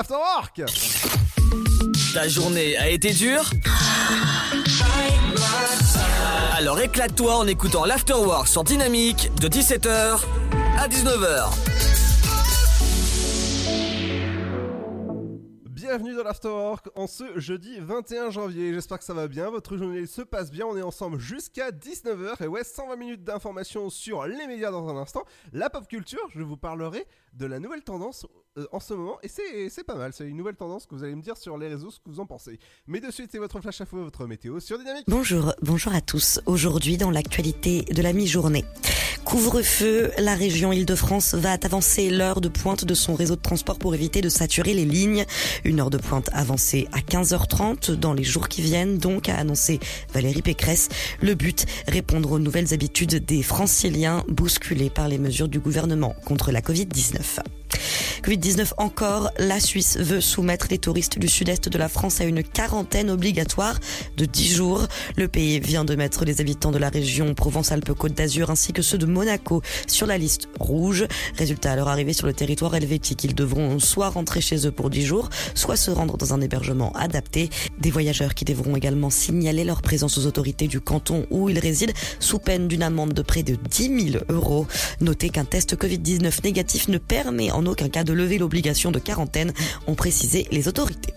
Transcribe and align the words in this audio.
l'Afterwork 0.00 0.62
Ta 2.14 2.26
journée 2.26 2.74
a 2.78 2.88
été 2.88 3.12
dure 3.12 3.50
Alors 6.56 6.80
éclate-toi 6.80 7.36
en 7.36 7.46
écoutant 7.46 7.84
l'Afterwork 7.84 8.48
sur 8.48 8.64
Dynamique 8.64 9.30
de 9.42 9.48
17h 9.48 10.20
à 10.78 10.88
19h. 10.88 11.50
Bienvenue 15.90 16.14
dans 16.14 16.22
l'Afterwork 16.22 16.88
en 16.94 17.06
ce 17.06 17.40
jeudi 17.40 17.78
21 17.80 18.30
janvier. 18.30 18.72
J'espère 18.72 19.00
que 19.00 19.04
ça 19.04 19.12
va 19.12 19.26
bien, 19.26 19.50
votre 19.50 19.76
journée 19.76 20.06
se 20.06 20.22
passe 20.22 20.52
bien. 20.52 20.64
On 20.66 20.76
est 20.76 20.82
ensemble 20.82 21.18
jusqu'à 21.18 21.72
19h. 21.72 22.44
Et 22.44 22.46
ouais, 22.46 22.62
120 22.62 22.94
minutes 22.94 23.24
d'informations 23.24 23.90
sur 23.90 24.24
les 24.24 24.46
médias 24.46 24.70
dans 24.70 24.88
un 24.88 24.96
instant. 24.96 25.24
La 25.52 25.68
pop 25.68 25.88
culture, 25.88 26.26
je 26.32 26.42
vous 26.42 26.56
parlerai 26.56 27.06
de 27.32 27.46
la 27.46 27.58
nouvelle 27.58 27.82
tendance 27.82 28.26
euh, 28.58 28.66
en 28.72 28.80
ce 28.80 28.94
moment. 28.94 29.18
Et 29.22 29.28
c'est 29.68 29.84
pas 29.84 29.94
mal, 29.94 30.12
c'est 30.12 30.26
une 30.26 30.36
nouvelle 30.36 30.56
tendance 30.56 30.86
que 30.86 30.94
vous 30.94 31.04
allez 31.04 31.14
me 31.14 31.22
dire 31.22 31.36
sur 31.36 31.56
les 31.56 31.68
réseaux 31.68 31.90
ce 31.90 31.98
que 31.98 32.10
vous 32.10 32.20
en 32.20 32.26
pensez. 32.26 32.58
Mais 32.86 33.00
de 33.00 33.10
suite, 33.10 33.30
c'est 33.32 33.38
votre 33.38 33.60
flash 33.60 33.80
info, 33.80 33.98
votre 33.98 34.26
météo 34.26 34.60
sur 34.60 34.78
Dynamique. 34.78 35.04
Bonjour, 35.08 35.54
bonjour 35.62 35.94
à 35.94 36.00
tous. 36.00 36.40
Aujourd'hui, 36.46 36.96
dans 36.96 37.10
l'actualité 37.10 37.82
de 37.82 38.02
la 38.02 38.12
mi-journée. 38.12 38.64
Couvre-feu, 39.24 40.10
la 40.18 40.34
région 40.34 40.72
Île-de-France 40.72 41.34
va 41.34 41.52
avancer 41.52 42.10
l'heure 42.10 42.40
de 42.40 42.48
pointe 42.48 42.84
de 42.84 42.94
son 42.94 43.14
réseau 43.14 43.36
de 43.36 43.40
transport 43.40 43.78
pour 43.78 43.94
éviter 43.94 44.22
de 44.22 44.28
saturer 44.28 44.74
les 44.74 44.84
lignes. 44.84 45.24
Une 45.64 45.78
heure 45.80 45.90
de 45.90 45.98
pointe 45.98 46.30
avancée 46.32 46.88
à 46.92 46.98
15h30 46.98 47.92
dans 47.92 48.14
les 48.14 48.24
jours 48.24 48.48
qui 48.48 48.62
viennent, 48.62 48.98
donc 48.98 49.28
a 49.28 49.36
annoncé 49.36 49.78
Valérie 50.12 50.42
Pécresse. 50.42 50.88
Le 51.20 51.34
but, 51.34 51.66
répondre 51.86 52.32
aux 52.32 52.38
nouvelles 52.38 52.74
habitudes 52.74 53.24
des 53.24 53.42
franciliens 53.42 54.24
bousculés 54.26 54.90
par 54.90 55.06
les 55.06 55.18
mesures 55.18 55.48
du 55.48 55.60
gouvernement 55.60 56.16
contre 56.24 56.50
la 56.50 56.60
Covid-19. 56.60 57.19
Jennifer. 57.20 57.59
Covid-19 58.22 58.72
encore, 58.76 59.30
la 59.38 59.60
Suisse 59.60 59.96
veut 59.98 60.20
soumettre 60.20 60.66
les 60.70 60.78
touristes 60.78 61.18
du 61.18 61.28
sud-est 61.28 61.68
de 61.68 61.78
la 61.78 61.88
France 61.88 62.20
à 62.20 62.24
une 62.24 62.42
quarantaine 62.42 63.10
obligatoire 63.10 63.78
de 64.16 64.24
10 64.24 64.54
jours. 64.54 64.86
Le 65.16 65.26
pays 65.26 65.58
vient 65.58 65.84
de 65.84 65.94
mettre 65.94 66.24
les 66.24 66.40
habitants 66.40 66.70
de 66.70 66.78
la 66.78 66.90
région 66.90 67.34
Provence-Alpes-Côte 67.34 68.12
d'Azur 68.12 68.50
ainsi 68.50 68.72
que 68.72 68.82
ceux 68.82 68.98
de 68.98 69.06
Monaco 69.06 69.62
sur 69.86 70.06
la 70.06 70.18
liste 70.18 70.48
rouge. 70.58 71.06
Résultat, 71.36 71.72
à 71.72 71.76
leur 71.76 71.88
arrivée 71.88 72.12
sur 72.12 72.26
le 72.26 72.32
territoire 72.32 72.74
helvétique, 72.74 73.24
ils 73.24 73.34
devront 73.34 73.78
soit 73.78 74.10
rentrer 74.10 74.40
chez 74.40 74.66
eux 74.66 74.72
pour 74.72 74.90
10 74.90 75.06
jours, 75.06 75.30
soit 75.54 75.76
se 75.76 75.90
rendre 75.90 76.16
dans 76.16 76.34
un 76.34 76.40
hébergement 76.40 76.92
adapté. 76.92 77.48
Des 77.78 77.90
voyageurs 77.90 78.34
qui 78.34 78.44
devront 78.44 78.76
également 78.76 79.10
signaler 79.10 79.64
leur 79.64 79.80
présence 79.80 80.18
aux 80.18 80.26
autorités 80.26 80.68
du 80.68 80.80
canton 80.80 81.26
où 81.30 81.48
ils 81.48 81.58
résident 81.58 81.94
sous 82.18 82.38
peine 82.38 82.68
d'une 82.68 82.82
amende 82.82 83.12
de 83.14 83.22
près 83.22 83.42
de 83.42 83.56
10 83.56 84.12
000 84.12 84.24
euros. 84.28 84.66
Notez 85.00 85.30
qu'un 85.30 85.44
test 85.44 85.74
Covid-19 85.74 86.44
négatif 86.44 86.88
ne 86.88 86.98
permet 86.98 87.50
en 87.50 87.59
aucun 87.66 87.88
cas 87.88 88.04
de 88.04 88.12
lever 88.12 88.38
l'obligation 88.38 88.90
de 88.90 88.98
quarantaine, 88.98 89.52
ont 89.86 89.94
précisé 89.94 90.46
les 90.50 90.68
autorités. 90.68 91.14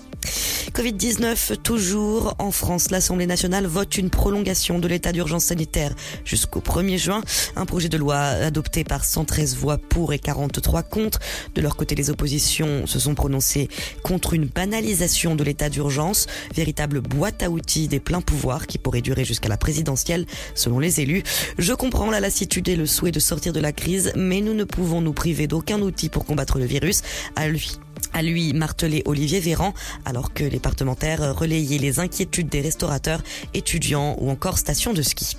Covid-19, 0.73 1.57
toujours 1.57 2.33
en 2.39 2.51
France, 2.51 2.89
l'Assemblée 2.89 3.27
nationale 3.27 3.67
vote 3.67 3.97
une 3.97 4.09
prolongation 4.09 4.79
de 4.79 4.87
l'état 4.87 5.11
d'urgence 5.11 5.45
sanitaire 5.45 5.93
jusqu'au 6.25 6.61
1er 6.61 6.97
juin. 6.97 7.21
Un 7.55 7.65
projet 7.65 7.89
de 7.89 7.97
loi 7.97 8.17
adopté 8.17 8.83
par 8.83 9.05
113 9.05 9.55
voix 9.55 9.77
pour 9.77 10.13
et 10.13 10.19
43 10.19 10.81
contre. 10.83 11.19
De 11.53 11.61
leur 11.61 11.75
côté, 11.75 11.93
les 11.93 12.09
oppositions 12.09 12.87
se 12.87 12.97
sont 12.97 13.13
prononcées 13.13 13.69
contre 14.03 14.33
une 14.33 14.45
banalisation 14.45 15.35
de 15.35 15.43
l'état 15.43 15.69
d'urgence, 15.69 16.27
véritable 16.55 17.01
boîte 17.01 17.43
à 17.43 17.49
outils 17.49 17.87
des 17.87 17.99
pleins 17.99 18.21
pouvoirs 18.21 18.65
qui 18.65 18.77
pourrait 18.77 19.01
durer 19.01 19.25
jusqu'à 19.25 19.49
la 19.49 19.57
présidentielle, 19.57 20.25
selon 20.55 20.79
les 20.79 21.01
élus. 21.01 21.23
Je 21.59 21.73
comprends 21.73 22.09
la 22.09 22.19
lassitude 22.19 22.67
et 22.67 22.75
le 22.75 22.85
souhait 22.85 23.11
de 23.11 23.19
sortir 23.19 23.53
de 23.53 23.59
la 23.59 23.71
crise, 23.71 24.11
mais 24.15 24.41
nous 24.41 24.53
ne 24.53 24.63
pouvons 24.63 25.01
nous 25.01 25.13
priver 25.13 25.47
d'aucun 25.47 25.79
outil 25.81 26.09
pour 26.09 26.25
combattre 26.25 26.57
le 26.57 26.65
virus. 26.65 27.01
À 27.35 27.47
lui, 27.47 27.77
à 28.11 28.21
lui 28.21 28.53
martelé 28.53 29.01
Olivier 29.05 29.39
Véran, 29.39 29.73
alors 30.05 30.33
que 30.33 30.43
les 30.43 30.59
parlementaires 30.59 31.35
relayaient 31.35 31.77
les 31.77 31.99
inquiétudes 31.99 32.49
des 32.49 32.61
restaurateurs, 32.61 33.21
étudiants 33.53 34.15
ou 34.19 34.29
encore 34.29 34.57
stations 34.57 34.93
de 34.93 35.01
ski. 35.01 35.37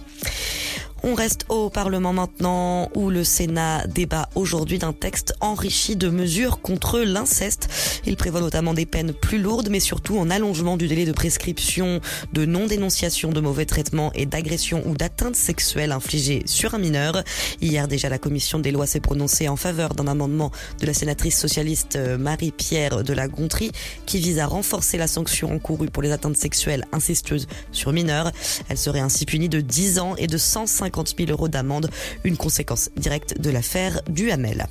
On 1.07 1.13
reste 1.13 1.45
au 1.51 1.69
Parlement 1.69 2.15
maintenant 2.15 2.89
où 2.95 3.11
le 3.11 3.25
Sénat 3.25 3.87
débat 3.87 4.31
aujourd'hui 4.35 4.79
d'un 4.79 4.95
texte 4.95 5.35
enrichi 5.41 5.97
de 5.97 6.09
mesures 6.09 6.63
contre 6.63 7.01
l'inceste. 7.01 7.69
Il 8.07 8.17
prévoit 8.17 8.41
notamment 8.41 8.73
des 8.73 8.87
peines 8.87 9.13
plus 9.13 9.37
lourdes 9.37 9.69
mais 9.69 9.81
surtout 9.81 10.19
un 10.19 10.31
allongement 10.31 10.79
du 10.79 10.89
délai 10.89 11.05
de 11.05 11.13
prescription 11.13 12.01
de 12.33 12.47
non-dénonciation 12.47 13.33
de 13.33 13.41
mauvais 13.43 13.67
traitements 13.67 14.13
et 14.15 14.25
d'agression 14.25 14.83
ou 14.87 14.97
d'atteinte 14.97 15.37
sexuelle 15.37 15.93
infligée 15.93 16.43
sur 16.47 16.73
un 16.73 16.79
mineur. 16.79 17.23
Hier 17.61 17.87
déjà 17.87 18.09
la 18.09 18.19
commission 18.19 18.59
des 18.59 18.73
lois 18.73 18.87
s'est 18.87 19.01
prononcée 19.01 19.47
en 19.47 19.57
faveur 19.57 19.95
d'un 19.95 20.07
amendement 20.07 20.53
de 20.81 20.87
la 20.87 20.95
sénatrice 20.95 21.39
socialiste 21.39 21.97
euh, 21.97 22.17
Marie-Pierre 22.17 23.05
de 23.05 23.13
la 23.13 23.29
Gontrie 23.29 23.73
qui 24.07 24.21
vise 24.21 24.39
à 24.39 24.47
renforcer 24.47 24.97
la 24.97 25.07
sanction 25.07 25.53
encourue 25.53 25.91
pour 25.91 26.03
les 26.03 26.13
atteintes 26.13 26.39
sexuelles 26.39 26.87
incestueuses 26.93 27.47
sur 27.73 27.93
mineurs. 27.93 28.33
Elle 28.71 28.79
serait 28.79 29.01
ainsi 29.01 29.27
punie 29.27 29.51
de 29.51 29.61
10 29.61 29.99
ans 29.99 30.17
et 30.17 30.29
de 30.29 30.39
150 30.39 30.94
50 30.95 31.15
000 31.19 31.31
euros 31.31 31.49
d'amende, 31.49 31.91
une 32.23 32.37
conséquence 32.37 32.91
directe 32.97 33.41
de 33.41 33.51
l'affaire 33.51 34.01
du 34.09 34.31
Hamel. 34.31 34.67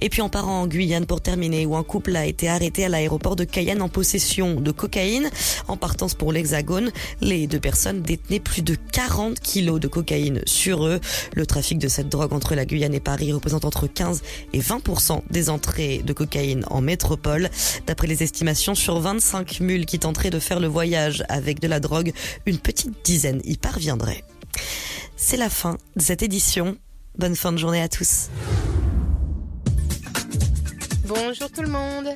Et 0.00 0.08
puis 0.08 0.22
en 0.22 0.28
parant 0.28 0.62
en 0.62 0.66
Guyane 0.66 1.06
pour 1.06 1.20
terminer, 1.20 1.66
où 1.66 1.76
un 1.76 1.82
couple 1.82 2.14
a 2.14 2.26
été 2.26 2.48
arrêté 2.48 2.84
à 2.84 2.88
l'aéroport 2.88 3.34
de 3.34 3.44
Cayenne 3.44 3.82
en 3.82 3.88
possession 3.88 4.60
de 4.60 4.70
cocaïne. 4.70 5.28
En 5.66 5.76
partance 5.76 6.14
pour 6.14 6.32
l'Hexagone, 6.32 6.90
les 7.20 7.46
deux 7.46 7.58
personnes 7.58 8.02
détenaient 8.02 8.40
plus 8.40 8.62
de 8.62 8.76
40 8.92 9.40
kilos 9.40 9.80
de 9.80 9.88
cocaïne 9.88 10.42
sur 10.46 10.86
eux. 10.86 11.00
Le 11.34 11.46
trafic 11.46 11.78
de 11.78 11.88
cette 11.88 12.08
drogue 12.08 12.32
entre 12.32 12.54
la 12.54 12.64
Guyane 12.64 12.94
et 12.94 13.00
Paris 13.00 13.32
représente 13.32 13.64
entre 13.64 13.86
15 13.86 14.22
et 14.52 14.60
20 14.60 15.22
des 15.30 15.50
entrées 15.50 16.02
de 16.04 16.12
cocaïne 16.12 16.64
en 16.70 16.80
métropole. 16.80 17.50
D'après 17.86 18.06
les 18.06 18.22
estimations, 18.22 18.76
sur 18.76 19.00
25 19.00 19.60
mules 19.60 19.86
qui 19.86 19.98
tenteraient 19.98 20.30
de 20.30 20.38
faire 20.38 20.60
le 20.60 20.68
voyage 20.68 21.24
avec 21.28 21.60
de 21.60 21.66
la 21.66 21.80
drogue, 21.80 22.12
une 22.46 22.58
petite 22.58 23.04
dizaine 23.04 23.40
y 23.44 23.56
parviendraient. 23.56 24.24
C'est 25.20 25.36
la 25.36 25.50
fin 25.50 25.78
de 25.96 26.00
cette 26.00 26.22
édition. 26.22 26.78
Bonne 27.18 27.34
fin 27.34 27.50
de 27.50 27.58
journée 27.58 27.82
à 27.82 27.88
tous. 27.88 28.30
Bonjour 31.06 31.50
tout 31.50 31.62
le 31.62 31.68
monde. 31.68 32.14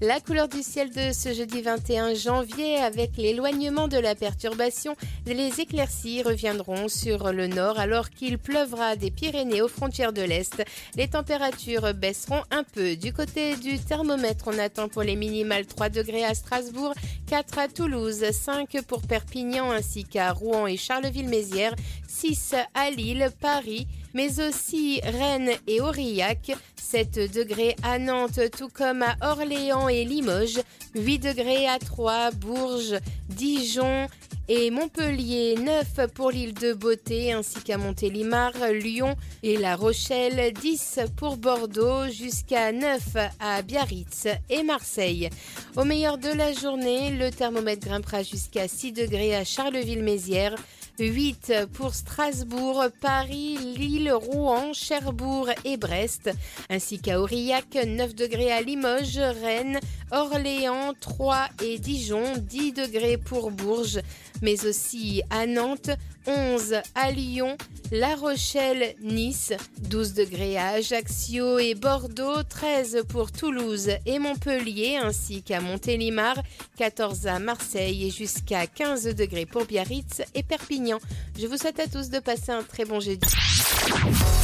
La 0.00 0.18
couleur 0.18 0.48
du 0.48 0.62
ciel 0.62 0.90
de 0.90 1.12
ce 1.12 1.32
jeudi 1.32 1.62
21 1.62 2.14
janvier 2.14 2.76
avec 2.78 3.16
l'éloignement 3.16 3.86
de 3.86 3.96
la 3.96 4.16
perturbation, 4.16 4.96
les 5.24 5.60
éclaircies 5.60 6.22
reviendront 6.22 6.88
sur 6.88 7.32
le 7.32 7.46
nord 7.46 7.78
alors 7.78 8.10
qu'il 8.10 8.38
pleuvra 8.38 8.96
des 8.96 9.12
Pyrénées 9.12 9.62
aux 9.62 9.68
frontières 9.68 10.12
de 10.12 10.22
l'Est. 10.22 10.64
Les 10.96 11.06
températures 11.06 11.94
baisseront 11.94 12.42
un 12.50 12.64
peu. 12.64 12.96
Du 12.96 13.12
côté 13.12 13.54
du 13.54 13.78
thermomètre, 13.78 14.48
on 14.48 14.58
attend 14.58 14.88
pour 14.88 15.04
les 15.04 15.14
minimales 15.14 15.66
3 15.66 15.90
degrés 15.90 16.24
à 16.24 16.34
Strasbourg, 16.34 16.92
4 17.28 17.58
à 17.58 17.68
Toulouse, 17.68 18.24
5 18.32 18.82
pour 18.88 19.00
Perpignan 19.02 19.70
ainsi 19.70 20.02
qu'à 20.02 20.32
Rouen 20.32 20.66
et 20.66 20.76
Charleville-Mézières, 20.76 21.76
6 22.08 22.56
à 22.74 22.90
Lille, 22.90 23.30
Paris, 23.40 23.86
mais 24.12 24.40
aussi 24.40 25.00
Rennes 25.02 25.52
et 25.66 25.80
Aurillac, 25.80 26.52
7 26.94 27.34
degrés 27.34 27.74
à 27.82 27.98
Nantes 27.98 28.38
tout 28.56 28.68
comme 28.68 29.02
à 29.02 29.16
Orléans 29.20 29.88
et 29.88 30.04
Limoges, 30.04 30.60
8 30.94 31.18
degrés 31.18 31.66
à 31.66 31.80
Troyes, 31.80 32.30
Bourges, 32.30 33.00
Dijon 33.28 34.06
et 34.46 34.70
Montpellier, 34.70 35.56
9 35.58 36.12
pour 36.14 36.30
l'île 36.30 36.54
de 36.54 36.72
Beauté 36.72 37.32
ainsi 37.32 37.60
qu'à 37.64 37.78
Montélimar, 37.78 38.52
Lyon 38.72 39.16
et 39.42 39.56
La 39.56 39.74
Rochelle, 39.74 40.52
10 40.52 41.00
pour 41.16 41.36
Bordeaux 41.36 42.06
jusqu'à 42.12 42.70
9 42.70 43.00
à 43.40 43.62
Biarritz 43.62 44.28
et 44.48 44.62
Marseille. 44.62 45.30
Au 45.76 45.82
meilleur 45.82 46.16
de 46.16 46.28
la 46.28 46.52
journée, 46.52 47.10
le 47.10 47.32
thermomètre 47.32 47.88
grimpera 47.88 48.22
jusqu'à 48.22 48.68
6 48.68 48.92
degrés 48.92 49.34
à 49.34 49.44
Charleville-Mézières, 49.44 50.54
8 50.98 51.52
pour 51.72 51.94
Strasbourg, 51.94 52.84
Paris, 53.00 53.58
Lille, 53.76 54.12
Rouen, 54.12 54.72
Cherbourg 54.72 55.48
et 55.64 55.76
Brest, 55.76 56.30
ainsi 56.70 56.98
qu'à 56.98 57.20
Aurillac, 57.20 57.74
9 57.74 58.14
degrés 58.14 58.52
à 58.52 58.60
Limoges, 58.60 59.18
Rennes, 59.18 59.80
Orléans, 60.10 60.92
Troyes 61.00 61.48
et 61.62 61.78
Dijon, 61.78 62.36
10 62.38 62.72
degrés 62.72 63.18
pour 63.18 63.50
Bourges, 63.50 64.00
mais 64.44 64.66
aussi 64.66 65.22
à 65.30 65.46
Nantes, 65.46 65.90
11 66.26 66.76
à 66.94 67.10
Lyon, 67.10 67.56
La 67.90 68.14
Rochelle, 68.14 68.94
Nice, 69.02 69.54
12 69.88 70.12
degrés 70.12 70.58
à 70.58 70.68
Ajaccio 70.68 71.58
et 71.58 71.74
Bordeaux, 71.74 72.42
13 72.42 73.04
pour 73.08 73.32
Toulouse 73.32 73.88
et 74.04 74.18
Montpellier 74.18 74.98
ainsi 75.02 75.42
qu'à 75.42 75.60
Montélimar, 75.60 76.36
14 76.76 77.26
à 77.26 77.38
Marseille 77.38 78.06
et 78.06 78.10
jusqu'à 78.10 78.66
15 78.66 79.14
degrés 79.14 79.46
pour 79.46 79.64
Biarritz 79.64 80.22
et 80.34 80.42
Perpignan. 80.42 80.98
Je 81.38 81.46
vous 81.46 81.56
souhaite 81.56 81.80
à 81.80 81.86
tous 81.86 82.10
de 82.10 82.18
passer 82.18 82.52
un 82.52 82.62
très 82.62 82.84
bon 82.84 83.00
jeudi. 83.00 83.26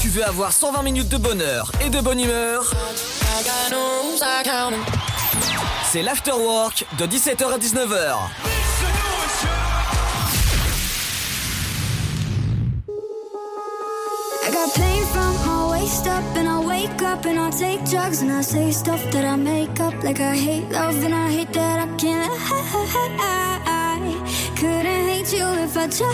Tu 0.00 0.08
veux 0.08 0.24
avoir 0.24 0.52
120 0.52 0.82
minutes 0.82 1.08
de 1.10 1.18
bonheur 1.18 1.70
et 1.84 1.90
de 1.90 2.00
bonne 2.00 2.20
humeur? 2.20 2.74
C'est 5.92 6.02
l'afterwork 6.02 6.86
de 6.98 7.06
17h 7.06 7.52
à 7.52 7.58
19h. 7.58 8.69
Got 14.60 14.74
pain 14.74 15.04
from 15.06 15.34
my 15.46 15.70
waist 15.72 16.06
up 16.06 16.24
and 16.36 16.46
I 16.48 16.58
wake 16.60 17.02
up 17.02 17.24
and 17.24 17.38
I 17.38 17.50
take 17.50 17.80
drugs 17.88 18.20
and 18.22 18.30
I 18.30 18.42
say 18.42 18.70
stuff 18.70 19.02
that 19.12 19.24
I 19.24 19.36
make 19.36 19.80
up 19.80 19.94
like 20.04 20.20
I 20.20 20.36
hate 20.36 20.68
love 20.70 21.02
and 21.04 21.14
I 21.14 21.30
hate 21.36 21.52
that 21.54 21.76
I 21.84 21.86
can't 21.96 22.30
I 22.30 22.58
Couldn't 24.60 25.04
hate 25.10 25.32
you 25.32 25.46
if 25.64 25.76
I 25.82 25.86
tried. 25.98 26.10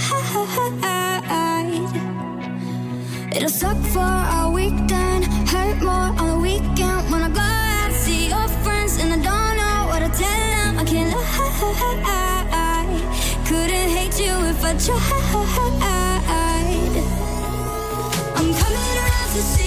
It'll 3.37 3.49
suck 3.63 3.79
for 3.95 4.15
a 4.41 4.51
week 4.57 4.73
weekend, 4.73 5.25
hurt 5.53 5.79
more 5.89 6.11
on 6.21 6.27
the 6.33 6.39
weekend 6.49 7.03
when 7.11 7.23
I 7.29 7.31
go 7.41 7.41
out 7.41 7.93
see 7.93 8.29
your 8.29 8.49
friends 8.63 8.93
and 9.01 9.09
I 9.17 9.19
don't 9.29 9.55
know 9.61 9.79
what 9.91 10.01
to 10.05 10.11
tell 10.23 10.41
them. 10.55 10.73
I 10.79 10.85
can't 10.85 11.13
lie. 11.15 11.25
Couldn't 13.49 13.91
hate 13.97 14.19
you 14.25 14.35
if 14.53 14.65
I 14.65 14.73
tried 14.87 15.27
to 19.37 19.43
see. 19.43 19.66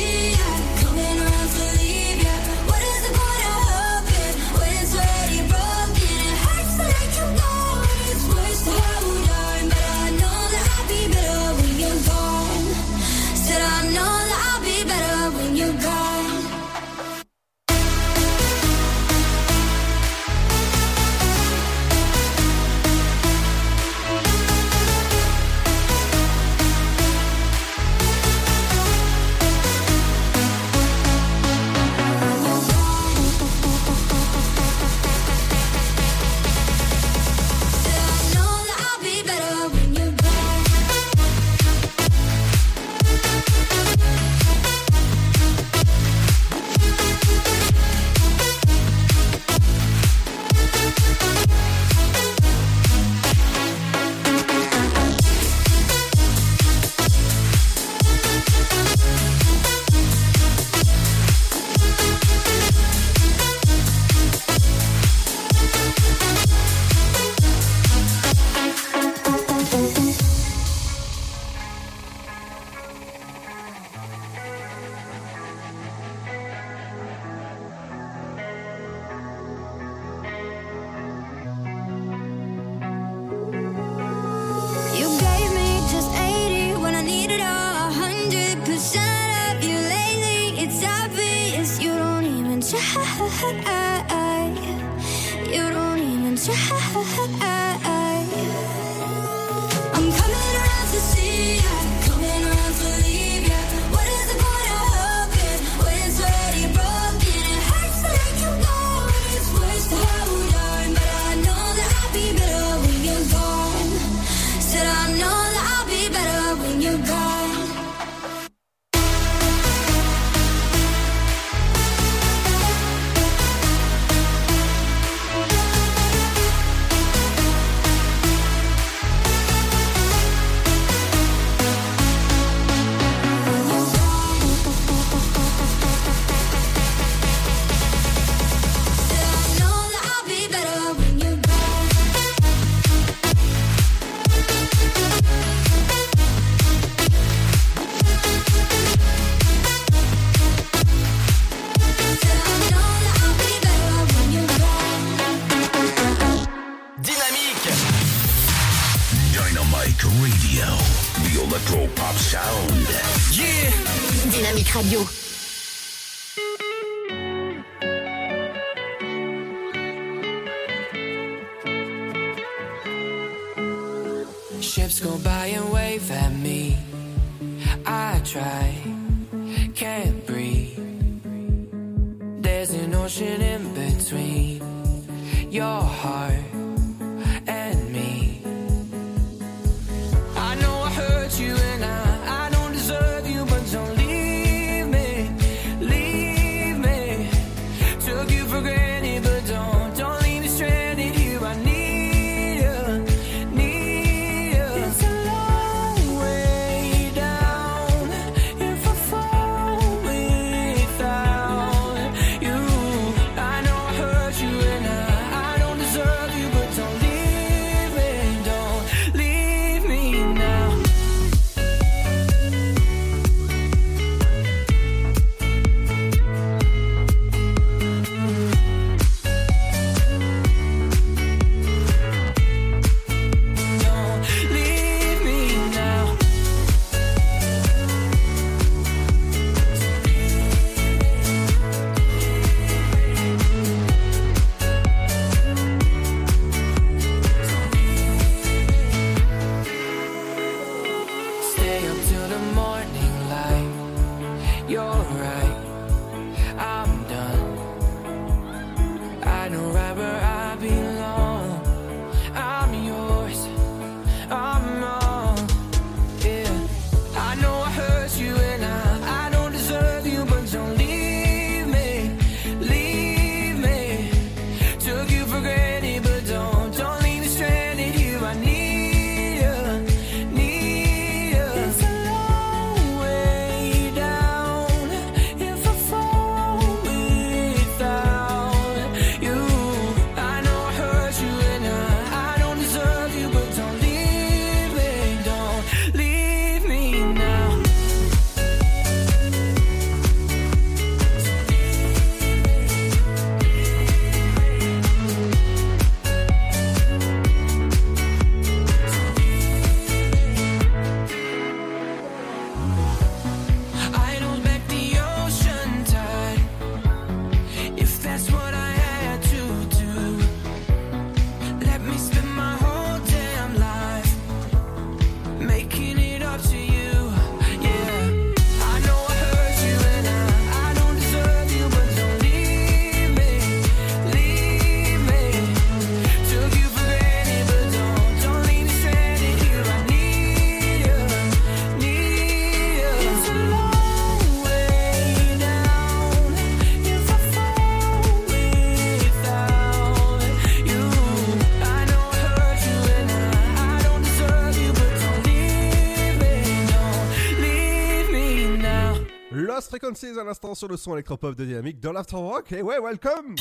Frequencies 359.79 360.19
à 360.19 360.23
l'instant 360.25 360.55
sur 360.55 360.67
le 360.67 360.75
son 360.75 360.93
électropop 360.93 361.35
de 361.35 361.45
Dynamique 361.45 361.79
dans 361.79 361.93
l'Afterwork. 361.93 362.51
Et 362.51 362.61
ouais, 362.61 362.79
welcome 362.79 363.35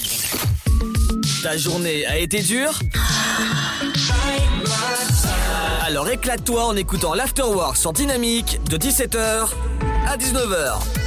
Ta 1.43 1.57
journée 1.57 2.07
a 2.07 2.17
été 2.19 2.43
dure? 2.43 2.79
Alors 5.83 6.09
éclate-toi 6.09 6.65
en 6.65 6.77
écoutant 6.77 7.15
l'Afterwork 7.15 7.77
sur 7.77 7.93
Dynamique 7.93 8.61
de 8.71 8.77
17h 8.77 9.49
à 10.07 10.17
19h. 10.17 10.98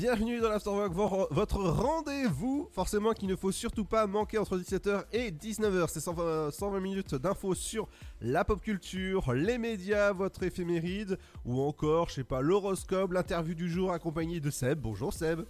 Bienvenue 0.00 0.40
dans 0.40 0.48
l'Afterwork, 0.48 0.94
vo- 0.94 1.26
votre 1.30 1.58
rendez-vous, 1.62 2.70
forcément 2.72 3.12
qu'il 3.12 3.28
ne 3.28 3.36
faut 3.36 3.52
surtout 3.52 3.84
pas 3.84 4.06
manquer 4.06 4.38
entre 4.38 4.56
17h 4.56 5.04
et 5.12 5.30
19h. 5.30 5.88
C'est 5.90 6.00
120, 6.00 6.50
120 6.52 6.80
minutes 6.80 7.14
d'infos 7.16 7.54
sur 7.54 7.86
la 8.22 8.42
pop 8.46 8.62
culture, 8.62 9.34
les 9.34 9.58
médias, 9.58 10.12
votre 10.14 10.42
éphéméride, 10.42 11.18
ou 11.44 11.60
encore, 11.60 12.08
je 12.08 12.14
sais 12.14 12.24
pas, 12.24 12.40
l'horoscope, 12.40 13.12
l'interview 13.12 13.54
du 13.54 13.68
jour 13.70 13.92
accompagné 13.92 14.40
de 14.40 14.48
Seb. 14.48 14.80
Bonjour 14.80 15.12
Seb, 15.12 15.42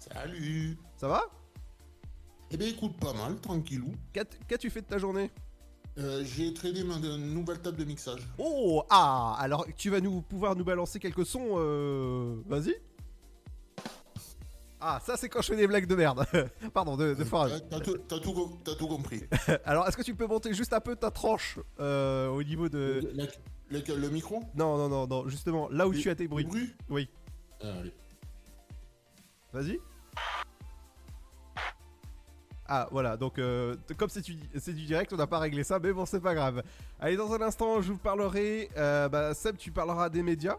Salut 0.00 0.76
ça 0.96 1.06
va? 1.06 1.22
Eh 2.50 2.56
bien 2.56 2.66
écoute, 2.70 2.96
pas 2.98 3.12
mal, 3.12 3.36
tranquillou. 3.40 3.92
Qu'as- 4.12 4.24
Qu'as-tu 4.48 4.68
fait 4.68 4.80
de 4.82 4.86
ta 4.86 4.98
journée? 4.98 5.30
Euh, 5.98 6.24
J'ai 6.24 6.52
tradé 6.54 6.82
ma 6.82 6.98
nouvelle 6.98 7.60
table 7.60 7.76
de 7.76 7.84
mixage. 7.84 8.26
Oh, 8.36 8.82
ah, 8.90 9.36
alors 9.38 9.64
tu 9.76 9.90
vas 9.90 10.00
nous 10.00 10.22
pouvoir 10.22 10.56
nous 10.56 10.64
balancer 10.64 10.98
quelques 10.98 11.24
sons, 11.24 11.50
euh... 11.56 12.42
vas-y. 12.48 12.74
Ah, 14.84 15.00
ça 15.04 15.16
c'est 15.16 15.28
quand 15.28 15.40
je 15.42 15.46
fais 15.46 15.56
des 15.56 15.68
blagues 15.68 15.86
de 15.86 15.94
merde. 15.94 16.26
Pardon, 16.74 16.96
de, 16.96 17.14
de 17.14 17.22
foirage. 17.24 17.52
T'as 17.70 17.78
tout, 17.78 17.98
tout 18.74 18.86
compris. 18.88 19.22
Alors, 19.64 19.86
est-ce 19.86 19.96
que 19.96 20.02
tu 20.02 20.14
peux 20.16 20.26
monter 20.26 20.52
juste 20.54 20.72
un 20.72 20.80
peu 20.80 20.96
ta 20.96 21.10
tranche 21.12 21.58
euh, 21.78 22.26
au 22.28 22.42
niveau 22.42 22.68
de... 22.68 23.00
Le, 23.14 23.78
le- 23.78 23.96
le 23.96 24.08
micro? 24.10 24.40
Non, 24.56 24.76
non, 24.76 24.88
non, 24.88 25.06
non, 25.06 25.28
justement, 25.28 25.68
là 25.70 25.86
où 25.86 25.94
tu 25.94 26.10
as 26.10 26.16
tes 26.16 26.26
bruits. 26.26 26.48
Oui, 26.88 27.08
Ah, 27.62 27.66
vas-y. 29.52 29.78
Ah, 32.66 32.88
voilà, 32.90 33.16
donc 33.16 33.38
euh, 33.38 33.76
comme 33.98 34.08
c'est 34.08 34.22
du, 34.22 34.36
c'est 34.58 34.72
du 34.72 34.84
direct, 34.86 35.12
on 35.12 35.16
n'a 35.16 35.26
pas 35.26 35.38
réglé 35.38 35.62
ça, 35.62 35.78
mais 35.78 35.92
bon, 35.92 36.06
c'est 36.06 36.20
pas 36.20 36.34
grave. 36.34 36.62
Allez, 36.98 37.16
dans 37.16 37.32
un 37.32 37.40
instant, 37.42 37.82
je 37.82 37.92
vous 37.92 37.98
parlerai... 37.98 38.68
euh, 38.76 39.08
bah, 39.08 39.34
Seb, 39.34 39.56
tu 39.58 39.70
parleras 39.70 40.08
des 40.08 40.22
médias. 40.22 40.56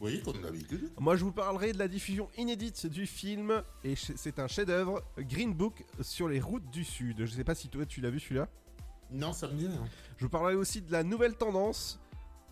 Oui, 0.00 0.22
comme 0.22 0.40
d'habitude. 0.40 0.90
Moi, 0.98 1.16
je 1.16 1.24
vous 1.24 1.32
parlerai 1.32 1.72
de 1.72 1.78
la 1.78 1.88
diffusion 1.88 2.28
inédite 2.36 2.86
du 2.86 3.06
film, 3.06 3.62
et 3.82 3.94
c'est 3.96 4.38
un 4.38 4.46
chef-d'œuvre, 4.46 5.02
Green 5.18 5.52
Book 5.52 5.84
sur 6.00 6.28
les 6.28 6.40
routes 6.40 6.70
du 6.70 6.84
Sud. 6.84 7.24
Je 7.24 7.26
sais 7.34 7.44
pas 7.44 7.54
si 7.56 7.68
toi 7.68 7.84
tu 7.84 8.00
l'as 8.00 8.10
vu 8.10 8.20
celui-là. 8.20 8.48
Non, 9.10 9.32
ça 9.32 9.48
me 9.48 9.54
dit 9.54 9.66
rien. 9.66 9.84
Je 10.18 10.24
vous 10.24 10.30
parlerai 10.30 10.54
aussi 10.54 10.82
de 10.82 10.92
la 10.92 11.02
nouvelle 11.02 11.34
tendance. 11.36 11.98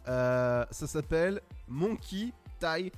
euh, 0.09 0.65
ça 0.71 0.87
s'appelle 0.87 1.41
Monkey 1.69 2.33
Tie 2.59 2.93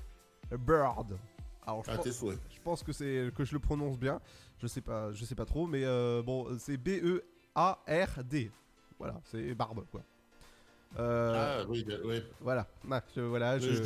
Bird. 0.50 1.18
Alors, 1.66 1.84
je, 1.84 1.90
Ah, 1.90 1.96
pense, 1.96 2.06
je 2.06 2.60
pense 2.62 2.82
que 2.82 2.92
c'est 2.92 3.30
que 3.34 3.44
je 3.44 3.52
le 3.52 3.58
prononce 3.58 3.98
bien. 3.98 4.20
Je 4.58 4.66
sais 4.66 4.80
pas, 4.80 5.12
je 5.12 5.24
sais 5.24 5.34
pas 5.34 5.44
trop, 5.44 5.66
mais 5.66 5.84
euh, 5.84 6.22
bon, 6.22 6.46
c'est 6.58 6.76
B 6.78 6.88
E 7.02 7.24
A 7.54 7.78
R 7.86 8.24
D. 8.24 8.50
Voilà, 8.98 9.20
c'est 9.24 9.54
barbe 9.54 9.84
quoi. 9.90 10.02
Euh, 10.98 11.60
Ah, 11.62 11.66
oui, 11.68 11.84
bah, 11.84 11.94
ouais. 12.04 12.22
Voilà, 12.40 12.66
Ah, 12.90 13.02
je- 13.14 13.20
voilà, 13.20 13.52
Euh, 13.54 13.58
je- 13.60 13.82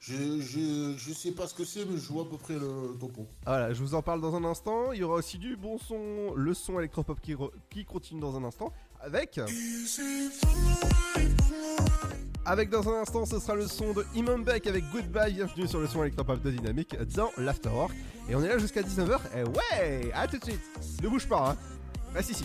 Je, 0.00 0.14
je, 0.14 0.40
je, 0.40 0.94
je 0.96 1.12
sais 1.12 1.32
pas 1.32 1.46
ce 1.48 1.54
que 1.54 1.64
c'est, 1.64 1.84
mais 1.84 1.98
je 1.98 2.12
vois 2.12 2.22
à 2.22 2.26
peu 2.26 2.36
près 2.36 2.54
le 2.54 2.96
topo. 3.00 3.26
Voilà, 3.44 3.72
je 3.72 3.80
vous 3.82 3.94
en 3.94 4.02
parle 4.02 4.20
dans 4.20 4.34
un 4.36 4.44
instant. 4.44 4.92
Il 4.92 5.00
y 5.00 5.02
aura 5.02 5.16
aussi 5.16 5.38
du 5.38 5.56
bon 5.56 5.76
son, 5.78 6.34
le 6.36 6.54
son 6.54 6.78
électropop 6.78 7.20
qui, 7.20 7.34
re- 7.34 7.50
qui 7.68 7.84
continue 7.84 8.20
dans 8.20 8.36
un 8.36 8.44
instant. 8.44 8.72
Avec. 9.00 9.40
Avec 12.44 12.70
dans 12.70 12.88
un 12.88 13.00
instant, 13.02 13.26
ce 13.26 13.38
sera 13.40 13.54
le 13.56 13.66
son 13.66 13.92
de 13.92 14.04
Imam 14.14 14.42
Beck 14.44 14.66
avec 14.68 14.84
Goodbye. 14.92 15.34
Bienvenue 15.34 15.66
sur 15.66 15.80
le 15.80 15.86
son 15.88 16.02
électropop 16.02 16.40
de 16.42 16.50
Dynamique 16.52 16.96
dans 17.16 17.30
l'Afterwork. 17.36 17.92
Et 18.28 18.34
on 18.36 18.42
est 18.42 18.48
là 18.48 18.58
jusqu'à 18.58 18.82
19h. 18.82 19.18
Et 19.36 19.42
ouais, 19.42 20.12
à 20.14 20.26
tout 20.28 20.38
de 20.38 20.44
suite. 20.44 20.60
Ne 21.02 21.08
bouge 21.08 21.28
pas, 21.28 21.50
hein. 21.50 21.56
Reste 22.14 22.30
ici. 22.30 22.44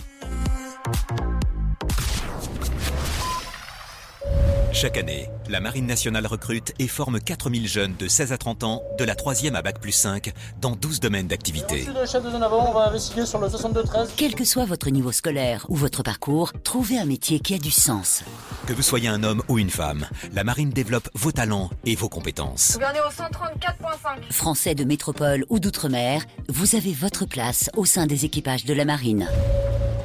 Chaque 4.73 4.97
année, 4.97 5.29
la 5.49 5.59
Marine 5.59 5.85
nationale 5.85 6.25
recrute 6.25 6.73
et 6.79 6.87
forme 6.87 7.19
4000 7.19 7.67
jeunes 7.67 7.95
de 7.95 8.07
16 8.07 8.31
à 8.33 8.39
30 8.39 8.63
ans, 8.63 8.81
de 8.97 9.03
la 9.03 9.13
3e 9.13 9.53
à 9.53 9.61
Bac 9.61 9.79
plus 9.79 9.91
5, 9.91 10.33
dans 10.59 10.75
12 10.75 10.99
domaines 10.99 11.27
d'activité. 11.27 11.85
le 11.85 12.07
chef 12.07 12.23
de 12.23 12.31
zone 12.31 12.41
avant, 12.41 12.69
on 12.69 12.73
va 12.73 12.87
investiguer 12.87 13.27
sur 13.27 13.39
le 13.39 13.47
62-13. 13.49 14.09
Quel 14.17 14.33
que 14.33 14.43
soit 14.43 14.65
votre 14.65 14.89
niveau 14.89 15.11
scolaire 15.11 15.67
ou 15.69 15.75
votre 15.75 16.01
parcours, 16.01 16.51
trouvez 16.63 16.97
un 16.97 17.05
métier 17.05 17.39
qui 17.39 17.53
a 17.53 17.59
du 17.59 17.69
sens. 17.69 18.23
Que 18.65 18.73
vous 18.73 18.81
soyez 18.81 19.09
un 19.09 19.23
homme 19.23 19.43
ou 19.47 19.59
une 19.59 19.69
femme, 19.69 20.07
la 20.33 20.43
Marine 20.43 20.71
développe 20.71 21.07
vos 21.13 21.31
talents 21.31 21.69
et 21.85 21.95
vos 21.95 22.09
compétences. 22.09 22.73
Gouvernez 22.73 22.99
au 23.01 23.11
134.5. 23.11 24.31
Français 24.31 24.73
de 24.73 24.85
métropole 24.85 25.45
ou 25.49 25.59
d'outre-mer, 25.59 26.23
vous 26.49 26.75
avez 26.75 26.93
votre 26.93 27.25
place 27.25 27.69
au 27.77 27.85
sein 27.85 28.07
des 28.07 28.25
équipages 28.25 28.65
de 28.65 28.73
la 28.73 28.85
marine. 28.85 29.29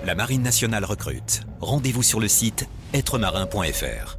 La 0.05 0.15
Marine 0.15 0.43
nationale 0.43 0.85
recrute. 0.85 1.41
Rendez-vous 1.63 2.03
sur 2.03 2.21
le 2.21 2.29
site 2.29 2.69
êtremarin.fr. 2.93 4.19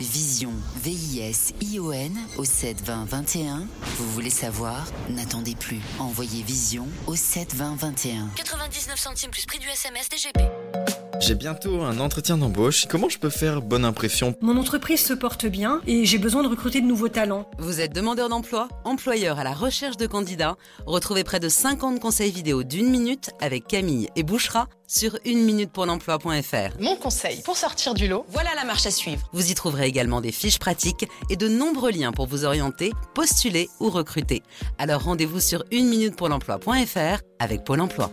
Vision, 0.00 0.52
V-I-S-I-O-N 0.82 2.18
au 2.36 2.44
72021. 2.44 3.66
Vous 3.96 4.10
voulez 4.10 4.30
savoir? 4.30 4.86
N'attendez 5.08 5.54
plus. 5.54 5.80
Envoyez 5.98 6.42
Vision 6.42 6.86
au 7.06 7.16
72021. 7.16 8.28
99 8.36 8.98
centimes 8.98 9.30
plus 9.30 9.46
prix 9.46 9.58
du 9.58 9.68
SMS 9.68 10.08
DGP. 10.08 11.05
J'ai 11.20 11.34
bientôt 11.34 11.82
un 11.82 11.98
entretien 11.98 12.36
d'embauche. 12.36 12.86
Comment 12.86 13.08
je 13.08 13.18
peux 13.18 13.30
faire 13.30 13.62
bonne 13.62 13.84
impression? 13.84 14.34
Mon 14.40 14.56
entreprise 14.56 15.04
se 15.04 15.14
porte 15.14 15.46
bien 15.46 15.80
et 15.86 16.04
j'ai 16.04 16.18
besoin 16.18 16.42
de 16.42 16.48
recruter 16.48 16.80
de 16.80 16.86
nouveaux 16.86 17.08
talents. 17.08 17.50
Vous 17.58 17.80
êtes 17.80 17.92
demandeur 17.92 18.28
d'emploi, 18.28 18.68
employeur 18.84 19.38
à 19.38 19.44
la 19.44 19.54
recherche 19.54 19.96
de 19.96 20.06
candidats. 20.06 20.56
Retrouvez 20.86 21.24
près 21.24 21.40
de 21.40 21.48
50 21.48 22.00
conseils 22.00 22.30
vidéo 22.30 22.62
d'une 22.62 22.90
minute 22.90 23.30
avec 23.40 23.66
Camille 23.66 24.08
et 24.14 24.22
Bouchera 24.22 24.68
sur 24.86 25.18
une 25.24 25.44
minute 25.44 25.72
pour 25.72 25.86
l'emploi.fr. 25.86 26.80
Mon 26.80 26.96
conseil 26.96 27.42
pour 27.42 27.56
sortir 27.56 27.94
du 27.94 28.06
lot. 28.08 28.24
Voilà 28.28 28.50
la 28.54 28.64
marche 28.64 28.86
à 28.86 28.90
suivre. 28.90 29.28
Vous 29.32 29.50
y 29.50 29.54
trouverez 29.54 29.86
également 29.86 30.20
des 30.20 30.32
fiches 30.32 30.58
pratiques 30.58 31.08
et 31.30 31.36
de 31.36 31.48
nombreux 31.48 31.90
liens 31.90 32.12
pour 32.12 32.26
vous 32.26 32.44
orienter, 32.44 32.92
postuler 33.14 33.68
ou 33.80 33.90
recruter. 33.90 34.42
Alors 34.78 35.02
rendez-vous 35.02 35.40
sur 35.40 35.64
une 35.72 35.88
minute 35.88 36.14
pour 36.14 36.28
l'emploi.fr 36.28 37.20
avec 37.40 37.64
Pôle 37.64 37.80
emploi. 37.80 38.12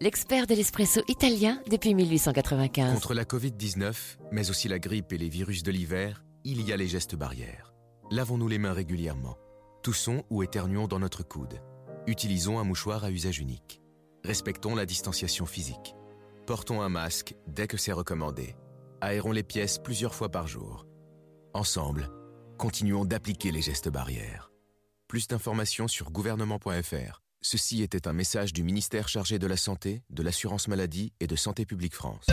l'expert 0.00 0.46
de 0.46 0.54
l'espresso 0.54 1.02
italien 1.08 1.60
depuis 1.68 1.94
1895. 1.94 2.94
Contre 2.94 3.14
la 3.14 3.24
Covid-19, 3.24 3.94
mais 4.32 4.48
aussi 4.50 4.66
la 4.66 4.78
grippe 4.78 5.12
et 5.12 5.18
les 5.18 5.28
virus 5.28 5.62
de 5.62 5.70
l'hiver, 5.70 6.24
il 6.44 6.66
y 6.66 6.72
a 6.72 6.76
les 6.76 6.88
gestes 6.88 7.14
barrières. 7.14 7.74
Lavons-nous 8.10 8.48
les 8.48 8.58
mains 8.58 8.72
régulièrement. 8.72 9.36
Toussons 9.82 10.24
ou 10.30 10.42
éternuons 10.42 10.88
dans 10.88 10.98
notre 10.98 11.22
coude. 11.22 11.60
Utilisons 12.06 12.58
un 12.58 12.64
mouchoir 12.64 13.04
à 13.04 13.10
usage 13.10 13.38
unique. 13.38 13.82
Respectons 14.24 14.74
la 14.74 14.86
distanciation 14.86 15.44
physique. 15.44 15.94
Portons 16.46 16.80
un 16.80 16.88
masque 16.88 17.34
dès 17.46 17.66
que 17.66 17.76
c'est 17.76 17.92
recommandé. 17.92 18.56
Aérons 19.02 19.32
les 19.32 19.42
pièces 19.42 19.78
plusieurs 19.78 20.14
fois 20.14 20.30
par 20.30 20.48
jour. 20.48 20.86
Ensemble, 21.52 22.10
continuons 22.58 23.04
d'appliquer 23.04 23.52
les 23.52 23.62
gestes 23.62 23.90
barrières. 23.90 24.50
Plus 25.08 25.28
d'informations 25.28 25.88
sur 25.88 26.10
gouvernement.fr 26.10 27.19
Ceci 27.42 27.82
était 27.82 28.06
un 28.06 28.12
message 28.12 28.52
du 28.52 28.62
ministère 28.62 29.08
chargé 29.08 29.38
de 29.38 29.46
la 29.46 29.56
Santé, 29.56 30.02
de 30.10 30.22
l'Assurance 30.22 30.68
Maladie 30.68 31.14
et 31.20 31.26
de 31.26 31.36
Santé 31.36 31.64
Publique 31.64 31.94
France. 31.94 32.26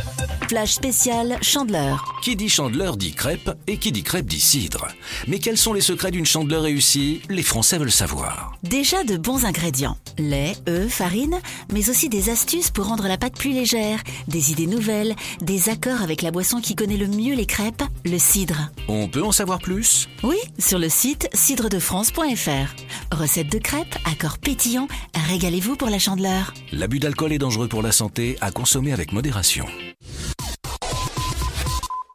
Flash 0.50 0.74
spécial 0.74 1.38
Chandeleur. 1.42 2.20
Qui 2.22 2.36
dit 2.36 2.50
chandeleur 2.50 2.98
dit 2.98 3.14
crêpe 3.14 3.50
et 3.68 3.78
qui 3.78 3.94
dit 3.94 4.04
crêpe 4.04 4.26
dit 4.26 4.42
cidre. 4.42 4.90
Mais 5.30 5.40
quels 5.40 5.58
sont 5.58 5.72
les 5.72 5.80
secrets 5.80 6.12
d'une 6.12 6.26
chandeleur 6.26 6.64
réussie? 6.64 7.22
Les 7.30 7.42
Français 7.42 7.78
veulent 7.78 7.90
savoir. 7.92 8.58
Déjà 8.64 9.06
de 9.06 9.16
bons 9.16 9.46
ingrédients. 9.46 9.98
Lait, 10.18 10.58
œufs, 10.68 10.92
farine, 10.92 11.40
mais 11.72 11.90
aussi 11.90 12.10
des 12.10 12.30
astuces 12.30 12.70
pour 12.70 12.88
rendre 12.88 13.08
la 13.08 13.18
pâte 13.18 13.38
plus 13.38 13.54
légère, 13.54 14.04
des 14.28 14.52
idées 14.52 14.68
nouvelles, 14.68 15.16
des 15.40 15.70
accords 15.70 16.02
avec 16.02 16.22
la 16.22 16.32
boisson 16.32 16.60
qui 16.60 16.76
connaît 16.76 16.98
le 16.98 17.08
mieux 17.08 17.34
les 17.34 17.46
crêpes, 17.46 17.84
le 18.04 18.18
cidre. 18.18 18.72
On 18.90 19.08
peut 19.08 19.24
en 19.24 19.32
savoir 19.32 19.60
plus? 19.60 20.10
Oui, 20.24 20.38
sur 20.60 20.80
le 20.80 20.90
site 20.90 21.30
cidredefrance.fr. 21.34 23.16
Recette 23.16 23.52
de 23.52 23.60
crêpes, 23.60 23.96
accords 24.06 24.38
pétillants, 24.38 24.88
régalez-vous 25.27 25.75
pour 25.75 25.89
la 25.89 26.00
chandeleur. 26.00 26.54
L'abus 26.72 27.00
d'alcool 27.00 27.34
est 27.34 27.38
dangereux 27.38 27.68
pour 27.68 27.82
la 27.82 27.92
santé, 27.92 28.38
à 28.42 28.51
consommer 28.51 28.94
avec 28.94 29.12
modération. 29.12 29.66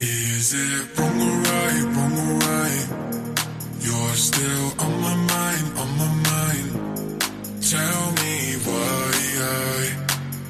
Is 0.00 0.54
it 0.54 0.98
wrong 0.98 1.20
or 1.20 1.36
right, 1.38 1.84
wrong 1.94 2.12
or 2.18 2.38
right? 2.38 2.88
You're 3.80 4.16
still 4.16 4.72
on 4.80 5.00
my 5.00 5.14
mind, 5.14 5.66
on 5.78 5.88
my 5.96 6.10
mind. 6.30 6.68
Tell 7.60 8.12
me 8.20 8.56
why 8.66 9.12
I, 9.38 9.82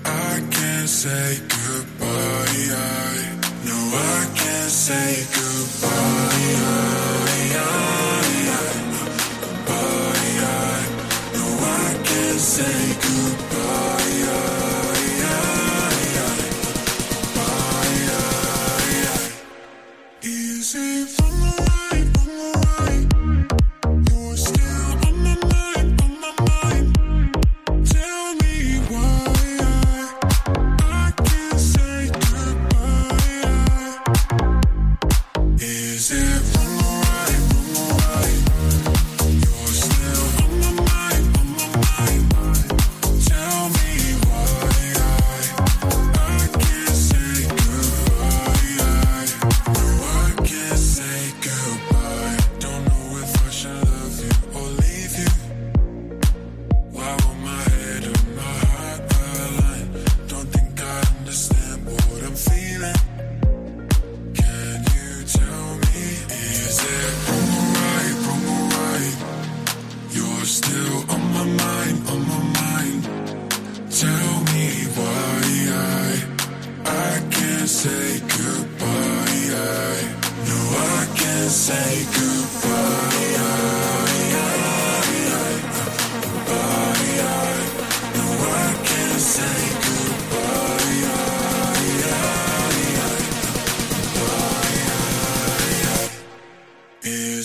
I 0.07 0.41
can't 0.51 0.89
say 0.89 1.39
goodbye. 1.49 2.73
I, 2.73 3.37
no, 3.67 3.77
I 3.95 4.27
can't 4.35 4.71
say 4.71 5.27
goodbye. 5.35 5.91
I, 6.57 7.09
I, 7.09 7.12
say 12.43 13.12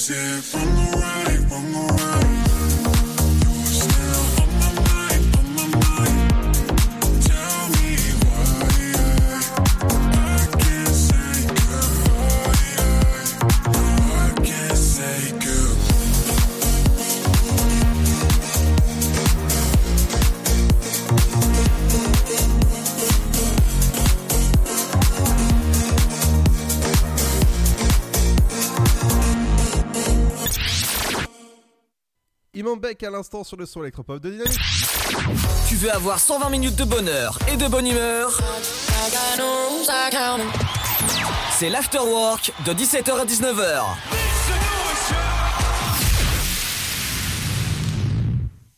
Is 0.10 0.56
it 0.56 0.66
Imam 32.67 32.82
Beck 32.82 33.01
à 33.03 33.10
l'instant 33.10 33.45
sur 33.45 33.56
le 33.56 33.65
son 33.65 33.82
électropop 33.82 34.19
de 34.21 34.30
Dynamique. 34.30 34.60
Tu 35.69 35.75
veux 35.75 35.89
avoir 35.89 36.19
120 36.19 36.49
minutes 36.49 36.75
de 36.75 36.84
bonheur 36.84 37.39
et 37.49 37.56
de 37.56 37.65
bonne 37.65 37.88
humeur 37.88 38.38
C'est 41.51 41.69
l'afterwork 41.69 42.51
de 42.65 42.73
17h 42.73 43.12
à 43.12 43.25
19h. 43.25 43.84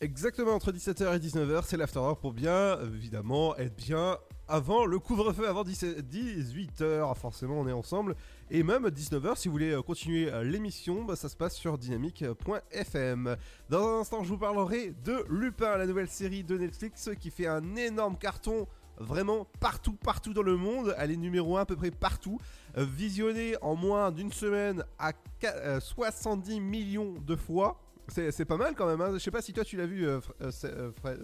Exactement 0.00 0.52
entre 0.52 0.70
17h 0.70 1.16
et 1.16 1.18
19h, 1.18 1.64
c'est 1.66 1.76
l'afterwork 1.76 2.20
pour 2.20 2.32
bien 2.32 2.78
évidemment 2.94 3.56
être 3.56 3.74
bien 3.74 4.18
avant 4.50 4.84
le 4.84 4.98
couvre-feu, 4.98 5.48
avant 5.48 5.62
18h. 5.64 7.14
Forcément, 7.16 7.60
on 7.60 7.68
est 7.68 7.72
ensemble. 7.72 8.16
Et 8.50 8.62
même 8.62 8.86
19h, 8.88 9.36
si 9.36 9.48
vous 9.48 9.52
voulez 9.52 9.70
euh, 9.70 9.80
continuer 9.82 10.30
euh, 10.32 10.42
l'émission, 10.42 11.04
bah, 11.04 11.14
ça 11.16 11.28
se 11.28 11.36
passe 11.36 11.54
sur 11.54 11.78
dynamique.fm. 11.78 13.36
Dans 13.68 13.86
un 13.88 14.00
instant, 14.00 14.24
je 14.24 14.28
vous 14.30 14.38
parlerai 14.38 14.92
de 15.04 15.24
Lupin, 15.28 15.76
la 15.76 15.86
nouvelle 15.86 16.08
série 16.08 16.42
de 16.44 16.58
Netflix 16.58 17.10
qui 17.20 17.30
fait 17.30 17.46
un 17.46 17.76
énorme 17.76 18.16
carton 18.18 18.66
vraiment 18.98 19.46
partout, 19.60 19.92
partout 19.94 20.34
dans 20.34 20.42
le 20.42 20.56
monde. 20.56 20.94
Elle 20.98 21.12
est 21.12 21.16
numéro 21.16 21.56
1 21.56 21.60
à 21.62 21.64
peu 21.66 21.76
près 21.76 21.90
partout. 21.92 22.38
Euh, 22.76 22.84
Visionnée 22.84 23.54
en 23.62 23.76
moins 23.76 24.10
d'une 24.10 24.32
semaine 24.32 24.84
à 24.98 25.12
qua- 25.40 25.54
euh, 25.56 25.80
70 25.80 26.60
millions 26.60 27.14
de 27.24 27.36
fois. 27.36 27.80
C'est 28.08 28.44
pas 28.44 28.56
mal 28.56 28.74
quand 28.74 28.86
même. 28.86 29.00
hein. 29.00 29.10
Je 29.14 29.18
sais 29.18 29.30
pas 29.30 29.40
si 29.42 29.52
toi 29.52 29.64
tu 29.64 29.76
l'as 29.76 29.86
vu, 29.86 30.04
euh, 30.08 30.20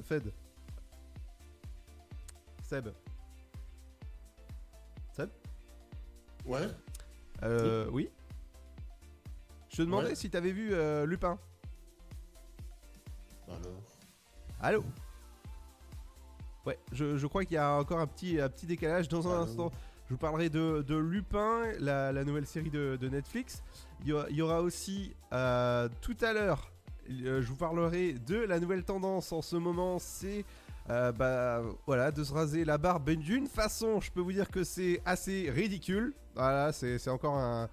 Fred-. 0.04 0.32
Seb 2.62 2.88
Ouais. 6.46 6.66
Euh, 7.42 7.86
oui. 7.92 8.08
Je 9.68 9.76
te 9.78 9.82
demandais 9.82 10.08
Ouais. 10.10 10.14
si 10.14 10.30
t'avais 10.30 10.52
vu 10.52 10.70
euh, 10.72 11.04
Lupin. 11.06 11.38
Alors. 13.48 13.82
Allô 14.60 14.84
Ouais, 16.64 16.78
je, 16.92 17.16
je 17.16 17.26
crois 17.26 17.44
qu'il 17.44 17.54
y 17.54 17.58
a 17.58 17.72
encore 17.74 18.00
un 18.00 18.06
petit, 18.06 18.40
un 18.40 18.48
petit 18.48 18.66
décalage. 18.66 19.08
Dans 19.08 19.28
un 19.28 19.34
Allô 19.34 19.42
instant, 19.42 19.70
je 20.08 20.14
vous 20.14 20.18
parlerai 20.18 20.48
de, 20.48 20.82
de 20.86 20.96
Lupin, 20.96 21.62
la, 21.78 22.10
la 22.12 22.24
nouvelle 22.24 22.46
série 22.46 22.70
de, 22.70 22.96
de 23.00 23.08
Netflix. 23.08 23.62
Il 24.02 24.08
y, 24.08 24.12
aura, 24.12 24.26
il 24.30 24.36
y 24.36 24.42
aura 24.42 24.62
aussi 24.62 25.14
euh, 25.32 25.88
tout 26.00 26.16
à 26.22 26.32
l'heure, 26.32 26.72
euh, 27.10 27.40
je 27.42 27.46
vous 27.48 27.56
parlerai 27.56 28.14
de 28.14 28.36
la 28.36 28.58
nouvelle 28.58 28.82
tendance 28.84 29.30
en 29.32 29.42
ce 29.42 29.56
moment. 29.56 29.98
C'est 30.00 30.44
euh, 30.90 31.12
bah, 31.12 31.62
voilà, 31.86 32.10
de 32.10 32.24
se 32.24 32.32
raser 32.32 32.64
la 32.64 32.78
barbe 32.78 33.10
d'une 33.10 33.46
façon, 33.46 34.00
je 34.00 34.10
peux 34.10 34.20
vous 34.20 34.32
dire 34.32 34.48
que 34.50 34.64
c'est 34.64 35.00
assez 35.04 35.50
ridicule. 35.50 36.14
Voilà, 36.36 36.72
c'est 36.72 36.98
c'est 36.98 37.10
encore 37.10 37.34
un- 37.36 37.68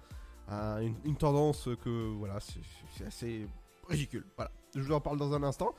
un- 0.48 0.80
une, 0.80 0.96
une 1.04 1.16
tendance 1.16 1.68
que 1.84 2.08
voilà, 2.16 2.38
c'est 2.40 3.04
assez 3.04 3.46
ridicule. 3.88 4.24
Voilà, 4.36 4.50
je 4.74 4.80
vous 4.80 4.92
en 4.92 5.00
parle 5.00 5.18
dans 5.18 5.32
un 5.34 5.42
instant. 5.42 5.74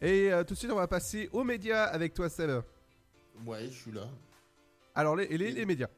Et 0.00 0.32
euh, 0.32 0.44
tout 0.44 0.54
de 0.54 0.58
suite, 0.58 0.70
on 0.70 0.76
va 0.76 0.86
passer 0.86 1.28
aux 1.32 1.42
médias 1.44 1.84
avec 1.84 2.14
toi, 2.14 2.28
Seb. 2.28 2.62
Ouais, 3.44 3.66
je 3.66 3.72
suis 3.82 3.92
là. 3.92 4.08
Alors, 4.94 5.16
les, 5.16 5.26
les, 5.36 5.50
les 5.50 5.66
médias. 5.66 5.88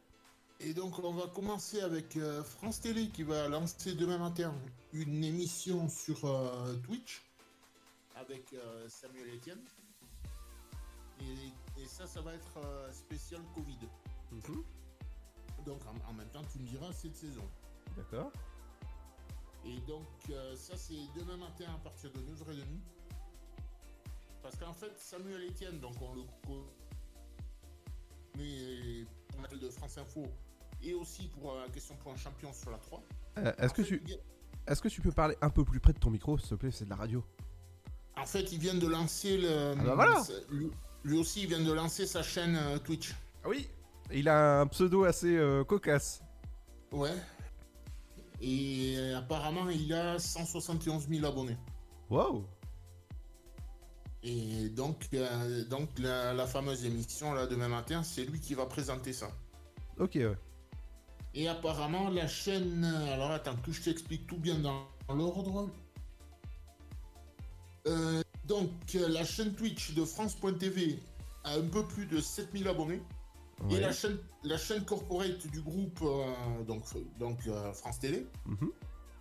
Et 0.60 0.72
donc, 0.74 0.98
on 0.98 1.12
va 1.12 1.26
commencer 1.28 1.80
avec 1.82 2.16
euh, 2.16 2.42
France 2.42 2.80
Télé 2.80 3.08
qui 3.08 3.22
va 3.22 3.48
lancer 3.48 3.94
demain 3.94 4.18
matin 4.18 4.54
une 4.94 5.22
émission 5.24 5.88
sur 5.88 6.24
euh, 6.24 6.74
Twitch 6.84 7.22
avec 8.16 8.54
Samuel 8.88 9.34
Etienne. 9.36 9.60
Et, 11.20 11.82
et 11.82 11.86
ça, 11.86 12.06
ça 12.06 12.20
va 12.22 12.32
être 12.34 12.58
spécial 12.92 13.40
Covid. 13.54 13.78
Mhm. 14.32 14.62
Donc, 15.64 15.80
en, 15.86 16.10
en 16.10 16.12
même 16.14 16.28
temps, 16.28 16.42
tu 16.52 16.58
me 16.58 16.66
diras 16.66 16.92
cette 16.92 17.16
saison. 17.16 17.48
D'accord. 17.96 18.32
Et 19.64 19.78
donc, 19.80 20.06
euh, 20.30 20.56
ça, 20.56 20.76
c'est 20.76 20.94
demain 21.16 21.36
matin 21.36 21.64
à 21.74 21.78
partir 21.78 22.10
de 22.12 22.18
9h30. 22.20 22.64
Parce 24.42 24.56
qu'en 24.56 24.72
fait, 24.72 24.92
Samuel 24.98 25.48
Etienne, 25.48 25.78
donc 25.80 25.94
on 26.00 26.14
le 26.14 26.22
connaît 28.36 29.04
pour 29.32 29.42
la 29.42 29.48
de 29.58 29.68
France 29.70 29.98
Info 29.98 30.24
et 30.82 30.94
aussi 30.94 31.28
pour 31.28 31.52
euh, 31.52 31.60
la 31.66 31.68
question 31.68 31.94
pour 31.96 32.12
un 32.12 32.16
champion 32.16 32.52
sur 32.52 32.70
la 32.70 32.78
3. 32.78 33.02
Euh, 33.38 33.52
Est-ce 33.58 33.74
que 33.74 33.82
tu. 33.82 34.02
Est-ce 34.66 34.80
que 34.80 34.88
tu 34.88 35.00
peux 35.02 35.12
parler 35.12 35.36
un 35.42 35.50
peu 35.50 35.64
plus 35.64 35.80
près 35.80 35.92
de 35.92 35.98
ton 35.98 36.10
micro, 36.10 36.38
s'il 36.38 36.48
te 36.50 36.54
plaît 36.54 36.70
C'est 36.70 36.84
de 36.84 36.90
la 36.90 36.96
radio. 36.96 37.24
En 38.16 38.24
fait, 38.26 38.52
il 38.52 38.58
vient 38.58 38.74
de 38.74 38.86
lancer 38.86 39.36
le. 39.38 39.72
Ah 39.72 39.84
bah 39.84 39.94
voilà. 39.94 40.22
lui, 40.50 40.70
lui 41.04 41.18
aussi, 41.18 41.42
il 41.42 41.48
vient 41.48 41.60
de 41.60 41.72
lancer 41.72 42.06
sa 42.06 42.22
chaîne 42.22 42.58
Twitch. 42.84 43.14
Ah 43.44 43.48
oui 43.48 43.68
Il 44.12 44.28
a 44.28 44.60
un 44.60 44.66
pseudo 44.66 45.04
assez 45.04 45.36
euh, 45.36 45.64
cocasse. 45.64 46.22
Ouais. 46.92 47.14
Et 48.40 48.94
euh, 48.96 49.18
apparemment, 49.18 49.68
il 49.68 49.92
a 49.92 50.18
171 50.18 51.08
000 51.08 51.24
abonnés. 51.26 51.56
Wow 52.08 52.44
Et 54.22 54.68
donc, 54.70 55.08
euh, 55.14 55.64
donc 55.66 55.90
la, 55.98 56.32
la 56.32 56.46
fameuse 56.46 56.84
émission 56.84 57.32
là 57.34 57.46
demain 57.46 57.68
matin, 57.68 58.02
c'est 58.02 58.24
lui 58.24 58.40
qui 58.40 58.54
va 58.54 58.66
présenter 58.66 59.12
ça. 59.12 59.30
Ok, 59.98 60.12
ouais. 60.14 60.36
Et 61.34 61.48
apparemment, 61.48 62.08
la 62.08 62.26
chaîne. 62.26 62.84
Alors 62.84 63.30
attends, 63.30 63.56
que 63.56 63.70
je 63.72 63.82
t'explique 63.82 64.26
tout 64.26 64.38
bien 64.38 64.58
dans 64.58 64.86
l'ordre. 65.08 65.68
Euh, 67.86 68.22
donc, 68.44 68.70
la 68.94 69.24
chaîne 69.24 69.54
Twitch 69.54 69.94
de 69.94 70.04
France.tv 70.04 70.98
a 71.44 71.54
un 71.54 71.62
peu 71.62 71.86
plus 71.86 72.06
de 72.06 72.20
7000 72.20 72.66
abonnés. 72.68 73.02
Ouais. 73.62 73.74
Et 73.74 73.80
la 73.80 73.92
chaîne, 73.92 74.18
la 74.42 74.56
chaîne 74.56 74.84
corporate 74.84 75.46
du 75.48 75.60
groupe, 75.60 76.00
euh, 76.02 76.62
donc, 76.64 76.84
donc 77.18 77.38
euh, 77.46 77.72
France 77.74 77.98
Télé, 77.98 78.26
Mhm. 78.46 78.70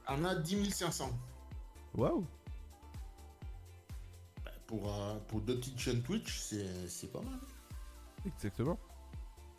en 0.07 0.23
a 0.25 0.35
10 0.35 0.71
500. 0.71 1.09
Waouh 1.95 2.25
Pour, 4.67 4.93
euh, 4.93 5.17
pour 5.27 5.41
deux 5.41 5.57
petites 5.57 5.79
chaînes 5.79 6.01
Twitch, 6.03 6.39
c'est 6.87 7.11
pas 7.11 7.21
mal. 7.21 7.39
Exactement. 8.25 8.77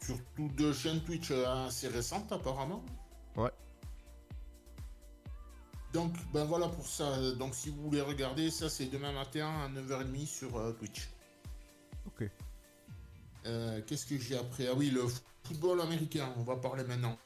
Surtout 0.00 0.48
deux 0.56 0.72
chaînes 0.72 1.02
Twitch 1.02 1.30
assez 1.30 1.88
récentes, 1.88 2.30
apparemment. 2.32 2.82
Ouais. 3.36 3.50
Donc, 5.92 6.14
ben 6.32 6.44
voilà 6.44 6.68
pour 6.68 6.86
ça. 6.86 7.32
Donc, 7.32 7.54
si 7.54 7.70
vous 7.70 7.82
voulez 7.82 8.00
regarder, 8.00 8.50
ça 8.50 8.70
c'est 8.70 8.86
demain 8.86 9.12
matin 9.12 9.48
à 9.64 9.68
9h30 9.68 10.26
sur 10.26 10.76
Twitch. 10.78 11.10
Euh, 13.50 13.80
Qu'est-ce 13.86 14.06
que 14.06 14.16
j'ai 14.18 14.36
après 14.36 14.68
Ah 14.68 14.74
oui, 14.74 14.90
le 14.90 15.02
football 15.44 15.80
américain, 15.80 16.32
on 16.36 16.42
va 16.42 16.56
parler 16.56 16.84
maintenant. 16.84 17.18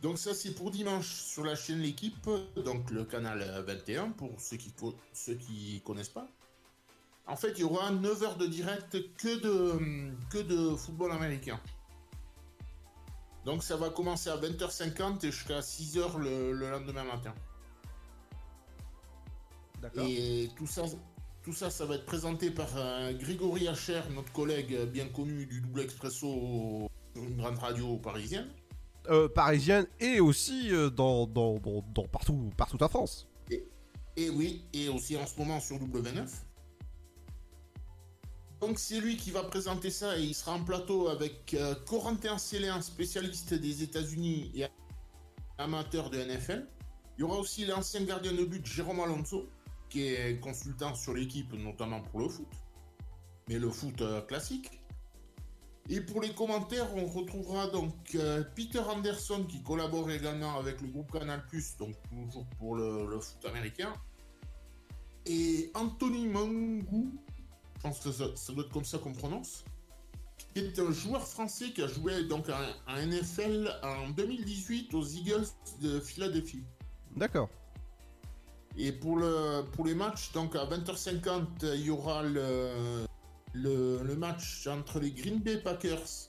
Donc 0.00 0.18
ça 0.18 0.34
c'est 0.34 0.50
pour 0.50 0.70
dimanche 0.70 1.06
sur 1.06 1.44
la 1.44 1.54
chaîne 1.56 1.78
L'équipe, 1.80 2.28
donc 2.56 2.90
le 2.90 3.04
canal 3.04 3.40
euh, 3.42 3.62
21 3.62 4.10
pour 4.10 4.38
ceux 4.38 4.56
qui 4.58 4.70
co- 4.72 4.94
ceux 5.12 5.34
qui 5.34 5.80
connaissent 5.84 6.08
pas. 6.10 6.26
En 7.26 7.36
fait, 7.36 7.52
il 7.52 7.60
y 7.60 7.64
aura 7.64 7.90
9 7.90 8.22
heures 8.22 8.36
de 8.36 8.46
direct 8.46 8.98
que 9.16 9.40
de 9.40 10.12
que 10.30 10.38
de 10.42 10.76
football 10.76 11.12
américain. 11.12 11.58
Donc 13.46 13.62
ça 13.62 13.76
va 13.76 13.88
commencer 13.90 14.28
à 14.30 14.36
20h50 14.36 15.24
et 15.24 15.30
jusqu'à 15.32 15.60
6h 15.60 16.18
le, 16.18 16.52
le 16.52 16.70
lendemain 16.70 17.04
matin. 17.04 17.34
D'accord. 19.80 20.04
Et 20.06 20.50
tout 20.56 20.66
ça, 20.66 20.82
tout 21.44 21.52
ça, 21.52 21.70
ça 21.70 21.84
va 21.84 21.96
être 21.96 22.06
présenté 22.06 22.50
par 22.50 22.68
euh, 22.76 23.12
Grégory 23.12 23.68
Hacher, 23.68 24.00
notre 24.12 24.32
collègue 24.32 24.74
euh, 24.74 24.86
bien 24.86 25.06
connu 25.08 25.46
du 25.46 25.60
Double 25.60 25.82
Expresso 25.82 26.88
sur 27.14 27.22
une 27.22 27.36
grande 27.36 27.58
radio 27.58 27.96
parisienne. 27.98 28.48
Euh, 29.10 29.28
parisienne 29.28 29.86
et 30.00 30.18
aussi 30.18 30.72
euh, 30.72 30.88
dans, 30.88 31.26
dans, 31.26 31.58
dans, 31.58 31.84
dans 31.94 32.08
partout, 32.08 32.50
partout 32.56 32.82
en 32.82 32.88
France. 32.88 33.28
Et 34.16 34.30
oui, 34.30 34.64
et 34.72 34.88
aussi 34.88 35.16
en 35.16 35.26
ce 35.26 35.36
moment 35.38 35.60
sur 35.60 35.76
W9. 35.76 36.26
Donc 38.60 38.78
c'est 38.78 39.00
lui 39.00 39.16
qui 39.16 39.30
va 39.30 39.42
présenter 39.42 39.90
ça 39.90 40.16
et 40.18 40.22
il 40.22 40.34
sera 40.34 40.52
en 40.52 40.64
plateau 40.64 41.08
avec 41.08 41.52
euh, 41.52 41.74
Corentin 41.86 42.38
Célin, 42.38 42.80
spécialiste 42.80 43.52
des 43.52 43.82
États-Unis 43.82 44.52
et 44.54 44.66
amateur 45.58 46.08
de 46.08 46.18
NFL. 46.18 46.66
Il 47.18 47.20
y 47.20 47.24
aura 47.24 47.38
aussi 47.38 47.66
l'ancien 47.66 48.02
gardien 48.04 48.32
de 48.32 48.44
but 48.44 48.64
Jérôme 48.64 49.00
Alonso, 49.00 49.48
qui 49.94 50.08
est 50.08 50.40
consultant 50.40 50.92
sur 50.96 51.14
l'équipe, 51.14 51.52
notamment 51.52 52.00
pour 52.00 52.18
le 52.18 52.28
foot, 52.28 52.48
mais 53.48 53.60
le 53.60 53.70
foot 53.70 54.00
euh, 54.00 54.20
classique. 54.22 54.80
Et 55.88 56.00
pour 56.00 56.20
les 56.20 56.34
commentaires, 56.34 56.92
on 56.96 57.06
retrouvera 57.06 57.68
donc 57.68 57.94
euh, 58.16 58.42
Peter 58.56 58.80
Anderson 58.80 59.44
qui 59.48 59.62
collabore 59.62 60.10
également 60.10 60.58
avec 60.58 60.80
le 60.80 60.88
groupe 60.88 61.12
Canal+, 61.12 61.44
donc 61.78 61.94
toujours 62.10 62.44
pour 62.58 62.74
le, 62.74 63.20
foot 63.20 63.44
américain. 63.44 63.92
Et 65.26 65.70
Anthony 65.74 66.26
Mangou, 66.26 67.12
je 67.76 67.82
pense 67.82 68.00
que 68.00 68.10
ça, 68.10 68.24
ça 68.34 68.52
doit 68.52 68.64
être 68.64 68.72
comme 68.72 68.84
ça 68.84 68.98
qu'on 68.98 69.12
prononce, 69.12 69.64
qui 70.54 70.58
est 70.58 70.78
un 70.80 70.90
joueur 70.90 71.24
français 71.24 71.70
qui 71.70 71.82
a 71.82 71.86
joué 71.86 72.24
donc 72.24 72.48
à, 72.48 72.58
à 72.88 73.00
NFL 73.06 73.70
en 73.84 74.10
2018 74.10 74.92
aux 74.92 75.04
Eagles 75.04 75.46
de 75.80 76.00
Philadelphie. 76.00 76.64
D'accord. 77.14 77.48
Et 78.76 78.92
pour, 78.92 79.16
le, 79.18 79.62
pour 79.72 79.86
les 79.86 79.94
matchs, 79.94 80.32
donc 80.32 80.56
à 80.56 80.66
20h50, 80.66 81.46
il 81.62 81.86
y 81.86 81.90
aura 81.90 82.22
le, 82.22 83.06
le, 83.52 84.02
le 84.02 84.16
match 84.16 84.66
entre 84.66 84.98
les 84.98 85.12
Green 85.12 85.38
Bay 85.38 85.58
Packers 85.58 86.28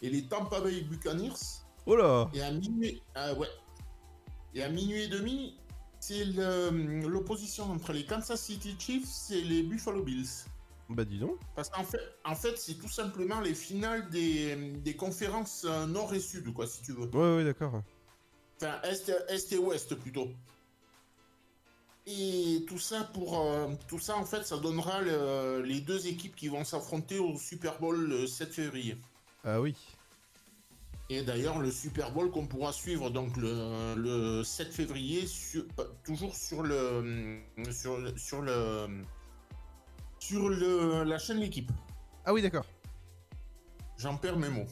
et 0.00 0.08
les 0.08 0.26
Tampa 0.26 0.60
Bay 0.60 0.80
Buccaneers. 0.82 1.62
Oh 1.86 1.96
là 1.96 2.30
Et 2.32 2.42
à 2.42 2.50
minuit, 2.50 3.02
ah 3.14 3.34
ouais. 3.34 3.48
Et 4.54 4.62
à 4.62 4.68
minuit 4.68 5.02
et 5.02 5.08
demi, 5.08 5.58
c'est 6.00 6.24
l'opposition 6.24 7.64
entre 7.64 7.92
les 7.92 8.04
Kansas 8.04 8.40
City 8.40 8.74
Chiefs 8.78 9.30
et 9.30 9.42
les 9.42 9.62
Buffalo 9.62 10.02
Bills. 10.02 10.46
Bah 10.88 11.04
dis 11.04 11.18
donc. 11.18 11.38
Parce 11.54 11.70
qu'en 11.70 11.84
fait, 11.84 12.00
en 12.24 12.34
fait 12.34 12.58
c'est 12.58 12.74
tout 12.74 12.88
simplement 12.88 13.40
les 13.40 13.54
finales 13.54 14.08
des, 14.10 14.56
des 14.56 14.96
conférences 14.96 15.64
nord 15.64 16.12
et 16.14 16.20
sud, 16.20 16.52
quoi, 16.52 16.66
si 16.66 16.82
tu 16.82 16.92
veux. 16.92 17.08
Ouais, 17.14 17.36
ouais, 17.36 17.44
d'accord. 17.44 17.82
Enfin, 18.56 18.80
est, 18.82 19.10
est 19.28 19.52
et 19.52 19.58
ouest 19.58 19.94
plutôt. 19.94 20.28
Et 22.06 22.64
tout 22.68 22.78
ça 22.80 23.04
pour 23.14 23.40
euh, 23.40 23.68
tout 23.86 24.00
ça 24.00 24.16
en 24.16 24.24
fait 24.24 24.44
ça 24.44 24.56
donnera 24.58 25.00
le- 25.00 25.62
les 25.62 25.80
deux 25.80 26.06
équipes 26.08 26.34
qui 26.34 26.48
vont 26.48 26.64
s'affronter 26.64 27.18
au 27.20 27.38
Super 27.38 27.78
Bowl 27.78 27.96
le 28.08 28.26
7 28.26 28.52
février. 28.52 28.96
Ah 29.44 29.60
oui. 29.60 29.76
Et 31.10 31.22
d'ailleurs 31.22 31.58
le 31.60 31.70
Super 31.70 32.10
Bowl 32.10 32.30
qu'on 32.32 32.46
pourra 32.46 32.72
suivre 32.72 33.10
donc 33.10 33.36
le, 33.36 33.94
le 33.96 34.42
7 34.42 34.72
février 34.72 35.28
euh, 35.54 35.84
toujours 36.04 36.34
sur 36.34 36.62
le 36.64 37.38
sur, 37.70 37.98
le- 37.98 38.16
sur 38.18 38.42
le 38.42 38.88
sur 40.18 40.48
le 40.48 41.04
la 41.04 41.18
chaîne 41.18 41.38
l'équipe. 41.38 41.70
Ah 42.24 42.32
oui, 42.32 42.42
d'accord. 42.42 42.64
J'en 43.98 44.16
perds 44.16 44.38
mes 44.38 44.48
mots. 44.48 44.66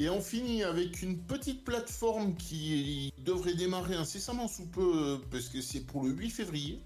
Et 0.00 0.08
on 0.08 0.20
finit 0.20 0.62
avec 0.62 1.02
une 1.02 1.18
petite 1.18 1.64
plateforme 1.64 2.36
qui 2.36 3.12
devrait 3.18 3.54
démarrer 3.54 3.96
incessamment 3.96 4.46
sous 4.46 4.66
peu, 4.66 5.20
parce 5.30 5.48
que 5.48 5.60
c'est 5.60 5.80
pour 5.80 6.04
le 6.04 6.10
8 6.10 6.30
février. 6.30 6.80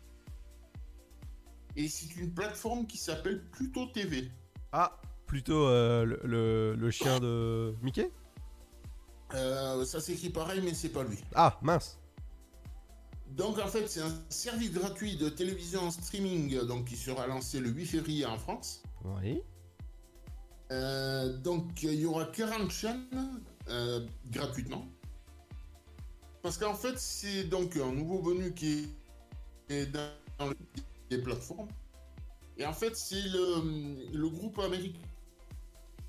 Et 1.76 1.88
c'est 1.88 2.16
une 2.16 2.32
plateforme 2.32 2.86
qui 2.86 2.96
s'appelle 2.96 3.44
Pluto 3.50 3.86
TV. 3.86 4.30
Ah, 4.72 4.98
plutôt 5.26 5.66
euh, 5.68 6.04
le, 6.04 6.20
le, 6.24 6.74
le 6.74 6.90
chien 6.90 7.20
de 7.20 7.74
Mickey? 7.82 8.10
Euh, 9.34 9.84
ça 9.84 10.00
s'écrit 10.00 10.30
pareil, 10.30 10.60
mais 10.62 10.74
c'est 10.74 10.90
pas 10.90 11.04
lui. 11.04 11.18
Ah, 11.34 11.58
mince. 11.62 11.98
Donc 13.30 13.58
en 13.58 13.66
fait, 13.66 13.86
c'est 13.88 14.02
un 14.02 14.12
service 14.28 14.72
gratuit 14.72 15.16
de 15.16 15.28
télévision 15.28 15.82
en 15.82 15.90
streaming 15.90 16.66
donc, 16.66 16.86
qui 16.86 16.96
sera 16.96 17.26
lancé 17.26 17.60
le 17.60 17.70
8 17.70 17.86
février 17.86 18.26
en 18.26 18.38
France. 18.38 18.82
Oui. 19.04 19.40
Euh, 20.72 21.36
donc 21.38 21.82
il 21.82 21.94
y 22.00 22.06
aura 22.06 22.24
40 22.24 22.70
chaînes 22.70 23.40
euh, 23.68 24.06
gratuitement. 24.30 24.86
Parce 26.42 26.56
qu'en 26.58 26.74
fait, 26.74 26.98
c'est 26.98 27.44
donc 27.44 27.76
un 27.76 27.92
nouveau 27.92 28.20
venu 28.22 28.52
qui 28.54 28.88
est 29.68 29.86
dans 29.86 30.10
le- 30.48 30.56
les 31.10 31.18
plateformes. 31.18 31.68
Et 32.56 32.64
en 32.66 32.72
fait, 32.72 32.96
c'est 32.96 33.22
le, 33.28 34.08
le 34.12 34.28
groupe 34.28 34.58
américain 34.58 34.98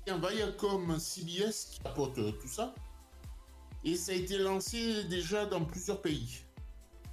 Viacom 0.06 0.98
CBS 0.98 1.66
qui 1.72 1.80
apporte 1.84 2.18
euh, 2.18 2.32
tout 2.32 2.48
ça. 2.48 2.74
Et 3.84 3.96
ça 3.96 4.12
a 4.12 4.14
été 4.14 4.38
lancé 4.38 5.04
déjà 5.04 5.44
dans 5.46 5.64
plusieurs 5.64 6.00
pays. 6.00 6.40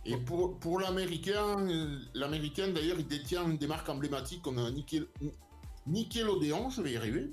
Et 0.05 0.17
pour, 0.17 0.57
pour 0.59 0.79
l'américain, 0.79 1.67
l'américain 2.13 2.69
d'ailleurs, 2.69 2.97
il 2.99 3.07
détient 3.07 3.47
des 3.49 3.67
marques 3.67 3.89
emblématiques 3.89 4.41
comme 4.41 4.57
un 4.57 4.71
Nickel, 4.71 5.05
Nickelodeon, 5.85 6.69
je 6.69 6.81
vais 6.81 6.93
y 6.93 6.97
arriver. 6.97 7.29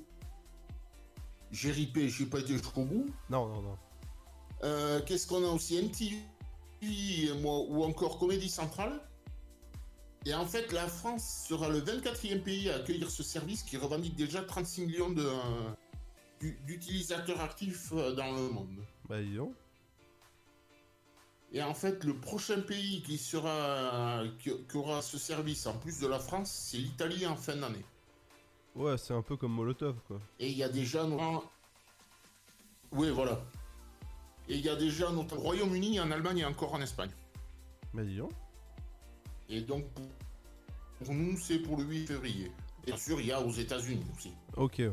J'ai 1.51 1.71
ripé, 1.71 2.09
je 2.09 2.23
n'ai 2.23 2.29
pas 2.29 2.39
été 2.39 2.53
jusqu'au 2.53 2.83
bout. 2.83 3.07
Non, 3.29 3.47
non, 3.47 3.61
non. 3.61 3.77
Euh, 4.63 5.01
Qu'est-ce 5.05 5.27
qu'on 5.27 5.43
a 5.43 5.49
aussi? 5.49 5.81
MTV 5.81 6.17
moi, 7.41 7.59
ou 7.67 7.83
encore 7.83 8.17
Comédie 8.17 8.49
Centrale. 8.49 9.01
Et 10.25 10.33
en 10.33 10.45
fait, 10.45 10.71
la 10.71 10.87
France 10.87 11.45
sera 11.47 11.69
le 11.69 11.81
24e 11.81 12.41
pays 12.41 12.69
à 12.69 12.75
accueillir 12.75 13.09
ce 13.09 13.23
service 13.23 13.63
qui 13.63 13.77
revendique 13.77 14.15
déjà 14.15 14.41
36 14.43 14.81
millions 14.85 15.15
d'utilisateurs 16.65 17.41
actifs 17.41 17.91
euh, 17.93 18.13
dans 18.13 18.31
le 18.31 18.49
monde. 18.49 18.83
Bah 19.07 19.21
dis 19.21 19.35
donc. 19.35 19.53
Et 21.51 21.63
en 21.63 21.73
fait, 21.73 22.03
le 22.03 22.15
prochain 22.19 22.61
pays 22.61 23.01
qui 23.01 23.17
sera 23.17 24.23
qui, 24.39 24.51
qui 24.69 24.77
aura 24.77 25.01
ce 25.01 25.17
service 25.17 25.65
en 25.65 25.73
plus 25.77 25.99
de 25.99 26.05
la 26.05 26.19
France, 26.19 26.51
c'est 26.51 26.77
l'Italie 26.77 27.25
en 27.25 27.35
fin 27.35 27.55
d'année. 27.55 27.83
Ouais, 28.75 28.97
c'est 28.97 29.13
un 29.13 29.21
peu 29.21 29.35
comme 29.35 29.53
Molotov, 29.53 29.97
quoi. 30.07 30.19
Et 30.39 30.49
il 30.49 30.57
y 30.57 30.63
a 30.63 30.69
déjà 30.69 31.03
notamment... 31.03 31.43
Oui, 32.91 33.09
voilà. 33.11 33.39
Et 34.47 34.55
il 34.55 34.61
y 34.61 34.69
a 34.69 34.75
déjà 34.75 35.11
notamment 35.11 35.41
au 35.41 35.43
Royaume-Uni, 35.45 35.99
en 35.99 36.11
Allemagne 36.11 36.39
et 36.39 36.45
encore 36.45 36.73
en 36.73 36.81
Espagne. 36.81 37.11
Bah 37.93 38.03
dis 38.03 38.17
donc. 38.17 38.31
Et 39.49 39.61
donc, 39.61 39.85
pour, 39.93 40.05
pour 41.03 41.13
nous, 41.13 41.37
c'est 41.37 41.59
pour 41.59 41.77
le 41.77 41.83
8 41.83 42.07
février. 42.07 42.51
Et 42.83 42.87
bien 42.87 42.97
sûr, 42.97 43.19
il 43.19 43.27
y 43.27 43.31
a 43.31 43.41
aux 43.41 43.51
États-Unis 43.51 44.05
aussi. 44.15 44.33
Ok, 44.55 44.75
ouais. 44.79 44.91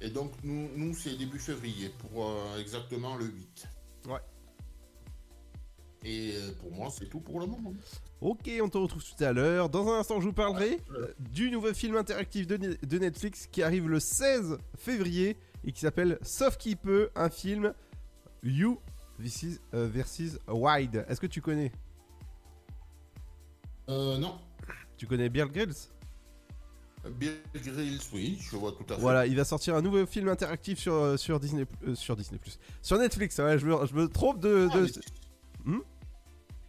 Et 0.00 0.10
donc, 0.10 0.32
nous, 0.44 0.68
nous 0.76 0.94
c'est 0.94 1.16
début 1.16 1.38
février, 1.38 1.88
pour 1.88 2.28
euh, 2.28 2.58
exactement 2.58 3.16
le 3.16 3.26
8. 3.26 3.68
Ouais. 4.08 4.20
Et 6.04 6.32
euh, 6.36 6.52
pour 6.60 6.72
moi, 6.72 6.88
c'est 6.96 7.06
tout 7.06 7.20
pour 7.20 7.40
le 7.40 7.46
moment. 7.46 7.72
Ok, 8.20 8.48
on 8.62 8.68
te 8.68 8.78
retrouve 8.78 9.02
tout 9.04 9.24
à 9.24 9.32
l'heure. 9.32 9.68
Dans 9.68 9.88
un 9.88 9.98
instant, 10.00 10.20
je 10.20 10.26
vous 10.26 10.32
parlerai 10.32 10.78
du 11.18 11.50
nouveau 11.50 11.72
film 11.74 11.96
interactif 11.96 12.46
de, 12.46 12.56
Ne- 12.56 12.74
de 12.86 12.98
Netflix 12.98 13.46
qui 13.50 13.62
arrive 13.62 13.88
le 13.88 13.98
16 14.00 14.58
février 14.76 15.36
et 15.64 15.72
qui 15.72 15.80
s'appelle 15.80 16.18
Sauf 16.22 16.56
qui 16.56 16.76
peut, 16.76 17.10
un 17.16 17.30
film 17.30 17.74
You 18.44 18.80
versus, 19.18 19.60
euh, 19.74 19.88
versus 19.88 20.38
Wild. 20.46 21.04
Est-ce 21.08 21.20
que 21.20 21.26
tu 21.26 21.40
connais? 21.40 21.72
Euh, 23.88 24.18
non. 24.18 24.38
Tu 24.96 25.06
connais 25.06 25.28
Bear 25.28 25.48
Grylls? 25.48 25.74
Bill 27.18 27.32
Grills, 27.54 28.00
oui, 28.12 28.38
je 28.40 28.56
vois 28.56 28.72
tout 28.72 28.84
à 28.92 28.96
fait. 28.96 29.00
Voilà, 29.00 29.26
il 29.26 29.36
va 29.36 29.44
sortir 29.44 29.74
un 29.76 29.82
nouveau 29.82 30.04
film 30.04 30.28
interactif 30.28 30.78
sur, 30.78 31.18
sur 31.18 31.40
Disney 31.40 31.64
euh, 31.86 31.94
sur 31.94 32.16
Disney 32.16 32.38
sur 32.82 32.98
Netflix. 32.98 33.38
Ouais, 33.38 33.58
je 33.58 33.66
me, 33.66 33.86
je 33.86 33.94
me 33.94 34.08
trompe 34.08 34.40
de. 34.40 34.68
Ah, 34.70 34.76
mais 34.80 34.88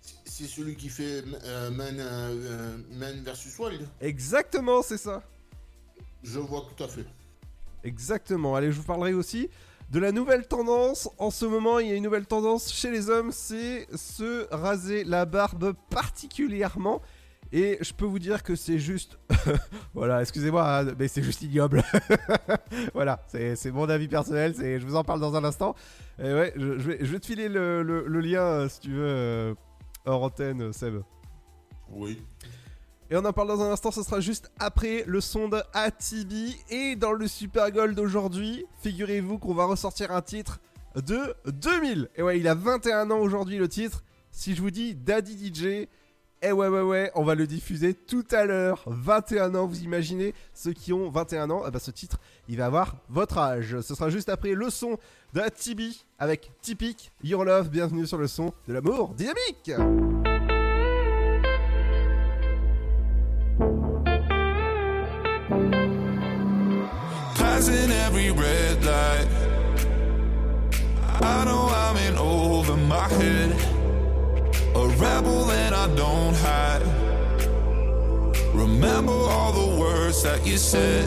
c'est- 0.01 0.15
C'est 0.25 0.47
celui 0.47 0.75
qui 0.75 0.89
fait 0.89 1.23
euh, 1.43 1.69
Man, 1.71 1.99
euh, 1.99 2.03
euh, 2.03 2.77
Man 2.91 3.21
versus 3.23 3.57
Wild. 3.59 3.87
Exactement, 3.99 4.81
c'est 4.81 4.97
ça. 4.97 5.21
Je 6.23 6.39
vois 6.39 6.65
tout 6.75 6.83
à 6.83 6.87
fait. 6.87 7.05
Exactement. 7.83 8.55
Allez, 8.55 8.71
je 8.71 8.77
vous 8.77 8.83
parlerai 8.83 9.13
aussi 9.13 9.49
de 9.91 9.99
la 9.99 10.11
nouvelle 10.11 10.47
tendance. 10.47 11.09
En 11.17 11.31
ce 11.31 11.45
moment, 11.45 11.79
il 11.79 11.87
y 11.87 11.91
a 11.91 11.95
une 11.95 12.03
nouvelle 12.03 12.25
tendance 12.25 12.71
chez 12.73 12.91
les 12.91 13.09
hommes, 13.09 13.31
c'est 13.31 13.87
se 13.95 14.47
raser 14.53 15.03
la 15.03 15.25
barbe 15.25 15.73
particulièrement. 15.89 17.01
Et 17.51 17.77
je 17.81 17.93
peux 17.93 18.05
vous 18.05 18.19
dire 18.19 18.43
que 18.43 18.55
c'est 18.55 18.77
juste... 18.79 19.17
voilà, 19.95 20.21
excusez-moi, 20.21 20.79
hein, 20.81 20.93
mais 20.99 21.07
c'est 21.07 21.23
juste 21.23 21.41
ignoble. 21.41 21.83
voilà, 22.93 23.23
c'est 23.27 23.55
c'est 23.55 23.71
mon 23.71 23.89
avis 23.89 24.07
personnel, 24.07 24.53
je 24.57 24.85
vous 24.85 24.95
en 24.95 25.03
parle 25.03 25.19
dans 25.19 25.35
un 25.35 25.43
instant. 25.43 25.75
Et 26.19 26.31
ouais, 26.33 26.53
je, 26.55 26.77
je 26.77 26.87
vais, 26.91 26.97
je 27.01 27.11
vais 27.11 27.19
te 27.19 27.25
filer 27.25 27.49
le, 27.49 27.81
le- 27.81 28.05
le 28.07 28.19
lien, 28.21 28.41
euh, 28.43 28.69
si 28.69 28.81
tu 28.81 28.91
veux, 28.91 29.03
euh, 29.03 29.53
hors 30.05 30.21
antenne, 30.23 30.71
Seb. 30.73 31.01
Oui. 31.91 32.21
Et 33.09 33.17
on 33.17 33.25
en 33.25 33.33
parle 33.33 33.47
dans 33.47 33.61
un 33.61 33.71
instant, 33.71 33.89
ce 33.89 34.03
sera 34.03 34.19
juste 34.19 34.51
après 34.59 35.03
le 35.07 35.19
son 35.19 35.49
de 35.49 35.57
ATB. 35.73 36.31
Et 36.69 36.95
dans 36.95 37.13
le 37.13 37.27
Super 37.27 37.71
Gold 37.71 37.95
d'aujourd'hui, 37.95 38.65
figurez-vous 38.83 39.39
qu'on 39.39 39.55
va 39.55 39.65
ressortir 39.65 40.11
un 40.11 40.21
titre 40.21 40.59
de 40.95 41.33
2000. 41.47 42.09
Et 42.15 42.21
ouais, 42.21 42.39
il 42.39 42.47
a 42.47 42.53
21 42.53 43.09
ans 43.09 43.17
aujourd'hui 43.17 43.57
le 43.57 43.67
titre. 43.67 44.03
Si 44.29 44.53
je 44.53 44.61
vous 44.61 44.69
dis 44.69 44.93
Daddy 44.93 45.51
DJ, 45.51 45.87
eh 46.41 46.51
ouais, 46.51 46.67
ouais, 46.67 46.81
ouais, 46.81 47.11
on 47.15 47.23
va 47.23 47.35
le 47.35 47.45
diffuser 47.47 47.93
tout 47.93 48.25
à 48.31 48.45
l'heure. 48.45 48.83
21 48.85 49.55
ans, 49.55 49.65
vous 49.67 49.81
imaginez 49.81 50.33
Ceux 50.53 50.71
qui 50.73 50.93
ont 50.93 51.09
21 51.09 51.49
ans, 51.49 51.63
eh 51.67 51.71
ben, 51.71 51.79
ce 51.79 51.91
titre, 51.91 52.17
il 52.47 52.57
va 52.57 52.67
avoir 52.67 52.95
votre 53.09 53.37
âge. 53.37 53.81
Ce 53.81 53.93
sera 53.93 54.09
juste 54.09 54.29
après 54.29 54.53
le 54.53 54.69
son 54.69 54.97
de 55.33 55.41
ATB 55.41 55.81
avec 56.17 56.51
Typique 56.61 57.11
Your 57.23 57.43
Love. 57.43 57.69
Bienvenue 57.69 58.07
sur 58.07 58.17
le 58.17 58.27
son 58.27 58.53
de 58.67 58.73
l'amour 58.73 59.13
dynamique. 59.15 59.71
A 74.79 74.87
rebel 74.87 75.51
and 75.51 75.75
I 75.75 75.93
don't 75.93 76.33
hide. 76.35 76.81
Remember 78.53 79.11
all 79.11 79.51
the 79.51 79.77
words 79.77 80.23
that 80.23 80.47
you 80.47 80.55
said. 80.55 81.03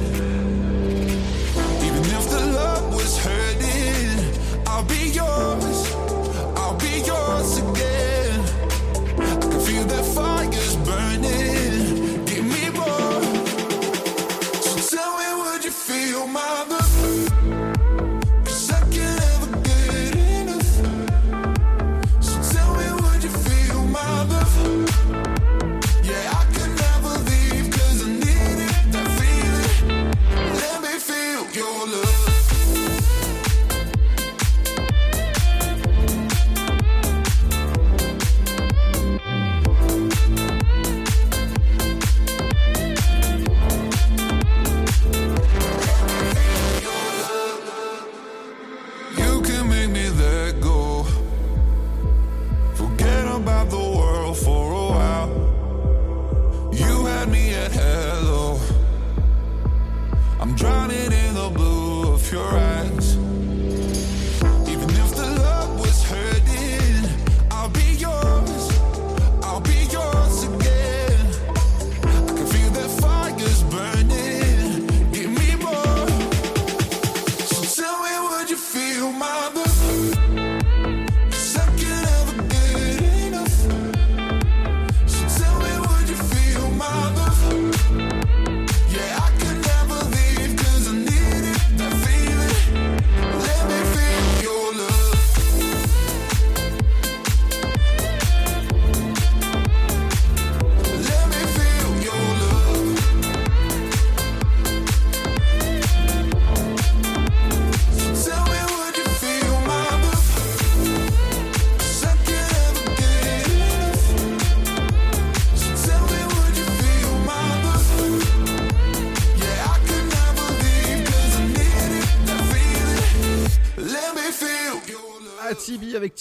Even 1.86 2.04
if 2.18 2.24
the 2.28 2.52
love 2.52 2.94
was 2.94 3.16
hurting, 3.16 4.66
I'll 4.66 4.84
be 4.84 5.08
yours. 5.20 5.78
I'll 6.54 6.76
be 6.76 7.00
yours 7.00 7.50
again. 7.64 8.40
I 9.18 9.36
can 9.40 9.60
feel 9.66 9.84
that 9.84 10.04
fire's 10.14 10.76
burning. 10.88 11.61
Blue 62.32 62.40
of 62.40 62.71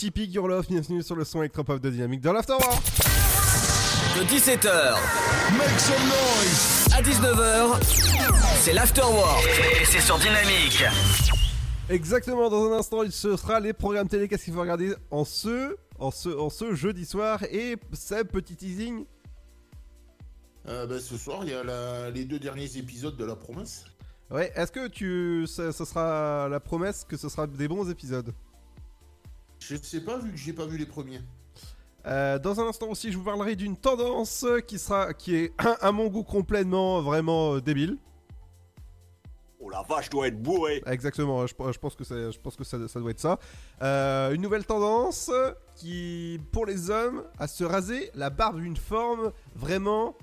Typique 0.01 0.33
Your 0.33 0.47
Love, 0.47 0.65
bienvenue 0.67 1.03
sur 1.03 1.15
le 1.15 1.23
son 1.23 1.41
électropop 1.43 1.79
de 1.79 1.91
Dynamique 1.91 2.21
dans 2.21 2.33
l'Afterworld. 2.33 2.81
De 4.17 4.23
17h 4.23 4.95
à 6.91 7.01
19h, 7.03 7.79
c'est 8.61 8.73
l'Afterwork. 8.73 9.45
Et 9.79 9.85
c'est 9.85 9.99
sur 10.01 10.17
Dynamique. 10.17 10.83
Exactement, 11.87 12.49
dans 12.49 12.73
un 12.73 12.79
instant, 12.79 13.03
il 13.03 13.11
se 13.11 13.37
sera 13.37 13.59
les 13.59 13.73
programmes 13.73 14.07
télé. 14.07 14.27
Qu'est-ce 14.27 14.45
qu'il 14.45 14.55
faut 14.55 14.61
regarder 14.61 14.95
en 15.11 15.23
ce, 15.23 15.75
en 15.99 16.09
ce, 16.09 16.29
en 16.29 16.49
ce 16.49 16.73
jeudi 16.73 17.05
soir 17.05 17.43
Et 17.51 17.75
Seb, 17.93 18.29
petit 18.29 18.55
teasing? 18.55 19.05
Euh, 20.67 20.87
ben, 20.87 20.99
ce 20.99 21.15
soir, 21.15 21.41
il 21.43 21.51
y 21.51 21.53
a 21.53 21.63
la- 21.63 22.09
les 22.09 22.25
deux 22.25 22.39
derniers 22.39 22.75
épisodes 22.75 23.15
de 23.17 23.23
La 23.23 23.35
Promesse. 23.35 23.85
Ouais, 24.31 24.51
est-ce 24.55 24.71
que 24.71 24.87
tu, 24.87 25.45
ça, 25.45 25.71
ça 25.71 25.85
sera 25.85 26.49
la 26.49 26.59
promesse 26.59 27.05
que 27.07 27.17
ce 27.17 27.29
sera 27.29 27.45
des 27.45 27.67
bons 27.67 27.87
épisodes? 27.87 28.33
Je 29.71 29.77
sais 29.81 30.01
pas, 30.01 30.17
vu 30.17 30.31
que 30.31 30.37
j'ai 30.37 30.51
pas 30.51 30.65
vu 30.65 30.77
les 30.77 30.85
premiers. 30.85 31.21
Euh, 32.05 32.37
dans 32.39 32.59
un 32.59 32.67
instant 32.67 32.89
aussi, 32.89 33.09
je 33.09 33.17
vous 33.17 33.23
parlerai 33.23 33.55
d'une 33.55 33.77
tendance 33.77 34.45
qui 34.67 34.77
sera, 34.77 35.13
qui 35.13 35.35
est 35.35 35.53
à 35.79 35.93
mon 35.93 36.07
goût 36.07 36.23
complètement 36.23 37.01
vraiment 37.01 37.53
euh, 37.53 37.61
débile. 37.61 37.97
Oh 39.61 39.69
la 39.69 39.81
vache, 39.83 40.09
doit 40.09 40.27
être 40.27 40.41
bourré. 40.41 40.83
Exactement, 40.87 41.47
je, 41.47 41.53
je 41.53 41.79
pense 41.79 41.95
que, 41.95 42.03
ça, 42.03 42.31
je 42.31 42.37
pense 42.37 42.57
que 42.57 42.65
ça, 42.65 42.85
ça 42.89 42.99
doit 42.99 43.11
être 43.11 43.21
ça. 43.21 43.39
Euh, 43.81 44.33
une 44.33 44.41
nouvelle 44.41 44.65
tendance 44.65 45.31
qui, 45.75 46.41
pour 46.51 46.65
les 46.65 46.89
hommes, 46.89 47.23
à 47.39 47.47
se 47.47 47.63
raser 47.63 48.11
la 48.13 48.29
barbe 48.29 48.59
d'une 48.59 48.75
forme 48.75 49.31
vraiment, 49.55 50.17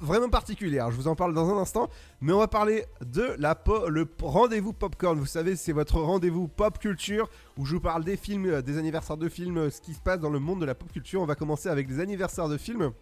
vraiment 0.00 0.28
particulière. 0.28 0.90
Je 0.90 0.96
vous 0.96 1.08
en 1.08 1.14
parle 1.14 1.34
dans 1.34 1.48
un 1.50 1.58
instant, 1.60 1.88
mais 2.20 2.32
on 2.32 2.38
va 2.38 2.48
parler 2.48 2.84
de 3.04 3.34
la 3.38 3.54
po- 3.54 3.88
le 3.88 4.06
rendez-vous 4.22 4.72
popcorn. 4.72 5.18
Vous 5.18 5.26
savez, 5.26 5.56
c'est 5.56 5.72
votre 5.72 6.00
rendez-vous 6.00 6.48
pop 6.48 6.78
culture 6.78 7.28
où 7.56 7.64
je 7.66 7.74
vous 7.74 7.80
parle 7.80 8.04
des 8.04 8.16
films, 8.16 8.46
euh, 8.46 8.62
des 8.62 8.78
anniversaires 8.78 9.16
de 9.16 9.28
films, 9.28 9.58
euh, 9.58 9.70
ce 9.70 9.80
qui 9.80 9.94
se 9.94 10.00
passe 10.00 10.20
dans 10.20 10.30
le 10.30 10.38
monde 10.38 10.60
de 10.60 10.66
la 10.66 10.74
pop 10.74 10.90
culture. 10.92 11.20
On 11.20 11.26
va 11.26 11.34
commencer 11.34 11.68
avec 11.68 11.88
les 11.88 12.00
anniversaires 12.00 12.48
de 12.48 12.56
films. 12.56 12.92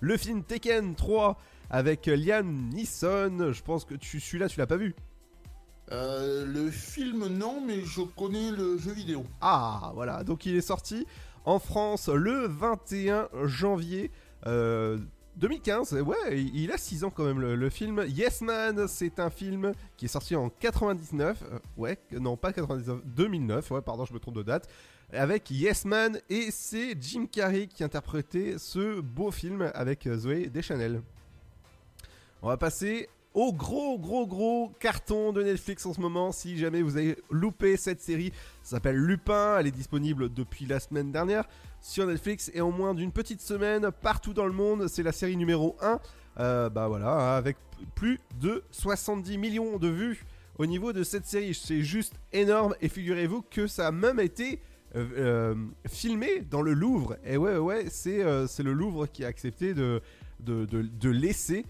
Le 0.00 0.16
film 0.16 0.42
Tekken 0.42 0.94
3 0.94 1.38
avec 1.70 2.06
Liam 2.06 2.68
Neeson. 2.72 3.52
Je 3.52 3.62
pense 3.62 3.84
que 3.84 3.94
tu 3.94 4.20
celui-là, 4.20 4.48
tu 4.48 4.58
l'as 4.60 4.66
pas 4.66 4.76
vu? 4.76 4.94
Euh, 5.92 6.44
le 6.44 6.70
film, 6.70 7.26
non, 7.28 7.62
mais 7.64 7.82
je 7.82 8.02
connais 8.02 8.50
le 8.50 8.76
jeu 8.76 8.92
vidéo. 8.92 9.24
Ah, 9.40 9.92
voilà. 9.94 10.24
Donc 10.24 10.44
il 10.44 10.56
est 10.56 10.60
sorti 10.60 11.06
en 11.44 11.58
France 11.60 12.08
le 12.08 12.46
21 12.48 13.28
janvier 13.44 14.10
euh, 14.46 14.98
2015. 15.36 15.94
Et 15.94 16.00
Ouais, 16.00 16.16
il 16.40 16.72
a 16.72 16.78
6 16.78 17.04
ans 17.04 17.10
quand 17.10 17.24
même 17.24 17.40
le, 17.40 17.54
le 17.56 17.70
film. 17.70 18.04
Yes 18.08 18.40
Man, 18.40 18.86
c'est 18.88 19.20
un 19.20 19.30
film 19.30 19.72
qui 19.96 20.06
est 20.06 20.08
sorti 20.08 20.34
en 20.36 20.48
99. 20.48 21.42
Euh, 21.42 21.58
ouais, 21.76 21.98
non, 22.12 22.36
pas 22.36 22.52
99, 22.52 23.00
2009. 23.04 23.70
Ouais, 23.70 23.82
pardon, 23.82 24.04
je 24.04 24.12
me 24.12 24.18
trompe 24.18 24.36
de 24.36 24.42
date. 24.42 24.68
Avec 25.12 25.50
Yes 25.50 25.84
Man 25.84 26.18
et 26.28 26.50
c'est 26.50 27.00
Jim 27.00 27.26
Carrey 27.30 27.68
qui 27.68 27.84
interprétait 27.84 28.56
ce 28.58 29.00
beau 29.00 29.30
film 29.30 29.70
avec 29.74 30.06
euh, 30.06 30.16
Zoé 30.18 30.48
Deschanel. 30.48 31.00
On 32.42 32.48
va 32.48 32.56
passer 32.56 33.08
au 33.32 33.52
gros 33.52 33.98
gros 33.98 34.26
gros 34.26 34.72
carton 34.80 35.32
de 35.32 35.42
Netflix 35.42 35.84
en 35.86 35.92
ce 35.92 36.00
moment. 36.00 36.32
Si 36.32 36.56
jamais 36.58 36.82
vous 36.82 36.96
avez 36.96 37.16
loupé 37.30 37.76
cette 37.76 38.00
série, 38.00 38.32
ça 38.62 38.76
s'appelle 38.76 38.96
Lupin. 38.96 39.58
Elle 39.60 39.68
est 39.68 39.72
disponible 39.72 40.32
depuis 40.32 40.66
la 40.66 40.80
semaine 40.80 41.12
dernière 41.12 41.44
sur 41.86 42.04
Netflix 42.06 42.50
et 42.52 42.60
en 42.60 42.72
moins 42.72 42.94
d'une 42.94 43.12
petite 43.12 43.40
semaine 43.40 43.90
partout 44.02 44.34
dans 44.34 44.46
le 44.46 44.52
monde. 44.52 44.88
C'est 44.88 45.04
la 45.04 45.12
série 45.12 45.36
numéro 45.36 45.76
1. 45.80 46.00
Euh, 46.38 46.68
bah 46.68 46.88
voilà, 46.88 47.36
avec 47.36 47.56
plus 47.94 48.18
de 48.40 48.64
70 48.72 49.38
millions 49.38 49.78
de 49.78 49.86
vues 49.88 50.24
au 50.58 50.66
niveau 50.66 50.92
de 50.92 51.04
cette 51.04 51.26
série. 51.26 51.54
C'est 51.54 51.82
juste 51.82 52.14
énorme 52.32 52.74
et 52.80 52.88
figurez-vous 52.88 53.42
que 53.42 53.68
ça 53.68 53.86
a 53.86 53.92
même 53.92 54.18
été 54.18 54.60
euh, 54.96 55.06
euh, 55.16 55.54
filmé 55.86 56.40
dans 56.50 56.60
le 56.60 56.72
Louvre. 56.74 57.16
Et 57.24 57.36
ouais, 57.36 57.56
ouais, 57.56 57.86
c'est 57.88 58.18
le 58.24 58.72
Louvre 58.72 59.06
qui 59.06 59.24
a 59.24 59.28
accepté 59.28 59.72
de, 59.72 60.02
de, 60.40 60.64
de- 60.66 61.10
laisser 61.10 61.64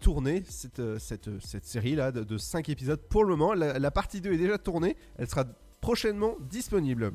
tourner 0.00 0.42
cette, 0.48 0.98
cette, 0.98 1.28
cette 1.44 1.64
série-là 1.66 2.10
de, 2.12 2.38
5 2.38 2.68
épisodes 2.70 3.00
pour 3.10 3.24
le 3.24 3.36
moment. 3.36 3.52
La, 3.52 3.78
la 3.78 3.90
partie 3.90 4.20
2 4.22 4.32
est 4.32 4.38
déjà 4.38 4.56
tournée, 4.58 4.96
elle 5.18 5.28
sera 5.28 5.44
prochainement 5.80 6.34
disponible. 6.50 7.12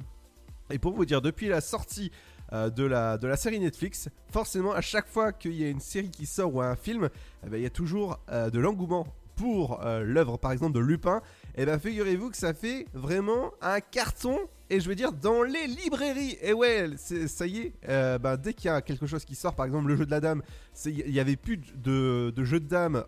Et 0.70 0.80
pour 0.80 0.94
vous 0.94 1.06
dire, 1.06 1.22
depuis 1.22 1.48
la 1.48 1.62
sortie 1.62 2.12
euh, 2.52 2.70
de, 2.70 2.84
la, 2.84 3.18
de 3.18 3.28
la 3.28 3.36
série 3.36 3.60
Netflix, 3.60 4.10
forcément, 4.32 4.74
à 4.74 4.82
chaque 4.82 5.08
fois 5.08 5.32
qu'il 5.32 5.54
y 5.54 5.64
a 5.64 5.70
une 5.70 5.80
série 5.80 6.12
qui 6.12 6.26
sort 6.26 6.54
ou 6.54 6.62
un 6.62 6.76
film, 6.76 7.10
eh 7.46 7.50
ben, 7.50 7.58
il 7.58 7.64
y 7.64 7.66
a 7.66 7.72
toujours 7.72 8.20
euh, 8.30 8.50
de 8.50 8.60
l'engouement 8.60 9.08
pour 9.36 9.84
euh, 9.84 10.04
l'œuvre, 10.04 10.38
par 10.38 10.52
exemple, 10.52 10.74
de 10.74 10.80
Lupin. 10.80 11.22
Et 11.56 11.66
bien, 11.66 11.80
figurez-vous 11.80 12.30
que 12.30 12.38
ça 12.38 12.54
fait 12.54 12.86
vraiment 12.94 13.52
un 13.62 13.80
carton, 13.80 14.38
et 14.70 14.80
je 14.80 14.88
veux 14.88 14.96
dire, 14.96 15.12
dans 15.14 15.42
les 15.42 15.66
librairies. 15.66 16.38
Et 16.42 16.54
ouais, 16.54 16.92
ça 16.98 17.48
y 17.48 17.60
est, 17.60 17.74
ben, 18.20 18.38
dès 18.38 18.54
qu'il 18.54 18.66
y 18.66 18.70
a 18.70 18.82
quelque 18.82 19.08
chose 19.08 19.26
qui 19.26 19.36
sort, 19.36 19.56
par 19.56 19.66
exemple, 19.66 19.88
le 19.88 19.96
jeu 19.96 20.06
de 20.06 20.12
la 20.12 20.20
dame, 20.20 20.44
il 20.86 21.12
y 21.12 21.20
avait 21.20 21.36
plus 21.36 21.58
de, 21.58 22.34
jeu 22.44 22.60
de 22.60 22.68
dame 22.68 23.04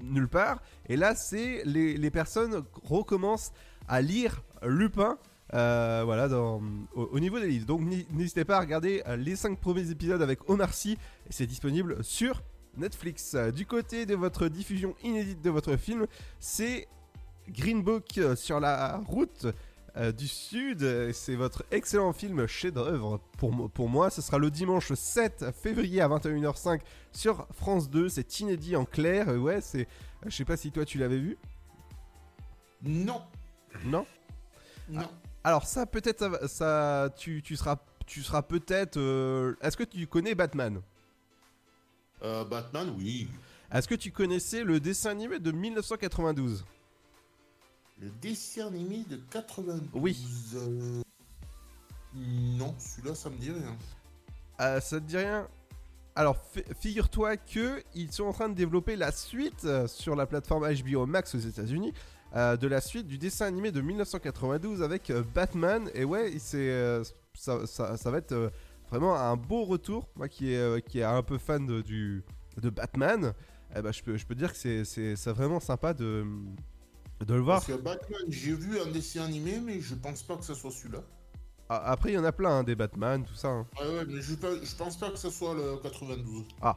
nulle 0.00 0.28
part. 0.28 0.62
Et 0.88 0.96
là, 0.96 1.14
c'est 1.14 1.62
les 1.64 2.10
personnes 2.10 2.62
recommencent 2.82 3.52
à 3.88 4.00
lire 4.00 4.42
Lupin. 4.62 5.18
Euh, 5.54 6.02
voilà, 6.04 6.28
dans, 6.28 6.62
au, 6.94 7.02
au 7.12 7.20
niveau 7.20 7.38
des 7.40 7.46
livres. 7.48 7.66
Donc 7.66 7.82
n'hésitez 8.12 8.44
pas 8.44 8.56
à 8.56 8.60
regarder 8.60 9.02
euh, 9.06 9.16
les 9.16 9.36
5 9.36 9.58
premiers 9.58 9.90
épisodes 9.90 10.22
avec 10.22 10.48
Omar 10.48 10.72
Sy, 10.74 10.92
et 10.92 10.96
c'est 11.30 11.46
disponible 11.46 12.02
sur 12.02 12.42
Netflix. 12.76 13.34
Euh, 13.34 13.50
Du 13.50 13.66
côté 13.66 14.06
de 14.06 14.14
votre 14.14 14.48
diffusion 14.48 14.94
inédite 15.02 15.42
de 15.42 15.50
votre 15.50 15.76
film, 15.76 16.06
c'est 16.40 16.88
Green 17.48 17.82
Book 17.82 18.18
sur 18.36 18.60
la 18.60 18.98
route 19.06 19.46
euh, 19.98 20.10
du 20.12 20.26
Sud. 20.28 21.12
C'est 21.12 21.34
votre 21.34 21.64
excellent 21.70 22.12
film 22.14 22.46
chef-d'œuvre 22.46 23.20
pour, 23.36 23.70
pour 23.70 23.88
moi. 23.90 24.08
Ce 24.08 24.22
sera 24.22 24.38
le 24.38 24.50
dimanche 24.50 24.92
7 24.94 25.46
février 25.52 26.00
à 26.00 26.08
21h05 26.08 26.80
sur 27.12 27.46
France 27.52 27.90
2. 27.90 28.08
C'est 28.08 28.40
inédit 28.40 28.74
en 28.76 28.84
clair. 28.86 29.28
Ouais, 29.28 29.60
c'est. 29.60 29.86
Je 30.24 30.34
sais 30.34 30.44
pas 30.46 30.56
si 30.56 30.70
toi 30.70 30.84
tu 30.86 30.96
l'avais 30.98 31.18
vu. 31.18 31.36
Non. 32.82 33.20
Non? 33.84 34.06
Non. 34.88 35.08
Alors 35.44 35.66
ça 35.66 35.86
peut-être 35.86 36.48
ça, 36.48 37.10
tu, 37.16 37.42
tu 37.42 37.56
seras 37.56 37.76
tu 38.06 38.22
seras 38.22 38.42
peut-être 38.42 38.96
euh, 38.98 39.54
est-ce 39.60 39.76
que 39.76 39.84
tu 39.84 40.06
connais 40.06 40.34
Batman? 40.34 40.80
Euh, 42.22 42.44
Batman, 42.44 42.92
oui. 42.96 43.28
Est-ce 43.72 43.88
que 43.88 43.94
tu 43.94 44.12
connaissais 44.12 44.62
le 44.64 44.78
dessin 44.80 45.10
animé 45.10 45.38
de 45.40 45.50
1992 45.50 46.64
Le 48.00 48.10
dessin 48.20 48.66
animé 48.68 49.04
de 49.08 49.16
92. 49.30 49.88
Oui. 49.94 50.24
euh, 50.54 51.02
Non, 52.14 52.74
celui-là, 52.78 53.14
ça 53.14 53.30
me 53.30 53.36
dit 53.38 53.50
rien. 53.50 53.76
Euh, 54.60 54.80
ça 54.80 55.00
te 55.00 55.04
dit 55.06 55.16
rien? 55.16 55.48
Alors 56.14 56.36
fi- 56.52 56.62
figure-toi 56.78 57.38
que 57.38 57.82
ils 57.94 58.12
sont 58.12 58.24
en 58.24 58.32
train 58.34 58.48
de 58.50 58.54
développer 58.54 58.96
la 58.96 59.10
suite 59.10 59.66
sur 59.86 60.14
la 60.14 60.26
plateforme 60.26 60.70
HBO 60.72 61.06
Max 61.06 61.34
aux 61.34 61.38
États-Unis 61.38 61.94
euh, 62.34 62.56
de 62.56 62.66
la 62.66 62.80
suite 62.80 63.06
du 63.06 63.18
dessin 63.18 63.46
animé 63.46 63.72
de 63.72 63.80
1992 63.80 64.82
avec 64.82 65.10
euh, 65.10 65.22
Batman 65.34 65.90
et 65.94 66.04
ouais 66.04 66.32
c'est 66.38 66.70
euh, 66.70 67.02
ça, 67.34 67.66
ça- 67.66 67.96
ça 67.96 68.10
va 68.10 68.18
être 68.18 68.50
vraiment 68.90 69.14
un 69.16 69.36
beau 69.36 69.64
retour 69.64 70.08
moi 70.16 70.28
qui 70.28 70.52
est 70.52 70.86
qui 70.88 71.00
est 71.00 71.04
un 71.04 71.22
peu 71.22 71.38
fan 71.38 71.66
de, 71.66 71.80
du 71.82 72.24
de 72.60 72.70
Batman 72.70 73.32
eh 73.74 73.80
ben, 73.82 73.92
je 73.92 74.02
peux 74.02 74.16
je 74.16 74.26
peux 74.26 74.34
dire 74.34 74.52
que 74.52 74.58
c'est 74.58 74.84
c'est 74.84 75.16
c'est 75.16 75.32
vraiment 75.32 75.60
sympa 75.60 75.94
de 75.94 76.24
de 77.20 77.34
le 77.34 77.40
voir 77.40 77.58
Parce 77.64 77.78
que 77.78 77.82
Batman, 77.82 78.20
j'ai 78.30 78.52
vu 78.52 78.80
un 78.80 78.90
dessin 78.90 79.22
animé, 79.22 79.60
mais 79.64 79.80
je 79.80 79.94
pense 79.94 80.24
pas 80.24 80.36
que 80.36 80.44
ce 80.44 80.54
soit 80.54 80.72
celui-là. 80.72 81.02
Ah, 81.68 81.92
après 81.92 82.10
il 82.10 82.14
y 82.14 82.18
en 82.18 82.24
a 82.24 82.32
plein 82.32 82.58
hein, 82.58 82.64
des 82.64 82.74
Batman 82.74 83.24
tout 83.24 83.34
ça 83.34 83.48
hein. 83.48 83.66
Ouais, 83.80 83.98
ouais, 83.98 84.04
mais 84.06 84.20
je, 84.20 84.32
je 84.34 84.76
pense 84.76 84.96
pas 84.98 85.08
que 85.10 85.16
ce 85.18 85.30
soit 85.30 85.54
le 85.54 85.76
92. 85.82 86.44
Ah. 86.60 86.76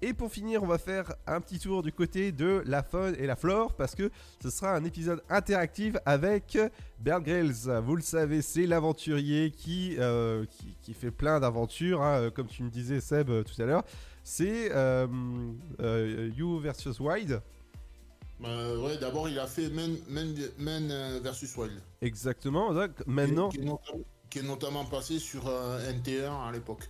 Et 0.00 0.12
pour 0.12 0.30
finir, 0.30 0.62
on 0.62 0.66
va 0.66 0.78
faire 0.78 1.12
un 1.26 1.40
petit 1.40 1.58
tour 1.58 1.82
du 1.82 1.92
côté 1.92 2.30
de 2.30 2.62
la 2.66 2.82
faune 2.84 3.16
et 3.18 3.26
la 3.26 3.34
flore 3.34 3.72
parce 3.74 3.96
que 3.96 4.10
ce 4.40 4.48
sera 4.48 4.74
un 4.74 4.84
épisode 4.84 5.22
interactif 5.28 5.96
avec 6.06 6.56
Bear 7.00 7.20
Grylls. 7.20 7.68
Vous 7.84 7.96
le 7.96 8.02
savez, 8.02 8.40
c'est 8.42 8.66
l'aventurier 8.66 9.50
qui, 9.50 9.96
euh, 9.98 10.44
qui, 10.46 10.76
qui 10.82 10.94
fait 10.94 11.10
plein 11.10 11.40
d'aventures, 11.40 12.02
hein, 12.02 12.30
comme 12.30 12.46
tu 12.46 12.62
me 12.62 12.70
disais 12.70 13.00
Seb 13.00 13.28
euh, 13.30 13.42
tout 13.42 13.60
à 13.60 13.64
l'heure. 13.64 13.82
C'est 14.22 14.70
euh, 14.72 15.06
euh, 15.80 16.30
You 16.36 16.60
versus 16.60 17.00
Wild. 17.00 17.40
Euh, 18.44 18.80
ouais, 18.80 18.98
d'abord, 18.98 19.28
il 19.28 19.38
a 19.38 19.46
fait 19.46 19.68
Men, 19.68 19.96
Men, 20.08 20.34
Men, 20.58 20.90
euh, 20.92 21.20
versus 21.20 21.56
Wild. 21.56 21.80
Exactement. 22.02 22.72
Donc, 22.72 22.90
maintenant. 23.06 23.48
Qui, 23.48 23.58
qui 23.58 23.64
est 23.64 23.66
notamment, 23.66 24.04
qui 24.30 24.38
est 24.38 24.42
notamment 24.42 24.84
passé 24.84 25.18
sur 25.18 25.48
euh, 25.48 25.92
NT1 25.92 26.48
à 26.48 26.52
l'époque. 26.52 26.88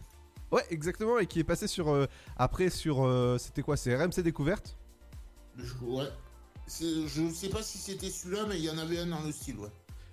Ouais, 0.53 0.63
exactement. 0.71 1.19
Et 1.19 1.27
qui 1.27 1.41
est 1.41 1.45
passé 1.45 1.67
sur. 1.67 1.89
euh, 1.91 2.07
après, 2.37 2.71
sur. 2.71 3.05
euh, 3.05 3.37
C'était 3.39 3.63
quoi 3.63 3.77
C'est 3.77 3.95
RMC 3.97 4.23
Découverte 4.23 4.77
Je, 5.57 5.73
ouais. 5.85 6.09
C'est- 6.67 7.07
Je 7.07 7.29
sais 7.31 7.49
pas 7.49 7.63
si 7.63 7.79
c'était 7.79 8.11
celui-là, 8.11 8.47
mais 8.49 8.57
il 8.59 8.65
y 8.65 8.71
en 8.71 8.79
avait 8.79 8.99
un 8.99 9.07
dans 9.07 9.21
le 9.23 9.33
style, 9.33 9.59
ouais. 9.59 9.69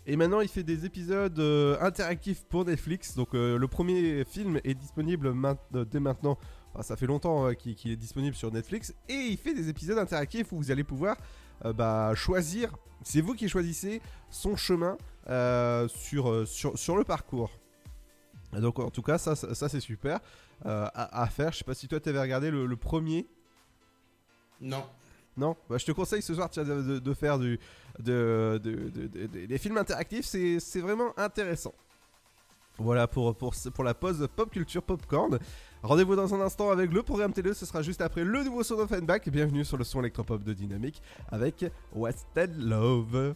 Et 0.07 0.15
maintenant, 0.17 0.41
il 0.41 0.47
fait 0.47 0.61
des 0.63 0.85
épisodes 0.85 1.39
euh, 1.39 1.77
interactifs 1.81 2.43
pour 2.45 2.63
Netflix. 2.65 3.15
Donc, 3.15 3.33
euh, 3.33 3.57
le 3.57 3.67
premier 3.67 4.23
film 4.23 4.59
est 4.63 4.75
disponible 4.75 5.31
main- 5.33 5.57
euh, 5.73 5.83
dès 5.83 5.99
maintenant. 5.99 6.37
Enfin, 6.73 6.83
ça 6.83 6.95
fait 6.95 7.07
longtemps 7.07 7.47
euh, 7.47 7.53
qu'il 7.53 7.73
qu'il 7.75 7.91
est 7.91 7.95
disponible 7.95 8.35
sur 8.35 8.51
Netflix. 8.51 8.93
Et 9.09 9.13
il 9.15 9.37
fait 9.37 9.53
des 9.55 9.67
épisodes 9.69 9.97
interactifs 9.97 10.51
où 10.51 10.57
vous 10.57 10.69
allez 10.69 10.83
pouvoir 10.83 11.17
euh, 11.65 11.73
bah, 11.73 12.13
choisir. 12.15 12.75
C'est 13.03 13.21
vous 13.21 13.33
qui 13.33 13.49
choisissez 13.49 14.01
son 14.29 14.55
chemin 14.55 14.97
euh, 15.29 15.87
sur, 15.87 16.29
euh, 16.29 16.45
sur, 16.45 16.77
sur 16.77 16.97
le 16.97 17.03
parcours. 17.03 17.49
Donc, 18.59 18.79
en 18.79 18.89
tout 18.89 19.01
cas, 19.01 19.17
ça, 19.17 19.35
ça, 19.35 19.53
ça, 19.55 19.69
c'est 19.69 19.79
super 19.79 20.19
euh, 20.65 20.85
à, 20.93 21.21
à 21.23 21.27
faire. 21.27 21.51
Je 21.51 21.59
sais 21.59 21.63
pas 21.63 21.73
si 21.73 21.87
toi, 21.87 21.99
t'avais 21.99 22.21
regardé 22.21 22.51
le, 22.51 22.65
le 22.65 22.75
premier. 22.75 23.25
Non. 24.61 24.83
Non, 25.37 25.57
bah, 25.69 25.77
je 25.77 25.85
te 25.85 25.91
conseille 25.91 26.21
ce 26.21 26.33
soir 26.33 26.49
de, 26.49 26.63
de- 26.63 26.99
de 26.99 27.13
faire 27.13 27.37
du, 27.37 27.59
de, 27.99 28.57
des 29.45 29.57
films 29.57 29.77
interactifs, 29.77 30.25
c'est 30.25 30.79
vraiment 30.79 31.11
intéressant. 31.19 31.73
Voilà 32.77 33.05
pour, 33.07 33.35
pour, 33.35 33.53
ce- 33.53 33.67
pour 33.67 33.83
la 33.83 33.93
pause 33.93 34.27
pop 34.33 34.49
culture 34.49 34.81
popcorn. 34.83 35.37
Rendez-vous 35.83 36.15
dans 36.15 36.33
un 36.33 36.39
instant 36.41 36.71
avec 36.71 36.91
le 36.93 37.03
programme 37.03 37.33
télé, 37.33 37.53
ce 37.53 37.65
sera 37.65 37.81
juste 37.81 37.99
après 38.01 38.23
le 38.23 38.43
nouveau 38.45 38.63
son 38.63 38.75
of 38.79 38.89
Back. 39.01 39.27
Bienvenue 39.29 39.65
sur 39.65 39.75
le 39.77 39.83
son 39.83 39.99
électropop 39.99 40.41
de 40.43 40.53
Dynamique 40.53 41.01
avec 41.29 41.65
What's 41.93 42.25
That 42.33 42.47
Love? 42.57 43.35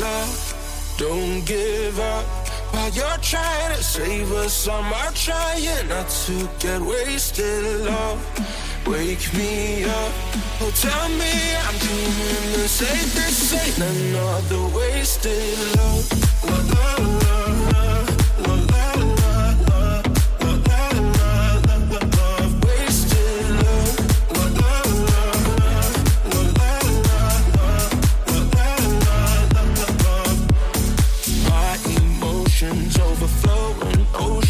love. 0.00 0.94
Don't 0.98 1.44
give 1.44 1.98
up. 1.98 2.24
While 2.72 2.90
you're 2.90 3.18
trying 3.22 3.76
to 3.76 3.82
save 3.82 4.32
us, 4.32 4.68
I'm 4.68 4.92
trying 5.14 5.88
not 5.88 6.08
to 6.26 6.48
get 6.58 6.80
wasted 6.80 7.64
love. 7.84 8.20
Wake 8.86 9.32
me 9.34 9.84
up. 9.84 10.12
Oh, 10.60 10.70
tell 10.74 11.08
me 11.08 11.32
I'm 11.66 11.76
dreaming 11.78 12.52
the. 12.52 12.66
This 13.14 13.52
ain't 13.52 13.78
another 13.78 14.76
wasted 14.76 15.58
love. 15.76 16.26
La, 16.74 17.95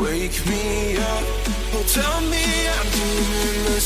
Wake 0.00 0.46
me 0.46 0.96
up. 0.96 1.24
Oh, 1.74 1.84
tell 1.86 2.20
me 2.22 2.44
I'm 2.68 2.88
doing 2.90 3.64
the. 3.64 3.80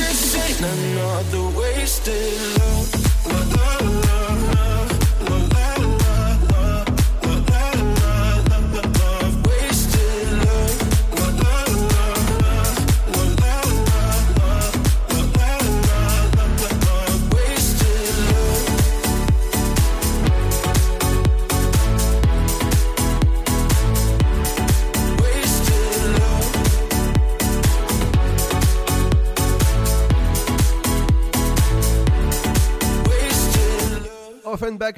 This 0.00 0.34
ain't 0.34 0.60
another 0.60 1.56
wasted 1.56 2.34
love. 2.58 2.90
La, 3.26 3.38
la, 3.54 4.29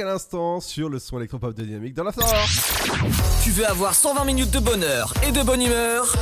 À 0.01 0.05
l'instant 0.05 0.59
sur 0.61 0.89
le 0.89 0.99
son 0.99 1.19
électropop 1.19 1.55
de 1.55 1.65
Dynamique 1.65 1.93
dans 1.93 2.05
la 2.05 2.13
Tu 3.45 3.51
veux 3.51 3.67
avoir 3.67 3.95
120 3.95 4.25
minutes 4.25 4.51
de 4.51 4.59
bonheur 4.59 5.13
et 5.23 5.33
de 5.33 5.43
bonne 5.43 5.61
humeur? 5.61 6.17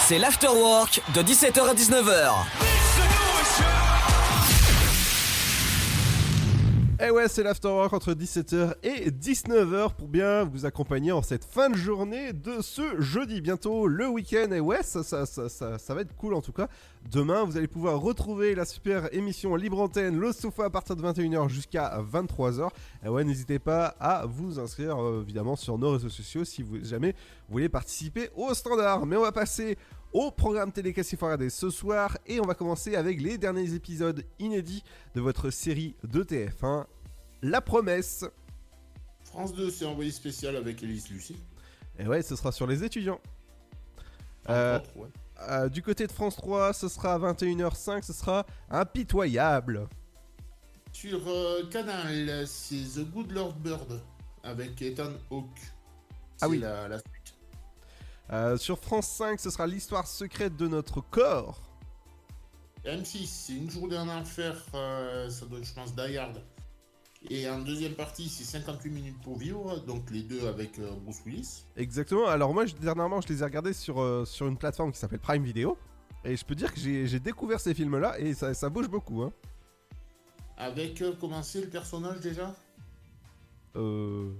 C'est 0.00 0.18
l'afterwork 0.18 1.02
de 1.14 1.22
17h 1.22 1.68
à 1.68 1.74
19h. 1.74 2.65
Eh 6.98 7.10
ouais, 7.10 7.28
c'est 7.28 7.42
l'afterwork 7.42 7.92
entre 7.92 8.14
17h 8.14 8.74
et 8.82 9.10
19h 9.10 9.92
pour 9.96 10.08
bien 10.08 10.44
vous 10.44 10.64
accompagner 10.64 11.12
en 11.12 11.20
cette 11.20 11.44
fin 11.44 11.68
de 11.68 11.76
journée 11.76 12.32
de 12.32 12.62
ce 12.62 12.98
jeudi. 13.02 13.42
Bientôt 13.42 13.86
le 13.86 14.08
week-end. 14.08 14.50
Et 14.52 14.60
ouais, 14.60 14.82
ça, 14.82 15.02
ça, 15.02 15.26
ça, 15.26 15.50
ça, 15.50 15.94
va 15.94 16.00
être 16.00 16.16
cool 16.16 16.32
en 16.32 16.40
tout 16.40 16.52
cas. 16.52 16.68
Demain, 17.10 17.44
vous 17.44 17.58
allez 17.58 17.66
pouvoir 17.66 18.00
retrouver 18.00 18.54
la 18.54 18.64
super 18.64 19.12
émission 19.14 19.56
Libre 19.56 19.78
Antenne, 19.78 20.18
le 20.18 20.32
sofa 20.32 20.64
à 20.64 20.70
partir 20.70 20.96
de 20.96 21.02
21h 21.02 21.50
jusqu'à 21.50 22.00
23h. 22.00 22.70
Et 23.04 23.10
ouais, 23.10 23.24
n'hésitez 23.24 23.58
pas 23.58 23.94
à 24.00 24.24
vous 24.24 24.58
inscrire 24.58 24.98
euh, 24.98 25.20
évidemment 25.22 25.54
sur 25.54 25.76
nos 25.76 25.90
réseaux 25.90 26.08
sociaux 26.08 26.46
si 26.46 26.62
vous 26.62 26.82
jamais 26.82 27.14
voulez 27.50 27.68
participer 27.68 28.30
au 28.34 28.54
standard. 28.54 29.04
Mais 29.04 29.16
on 29.16 29.22
va 29.22 29.32
passer 29.32 29.76
au 30.18 30.30
programme 30.30 30.72
télé 30.72 30.94
Cassie 30.94 31.14
Faraday 31.14 31.50
ce 31.50 31.68
soir 31.68 32.16
et 32.26 32.40
on 32.40 32.46
va 32.46 32.54
commencer 32.54 32.96
avec 32.96 33.20
les 33.20 33.36
derniers 33.36 33.74
épisodes 33.74 34.24
inédits 34.38 34.82
de 35.14 35.20
votre 35.20 35.50
série 35.50 35.94
de 36.04 36.22
TF1, 36.22 36.86
La 37.42 37.60
Promesse. 37.60 38.24
France 39.24 39.52
2 39.52 39.70
s'est 39.70 39.84
envoyé 39.84 40.10
spécial 40.10 40.56
avec 40.56 40.82
Elise 40.82 41.10
Lucie. 41.10 41.36
Et 41.98 42.06
ouais, 42.06 42.22
ce 42.22 42.34
sera 42.34 42.50
sur 42.50 42.66
les 42.66 42.82
étudiants. 42.82 43.20
Euh, 44.48 44.78
ouais. 44.96 45.08
euh, 45.50 45.68
du 45.68 45.82
côté 45.82 46.06
de 46.06 46.12
France 46.12 46.36
3, 46.36 46.72
ce 46.72 46.88
sera 46.88 47.12
à 47.12 47.18
21h05, 47.18 48.02
ce 48.02 48.14
sera 48.14 48.46
impitoyable. 48.70 49.86
Sur 50.92 51.20
euh, 51.28 51.68
Canal, 51.70 52.46
c'est 52.46 52.76
The 53.02 53.04
Good 53.12 53.32
Lord 53.32 53.56
Bird 53.56 54.00
avec 54.42 54.80
Ethan 54.80 55.12
Hawke. 55.30 55.46
Ah 55.60 55.66
C'est 56.38 56.46
oui. 56.46 56.58
La, 56.60 56.88
la- 56.88 57.02
Euh, 58.32 58.56
sur 58.56 58.78
France 58.78 59.08
5, 59.08 59.38
ce 59.38 59.50
sera 59.50 59.66
l'histoire 59.66 60.06
secrète 60.06 60.56
de 60.56 60.66
notre 60.66 61.00
corps. 61.00 61.60
M6, 62.84 63.26
c'est 63.26 63.52
Une 63.54 63.70
journée 63.70 63.96
en 63.98 64.08
enfer, 64.08 64.56
euh, 64.74 65.28
ça 65.30 65.46
doit 65.46 65.58
être, 65.58 65.64
je 65.66 65.74
pense, 65.74 65.94
Die 65.94 66.16
Hard. 66.16 66.42
Et 67.28 67.48
en 67.48 67.60
deuxième 67.60 67.94
partie, 67.94 68.28
c'est 68.28 68.44
58 68.44 68.90
minutes 68.90 69.20
pour 69.22 69.36
vivre, 69.38 69.78
donc 69.80 70.10
les 70.10 70.22
deux 70.22 70.46
avec 70.46 70.78
euh, 70.78 70.90
Bruce 71.02 71.20
Willis. 71.24 71.64
Exactement. 71.76 72.26
Alors 72.26 72.52
moi, 72.54 72.66
je- 72.66 72.74
dernièrement, 72.74 73.20
je 73.20 73.28
les 73.28 73.40
ai 73.42 73.44
regardés 73.44 73.72
sur, 73.72 74.26
sur 74.26 74.46
une 74.46 74.56
plateforme 74.56 74.92
qui 74.92 74.98
s'appelle 74.98 75.18
Prime 75.20 75.42
Video. 75.42 75.76
Et 76.24 76.36
je 76.36 76.44
peux 76.44 76.54
dire 76.56 76.72
que 76.74 76.80
j'ai 76.80 77.20
découvert 77.20 77.60
ces 77.60 77.72
films-là 77.74 78.18
et 78.18 78.34
ça, 78.34 78.52
ça 78.54 78.68
bouge 78.68 78.88
beaucoup. 78.88 79.22
Hein. 79.22 79.32
Avec, 80.56 81.02
comment 81.20 81.42
c'est 81.42 81.60
le 81.60 81.68
personnage 81.68 82.18
déjà? 82.20 82.54
Euh... 83.76 84.32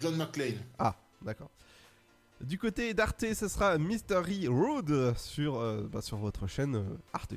John 0.00 0.16
McClane. 0.16 0.58
Ah, 0.78 0.96
d'accord. 1.24 1.50
Du 2.40 2.58
côté 2.58 2.94
d'Arte, 2.94 3.24
ce 3.34 3.48
sera 3.48 3.78
Mystery 3.78 4.48
Road 4.48 5.16
sur, 5.16 5.56
euh, 5.58 5.88
bah, 5.90 6.02
sur 6.02 6.18
votre 6.18 6.46
chaîne 6.46 6.76
euh, 6.76 6.96
Arte. 7.12 7.34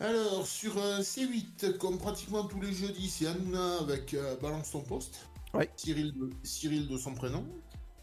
Alors, 0.00 0.46
sur 0.46 0.78
euh, 0.78 1.00
C8, 1.00 1.76
comme 1.78 1.98
pratiquement 1.98 2.44
tous 2.44 2.60
les 2.60 2.72
jeudis, 2.72 3.08
c'est 3.08 3.26
Hanouna 3.26 3.78
avec 3.80 4.14
Balance 4.40 4.70
ton 4.70 4.82
poste. 4.82 5.26
Ouais. 5.54 5.68
Cyril 5.76 6.12
de, 6.12 6.30
Cyril 6.44 6.86
de 6.88 6.96
son 6.96 7.14
prénom. 7.14 7.44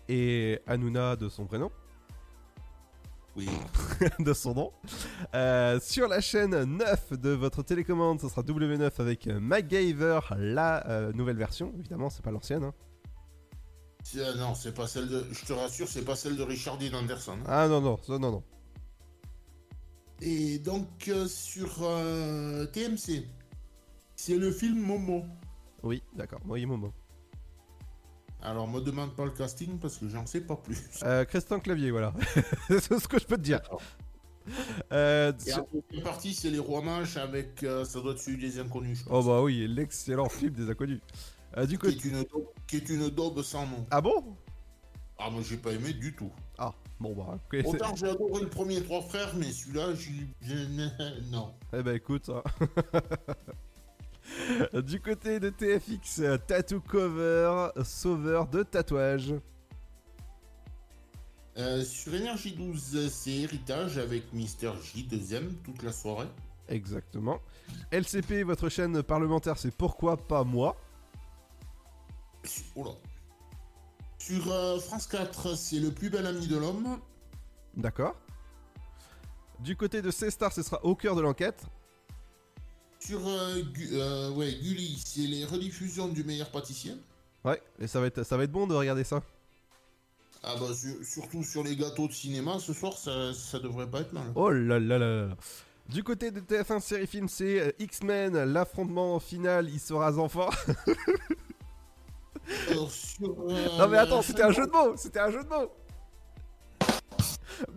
Et 0.10 0.60
Hanouna 0.68 1.16
de 1.16 1.30
son 1.30 1.46
prénom. 1.46 1.72
Oui. 3.38 3.50
de 4.20 4.34
son 4.34 4.54
nom. 4.54 4.72
Euh, 5.34 5.80
sur 5.80 6.08
la 6.08 6.22
chaîne 6.22 6.64
9 6.64 7.14
de 7.20 7.30
votre 7.32 7.64
télécommande, 7.64 8.22
ce 8.22 8.30
sera 8.30 8.42
W9 8.42 8.92
avec 9.00 9.28
MacGyver, 9.28 10.20
la 10.38 10.88
euh, 10.88 11.12
nouvelle 11.14 11.38
version. 11.38 11.74
Évidemment, 11.78 12.10
c'est 12.10 12.24
pas 12.24 12.32
l'ancienne. 12.32 12.64
hein. 12.64 12.74
Euh, 14.18 14.36
non, 14.36 14.54
c'est 14.56 14.74
pas 14.74 14.88
celle 14.88 15.08
de. 15.10 15.26
Je 15.32 15.46
te 15.46 15.54
rassure, 15.54 15.88
c'est 15.88 16.04
pas 16.06 16.16
celle 16.16 16.36
de 16.38 16.44
Richard 16.44 16.78
Dean 16.78 16.94
Anderson. 16.98 17.38
hein. 17.42 17.46
Ah 17.48 17.68
non, 17.68 17.82
non, 17.82 17.98
ça, 18.04 18.18
non, 18.20 18.32
non. 18.32 18.44
Et 20.22 20.60
donc, 20.60 21.08
euh, 21.10 21.28
sur 21.28 21.80
euh, 21.82 22.66
TMC, 22.68 23.26
c'est 24.16 24.38
le 24.38 24.52
film 24.52 24.80
Momo. 24.80 25.26
Oui, 25.84 26.02
d'accord. 26.16 26.40
Moi, 26.46 26.64
Momo. 26.66 26.94
Alors, 28.42 28.68
me 28.68 28.80
demande 28.80 29.16
pas 29.16 29.26
le 29.26 29.32
casting 29.32 29.78
parce 29.80 29.98
que 29.98 30.08
j'en 30.08 30.26
sais 30.26 30.42
pas 30.42 30.56
plus. 30.56 30.78
Euh, 31.04 31.26
Christian 31.26 31.60
Clavier, 31.60 31.92
voilà. 31.92 32.14
c'est 32.70 33.00
ce 33.00 33.08
que 33.08 33.20
je 33.20 33.26
peux 33.26 33.38
te 33.38 33.42
dire. 33.42 33.60
Euh, 34.94 35.34
Et 35.46 35.50
sur- 35.52 35.64
en 35.64 35.68
deuxième 35.74 36.04
partie, 36.04 36.34
c'est 36.34 36.52
les 36.52 36.60
rois 36.60 36.82
mages 36.84 37.18
avec. 37.18 37.64
euh, 37.64 37.84
ça 37.84 38.00
doit 38.00 38.12
être 38.14 38.20
celui 38.20 38.38
des 38.38 38.60
inconnus, 38.60 39.00
je 39.00 39.04
Oh 39.08 39.10
pense. 39.14 39.26
bah 39.26 39.42
oui, 39.42 39.68
l'excellent 39.68 40.30
film 40.30 40.54
des 40.54 40.70
inconnus. 40.70 41.02
Euh, 41.58 41.66
du 41.66 41.78
qui, 41.78 41.88
est 41.88 42.06
une 42.06 42.24
daube, 42.24 42.48
qui 42.68 42.78
est 42.78 42.90
une 42.90 43.10
daube 43.10 43.42
sans 43.42 43.66
nom. 43.66 43.86
Ah 43.92 44.02
bon? 44.02 44.36
Ah, 45.18 45.30
moi, 45.30 45.42
j'ai 45.48 45.58
pas 45.58 45.72
aimé 45.72 45.94
du 45.94 46.14
tout. 46.14 46.32
Ah. 46.58 46.74
Bon 46.98 47.14
bah, 47.14 47.38
Autant 47.66 47.94
j'ai 47.96 48.08
adoré 48.08 48.42
le 48.42 48.48
premier 48.48 48.82
Trois 48.82 49.02
Frères, 49.02 49.36
mais 49.36 49.52
celui-là, 49.52 49.90
j'ai- 49.96 50.68
non. 51.32 51.54
Eh 51.74 51.84
ben 51.84 51.94
écoute, 51.96 52.30
hein. 52.30 52.42
du 54.82 55.02
côté 55.02 55.42
de 55.42 55.50
TFX, 55.50 56.22
Tattoo 56.48 56.80
Cover, 56.80 57.68
sauveur 57.84 58.48
de 58.48 58.64
tatouage. 58.64 59.36
Euh, 61.58 61.84
sur 61.84 62.14
Énergie 62.14 62.54
12, 62.54 63.10
c'est 63.10 63.32
Héritage 63.32 63.98
avec 63.98 64.32
Mister 64.32 64.72
J, 64.82 65.04
deuxième, 65.04 65.54
toute 65.66 65.84
la 65.84 65.92
soirée. 65.92 66.28
Exactement. 66.70 67.40
LCP, 67.92 68.44
votre 68.44 68.70
chaîne 68.70 69.04
parlementaire, 69.04 69.58
c'est 69.58 69.76
pourquoi 69.76 70.18
pas 70.18 70.44
moi. 70.44 70.78
Sur 74.20 74.52
euh, 74.52 74.80
France 74.80 75.08
4, 75.08 75.56
c'est 75.56 75.80
Le 75.80 75.92
plus 75.92 76.10
bel 76.10 76.26
ami 76.26 76.48
de 76.48 76.58
l'homme. 76.58 77.00
D'accord. 77.76 78.16
Du 79.60 79.76
côté 79.76 80.02
de 80.02 80.12
C-Star, 80.12 80.52
ce 80.52 80.64
sera 80.64 80.84
au 80.84 80.96
cœur 80.96 81.16
de 81.16 81.22
l'enquête. 81.22 81.64
Sur 83.00 83.26
euh, 83.28 83.62
Gu- 83.62 83.90
euh, 83.94 84.32
ouais, 84.32 84.52
Gulli, 84.54 85.02
c'est 85.06 85.22
les 85.22 85.46
rediffusions 85.46 86.08
du 86.08 86.24
meilleur 86.24 86.50
pâtissier. 86.52 86.94
Ouais, 87.44 87.62
et 87.80 87.88
ça 87.88 88.00
va 88.00 88.08
être, 88.08 88.24
ça 88.24 88.36
va 88.38 88.44
être 88.46 88.52
bon 88.52 88.66
de 88.68 88.74
regarder 88.74 89.04
ça. 89.04 89.22
Ah 90.44 90.56
bah 90.60 90.74
sur- 90.76 91.04
surtout 91.06 91.44
sur 91.44 91.64
les 91.64 91.76
gâteaux 91.76 92.08
de 92.08 92.14
cinéma, 92.14 92.58
ce 92.60 92.74
soir, 92.74 92.94
ça, 92.98 93.34
ça 93.34 93.60
devrait 93.60 93.90
pas 93.90 94.02
être 94.02 94.14
mal. 94.14 94.26
Oh 94.36 94.50
là 94.50 94.80
là 94.80 94.98
là 94.98 95.28
là. 95.28 95.36
Du 95.90 96.04
côté 96.04 96.32
de 96.32 96.40
TF1 96.40 96.80
série 96.82 97.06
film, 97.08 97.30
c'est 97.30 97.60
euh, 97.60 97.72
X-Men, 97.80 98.44
l'affrontement 98.46 99.20
final, 99.20 99.70
il 99.70 99.80
sera 99.80 100.12
sur, 100.12 100.52
euh, 100.88 100.94
non 103.22 103.88
mais 103.90 103.98
attends, 103.98 104.22
c'était 104.22 104.44
un 104.44 104.52
jeu 104.52 104.66
de 104.66 104.72
mots, 104.72 104.96
c'était 104.98 105.20
un 105.20 105.32
jeu 105.32 105.44
de 105.44 105.50
mots. 105.50 105.72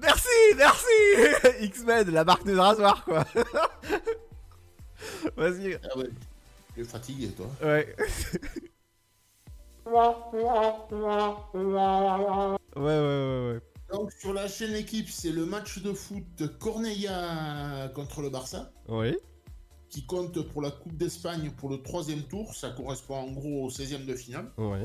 Merci, 0.01 0.29
merci 0.57 1.61
X-Men, 1.61 2.11
la 2.11 2.25
marque 2.25 2.45
de 2.45 2.57
rasoir 2.57 3.05
quoi. 3.05 3.25
Vas-y. 5.37 5.79
Ah 5.85 5.97
ouais, 5.97 6.11
tu 6.75 6.81
es 6.81 6.85
fatigué 6.85 7.29
toi. 7.29 7.47
Ouais. 7.63 7.95
Ouais, 9.87 10.15
ouais, 12.75 12.75
ouais, 12.75 13.53
ouais. 13.53 13.61
Donc 13.91 14.13
sur 14.13 14.35
la 14.35 14.49
chaîne 14.49 14.75
équipe, 14.75 15.09
c'est 15.09 15.31
le 15.33 15.47
match 15.47 15.79
de 15.79 15.95
foot 15.95 16.59
Corneilla 16.59 17.89
contre 17.95 18.21
le 18.21 18.29
Barça, 18.29 18.71
Oui. 18.89 19.17
Qui 19.91 20.05
compte 20.05 20.41
pour 20.49 20.63
la 20.63 20.71
Coupe 20.71 20.97
d'Espagne 20.97 21.51
pour 21.57 21.71
le 21.71 21.83
troisième 21.83 22.23
tour. 22.25 22.55
Ça 22.55 22.71
correspond 22.71 23.17
en 23.17 23.31
gros 23.33 23.65
au 23.67 23.71
16e 23.71 24.05
de 24.05 24.15
finale. 24.15 24.51
Oui. 24.59 24.79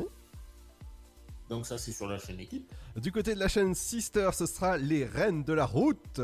Donc 1.50 1.66
ça 1.66 1.78
c'est 1.78 1.92
sur 1.92 2.08
la 2.08 2.18
chaîne 2.18 2.40
équipe. 2.40 2.72
Du 2.96 3.12
côté 3.12 3.36
de 3.36 3.40
la 3.40 3.48
chaîne 3.48 3.76
Sister, 3.76 4.30
ce 4.34 4.46
sera 4.46 4.78
les 4.78 5.06
reines 5.06 5.44
de 5.44 5.54
la 5.54 5.66
route. 5.66 6.22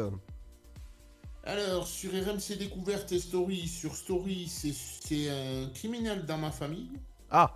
Alors 1.43 1.87
sur 1.87 2.11
RMC 2.11 2.57
Découverte 2.57 3.11
et 3.11 3.19
Story, 3.19 3.67
sur 3.67 3.95
Story 3.95 4.47
c'est- 4.47 4.73
c'est 4.73 5.29
un 5.29 5.69
criminel 5.69 6.25
dans 6.25 6.37
ma 6.37 6.51
famille. 6.51 6.89
Ah, 7.29 7.55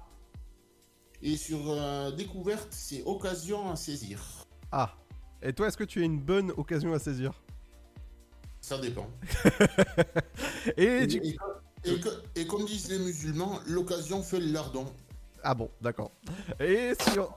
Et 1.22 1.38
sur 1.38 1.60
euh, 1.70 2.12
Découverte 2.12 2.68
c'est 2.72 3.02
occasion 3.04 3.72
à 3.72 3.76
saisir. 3.76 4.20
ah. 4.72 4.94
Et 5.46 5.52
toi, 5.52 5.68
est-ce 5.68 5.76
que 5.76 5.84
tu 5.84 6.02
as 6.02 6.06
une 6.06 6.22
bonne 6.22 6.52
occasion 6.52 6.94
à 6.94 7.00
saisir? 7.00 7.43
Ça 8.64 8.78
dépend. 8.78 9.06
Et, 10.78 11.06
du... 11.06 11.18
et- 11.18 11.38
et 11.84 12.00
que- 12.00 12.24
et 12.40 12.48
comme 12.48 12.64
disent 12.66 12.90
les 12.90 13.00
musulmans, 13.00 13.60
l'occasion 13.68 14.24
fait 14.24 14.40
le 14.40 14.54
lardon. 14.54 14.86
Ah 15.44 15.54
bon, 15.54 15.70
d'accord. 15.82 16.12
Et 16.62 16.94
sur... 17.12 17.36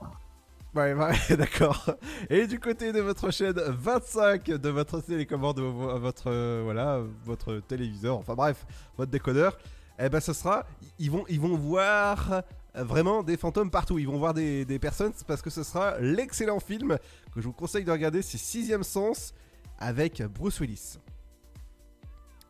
Ouais, 0.73 0.93
ouais, 0.93 1.35
d'accord. 1.37 1.85
Et 2.29 2.47
du 2.47 2.59
côté 2.61 2.93
de 2.93 3.01
votre 3.01 3.29
chaîne 3.29 3.59
25 3.59 4.45
de 4.45 4.69
votre 4.69 5.01
télécommande, 5.01 5.59
vo- 5.59 5.99
votre, 5.99 6.27
euh, 6.31 6.61
voilà, 6.63 7.01
votre 7.25 7.59
téléviseur, 7.59 8.17
enfin 8.17 8.35
bref, 8.35 8.65
votre 8.97 9.11
décodeur, 9.11 9.57
eh 9.99 10.07
ben 10.07 10.21
ce 10.21 10.31
sera, 10.31 10.65
ils 10.97 11.11
vont, 11.11 11.25
ils 11.27 11.41
vont 11.41 11.57
voir 11.57 12.41
euh, 12.77 12.83
vraiment 12.85 13.21
des 13.23 13.35
fantômes 13.35 13.69
partout. 13.71 13.99
Ils 13.99 14.07
vont 14.07 14.17
voir 14.17 14.33
des, 14.33 14.63
des 14.63 14.79
personnes 14.79 15.11
parce 15.27 15.41
que 15.41 15.49
ce 15.49 15.63
sera 15.63 15.99
l'excellent 15.99 16.61
film 16.61 16.97
que 17.33 17.41
je 17.41 17.47
vous 17.47 17.53
conseille 17.53 17.83
de 17.83 17.91
regarder, 17.91 18.21
c'est 18.21 18.37
Sixième 18.37 18.83
Sens 18.83 19.33
avec 19.77 20.21
Bruce 20.23 20.59
Willis. 20.61 20.99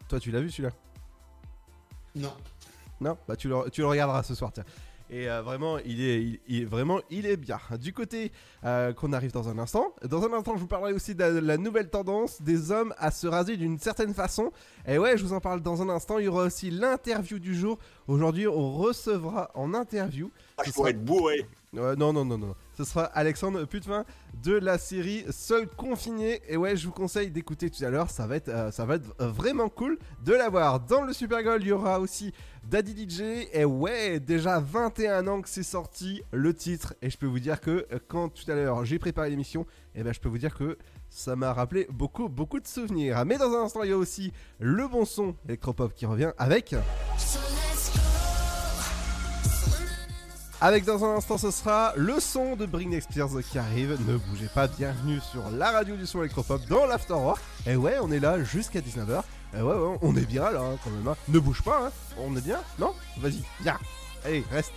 Toi, 0.09 0.19
tu 0.19 0.31
l'as 0.31 0.39
vu 0.41 0.49
celui-là 0.49 0.71
Non. 2.15 2.33
Non 2.99 3.17
Bah 3.27 3.35
tu 3.35 3.47
le, 3.47 3.69
tu 3.71 3.81
le 3.81 3.87
regarderas 3.87 4.23
ce 4.23 4.33
soir, 4.35 4.51
tiens. 4.53 4.63
Et 5.09 5.29
euh, 5.29 5.41
vraiment, 5.41 5.77
il 5.79 6.01
est, 6.01 6.21
il, 6.21 6.39
il- 6.49 6.67
vraiment, 6.67 6.99
il 7.09 7.25
est 7.25 7.37
bien. 7.37 7.59
Du 7.79 7.93
côté 7.93 8.31
euh, 8.65 8.91
qu'on 8.91 9.13
arrive 9.13 9.31
dans 9.31 9.47
un 9.47 9.57
instant, 9.57 9.93
dans 10.03 10.21
un 10.23 10.33
instant, 10.33 10.55
je 10.55 10.59
vous 10.61 10.67
parlerai 10.67 10.91
aussi 10.91 11.15
de 11.15 11.19
la, 11.19 11.29
la 11.39 11.57
nouvelle 11.57 11.89
tendance 11.89 12.41
des 12.41 12.71
hommes 12.71 12.93
à 12.97 13.09
se 13.11 13.25
raser 13.25 13.55
d'une 13.55 13.79
certaine 13.79 14.13
façon. 14.13 14.51
Et 14.85 14.97
ouais, 14.97 15.17
je 15.17 15.23
vous 15.23 15.31
en 15.31 15.39
parle 15.39 15.61
dans 15.61 15.81
un 15.81 15.87
instant. 15.87 16.17
Il 16.19 16.25
y 16.25 16.27
aura 16.27 16.43
aussi 16.43 16.71
l'interview 16.71 17.39
du 17.39 17.55
jour. 17.55 17.77
Aujourd'hui, 18.07 18.47
on 18.49 18.73
recevra 18.73 19.49
en 19.53 19.73
interview. 19.73 20.29
Ah, 20.57 20.63
je 20.65 20.71
pourrais 20.71 20.91
sera- 20.91 20.99
être 20.99 21.05
bourré. 21.05 21.45
Ouais, 21.71 21.95
non, 21.95 22.11
non, 22.11 22.25
non, 22.25 22.37
non. 22.37 22.55
Ce 22.78 22.84
sera 22.84 23.05
Alexandre 23.05 23.65
Putvin 23.65 24.05
de 24.43 24.53
la 24.53 24.78
série 24.78 25.25
Seul 25.32 25.67
confiné. 25.67 26.41
Et 26.47 26.57
ouais, 26.57 26.78
je 26.78 26.86
vous 26.86 26.93
conseille 26.93 27.32
d'écouter 27.32 27.71
tout 27.71 27.84
à 27.84 27.89
l'heure. 27.89 28.11
Ça 28.11 28.28
va 28.28 28.36
être, 28.36 28.49
euh, 28.49 29.09
vraiment 29.19 29.67
cool 29.67 29.97
de 30.23 30.34
l'avoir. 30.34 30.80
Dans 30.82 31.01
le 31.01 31.11
Super 31.11 31.41
Goal, 31.41 31.63
il 31.63 31.69
y 31.69 31.71
aura 31.71 31.99
aussi 31.99 32.34
Daddy 32.65 33.09
DJ. 33.09 33.47
Et 33.51 33.65
ouais, 33.65 34.19
déjà 34.19 34.59
21 34.59 35.25
ans 35.25 35.41
que 35.41 35.49
c'est 35.49 35.63
sorti 35.63 36.21
le 36.32 36.53
titre. 36.53 36.93
Et 37.01 37.09
je 37.09 37.17
peux 37.17 37.25
vous 37.25 37.39
dire 37.39 37.61
que 37.61 37.88
euh, 37.91 37.97
quand 38.07 38.30
tout 38.30 38.49
à 38.51 38.53
l'heure 38.53 38.86
j'ai 38.86 38.99
préparé 38.99 39.32
l'émission, 39.32 39.65
et 39.95 40.03
ben 40.03 40.13
je 40.13 40.19
peux 40.19 40.30
vous 40.30 40.38
dire 40.38 40.55
que 40.55 40.78
ça 41.09 41.36
m'a 41.36 41.53
rappelé 41.53 41.88
beaucoup, 41.89 42.30
beaucoup 42.30 42.59
de 42.59 42.67
souvenirs. 42.67 43.25
Mais 43.25 43.39
dans 43.39 43.51
un 43.55 43.63
instant, 43.63 43.82
il 43.82 43.89
y 43.89 43.93
a 43.93 43.97
aussi 43.97 44.32
le 44.59 44.88
bon 44.88 45.03
son 45.03 45.36
électropop 45.47 45.95
qui 45.95 46.05
revient 46.05 46.32
avec. 46.38 46.75
Avec 50.59 50.85
dans 50.85 51.05
un 51.05 51.15
instant, 51.17 51.37
ce 51.37 51.51
sera 51.51 51.93
le 51.95 52.19
son 52.19 52.55
de 52.55 52.65
Britney 52.65 52.99
Spears 52.99 53.29
qui 53.49 53.59
arrive. 53.59 53.91
Ne 54.07 54.17
bougez 54.17 54.47
pas, 54.47 54.67
bienvenue 54.67 55.19
sur 55.31 55.47
la 55.51 55.69
radio 55.71 55.95
du 55.95 56.07
son 56.07 56.19
électropop 56.21 56.65
dans 56.67 56.85
l'Afterwork. 56.87 57.39
Et 57.67 57.75
ouais, 57.75 57.97
on 58.01 58.11
est 58.11 58.19
là 58.19 58.43
jusqu'à 58.43 58.79
19h. 58.79 59.21
Et 59.55 59.61
ouais, 59.61 59.73
ouais, 59.75 59.97
on 60.01 60.15
est 60.15 60.25
bien 60.25 60.49
là 60.49 60.61
hein, 60.61 60.77
quand 60.83 60.89
même. 60.89 61.07
hein. 61.07 61.15
Ne 61.27 61.39
bouge 61.39 61.61
pas, 61.61 61.87
hein. 61.87 61.91
on 62.19 62.35
est 62.35 62.41
bien 62.41 62.59
Non? 62.79 62.93
Vas-y, 63.19 63.43
viens. 63.61 63.77
Allez, 64.25 64.43
reste. 64.51 64.71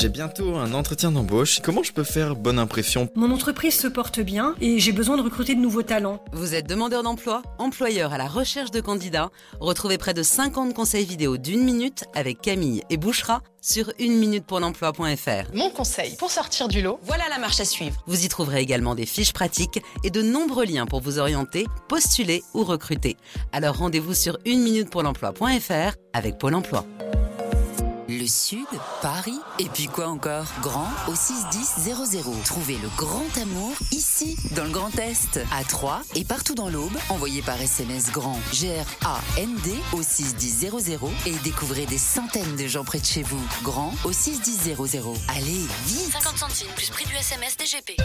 J'ai 0.00 0.08
bientôt 0.08 0.56
un 0.56 0.72
entretien 0.72 1.12
d'embauche. 1.12 1.60
Comment 1.60 1.82
je 1.82 1.92
peux 1.92 2.04
faire 2.04 2.34
bonne 2.34 2.58
impression? 2.58 3.10
Mon 3.16 3.30
entreprise 3.32 3.78
se 3.78 3.86
porte 3.86 4.18
bien 4.18 4.54
et 4.58 4.78
j'ai 4.78 4.92
besoin 4.92 5.18
de 5.18 5.22
recruter 5.22 5.54
de 5.54 5.60
nouveaux 5.60 5.82
talents. 5.82 6.24
Vous 6.32 6.54
êtes 6.54 6.66
demandeur 6.66 7.02
d'emploi, 7.02 7.42
employeur 7.58 8.14
à 8.14 8.16
la 8.16 8.26
recherche 8.26 8.70
de 8.70 8.80
candidats 8.80 9.30
Retrouvez 9.60 9.98
près 9.98 10.14
de 10.14 10.22
50 10.22 10.72
conseils 10.72 11.04
vidéo 11.04 11.36
d'une 11.36 11.62
minute 11.62 12.04
avec 12.14 12.40
Camille 12.40 12.82
et 12.88 12.96
Bouchera 12.96 13.42
sur 13.60 13.92
une 13.98 14.16
minute 14.16 14.46
pour 14.46 14.58
l'emploi.fr. 14.58 15.54
Mon 15.54 15.68
conseil 15.68 16.16
pour 16.16 16.30
sortir 16.30 16.68
du 16.68 16.80
lot, 16.80 16.98
Voilà 17.02 17.24
la 17.28 17.36
marche 17.36 17.60
à 17.60 17.66
suivre. 17.66 18.02
Vous 18.06 18.24
y 18.24 18.28
trouverez 18.28 18.62
également 18.62 18.94
des 18.94 19.04
fiches 19.04 19.34
pratiques 19.34 19.82
et 20.02 20.08
de 20.08 20.22
nombreux 20.22 20.64
liens 20.64 20.86
pour 20.86 21.02
vous 21.02 21.18
orienter, 21.18 21.66
postuler 21.88 22.42
ou 22.54 22.64
recruter. 22.64 23.18
Alors 23.52 23.76
rendez-vous 23.76 24.14
sur 24.14 24.38
une 24.46 24.62
minute 24.62 24.88
pour 24.88 25.02
l'emploi.fr 25.02 25.94
avec 26.14 26.38
Pôle 26.38 26.54
emploi. 26.54 26.86
Sud, 28.30 28.66
Paris, 29.02 29.40
et 29.58 29.64
puis 29.64 29.86
quoi 29.86 30.06
encore? 30.06 30.46
Grand 30.62 30.88
au 31.08 31.14
61000. 31.14 31.96
Trouvez 32.44 32.78
le 32.78 32.88
grand 32.96 33.26
amour 33.42 33.72
ici, 33.90 34.36
dans 34.54 34.64
le 34.64 34.70
Grand 34.70 34.96
Est, 34.98 35.40
à 35.52 35.64
Troyes 35.64 36.00
et 36.14 36.24
partout 36.24 36.54
dans 36.54 36.68
l'Aube. 36.68 36.96
Envoyez 37.08 37.42
par 37.42 37.60
SMS 37.60 38.12
grand 38.12 38.38
G-R-A-N-D 38.52 39.74
au 39.92 40.02
61000 40.02 40.70
et 41.26 41.32
découvrez 41.42 41.86
des 41.86 41.98
centaines 41.98 42.54
de 42.56 42.68
gens 42.68 42.84
près 42.84 43.00
de 43.00 43.04
chez 43.04 43.22
vous. 43.22 43.42
Grand 43.64 43.92
au 44.04 44.12
61000. 44.12 44.76
Allez, 45.28 45.66
vite 45.86 46.12
50 46.12 46.38
centimes 46.38 46.72
plus 46.76 46.90
prix 46.90 47.06
du 47.06 47.16
SMS 47.16 47.56
DGP. 47.56 47.96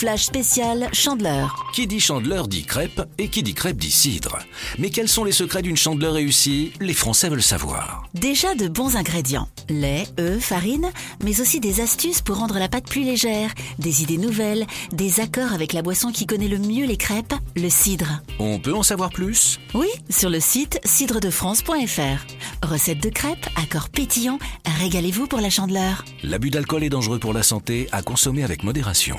Flash 0.00 0.24
spécial 0.24 0.88
Chandeleur. 0.92 1.54
Qui 1.72 1.86
dit 1.86 2.00
chandeleur 2.00 2.48
dit 2.48 2.64
crêpe 2.64 3.02
et 3.18 3.28
qui 3.28 3.44
dit 3.44 3.54
crêpe 3.54 3.76
dit 3.76 3.92
cidre. 3.92 4.38
Mais 4.78 4.90
quels 4.90 5.08
sont 5.08 5.24
les 5.24 5.32
secrets 5.32 5.62
d'une 5.62 5.76
chandeleur 5.76 6.14
réussie? 6.14 6.72
Les 6.80 6.94
Français 6.94 7.28
veulent 7.28 7.42
savoir. 7.42 8.04
Déjà 8.14 8.54
de 8.56 8.66
bons 8.66 8.96
ingrédients. 8.96 9.48
Lait, 9.68 10.06
œufs, 10.18 10.42
farine, 10.42 10.90
mais 11.22 11.40
aussi 11.40 11.60
des 11.60 11.80
astuces 11.80 12.20
pour 12.20 12.36
rendre 12.36 12.58
la 12.58 12.68
pâte 12.68 12.88
plus 12.88 13.02
légère, 13.02 13.52
des 13.78 14.02
idées 14.02 14.18
nouvelles, 14.18 14.66
des 14.92 15.20
accords 15.20 15.52
avec 15.52 15.72
la 15.72 15.82
boisson 15.82 16.10
qui 16.10 16.26
connaît 16.26 16.48
le 16.48 16.58
mieux 16.58 16.86
les 16.86 16.96
crêpes, 16.96 17.34
le 17.56 17.68
cidre. 17.68 18.22
On 18.38 18.58
peut 18.58 18.74
en 18.74 18.82
savoir 18.82 19.10
plus? 19.10 19.58
Oui, 19.74 19.88
sur 20.10 20.30
le 20.30 20.40
site 20.40 20.80
cidredefrance.fr. 20.84 22.66
Recette 22.66 23.02
de 23.02 23.10
crêpes, 23.10 23.46
accords 23.56 23.88
pétillants, 23.88 24.38
régalez-vous 24.78 25.26
pour 25.26 25.40
la 25.40 25.50
chandeleur. 25.50 26.04
L'abus 26.22 26.50
d'alcool 26.50 26.84
est 26.84 26.90
dangereux 26.90 27.18
pour 27.18 27.32
la 27.32 27.42
santé, 27.42 27.88
à 27.92 28.02
consommer 28.02 28.44
avec 28.44 28.62
modération. 28.62 29.16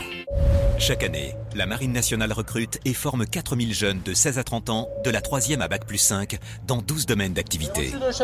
Chaque 0.80 1.04
année, 1.04 1.36
la 1.56 1.66
Marine 1.66 1.91
nationale 1.91 2.32
recrute 2.32 2.80
et 2.86 2.93
forme 2.93 3.26
4000 3.26 3.74
jeunes 3.74 4.02
de 4.02 4.14
16 4.14 4.39
à 4.39 4.45
30 4.45 4.70
ans, 4.70 4.88
de 5.04 5.10
la 5.10 5.20
3e 5.20 5.60
à 5.60 5.68
Bac 5.68 5.86
plus 5.86 5.97
5, 5.97 6.39
dans 6.68 6.82
12 6.82 7.06
domaines 7.06 7.34
d'activité. 7.34 7.91
Merci 8.00 8.24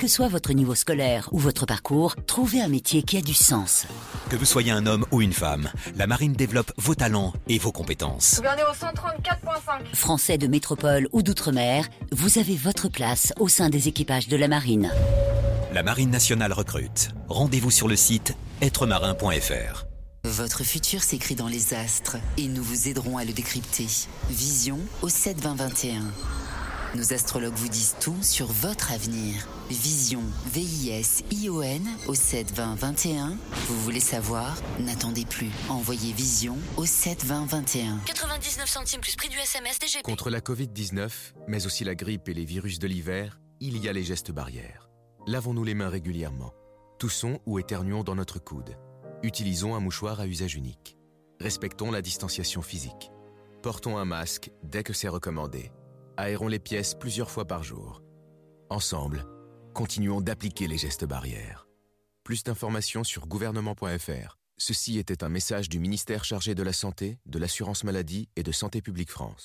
le 0.00 0.08
chef 0.08 0.18
de 0.18 0.26
zone 0.26 0.26
avant, 0.26 0.26
on 0.26 0.26
va 0.26 0.26
investiguer 0.26 0.26
sur 0.26 0.26
le 0.26 0.26
62-13. 0.26 0.26
Quel 0.26 0.26
que 0.26 0.26
soit 0.26 0.28
votre 0.28 0.52
niveau 0.52 0.74
scolaire 0.74 1.28
ou 1.32 1.38
votre 1.38 1.66
parcours, 1.66 2.16
trouvez 2.26 2.60
un 2.60 2.68
métier 2.68 3.02
qui 3.02 3.16
a 3.16 3.22
du 3.22 3.34
sens. 3.34 3.86
Que 4.28 4.36
vous 4.36 4.44
soyez 4.44 4.70
un 4.70 4.86
homme 4.86 5.06
ou 5.10 5.22
une 5.22 5.32
femme, 5.32 5.70
la 5.96 6.06
Marine 6.06 6.34
développe 6.34 6.70
vos 6.76 6.94
talents 6.94 7.32
et 7.48 7.58
vos 7.58 7.72
compétences. 7.72 8.36
Gouvernez 8.36 8.62
au 8.64 8.74
134.5. 8.74 9.94
Français 9.94 10.38
de 10.38 10.46
métropole 10.48 11.08
ou 11.12 11.22
d'outre-mer, 11.22 11.86
vous 12.12 12.38
avez 12.38 12.56
votre 12.56 12.88
place 12.88 13.32
au 13.38 13.48
sein 13.48 13.70
des 13.70 13.88
équipages 13.88 14.28
de 14.28 14.36
la 14.36 14.48
marine. 14.48 14.90
La 15.72 15.82
Marine 15.82 16.10
nationale 16.10 16.52
recrute. 16.52 17.08
Rendez-vous 17.28 17.70
sur 17.70 17.88
le 17.88 17.96
site 17.96 18.34
êtremarin.fr. 18.60 19.86
Votre 20.24 20.64
futur 20.64 21.02
s'écrit 21.02 21.36
dans 21.36 21.48
les 21.48 21.72
astres 21.72 22.16
et 22.36 22.48
nous 22.48 22.62
vous 22.62 22.88
aiderons 22.88 23.16
à 23.16 23.24
le 23.24 23.32
décrypter. 23.32 23.86
Vision 24.28 24.78
au 25.02 25.08
7 25.08 25.40
20 25.40 25.54
21. 25.54 26.02
Nos 26.96 27.12
astrologues 27.12 27.54
vous 27.54 27.68
disent 27.68 27.94
tout 28.00 28.16
sur 28.22 28.46
votre 28.46 28.92
avenir. 28.92 29.46
Vision, 29.70 30.22
V-I-S-I-O-N 30.52 31.88
au 32.06 32.14
7 32.14 32.52
20 32.52 32.76
21. 32.76 33.36
Vous 33.66 33.80
voulez 33.80 34.00
savoir? 34.00 34.56
N'attendez 34.78 35.24
plus. 35.24 35.50
Envoyez 35.68 36.12
Vision 36.12 36.56
au 36.76 36.86
7 36.86 37.24
20 37.24 37.46
21. 37.46 37.98
99 38.06 38.68
centimes 38.68 39.00
plus 39.00 39.16
prix 39.16 39.28
du 39.28 39.36
SMS 39.36 39.80
DGP. 39.80 40.02
Contre 40.02 40.30
la 40.30 40.38
Covid-19, 40.38 41.10
mais 41.48 41.66
aussi 41.66 41.82
la 41.82 41.96
grippe 41.96 42.28
et 42.28 42.34
les 42.34 42.44
virus 42.44 42.78
de 42.78 42.86
l'hiver, 42.86 43.40
il 43.58 43.82
y 43.82 43.88
a 43.88 43.92
les 43.92 44.04
gestes 44.04 44.30
barrières. 44.30 44.88
Lavons-nous 45.26 45.64
les 45.64 45.74
mains 45.74 45.88
régulièrement. 45.88 46.52
Toussons 47.00 47.40
ou 47.44 47.58
éternuons 47.58 48.04
dans 48.04 48.14
notre 48.14 48.38
coude. 48.38 48.76
Utilisons 49.24 49.74
un 49.74 49.80
mouchoir 49.80 50.20
à 50.20 50.28
usage 50.28 50.54
unique. 50.54 50.96
Respectons 51.40 51.90
la 51.90 52.02
distanciation 52.02 52.62
physique. 52.62 53.10
Portons 53.62 53.98
un 53.98 54.04
masque 54.04 54.50
dès 54.62 54.84
que 54.84 54.92
c'est 54.92 55.08
recommandé. 55.08 55.72
Aérons 56.16 56.48
les 56.48 56.60
pièces 56.60 56.94
plusieurs 56.94 57.30
fois 57.30 57.46
par 57.46 57.64
jour. 57.64 58.00
Ensemble, 58.70 59.26
continuons 59.76 60.22
d'appliquer 60.22 60.68
les 60.68 60.78
gestes 60.78 61.04
barrières. 61.04 61.66
Plus 62.24 62.42
d'informations 62.42 63.04
sur 63.04 63.26
gouvernement.fr. 63.26 64.38
Ceci 64.56 64.98
était 64.98 65.22
un 65.22 65.28
message 65.28 65.68
du 65.68 65.78
ministère 65.78 66.24
chargé 66.24 66.54
de 66.54 66.62
la 66.62 66.72
Santé, 66.72 67.18
de 67.26 67.38
l'Assurance 67.38 67.84
Maladie 67.84 68.30
et 68.36 68.42
de 68.42 68.52
Santé 68.52 68.80
Publique 68.80 69.10
France. 69.10 69.42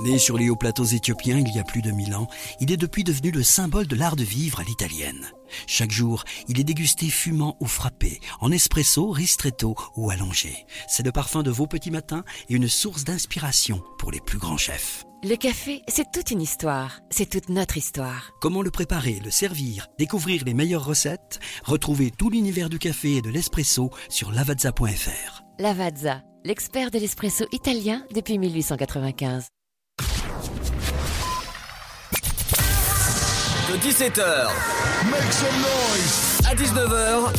Né 0.00 0.18
sur 0.18 0.36
les 0.36 0.50
hauts 0.50 0.56
plateaux 0.56 0.84
éthiopiens 0.84 1.38
il 1.38 1.56
y 1.56 1.58
a 1.58 1.64
plus 1.64 1.80
de 1.80 1.92
mille 1.92 2.14
ans, 2.14 2.28
il 2.60 2.72
est 2.72 2.76
depuis 2.76 3.04
devenu 3.04 3.30
le 3.30 3.42
symbole 3.42 3.86
de 3.86 3.96
l'art 3.96 4.16
de 4.16 4.22
vivre 4.22 4.60
à 4.60 4.64
l'italienne. 4.64 5.30
Chaque 5.66 5.92
jour, 5.92 6.24
il 6.46 6.60
est 6.60 6.64
dégusté 6.64 7.08
fumant 7.08 7.56
ou 7.60 7.66
frappé, 7.66 8.20
en 8.40 8.52
espresso, 8.52 9.12
ristretto 9.12 9.76
ou 9.96 10.10
allongé. 10.10 10.66
C'est 10.88 11.06
le 11.06 11.12
parfum 11.12 11.42
de 11.42 11.50
vos 11.50 11.66
petits 11.66 11.90
matins 11.90 12.24
et 12.50 12.54
une 12.54 12.68
source 12.68 13.04
d'inspiration 13.04 13.82
pour 13.98 14.12
les 14.12 14.20
plus 14.20 14.38
grands 14.38 14.58
chefs. 14.58 15.03
Le 15.26 15.36
café, 15.36 15.80
c'est 15.88 16.12
toute 16.12 16.32
une 16.32 16.42
histoire. 16.42 17.00
C'est 17.08 17.24
toute 17.24 17.48
notre 17.48 17.78
histoire. 17.78 18.32
Comment 18.42 18.60
le 18.60 18.70
préparer, 18.70 19.20
le 19.24 19.30
servir, 19.30 19.86
découvrir 19.98 20.44
les 20.44 20.52
meilleures 20.52 20.84
recettes? 20.84 21.40
Retrouvez 21.64 22.10
tout 22.10 22.28
l'univers 22.28 22.68
du 22.68 22.78
café 22.78 23.16
et 23.16 23.22
de 23.22 23.30
l'espresso 23.30 23.88
sur 24.10 24.32
lavazza.fr. 24.32 25.42
Lavazza, 25.58 26.20
l'expert 26.44 26.90
de 26.90 26.98
l'espresso 26.98 27.46
italien 27.52 28.04
depuis 28.12 28.36
1895. 28.36 29.46
De 33.70 33.78
17h 33.78 34.50
à 36.46 36.54
19h, 36.54 37.34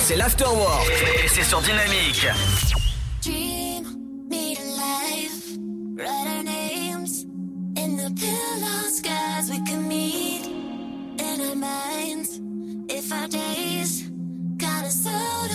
c'est 0.00 0.16
l'afterwork 0.16 0.90
et 1.24 1.28
c'est 1.28 1.44
sur 1.44 1.60
Dynamique. 1.60 2.26
Dream, 3.22 3.64
the 8.04 8.14
pillow 8.20 8.82
skies. 8.88 9.50
We 9.50 9.64
can 9.64 9.88
meet 9.88 10.44
in 10.46 11.40
our 11.40 11.54
minds. 11.54 12.38
If 12.88 13.10
our 13.10 13.28
days 13.28 14.10
got 14.58 14.84
us 14.84 15.06
out 15.06 15.50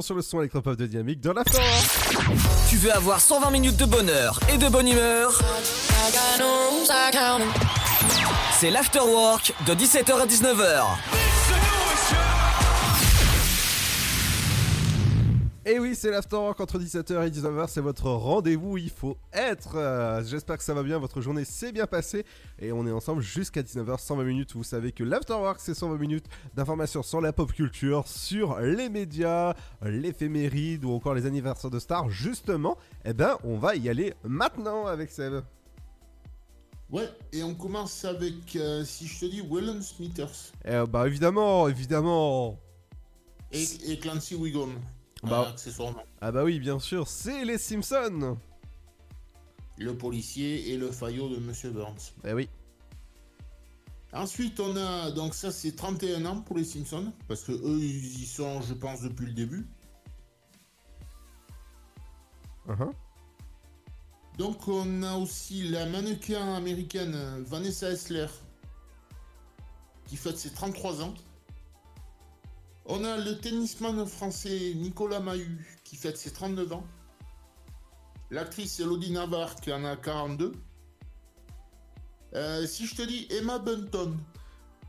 sur 0.00 0.14
le 0.14 0.22
son 0.22 0.40
électropop 0.40 0.76
de 0.76 0.86
Dynamique 0.86 1.20
dans 1.20 1.32
la 1.32 1.44
Tu 2.68 2.76
veux 2.76 2.92
avoir 2.92 3.20
120 3.20 3.50
minutes 3.50 3.76
de 3.76 3.84
bonheur 3.84 4.40
et 4.52 4.58
de 4.58 4.68
bonne 4.68 4.88
humeur? 4.88 5.40
C'est 8.58 8.70
l'afterwork 8.70 9.54
de 9.66 9.74
17h 9.74 10.20
à 10.20 10.26
19h. 10.26 11.17
Et 15.70 15.78
oui, 15.78 15.94
c'est 15.94 16.10
l'afterwork 16.10 16.58
entre 16.60 16.78
17h 16.78 17.26
et 17.26 17.30
19h, 17.30 17.68
c'est 17.68 17.82
votre 17.82 18.08
rendez-vous 18.08 18.78
il 18.78 18.88
faut 18.88 19.18
être. 19.34 19.76
Euh, 19.76 20.24
J'espère 20.24 20.56
que 20.56 20.64
ça 20.64 20.72
va 20.72 20.82
bien, 20.82 20.96
votre 20.98 21.20
journée 21.20 21.44
s'est 21.44 21.72
bien 21.72 21.86
passée 21.86 22.24
et 22.58 22.72
on 22.72 22.86
est 22.86 22.90
ensemble 22.90 23.20
jusqu'à 23.20 23.60
19h, 23.60 23.98
120 23.98 24.24
minutes. 24.24 24.52
Vous 24.54 24.64
savez 24.64 24.92
que 24.92 25.04
l'afterwork, 25.04 25.60
c'est 25.60 25.74
120 25.74 25.98
minutes 25.98 26.24
d'informations 26.54 27.02
sur 27.02 27.20
la 27.20 27.34
pop 27.34 27.52
culture, 27.52 28.08
sur 28.08 28.58
les 28.60 28.88
médias, 28.88 29.52
l'éphéméride 29.82 30.86
ou 30.86 30.92
encore 30.92 31.12
les 31.12 31.26
anniversaires 31.26 31.70
de 31.70 31.78
stars. 31.78 32.08
Justement, 32.08 32.78
eh 33.04 33.12
ben, 33.12 33.36
on 33.44 33.58
va 33.58 33.76
y 33.76 33.90
aller 33.90 34.14
maintenant 34.24 34.86
avec 34.86 35.10
Seb. 35.10 35.42
Ouais, 36.88 37.10
et 37.34 37.42
on 37.42 37.54
commence 37.54 38.06
avec, 38.06 38.56
euh, 38.56 38.86
si 38.86 39.06
je 39.06 39.20
te 39.20 39.26
dis, 39.26 39.42
Wellen 39.42 39.82
Smithers 39.82 40.54
Eh, 40.64 40.84
bah 40.88 41.06
évidemment, 41.06 41.68
évidemment. 41.68 42.58
et, 43.52 43.66
et 43.86 43.98
Clancy 43.98 44.34
Wiggum. 44.34 44.72
Bah- 45.22 45.48
accessoirement. 45.48 46.02
Ah 46.20 46.32
bah 46.32 46.44
oui, 46.44 46.60
bien 46.60 46.78
sûr, 46.78 47.08
c'est 47.08 47.44
les 47.44 47.58
Simpsons. 47.58 48.38
Le 49.76 49.96
policier 49.96 50.70
et 50.70 50.76
le 50.76 50.90
faillot 50.90 51.28
de 51.28 51.36
Monsieur 51.36 51.70
Burns. 51.70 52.12
Eh 52.24 52.32
oui. 52.32 52.48
Ensuite, 54.12 54.58
on 54.58 54.76
a, 54.76 55.10
donc 55.10 55.34
ça 55.34 55.50
c'est 55.50 55.72
31 55.72 56.24
ans 56.24 56.40
pour 56.40 56.56
les 56.56 56.64
Simpsons, 56.64 57.12
parce 57.28 57.42
que 57.42 57.52
eux 57.52 57.78
ils 57.78 58.22
y 58.22 58.26
sont, 58.26 58.62
je 58.62 58.74
pense, 58.74 59.02
depuis 59.02 59.26
le 59.26 59.32
début. 59.32 59.66
Uh-huh. 62.68 62.90
Donc 64.38 64.68
on 64.68 65.02
a 65.02 65.14
aussi 65.16 65.68
la 65.68 65.86
mannequin 65.86 66.54
américaine 66.54 67.42
Vanessa 67.44 67.90
Hessler, 67.90 68.28
qui 70.06 70.16
fête 70.16 70.38
ses 70.38 70.50
33 70.50 71.02
ans. 71.02 71.14
On 72.88 73.04
a 73.04 73.18
le 73.18 73.38
tennisman 73.38 74.06
français 74.06 74.72
Nicolas 74.74 75.20
Mahut, 75.20 75.66
qui 75.84 75.96
fête 75.96 76.16
ses 76.16 76.32
39 76.32 76.72
ans. 76.72 76.84
L'actrice 78.30 78.80
Elodie 78.80 79.12
Navarre, 79.12 79.54
qui 79.56 79.72
en 79.72 79.84
a 79.84 79.96
42. 79.96 80.52
Euh, 82.34 82.66
si 82.66 82.86
je 82.86 82.94
te 82.94 83.02
dis 83.02 83.26
Emma 83.30 83.58
Bunton, 83.58 84.16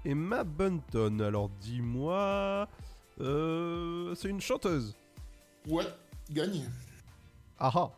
Emma 0.05 0.43
Bunton, 0.43 1.19
alors 1.21 1.49
dis-moi. 1.61 2.67
Euh, 3.19 4.15
c'est 4.15 4.29
une 4.29 4.39
chanteuse. 4.41 4.95
ouais, 5.67 5.85
gagne. 6.31 6.69
Ah 7.57 7.71
ah. 7.75 7.91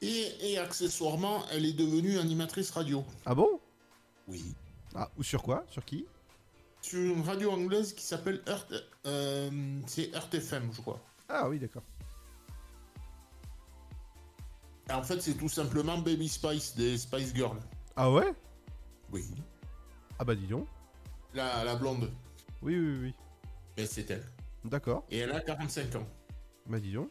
Et, 0.00 0.52
et 0.52 0.58
accessoirement, 0.58 1.44
elle 1.50 1.66
est 1.66 1.72
devenue 1.74 2.18
animatrice 2.18 2.70
radio. 2.70 3.04
Ah 3.26 3.34
bon? 3.34 3.60
Oui. 4.28 4.42
Ah, 4.94 5.10
ou 5.18 5.22
sur 5.22 5.42
quoi? 5.42 5.64
Sur 5.68 5.84
qui? 5.84 6.06
Sur 6.86 7.00
une 7.00 7.22
radio 7.22 7.50
anglaise 7.50 7.92
qui 7.92 8.04
s'appelle 8.04 8.40
Earth, 8.46 8.72
euh, 9.06 9.80
c'est 9.88 10.08
Earth 10.14 10.32
FM, 10.32 10.70
je 10.72 10.80
crois. 10.80 11.00
Ah 11.28 11.48
oui, 11.48 11.58
d'accord. 11.58 11.82
En 14.92 15.02
fait, 15.02 15.20
c'est 15.20 15.34
tout 15.34 15.48
simplement 15.48 15.98
Baby 15.98 16.28
Spice 16.28 16.76
des 16.76 16.96
Spice 16.96 17.34
Girls. 17.34 17.58
Ah 17.96 18.08
ouais? 18.08 18.32
Oui. 19.12 19.24
Ah 20.20 20.24
bah 20.24 20.36
dis 20.36 20.46
donc. 20.46 20.68
La, 21.34 21.64
la 21.64 21.74
blonde. 21.74 22.08
Oui, 22.62 22.78
oui, 22.78 22.98
oui. 23.02 23.14
Mais 23.76 23.86
c'est 23.86 24.08
elle. 24.08 24.24
D'accord. 24.64 25.04
Et 25.10 25.18
elle 25.18 25.32
a 25.32 25.40
45 25.40 25.96
ans. 25.96 26.06
Bah 26.66 26.78
dis 26.78 26.92
donc. 26.92 27.10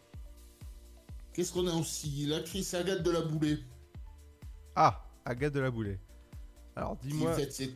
Qu'est-ce 1.34 1.52
qu'on 1.52 1.68
a 1.68 1.74
aussi? 1.74 2.26
L'actrice 2.28 2.74
Agathe 2.76 3.04
de 3.04 3.12
la 3.12 3.24
Boulée. 3.24 3.60
Ah, 4.74 5.06
Agathe 5.26 5.52
de 5.52 5.60
la 5.60 5.70
Boulée. 5.70 6.00
Alors 6.78 6.96
dis-moi. 6.96 7.34
fête 7.34 7.52
ses... 7.52 7.74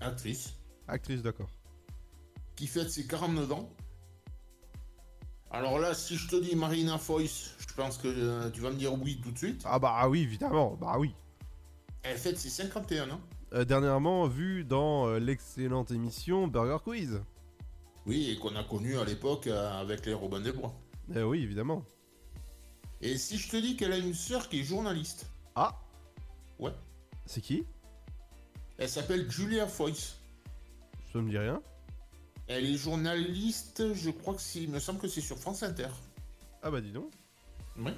Actrice. 0.00 0.59
Actrice, 0.90 1.22
d'accord. 1.22 1.50
Qui 2.56 2.66
fête 2.66 2.90
ses 2.90 3.06
49 3.06 3.52
ans. 3.52 3.70
Alors 5.50 5.78
là, 5.78 5.94
si 5.94 6.16
je 6.16 6.28
te 6.28 6.36
dis 6.36 6.54
Marina 6.54 6.98
Foïs, 6.98 7.54
je 7.58 7.74
pense 7.74 7.98
que 7.98 8.08
euh, 8.08 8.50
tu 8.50 8.60
vas 8.60 8.70
me 8.70 8.76
dire 8.76 8.92
oui 8.94 9.20
tout 9.22 9.30
de 9.32 9.38
suite. 9.38 9.62
Ah 9.64 9.78
bah 9.78 10.08
oui, 10.08 10.22
évidemment. 10.22 10.76
Bah 10.80 10.96
oui. 10.98 11.14
Elle 12.02 12.18
fête 12.18 12.38
ses 12.38 12.50
51 12.50 13.10
ans. 13.10 13.20
Euh, 13.52 13.64
dernièrement, 13.64 14.28
vu 14.28 14.64
dans 14.64 15.08
euh, 15.08 15.18
l'excellente 15.18 15.90
émission 15.90 16.46
Burger 16.46 16.78
Quiz. 16.84 17.20
Oui, 18.06 18.30
et 18.30 18.38
qu'on 18.38 18.54
a 18.56 18.62
connu 18.62 18.96
à 18.98 19.04
l'époque 19.04 19.46
avec 19.48 20.06
les 20.06 20.14
Robins 20.14 20.40
des 20.40 20.52
Bois. 20.52 20.72
Eh 21.14 21.22
oui, 21.22 21.42
évidemment. 21.42 21.84
Et 23.00 23.18
si 23.18 23.36
je 23.36 23.50
te 23.50 23.56
dis 23.56 23.76
qu'elle 23.76 23.92
a 23.92 23.98
une 23.98 24.14
sœur 24.14 24.48
qui 24.48 24.60
est 24.60 24.64
journaliste 24.64 25.26
Ah 25.54 25.78
Ouais. 26.58 26.72
C'est 27.26 27.40
qui? 27.40 27.64
Elle 28.78 28.88
s'appelle 28.88 29.30
Julia 29.30 29.66
Foyce. 29.66 30.19
Ça 31.12 31.18
me 31.18 31.30
dit 31.30 31.38
rien. 31.38 31.60
Elle 32.46 32.66
est 32.66 32.76
journaliste, 32.76 33.92
je 33.94 34.10
crois 34.10 34.34
que 34.34 34.40
c'est. 34.40 34.62
Il 34.62 34.70
me 34.70 34.78
semble 34.80 34.98
que 35.00 35.08
c'est 35.08 35.20
sur 35.20 35.38
France 35.38 35.62
Inter. 35.62 35.88
Ah 36.62 36.70
bah 36.70 36.80
dis 36.80 36.92
donc. 36.92 37.10
Oui. 37.78 37.92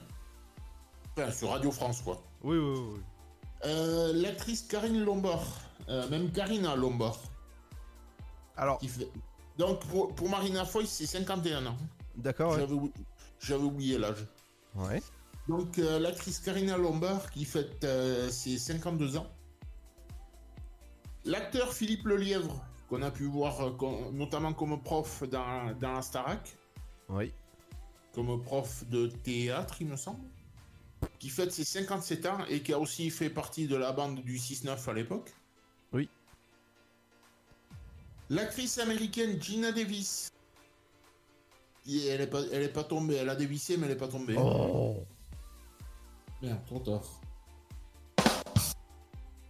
Enfin, 1.17 1.31
sur 1.31 1.51
Radio 1.51 1.71
France, 1.71 2.01
quoi. 2.03 2.23
Oui, 2.43 2.57
oui, 2.59 2.79
oui. 2.95 3.01
Euh, 3.65 4.13
L'actrice 4.15 4.63
Karine 4.63 5.03
Lombard. 5.05 5.45
euh, 5.89 6.09
même 6.09 6.31
Karina 6.33 6.75
Lombard. 6.77 7.19
Alors. 8.57 8.79
Qui 8.79 8.89
fait... 8.89 9.09
Donc, 9.59 9.81
pour, 9.87 10.15
pour 10.15 10.29
Marina 10.29 10.65
Foy, 10.65 10.87
c'est 10.87 11.07
51 11.07 11.67
ans. 11.67 11.77
D'accord, 12.17 12.53
ouais. 12.53 12.61
J'avais 12.61 12.73
ou- 12.75 12.93
J'avais 13.41 13.65
oublié 13.65 13.99
l'âge. 13.99 14.27
Ouais. 14.75 15.03
Donc, 15.49 15.79
euh, 15.79 15.99
l'actrice 15.99 16.39
Karina 16.41 16.77
Lombard 16.77 17.31
qui 17.31 17.45
fête 17.45 17.87
ses 18.31 18.59
52 18.59 19.17
ans. 19.17 19.27
L'acteur 21.25 21.73
Philippe 21.73 22.05
Lelièvre, 22.07 22.65
qu'on 22.93 23.01
a 23.01 23.11
pu 23.11 23.25
voir 23.25 23.59
euh, 23.63 24.11
notamment 24.13 24.53
comme 24.53 24.79
prof 24.83 25.23
dans, 25.31 25.73
dans 25.81 25.93
la 25.95 26.03
Starac, 26.03 26.55
Oui. 27.09 27.33
comme 28.13 28.43
prof 28.43 28.85
de 28.91 29.07
théâtre, 29.07 29.77
il 29.81 29.87
me 29.87 29.97
semble, 29.97 30.21
qui 31.19 31.31
fête 31.31 31.51
ses 31.53 31.65
57 31.65 32.27
ans 32.27 32.45
et 32.51 32.63
qui 32.63 32.75
a 32.75 32.79
aussi 32.79 33.09
fait 33.09 33.31
partie 33.31 33.67
de 33.67 33.77
la 33.77 33.93
bande 33.93 34.21
du 34.21 34.37
6-9 34.37 34.91
à 34.91 34.93
l'époque. 34.93 35.33
Oui. 35.95 36.07
L'actrice 38.29 38.77
américaine 38.77 39.41
Gina 39.43 39.73
Davis. 39.73 40.31
Et 41.89 42.09
elle 42.09 42.21
est 42.21 42.27
pas, 42.27 42.43
elle 42.53 42.63
est 42.63 42.73
pas 42.73 42.85
tombée, 42.85 43.15
elle 43.15 43.31
a 43.31 43.37
dévissé 43.37 43.79
mais 43.79 43.87
elle 43.87 43.93
est 43.93 43.97
pas 43.97 44.09
tombée. 44.09 44.37
Oh. 44.39 45.03
Merde, 46.43 46.63
trop 46.67 46.79
tard. 46.81 47.21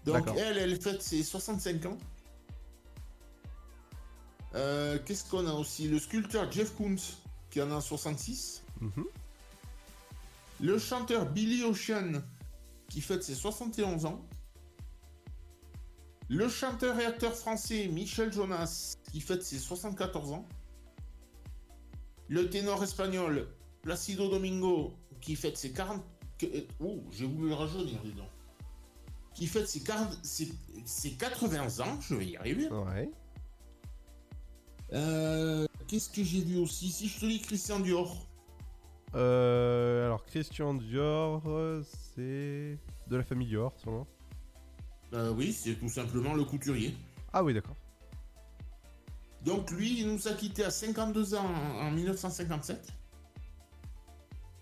Donc 0.04 0.28
elle, 0.36 0.58
elle 0.58 0.80
fête 0.80 1.02
ses 1.02 1.24
65 1.24 1.86
ans. 1.86 1.98
Euh, 4.54 4.98
Qu'est-ce 5.04 5.28
qu'on 5.28 5.46
a 5.46 5.52
aussi 5.52 5.88
Le 5.88 5.98
sculpteur 5.98 6.50
Jeff 6.52 6.74
Koons, 6.76 6.96
qui 7.50 7.60
en 7.62 7.70
a 7.70 7.80
66. 7.80 8.62
Mhm. 8.80 9.04
Le 10.60 10.78
chanteur 10.78 11.26
Billy 11.30 11.64
Ocean, 11.64 12.22
qui 12.88 13.00
fête 13.00 13.22
ses 13.24 13.34
71 13.34 14.04
ans. 14.06 14.24
Le 16.28 16.48
chanteur 16.48 16.98
et 17.00 17.04
acteur 17.04 17.34
français 17.34 17.88
Michel 17.88 18.32
Jonas, 18.32 18.94
qui 19.12 19.20
fête 19.20 19.42
ses 19.42 19.58
74 19.58 20.32
ans. 20.32 20.46
Le 22.28 22.48
ténor 22.48 22.82
espagnol 22.82 23.48
Placido 23.82 24.28
Domingo, 24.28 24.92
qui 25.20 25.34
fête 25.36 25.56
ses 25.58 25.72
40... 25.72 26.02
que- 26.38 26.46
euh, 26.46 26.66
Oh, 26.80 27.02
j'ai 27.10 27.26
voulu 27.26 27.48
le 27.48 27.54
rajeunir, 27.54 28.00
dis 28.04 28.12
donc. 28.12 28.28
Qui 29.34 29.46
fête 29.46 29.68
ses, 29.68 29.80
40... 29.82 30.18
ses... 30.24 30.52
ses 30.84 31.12
80 31.12 31.80
ans, 31.80 32.00
je 32.00 32.14
vais 32.14 32.26
y 32.26 32.36
arriver. 32.36 32.68
Ouais. 32.70 33.10
Euh, 34.92 35.66
Qu'est-ce 35.86 36.10
que 36.10 36.22
j'ai 36.24 36.40
vu 36.40 36.58
aussi 36.58 36.90
Si 36.90 37.08
je 37.08 37.20
te 37.20 37.26
dis 37.26 37.40
Christian 37.40 37.80
Dior. 37.80 38.26
Euh, 39.14 40.06
alors, 40.06 40.24
Christian 40.24 40.74
Dior, 40.74 41.42
c'est 42.14 42.78
de 43.08 43.16
la 43.16 43.22
famille 43.22 43.48
Dior, 43.48 43.72
sûrement. 43.78 44.06
Euh, 45.12 45.32
oui, 45.32 45.52
c'est 45.52 45.74
tout 45.74 45.88
simplement 45.88 46.34
le 46.34 46.44
couturier. 46.44 46.96
Ah 47.32 47.44
oui, 47.44 47.52
d'accord. 47.52 47.76
Donc 49.44 49.70
lui, 49.72 50.00
il 50.00 50.12
nous 50.12 50.28
a 50.28 50.32
quittés 50.32 50.64
à 50.64 50.70
52 50.70 51.34
ans 51.34 51.44
en, 51.44 51.86
en 51.86 51.90
1957. 51.90 52.92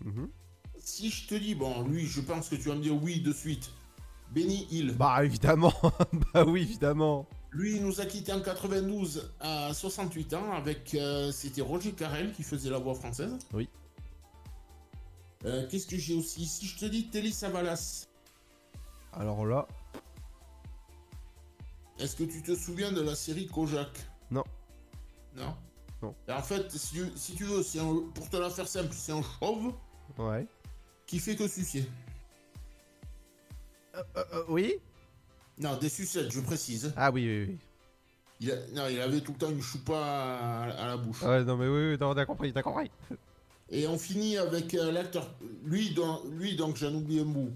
Mhm. 0.04 0.28
Si 0.78 1.10
je 1.10 1.28
te 1.28 1.34
dis, 1.34 1.54
bon, 1.54 1.86
lui, 1.86 2.06
je 2.06 2.20
pense 2.20 2.48
que 2.48 2.56
tu 2.56 2.68
vas 2.68 2.74
me 2.74 2.80
dire 2.80 3.00
oui 3.00 3.20
de 3.20 3.32
suite. 3.32 3.70
Benny 4.32 4.66
Hill. 4.70 4.94
Bah 4.96 5.24
évidemment, 5.24 5.72
bah 6.34 6.44
oui, 6.46 6.62
évidemment. 6.62 7.28
Lui, 7.52 7.76
il 7.76 7.82
nous 7.84 8.00
a 8.00 8.06
quittés 8.06 8.32
en 8.32 8.40
92 8.40 9.32
à 9.40 9.74
68 9.74 10.34
ans 10.34 10.52
avec... 10.52 10.94
euh, 10.94 11.32
C'était 11.32 11.62
Roger 11.62 11.92
Carrel 11.92 12.32
qui 12.32 12.42
faisait 12.44 12.70
la 12.70 12.78
voix 12.78 12.94
française. 12.94 13.36
Oui. 13.52 13.68
Euh, 15.44 15.66
Qu'est-ce 15.68 15.86
que 15.86 15.96
j'ai 15.96 16.14
aussi 16.14 16.46
Si 16.46 16.66
je 16.66 16.78
te 16.78 16.84
dis 16.84 17.08
Telly 17.08 17.32
Savalas, 17.32 18.06
Alors 19.12 19.44
là, 19.46 19.66
est-ce 21.98 22.14
que 22.16 22.24
tu 22.24 22.42
te 22.42 22.54
souviens 22.54 22.92
de 22.92 23.00
la 23.00 23.14
série 23.16 23.46
Kojak? 23.48 23.90
Non. 24.30 24.44
Non? 25.34 25.56
Non. 26.02 26.14
Et 26.28 26.32
en 26.32 26.42
fait, 26.42 26.70
si 26.70 26.94
tu, 26.94 27.10
si 27.16 27.34
tu 27.34 27.44
veux, 27.44 27.62
c'est 27.62 27.80
un- 27.80 28.02
pour 28.14 28.28
te 28.30 28.36
la 28.36 28.48
faire 28.50 28.68
simple, 28.68 28.92
c'est 28.92 29.12
un 29.12 29.22
chauve 29.22 29.74
Ouais. 30.18 30.46
qui 31.06 31.18
fait 31.18 31.34
que 31.36 31.48
sucer. 31.48 31.84
Euh, 33.96 34.44
oui 34.48 34.74
Non, 35.60 35.76
des 35.76 35.88
sucettes, 35.88 36.32
je 36.32 36.40
précise. 36.40 36.92
Ah 36.96 37.10
oui, 37.10 37.26
oui, 37.26 37.46
oui. 37.50 37.58
Il, 38.40 38.50
a- 38.50 38.66
non, 38.74 38.88
il 38.88 38.98
avait 39.00 39.20
tout 39.20 39.32
le 39.32 39.38
temps 39.38 39.50
une 39.50 39.60
choupa 39.60 39.94
à, 39.98 40.62
à 40.70 40.86
la 40.86 40.96
bouche. 40.96 41.22
Ouais, 41.22 41.44
non, 41.44 41.56
mais 41.56 41.68
oui, 41.68 41.90
oui, 41.92 41.96
non, 42.00 42.14
t'as 42.14 42.24
compris, 42.24 42.52
t'as 42.52 42.62
compris. 42.62 42.90
Et 43.68 43.86
on 43.86 43.98
finit 43.98 44.38
avec 44.38 44.72
euh, 44.74 44.90
l'acteur. 44.90 45.28
Lui, 45.64 45.90
dans- 45.90 46.22
lui, 46.30 46.56
donc, 46.56 46.76
j'en 46.76 46.92
oublie 46.94 47.20
un 47.20 47.24
bout. 47.26 47.50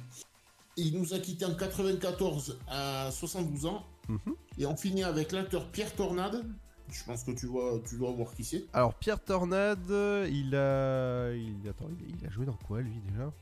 Il 0.76 0.98
nous 0.98 1.14
a 1.14 1.18
quitté 1.18 1.44
en 1.46 1.54
94 1.54 2.58
à 2.68 3.08
72 3.10 3.64
ans. 3.66 3.84
Mhm. 4.08 4.18
Et 4.58 4.66
on 4.66 4.76
finit 4.76 5.02
avec 5.04 5.32
l'acteur 5.32 5.66
Pierre 5.70 5.94
Tornade. 5.94 6.44
Je 6.92 7.02
pense 7.04 7.24
que 7.24 7.30
tu, 7.30 7.46
vois, 7.46 7.80
tu 7.88 7.96
dois 7.96 8.10
voir 8.12 8.34
qui 8.34 8.44
c'est. 8.44 8.64
Alors, 8.74 8.92
Pierre 8.94 9.18
Tornade, 9.18 9.88
il 10.30 10.54
a. 10.54 11.32
Il... 11.32 11.66
Attends, 11.66 11.88
il 11.98 12.14
il 12.20 12.26
a 12.26 12.30
joué 12.30 12.44
dans 12.44 12.58
quoi, 12.66 12.82
lui, 12.82 12.92
déjà? 13.10 13.32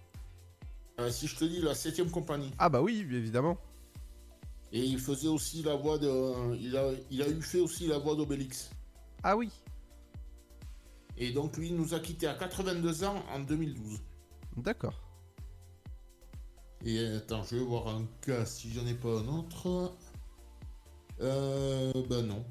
Euh, 1.00 1.10
si 1.10 1.26
je 1.26 1.34
te 1.36 1.44
dis 1.44 1.60
la 1.60 1.72
7ème 1.72 2.10
compagnie. 2.10 2.52
Ah, 2.58 2.68
bah 2.68 2.80
oui, 2.80 3.00
évidemment. 3.00 3.58
Et 4.72 4.84
il 4.84 4.98
faisait 4.98 5.28
aussi 5.28 5.62
la 5.62 5.76
voix 5.76 5.98
de. 5.98 6.56
Il 6.56 6.76
a, 6.76 6.90
il 7.10 7.22
a 7.22 7.28
eu 7.28 7.42
fait 7.42 7.60
aussi 7.60 7.86
la 7.86 7.98
voix 7.98 8.14
d'Obélix. 8.14 8.70
Ah 9.22 9.36
oui. 9.36 9.50
Et 11.18 11.30
donc 11.30 11.56
lui 11.58 11.68
il 11.68 11.76
nous 11.76 11.94
a 11.94 12.00
quitté 12.00 12.26
à 12.26 12.34
82 12.34 13.04
ans 13.04 13.22
en 13.30 13.40
2012. 13.40 14.00
D'accord. 14.56 14.98
Et 16.84 16.98
attends, 17.06 17.44
je 17.44 17.56
vais 17.56 17.62
voir 17.62 17.88
un 17.88 18.06
cas 18.22 18.44
si 18.44 18.72
j'en 18.72 18.86
ai 18.86 18.94
pas 18.94 19.20
un 19.20 19.28
autre. 19.28 19.92
Euh. 21.20 21.92
Ben 22.08 22.26
non. 22.26 22.44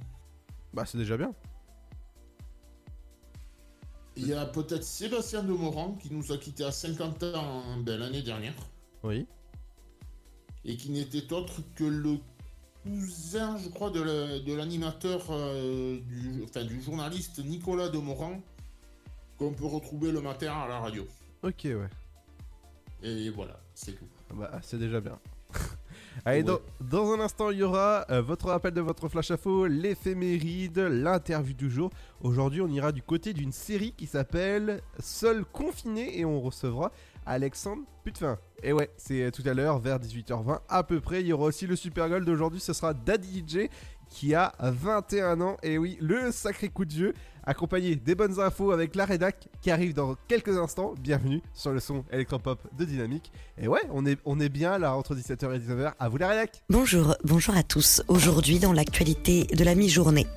Bah, 0.74 0.86
c'est 0.86 0.98
déjà 0.98 1.18
bien. 1.18 1.34
Il 4.16 4.28
y 4.28 4.34
a 4.34 4.46
peut-être 4.46 4.84
Sébastien 4.84 5.44
de 5.44 5.52
Morand 5.52 5.96
qui 5.96 6.14
nous 6.14 6.32
a 6.32 6.38
quitté 6.38 6.64
à 6.64 6.72
50 6.72 7.24
ans 7.24 7.64
ben, 7.80 7.98
l'année 8.00 8.22
dernière. 8.22 8.54
Oui. 9.04 9.26
Et 10.66 10.76
qui 10.78 10.92
n'était 10.92 11.32
autre 11.34 11.62
que 11.76 11.84
le 11.84 12.18
cousin, 12.84 13.58
je 13.58 13.70
crois, 13.70 13.90
de 13.90 14.02
la- 14.02 14.40
de 14.40 14.54
l'animateur, 14.54 15.26
euh, 15.30 16.00
du, 16.08 16.44
enfin, 16.44 16.64
du 16.64 16.82
journaliste 16.82 17.40
Nicolas 17.44 17.90
de 17.90 17.98
Morand, 17.98 18.42
qu'on 19.38 19.52
peut 19.54 19.66
retrouver 19.66 20.12
le 20.12 20.22
matin 20.22 20.54
à 20.54 20.68
la 20.68 20.80
radio. 20.80 21.08
Ok, 21.44 21.62
ouais. 21.66 21.90
Et 23.04 23.30
voilà, 23.30 23.60
c'est 23.74 23.94
tout. 23.94 24.06
Bah, 24.36 24.60
c'est 24.62 24.78
déjà 24.78 25.02
bien. 25.02 25.18
Allez, 26.26 26.40
Ouais. 26.40 26.44
dans, 26.44 26.60
dans 26.82 27.12
un 27.14 27.20
instant, 27.20 27.50
il 27.50 27.58
y 27.60 27.64
aura 27.64 28.06
euh, 28.12 28.22
votre 28.22 28.48
rappel 28.48 28.74
de 28.74 28.82
votre 28.82 29.08
flash 29.10 29.32
info, 29.32 29.66
l'éphéméride, 29.66 30.78
l'interview 30.78 31.54
du 31.56 31.70
jour. 31.72 31.90
Aujourd'hui, 32.22 32.62
on 32.62 32.68
ira 32.68 32.92
du 32.92 33.02
côté 33.02 33.34
d'une 33.34 33.52
série 33.52 33.94
qui 33.94 34.06
s'appelle 34.06 34.82
Seul 35.00 35.44
confiné 35.46 36.20
et 36.20 36.26
on 36.26 36.40
recevra 36.42 36.92
Alexandre 37.26 37.84
Putefin. 38.04 38.38
Et 38.64 38.74
ouais, 38.74 38.90
c'est 38.98 39.32
tout 39.32 39.44
à 39.46 39.54
l'heure 39.54 39.80
vers 39.80 40.00
18h20 40.00 40.60
à 40.68 40.84
peu 40.84 41.00
près. 41.00 41.22
Il 41.22 41.28
y 41.28 41.34
aura 41.34 41.46
aussi 41.46 41.68
le 41.68 41.76
Super 41.76 42.10
Goal 42.10 42.26
d'aujourd'hui, 42.26 42.60
ce 42.60 42.74
sera 42.74 42.94
Daddy 42.94 43.44
DJ 43.48 43.70
qui 44.12 44.36
a 44.36 44.54
21 44.60 45.42
ans. 45.42 45.58
Et 45.64 45.78
oui, 45.78 45.98
le 46.02 46.32
sacré 46.32 46.70
coup 46.70 46.86
de 46.86 46.94
vieux, 46.94 47.14
accompagné 47.44 47.96
des 47.96 48.16
bonnes 48.16 48.40
infos 48.40 48.72
avec 48.72 48.96
la 48.96 49.06
rédac 49.06 49.48
qui 49.62 49.72
arrive 49.72 49.94
dans 49.94 50.16
quelques 50.28 50.58
instants. 50.58 50.94
Bienvenue 51.00 51.42
sur 51.54 51.72
le 51.72 51.80
son 51.80 52.04
électropop 52.12 52.60
de 52.78 52.86
Dynamique. 52.86 53.32
Et 53.58 53.68
ouais, 53.68 53.82
on 53.92 54.06
est, 54.06 54.20
on 54.26 54.40
est 54.40 54.50
bien 54.50 54.78
là 54.78 54.96
entre 54.96 55.16
17h 55.16 55.56
et 55.56 55.60
19h. 55.60 55.94
À 56.00 56.10
vous 56.10 56.18
la 56.18 56.30
rédac 56.30 56.64
Bonjour, 56.70 57.16
bonjour 57.24 57.56
à 57.56 57.64
tous. 57.64 58.04
Aujourd'hui, 58.08 58.60
dans 58.60 58.74
l'actualité 58.74 59.46
de 59.46 59.64
la 59.64 59.76
mi-journée. 59.76 60.28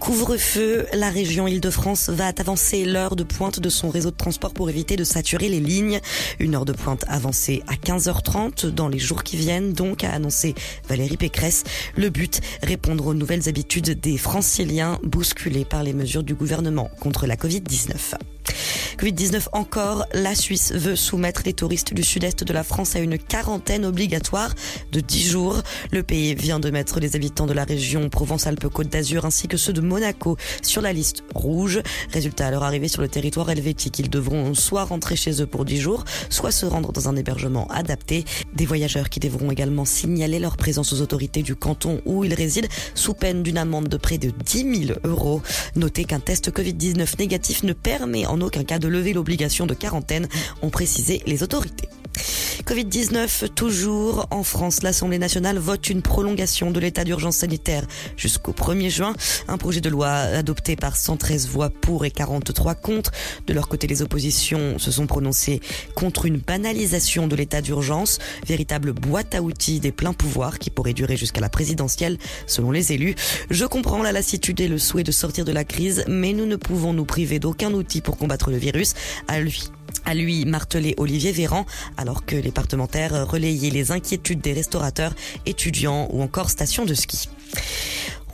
Couvre-feu, 0.00 0.86
la 0.92 1.08
région 1.08 1.46
Île-de-France 1.46 2.10
va 2.10 2.26
avancer 2.38 2.84
l'heure 2.84 3.16
de 3.16 3.22
pointe 3.22 3.58
de 3.58 3.68
son 3.70 3.88
réseau 3.88 4.10
de 4.10 4.16
transport 4.16 4.52
pour 4.52 4.68
éviter 4.68 4.96
de 4.96 5.04
saturer 5.04 5.48
les 5.48 5.60
lignes. 5.60 6.00
Une 6.40 6.54
heure 6.54 6.66
de 6.66 6.74
pointe 6.74 7.04
avancée 7.08 7.62
à 7.68 7.74
15h30 7.74 8.66
dans 8.66 8.88
les 8.88 8.98
jours 8.98 9.22
qui 9.22 9.36
viennent, 9.36 9.72
donc 9.72 10.04
a 10.04 10.10
annoncé 10.10 10.54
Valérie 10.88 11.16
Pécresse. 11.16 11.64
Le 11.96 12.10
but, 12.10 12.40
répondre 12.62 13.06
aux 13.06 13.14
nouvelles 13.14 13.48
habitudes 13.48 13.98
des 13.98 14.18
franciliens 14.18 14.98
bousculés 15.02 15.64
par 15.64 15.82
les 15.82 15.94
mesures 15.94 16.22
du 16.22 16.34
gouvernement 16.34 16.43
contre 17.00 17.26
la 17.26 17.36
Covid-19. 17.36 18.16
Covid-19 18.98 19.48
encore, 19.52 20.06
la 20.14 20.34
Suisse 20.34 20.72
veut 20.72 20.96
soumettre 20.96 21.42
les 21.44 21.52
touristes 21.52 21.94
du 21.94 22.02
sud-est 22.02 22.44
de 22.44 22.52
la 22.52 22.62
France 22.62 22.94
à 22.94 23.00
une 23.00 23.18
quarantaine 23.18 23.84
obligatoire 23.84 24.54
de 24.92 25.00
10 25.00 25.28
jours. 25.28 25.62
Le 25.90 26.02
pays 26.02 26.34
vient 26.34 26.60
de 26.60 26.70
mettre 26.70 27.00
les 27.00 27.16
habitants 27.16 27.46
de 27.46 27.52
la 27.52 27.64
région 27.64 28.08
Provence-Alpes-Côte 28.08 28.88
d'Azur 28.88 29.24
ainsi 29.24 29.48
que 29.48 29.56
ceux 29.56 29.72
de 29.72 29.80
Monaco 29.80 30.36
sur 30.62 30.80
la 30.80 30.92
liste 30.92 31.24
rouge. 31.34 31.80
Résultat, 32.12 32.46
à 32.46 32.50
leur 32.50 32.62
arrivée 32.62 32.88
sur 32.88 33.02
le 33.02 33.08
territoire 33.08 33.50
helvétique, 33.50 33.98
ils 33.98 34.10
devront 34.10 34.54
soit 34.54 34.84
rentrer 34.84 35.16
chez 35.16 35.42
eux 35.42 35.46
pour 35.46 35.64
10 35.64 35.80
jours, 35.80 36.04
soit 36.30 36.52
se 36.52 36.66
rendre 36.66 36.92
dans 36.92 37.08
un 37.08 37.16
hébergement 37.16 37.66
adapté. 37.68 38.24
Des 38.54 38.66
voyageurs 38.66 39.08
qui 39.08 39.20
devront 39.20 39.50
également 39.50 39.84
signaler 39.84 40.38
leur 40.38 40.56
présence 40.56 40.92
aux 40.92 41.00
autorités 41.00 41.42
du 41.42 41.56
canton 41.56 42.00
où 42.04 42.24
ils 42.24 42.34
résident 42.34 42.68
sous 42.94 43.14
peine 43.14 43.42
d'une 43.42 43.58
amende 43.58 43.88
de 43.88 43.96
près 43.96 44.18
de 44.18 44.30
10 44.30 44.86
000 44.86 44.98
euros. 45.04 45.42
Notez 45.74 46.04
qu'un 46.04 46.20
test 46.20 46.33
Covid-19 46.34 47.18
négatif 47.18 47.62
ne 47.62 47.72
permet 47.72 48.26
en 48.26 48.40
aucun 48.40 48.64
cas 48.64 48.78
de 48.78 48.88
lever 48.88 49.12
l'obligation 49.12 49.66
de 49.66 49.74
quarantaine, 49.74 50.28
ont 50.62 50.70
précisé 50.70 51.22
les 51.26 51.42
autorités. 51.42 51.88
Covid-19, 52.64 53.48
toujours 53.54 54.26
en 54.30 54.42
France, 54.42 54.82
l'Assemblée 54.82 55.18
nationale 55.18 55.58
vote 55.58 55.90
une 55.90 56.02
prolongation 56.02 56.70
de 56.70 56.80
l'état 56.80 57.04
d'urgence 57.04 57.38
sanitaire 57.38 57.84
jusqu'au 58.16 58.52
1er 58.52 58.88
juin. 58.88 59.14
Un 59.48 59.58
projet 59.58 59.80
de 59.80 59.88
loi 59.88 60.08
adopté 60.08 60.76
par 60.76 60.96
113 60.96 61.48
voix 61.48 61.68
pour 61.68 62.04
et 62.04 62.10
43 62.10 62.74
contre. 62.74 63.10
De 63.46 63.52
leur 63.52 63.68
côté, 63.68 63.86
les 63.86 64.02
oppositions 64.02 64.78
se 64.78 64.90
sont 64.90 65.06
prononcées 65.06 65.60
contre 65.94 66.26
une 66.26 66.38
banalisation 66.38 67.26
de 67.26 67.36
l'état 67.36 67.60
d'urgence, 67.60 68.18
véritable 68.46 68.92
boîte 68.92 69.34
à 69.34 69.42
outils 69.42 69.80
des 69.80 69.92
pleins 69.92 70.14
pouvoirs 70.14 70.58
qui 70.58 70.70
pourrait 70.70 70.94
durer 70.94 71.16
jusqu'à 71.16 71.40
la 71.40 71.48
présidentielle, 71.48 72.18
selon 72.46 72.70
les 72.70 72.92
élus. 72.92 73.14
Je 73.50 73.64
comprends 73.64 74.02
la 74.02 74.12
lassitude 74.12 74.60
et 74.60 74.68
le 74.68 74.78
souhait 74.78 75.04
de 75.04 75.12
sortir 75.12 75.44
de 75.44 75.52
la 75.52 75.64
crise, 75.64 76.04
mais 76.08 76.32
nous 76.32 76.46
ne 76.46 76.56
pouvons 76.56 76.92
nous 76.92 77.04
priver 77.04 77.38
d'aucun 77.38 77.72
outil 77.72 78.00
pour 78.00 78.16
combattre 78.16 78.50
le 78.50 78.56
virus. 78.56 78.94
À 79.28 79.40
lui 79.40 79.70
à 80.04 80.14
lui 80.14 80.44
martelé 80.44 80.94
Olivier 80.98 81.32
Véran, 81.32 81.66
alors 81.96 82.24
que 82.24 82.36
les 82.36 82.50
parlementaires 82.50 83.26
relayaient 83.26 83.70
les 83.70 83.92
inquiétudes 83.92 84.40
des 84.40 84.52
restaurateurs, 84.52 85.14
étudiants 85.46 86.08
ou 86.12 86.22
encore 86.22 86.50
stations 86.50 86.84
de 86.84 86.94
ski. 86.94 87.28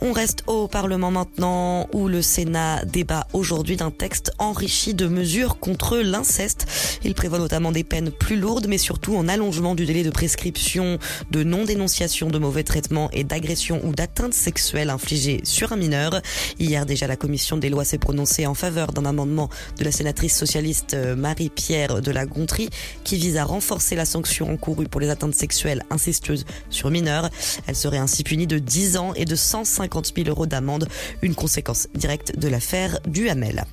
On 0.03 0.13
reste 0.13 0.41
au 0.47 0.67
Parlement 0.67 1.11
maintenant 1.11 1.87
où 1.93 2.07
le 2.07 2.23
Sénat 2.23 2.83
débat 2.85 3.27
aujourd'hui 3.33 3.77
d'un 3.77 3.91
texte 3.91 4.31
enrichi 4.39 4.95
de 4.95 5.05
mesures 5.05 5.59
contre 5.59 5.99
l'inceste. 5.99 6.65
Il 7.03 7.13
prévoit 7.13 7.37
notamment 7.37 7.71
des 7.71 7.83
peines 7.83 8.09
plus 8.09 8.35
lourdes 8.35 8.65
mais 8.67 8.79
surtout 8.79 9.19
un 9.19 9.29
allongement 9.29 9.75
du 9.75 9.85
délai 9.85 10.01
de 10.01 10.09
prescription 10.09 10.97
de 11.29 11.43
non-dénonciation 11.43 12.31
de 12.31 12.39
mauvais 12.39 12.63
traitements 12.63 13.11
et 13.13 13.23
d'agression 13.23 13.79
ou 13.83 13.93
d'atteinte 13.93 14.33
sexuelle 14.33 14.89
infligée 14.89 15.41
sur 15.43 15.71
un 15.71 15.77
mineur. 15.77 16.19
Hier 16.57 16.87
déjà 16.87 17.05
la 17.05 17.15
commission 17.15 17.57
des 17.57 17.69
lois 17.69 17.85
s'est 17.85 17.99
prononcée 17.99 18.47
en 18.47 18.55
faveur 18.55 18.93
d'un 18.93 19.05
amendement 19.05 19.49
de 19.77 19.83
la 19.83 19.91
sénatrice 19.91 20.35
socialiste 20.35 20.95
euh, 20.95 21.15
Marie-Pierre 21.15 22.01
de 22.01 22.09
la 22.09 22.25
Gontrie 22.25 22.69
qui 23.03 23.17
vise 23.17 23.37
à 23.37 23.43
renforcer 23.43 23.95
la 23.95 24.05
sanction 24.05 24.51
encourue 24.51 24.87
pour 24.87 24.99
les 24.99 25.11
atteintes 25.11 25.35
sexuelles 25.35 25.83
incestueuses 25.91 26.45
sur 26.71 26.89
mineurs. 26.89 27.29
Elle 27.67 27.75
serait 27.75 27.99
ainsi 27.99 28.23
punie 28.23 28.47
de 28.47 28.57
10 28.57 28.97
ans 28.97 29.13
et 29.13 29.25
de 29.25 29.35
150 29.35 29.90
000 30.15 30.29
euros 30.29 30.45
d'amende, 30.45 30.87
une 31.21 31.35
conséquence 31.35 31.87
directe 31.95 32.37
de 32.37 32.47
l'affaire 32.47 32.99
du 33.07 33.29
Hamel. 33.29 33.65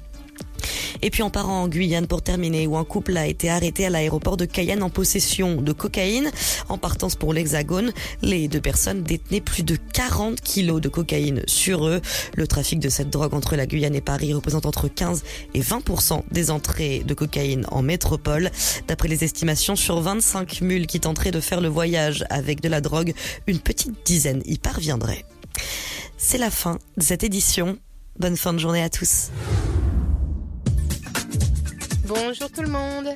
Et 1.03 1.11
puis 1.11 1.23
en 1.23 1.31
parant 1.31 1.63
en 1.63 1.69
Guyane 1.69 2.07
pour 2.07 2.23
terminer, 2.23 2.67
où 2.67 2.77
un 2.77 2.85
couple 2.85 3.17
a 3.17 3.27
été 3.27 3.51
arrêté 3.51 3.87
à 3.87 3.91
l'aéroport 3.91 4.37
de 4.37 4.45
Cayenne 4.45 4.83
en 4.83 4.91
possession 4.91 5.61
de 5.61 5.73
cocaïne. 5.73 6.31
En 6.69 6.79
partance 6.79 7.15
pour 7.15 7.33
l'Hexagone, 7.33 7.93
les 8.23 8.49
deux 8.49 8.61
personnes 8.61 9.03
détenaient 9.03 9.41
plus 9.41 9.63
de 9.63 9.77
40 9.93 10.41
kilos 10.41 10.81
de 10.81 10.89
cocaïne 10.89 11.43
sur 11.47 11.87
eux. 11.87 12.01
Le 12.37 12.47
trafic 12.47 12.81
de 12.81 12.89
cette 12.89 13.11
drogue 13.11 13.35
entre 13.35 13.57
la 13.57 13.67
Guyane 13.67 13.95
et 13.95 14.01
Paris 14.01 14.35
représente 14.35 14.67
entre 14.67 14.89
15 14.89 15.23
et 15.55 15.61
20% 15.61 16.23
des 16.31 16.51
entrées 16.51 17.03
de 17.07 17.15
cocaïne 17.15 17.65
en 17.71 17.83
métropole. 17.83 18.51
D'après 18.87 19.09
les 19.09 19.25
estimations, 19.25 19.77
sur 19.77 20.01
25 20.01 20.61
mules 20.63 20.87
qui 20.87 21.01
tenteraient 21.01 21.31
de 21.31 21.41
faire 21.41 21.61
le 21.61 21.69
voyage 21.69 22.25
avec 22.31 22.61
de 22.61 22.69
la 22.69 22.81
drogue, 22.81 23.15
une 23.47 23.59
petite 23.59 23.95
dizaine 24.05 24.43
y 24.47 24.59
parviendraient. 24.59 25.25
C'est 26.21 26.37
la 26.37 26.51
fin 26.51 26.79
de 26.97 27.03
cette 27.03 27.23
édition. 27.23 27.79
Bonne 28.19 28.37
fin 28.37 28.53
de 28.53 28.59
journée 28.59 28.83
à 28.83 28.91
tous. 28.91 29.31
Bonjour 32.07 32.51
tout 32.51 32.63
le 32.63 32.69
monde. 32.69 33.15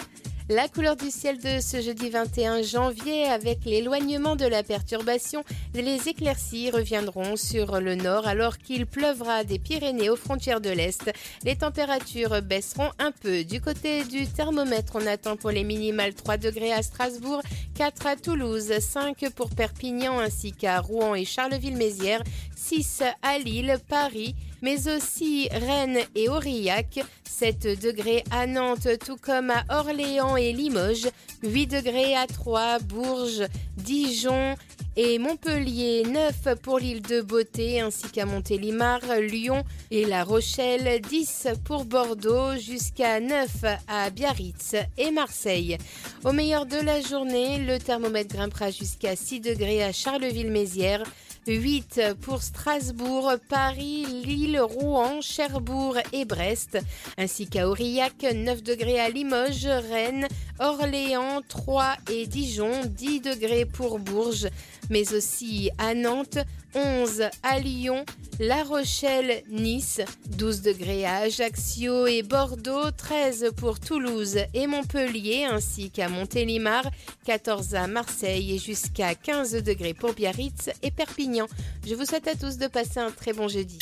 La 0.55 0.69
couleur 0.69 0.97
du 0.97 1.11
ciel 1.11 1.39
de 1.39 1.61
ce 1.63 1.81
jeudi 1.81 2.11
21 2.11 2.61
janvier 2.61 3.25
avec 3.25 3.65
l'éloignement 3.65 4.37
de 4.37 4.45
la 4.45 4.63
perturbation, 4.63 5.45
les 5.73 6.11
éclaircies 6.11 6.71
reviendront 6.71 7.37
sur 7.37 7.81
le 7.81 7.95
nord 7.95 8.27
alors 8.27 8.59
qu'il 8.59 8.85
pleuvra 8.85 9.45
des 9.45 9.59
Pyrénées 9.59 10.11
aux 10.11 10.17
frontières 10.17 10.61
de 10.61 10.69
l'Est. 10.69 11.11
Les 11.45 11.57
températures 11.57 12.43
baisseront 12.43 12.91
un 12.99 13.13
peu. 13.13 13.45
Du 13.45 13.63
côté 13.63 14.05
du 14.05 14.27
thermomètre, 14.27 14.97
on 14.97 15.07
attend 15.07 15.39
pour 15.39 15.51
les 15.51 15.65
minimales 15.65 16.13
3 16.13 16.37
degrés 16.37 16.75
à 16.75 16.83
Strasbourg, 16.83 17.41
4 17.75 18.07
à 18.07 18.17
Toulouse, 18.17 18.79
5 18.79 19.31
pour 19.35 19.49
Perpignan 19.49 20.19
ainsi 20.19 20.53
qu'à 20.53 20.81
Rouen 20.81 21.15
et 21.15 21.25
Charleville-Mézières, 21.25 22.23
6 22.57 23.05
à 23.23 23.39
Lille, 23.39 23.79
Paris, 23.89 24.35
mais 24.63 24.89
aussi 24.89 25.49
Rennes 25.51 26.01
et 26.15 26.29
Aurillac, 26.29 27.01
7 27.25 27.83
degrés 27.83 28.25
à 28.31 28.47
Nantes, 28.47 28.89
tout 29.05 29.17
comme 29.21 29.51
à 29.51 29.65
Orléans 29.69 30.37
et 30.37 30.53
Limoges, 30.53 31.09
8 31.43 31.67
degrés 31.67 32.15
à 32.15 32.27
Troyes, 32.27 32.79
Bourges, 32.79 33.47
Dijon 33.77 34.55
et 34.97 35.19
Montpellier, 35.19 36.05
9 36.05 36.61
pour 36.63 36.79
l'île 36.79 37.03
de 37.03 37.21
Beauté, 37.23 37.81
ainsi 37.81 38.09
qu'à 38.11 38.27
Montélimar, 38.27 39.01
Lyon 39.21 39.65
et 39.91 40.05
La 40.05 40.23
Rochelle, 40.23 41.01
10 41.01 41.49
pour 41.65 41.85
Bordeaux, 41.85 42.57
jusqu'à 42.57 43.19
9 43.19 43.49
à 43.89 44.11
Biarritz 44.11 44.77
et 44.99 45.11
Marseille. 45.11 45.79
Au 46.25 46.33
meilleur 46.33 46.67
de 46.67 46.77
la 46.77 47.01
journée, 47.01 47.59
le 47.59 47.79
thermomètre 47.79 48.35
grimpera 48.35 48.71
jusqu'à 48.71 49.17
6 49.17 49.41
degrés 49.41 49.83
à 49.83 49.93
Charleville-Mézières, 49.93 51.05
8 51.47 52.01
pour 52.21 52.43
Strasbourg, 52.43 53.33
Paris, 53.49 54.07
Lille, 54.25 54.61
Rouen, 54.61 55.21
Cherbourg 55.21 55.97
et 56.13 56.25
Brest, 56.25 56.79
ainsi 57.19 57.47
qu'à 57.47 57.69
Aurillac, 57.69 58.23
9 58.23 58.63
degrés 58.63 59.01
à 59.01 59.09
Limoges, 59.09 59.67
Rennes, 59.67 60.29
Orléans, 60.61 61.41
Troyes 61.49 61.97
et 62.11 62.27
Dijon, 62.27 62.85
10 62.87 63.21
degrés 63.21 63.67
pour 63.67 63.99
Bourges, 63.99 64.49
mais 64.91 65.13
aussi 65.15 65.71
à 65.79 65.95
Nantes, 65.95 66.39
11 66.75 67.25
à 67.43 67.59
Lyon, 67.59 68.05
La 68.41 68.63
Rochelle, 68.65 69.43
Nice, 69.51 70.01
12 70.37 70.63
degrés 70.63 71.05
à 71.05 71.17
Ajaccio 71.19 72.07
et 72.07 72.23
Bordeaux, 72.23 72.91
13 72.97 73.53
pour 73.57 73.81
Toulouse 73.81 74.39
et 74.55 74.67
Montpellier, 74.67 75.45
ainsi 75.45 75.91
qu'à 75.91 76.09
Montélimar, 76.09 76.85
14 77.27 77.75
à 77.75 77.87
Marseille 77.87 78.55
et 78.55 78.59
jusqu'à 78.59 79.15
15 79.15 79.63
degrés 79.63 79.95
pour 79.95 80.15
Biarritz 80.15 80.71
et 80.83 80.91
Perpignan. 80.91 81.47
Je 81.87 81.95
vous 81.95 82.05
souhaite 82.05 82.29
à 82.29 82.35
tous 82.35 82.57
de 82.59 82.67
passer 82.67 83.01
un 83.01 83.11
très 83.11 83.33
bon 83.33 83.49
jeudi. 83.49 83.79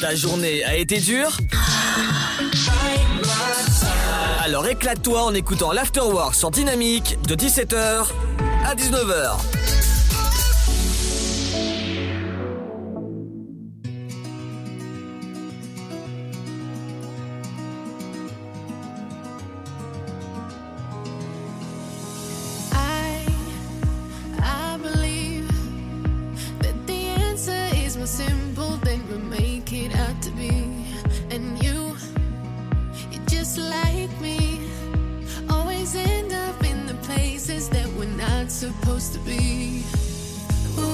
Ta 0.00 0.14
journée 0.14 0.64
a 0.64 0.76
été 0.76 1.00
dure? 1.00 1.36
Alors 4.40 4.66
éclate-toi 4.66 5.24
en 5.24 5.34
écoutant 5.34 5.72
l'Afterwork 5.72 6.34
sur 6.34 6.50
Dynamique 6.50 7.18
de 7.26 7.34
17h 7.34 8.06
à 8.64 8.74
19h. 8.74 9.36
To 39.10 39.18
be. 39.20 39.82
Ooh, 40.78 40.84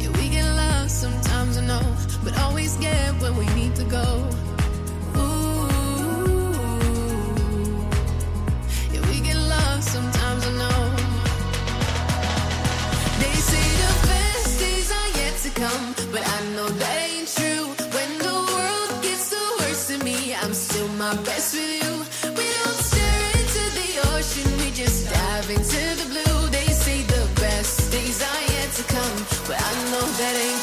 yeah, 0.00 0.10
we 0.18 0.28
get 0.28 0.44
sometimes, 0.88 1.56
I 1.58 1.66
know, 1.66 1.82
but 2.24 2.38
always 2.40 2.76
get 2.76 3.12
where 3.20 3.32
we 3.32 3.46
need 3.54 3.74
to 3.76 3.84
go. 3.84 4.28
Ooh. 5.16 6.52
Yeah, 8.92 9.02
we 9.08 9.20
get 9.20 9.36
sometimes, 9.82 10.46
I 10.46 10.52
know. 10.62 10.80
They 13.20 13.34
say 13.50 13.66
the 13.82 13.92
best 14.08 14.58
days 14.58 14.90
are 14.90 15.10
yet 15.20 15.34
to 15.44 15.50
come, 15.50 15.94
but 16.12 16.22
I 16.26 16.38
know 16.54 16.68
that 16.68 17.10
ain't 17.10 17.28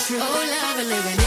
true. 0.10 0.18
Oh, 0.20 0.78
love 0.80 0.88
living 0.88 1.19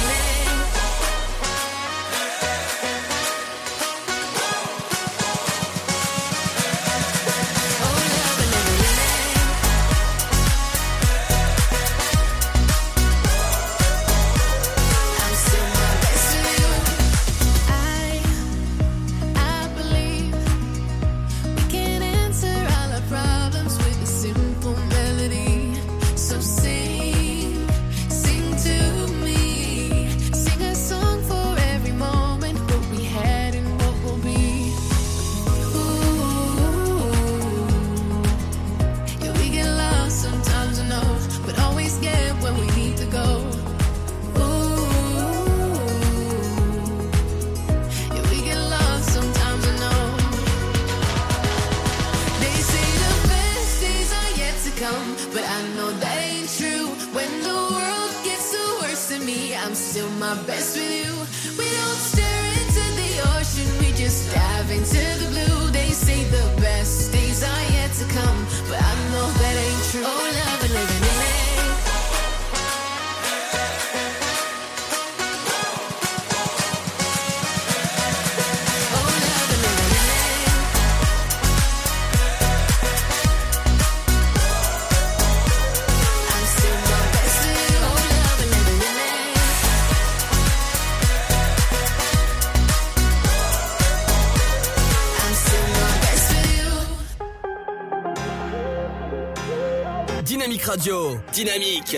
Dynamique. 101.32 101.96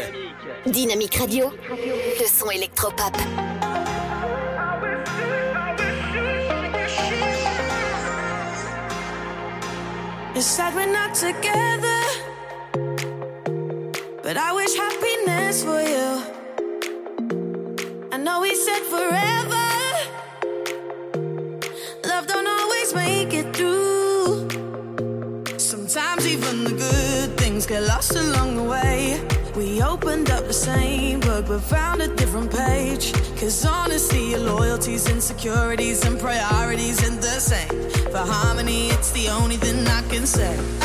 Dynamique 0.64 1.16
Radio, 1.16 1.50
le 1.68 2.26
son 2.26 2.50
électropop. 2.50 3.16
It's 10.36 10.46
sad 10.46 10.74
we're 10.74 10.86
not 10.86 11.14
together, 11.14 11.83
insecurities, 35.44 36.04
and 36.06 36.18
priorities 36.18 37.02
ain't 37.04 37.20
the 37.20 37.38
same. 37.38 37.68
For 38.10 38.18
harmony, 38.18 38.88
it's 38.88 39.10
the 39.12 39.28
only 39.28 39.56
thing 39.56 39.86
I 39.86 40.00
can 40.08 40.26
say. 40.26 40.83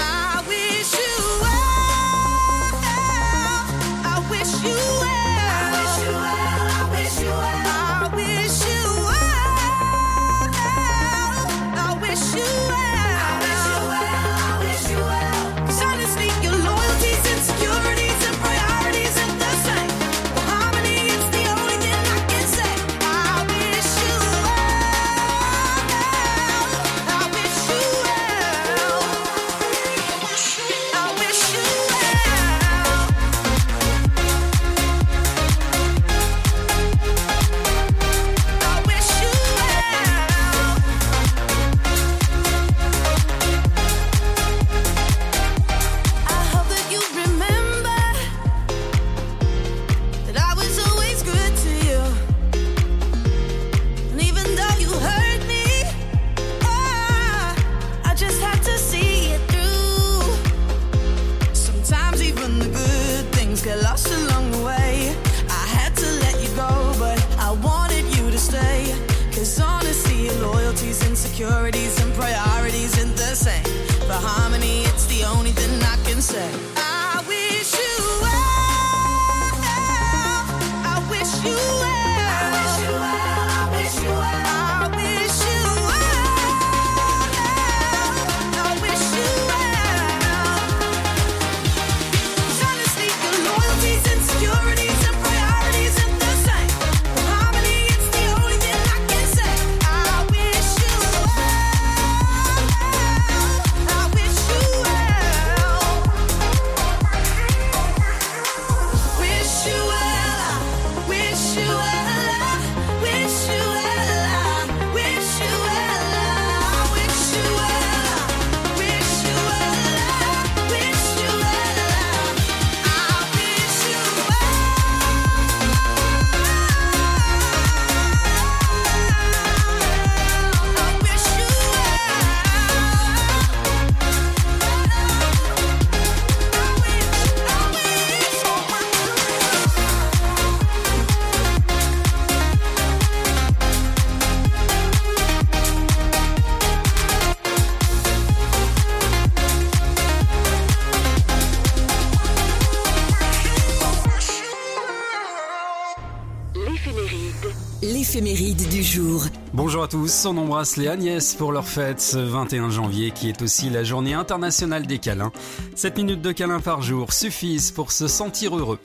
Tous, 159.89 160.25
on 160.25 160.37
embrasse 160.37 160.77
les 160.77 160.87
Agnès 160.87 161.33
pour 161.33 161.51
leur 161.51 161.67
fête 161.67 161.99
ce 161.99 162.19
21 162.19 162.69
janvier 162.69 163.09
qui 163.09 163.27
est 163.27 163.41
aussi 163.41 163.71
la 163.71 163.83
journée 163.83 164.13
internationale 164.13 164.85
des 164.85 164.99
câlins. 164.99 165.31
7 165.75 165.97
minutes 165.97 166.21
de 166.21 166.31
câlins 166.31 166.59
par 166.59 166.83
jour 166.83 167.11
suffisent 167.11 167.71
pour 167.71 167.91
se 167.91 168.07
sentir 168.07 168.55
heureux. 168.55 168.77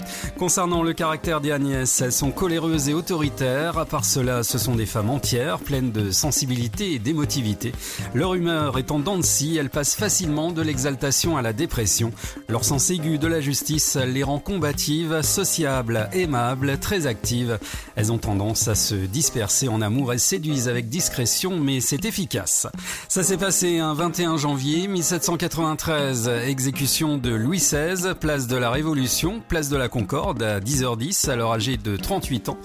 Concernant 0.45 0.83
le 0.83 0.93
caractère 0.93 1.41
des 1.41 1.53
Agnès, 1.53 2.03
elles 2.03 2.13
sont 2.13 2.31
coléreuses 2.31 2.91
et 2.91 2.93
autoritaires. 2.93 3.79
À 3.79 3.87
part 3.87 4.05
cela, 4.05 4.43
ce 4.43 4.59
sont 4.59 4.75
des 4.75 4.85
femmes 4.85 5.09
entières, 5.09 5.59
pleines 5.59 5.91
de 5.91 6.11
sensibilité 6.11 6.93
et 6.93 6.99
d'émotivité. 6.99 7.73
Leur 8.13 8.35
humeur 8.35 8.77
étant 8.77 8.99
de 8.99 9.23
scie, 9.23 9.57
elles 9.57 9.71
passent 9.71 9.95
facilement 9.95 10.53
de 10.53 10.61
l'exaltation 10.61 11.39
à 11.39 11.43
la 11.43 11.55
dépression. 11.55 12.13
Leur 12.51 12.63
sens 12.63 12.91
aigu 12.91 13.17
de 13.17 13.27
la 13.27 13.41
justice 13.41 13.97
les 13.97 14.23
rend 14.23 14.39
combatives, 14.39 15.23
sociables, 15.23 16.11
aimables, 16.13 16.77
très 16.77 17.07
actives. 17.07 17.59
Elles 17.97 18.13
ont 18.13 18.19
tendance 18.19 18.69
à 18.69 18.75
se 18.75 18.95
disperser 18.95 19.69
en 19.69 19.81
amour 19.81 20.13
et 20.13 20.19
séduisent 20.19 20.69
avec 20.69 20.91
discrétion, 20.91 21.59
mais 21.59 21.81
c'est 21.81 22.05
efficace. 22.05 22.67
Ça 23.09 23.23
s'est 23.23 23.39
passé 23.39 23.79
un 23.79 23.95
21 23.95 24.37
janvier 24.37 24.89
1793, 24.89 26.29
exécution 26.29 27.17
de 27.17 27.31
Louis 27.31 27.61
XVI, 27.61 28.13
place 28.21 28.47
de 28.47 28.57
la 28.59 28.69
Révolution, 28.69 29.41
place 29.49 29.71
de 29.71 29.79
la 29.79 29.89
Concorde, 29.89 30.34
à 30.43 30.61
10h10, 30.61 31.31
alors 31.31 31.53
âgé 31.53 31.77
de 31.77 31.97
38 31.97 32.49
ans. 32.49 32.59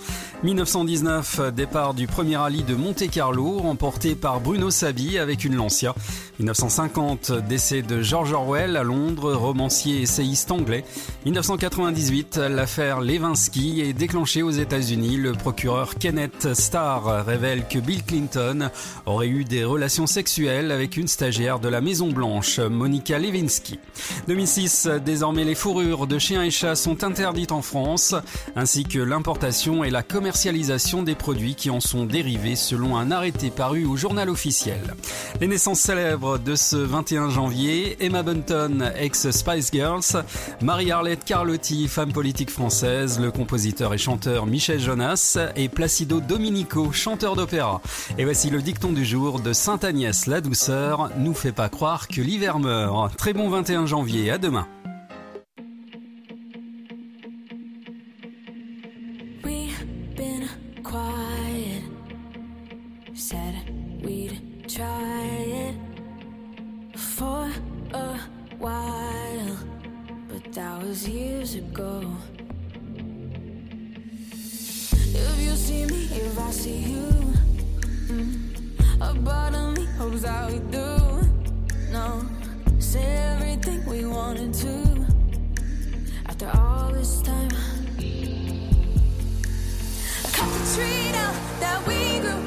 1919, 0.44 1.54
départ 1.54 1.94
du 1.94 2.08
premier 2.08 2.38
rallye 2.38 2.64
de 2.64 2.76
Monte-Carlo, 2.76 3.60
remporté 3.60 4.16
par 4.16 4.40
Bruno 4.40 4.72
Sabi 4.72 5.18
avec 5.18 5.44
une 5.44 5.56
Lancia. 5.56 5.94
1950, 6.40 7.32
décès 7.48 7.82
de 7.82 8.02
George 8.02 8.32
Orwell 8.32 8.78
à 8.78 8.84
Londres, 8.84 9.34
romancier 9.34 10.02
essayiste 10.02 10.52
anglais. 10.52 10.86
1998, 11.26 12.38
l'affaire 12.38 13.02
Levinsky 13.02 13.82
est 13.82 13.94
déclenchée 13.94 14.42
aux 14.42 14.52
États-Unis. 14.52 15.18
Le 15.18 15.34
procureur 15.34 15.96
Kenneth 15.96 16.54
Starr 16.54 17.26
révèle 17.26 17.68
que 17.68 17.80
Bill 17.80 18.04
Clinton 18.04 18.70
aurait 19.06 19.28
eu 19.28 19.44
des 19.44 19.66
relations 19.66 20.08
sexuelles 20.08 20.72
avec 20.72 20.96
une 20.96 21.08
stagiaire 21.08 21.60
de 21.60 21.68
la 21.68 21.82
Maison 21.82 22.10
Blanche, 22.10 22.60
Monica 22.60 23.20
Lewinsky. 23.20 23.80
2006, 24.28 24.88
désormais 25.04 25.44
les 25.44 25.56
fourrures 25.56 26.08
de 26.08 26.18
chiens 26.18 26.44
et 26.44 26.52
chats 26.52 26.76
sont 26.76 27.04
interdites 27.04 27.49
en 27.52 27.62
France, 27.62 28.16
ainsi 28.56 28.84
que 28.84 29.00
l'importation 29.00 29.84
et 29.84 29.90
la 29.90 30.04
commercialisation 30.04 31.04
des 31.04 31.16
produits 31.16 31.56
qui 31.56 31.70
en 31.70 31.80
sont 31.80 32.06
dérivés 32.06 32.56
selon 32.56 32.98
un 32.98 33.12
arrêté 33.12 33.50
paru 33.50 33.86
au 33.86 33.96
journal 33.96 34.30
officiel. 34.30 34.96
Les 35.42 35.48
naissances 35.48 35.80
célèbres 35.80 36.38
de 36.38 36.56
ce 36.56 36.76
21 36.76 37.30
janvier, 37.30 37.98
Emma 38.00 38.24
Bunton, 38.24 38.92
ex-Spice 38.98 39.72
Girls, 39.72 40.24
Marie-Arlette 40.62 41.26
Carlotti, 41.26 41.88
femme 41.88 42.14
politique 42.14 42.52
française, 42.52 43.20
le 43.20 43.32
compositeur 43.32 43.94
et 43.94 43.98
chanteur 43.98 44.46
Michel 44.46 44.80
Jonas 44.80 45.38
et 45.56 45.70
Placido 45.70 46.20
Dominico, 46.22 46.92
chanteur 46.92 47.36
d'opéra. 47.36 47.82
Et 48.18 48.26
voici 48.26 48.50
le 48.50 48.62
dicton 48.62 48.92
du 48.92 49.06
jour 49.06 49.40
de 49.40 49.54
Sainte 49.54 49.84
Agnès 49.84 50.26
la 50.28 50.42
douceur, 50.42 51.10
nous 51.18 51.34
fait 51.34 51.52
pas 51.52 51.70
croire 51.70 52.08
que 52.08 52.22
l'hiver 52.22 52.60
meurt. 52.60 53.16
Très 53.18 53.34
bon 53.34 53.50
21 53.50 53.86
janvier, 53.86 54.32
à 54.32 54.38
demain. 54.38 54.68
Was 70.90 71.08
years 71.08 71.54
ago. 71.54 72.02
If 74.34 75.40
you 75.40 75.56
see 75.56 75.86
me, 75.86 76.06
if 76.12 76.40
I 76.40 76.50
see 76.50 76.80
you, 76.94 77.10
mm, 78.10 78.34
a 79.00 79.14
part 79.24 79.54
of 79.54 79.78
me 79.78 79.86
hopes 80.00 80.22
that 80.24 80.52
we 80.52 80.58
do. 80.78 80.90
No, 81.92 82.26
say 82.80 83.06
everything 83.34 83.86
we 83.86 84.04
wanted 84.06 84.52
to. 84.66 85.06
After 86.26 86.50
all 86.58 86.92
this 86.92 87.22
time. 87.22 87.52
Cut 90.36 90.50
the 90.56 90.62
tree 90.74 91.12
down 91.12 91.36
that 91.64 91.80
we 91.88 92.00
grew. 92.24 92.42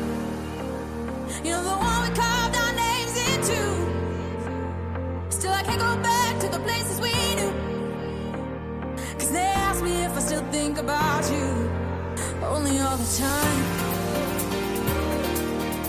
You 1.44 1.50
know 1.52 1.62
the 1.62 1.76
one 1.88 2.00
we 2.08 2.10
carved 2.16 2.56
our 2.62 2.72
names 2.84 3.14
into. 3.30 3.60
Still, 5.30 5.52
I 5.52 5.62
can't 5.62 5.78
go 5.78 5.96
back 6.02 6.40
to 6.40 6.48
the 6.48 6.58
places 6.58 7.00
we 7.00 7.21
still 10.32 10.50
think 10.50 10.78
about 10.78 11.30
you. 11.30 11.70
Only 12.42 12.78
all 12.80 12.96
the 12.96 13.10
time. 13.18 13.60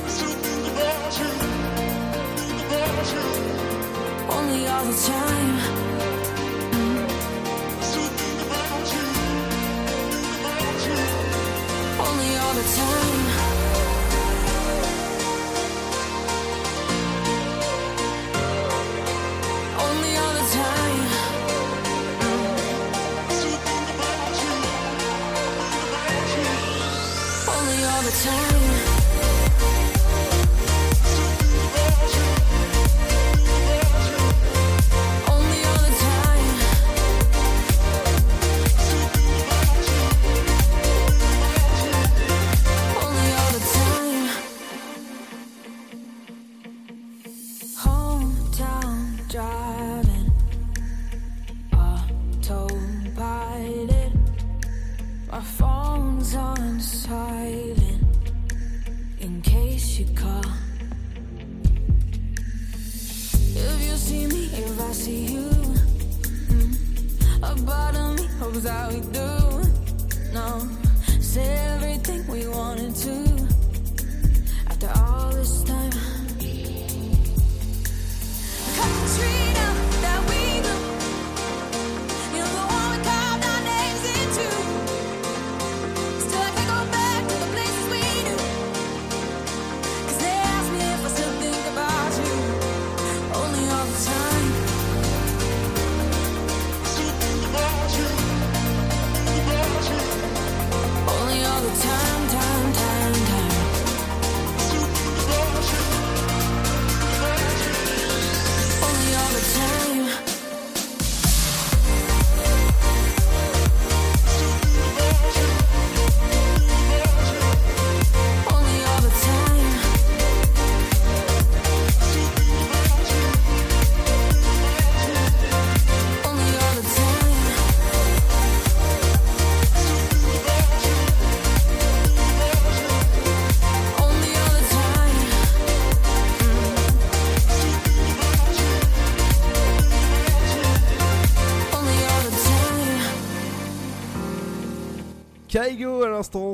Still 0.06 0.36
think 0.44 0.64
about 0.74 1.20
you. 1.20 1.32
Think 2.38 2.60
about 2.68 3.06
you. 3.14 3.26
Only 4.36 4.68
all 4.68 4.84
the 4.84 4.98
time. 5.12 5.56
Still 7.88 8.10
think 8.20 8.40
about 8.48 8.86
you. 8.94 9.06
Think 10.12 10.36
about 10.42 10.78
you. 10.88 11.00
Only 12.06 12.30
all 12.42 12.54
the 12.54 12.68
time. 12.76 13.13
Time. 28.14 28.93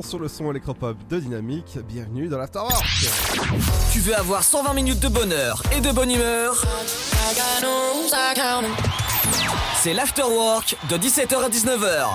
Sur 0.02 0.18
le 0.18 0.26
son 0.26 0.50
électropop 0.50 0.96
de 1.08 1.20
Dynamique. 1.20 1.78
Bienvenue 1.88 2.26
dans 2.26 2.38
l'Afterwork. 2.38 2.84
Tu 3.92 4.00
veux 4.00 4.16
avoir 4.16 4.42
120 4.42 4.74
minutes 4.74 4.98
de 4.98 5.08
bonheur 5.08 5.62
et 5.76 5.80
de 5.80 5.92
bonne 5.92 6.10
humeur? 6.10 6.60
C'est 9.76 9.94
l'Afterwork 9.94 10.76
de 10.88 10.96
17h 10.96 11.44
à 11.44 11.48
19h. 11.48 12.06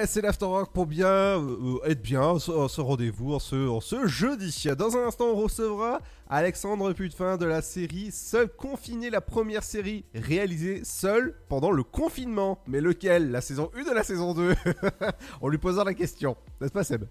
Ouais, 0.00 0.06
c'est 0.06 0.20
l'Afterwork 0.20 0.72
pour 0.72 0.86
bien 0.86 1.08
euh, 1.08 1.78
euh, 1.84 1.90
être 1.90 2.00
bien 2.00 2.38
ce, 2.38 2.68
ce 2.68 2.80
rendez-vous 2.80 3.34
en 3.34 3.38
ce, 3.38 3.78
ce 3.82 4.06
jeudi. 4.06 4.68
Dans 4.76 4.96
un 4.96 5.06
instant, 5.06 5.26
on 5.26 5.34
recevra 5.34 6.00
Alexandre 6.28 6.92
Putefin 6.92 7.36
de 7.36 7.44
la 7.44 7.60
série 7.62 8.10
Seul 8.10 8.48
confiné, 8.48 9.10
la 9.10 9.20
première 9.20 9.62
série 9.62 10.04
réalisée 10.14 10.82
seul 10.84 11.34
pendant 11.48 11.70
le 11.70 11.82
confinement. 11.82 12.60
Mais 12.66 12.80
lequel? 12.80 13.30
La 13.30 13.40
saison 13.40 13.70
1 13.76 13.84
de 13.84 13.94
la 13.94 14.02
saison 14.02 14.34
2 14.34 14.54
On 15.40 15.48
lui 15.48 15.58
posera 15.58 15.84
la 15.84 15.94
question, 15.94 16.36
n'est-ce 16.60 16.72
pas 16.72 16.84
Seb? 16.84 17.04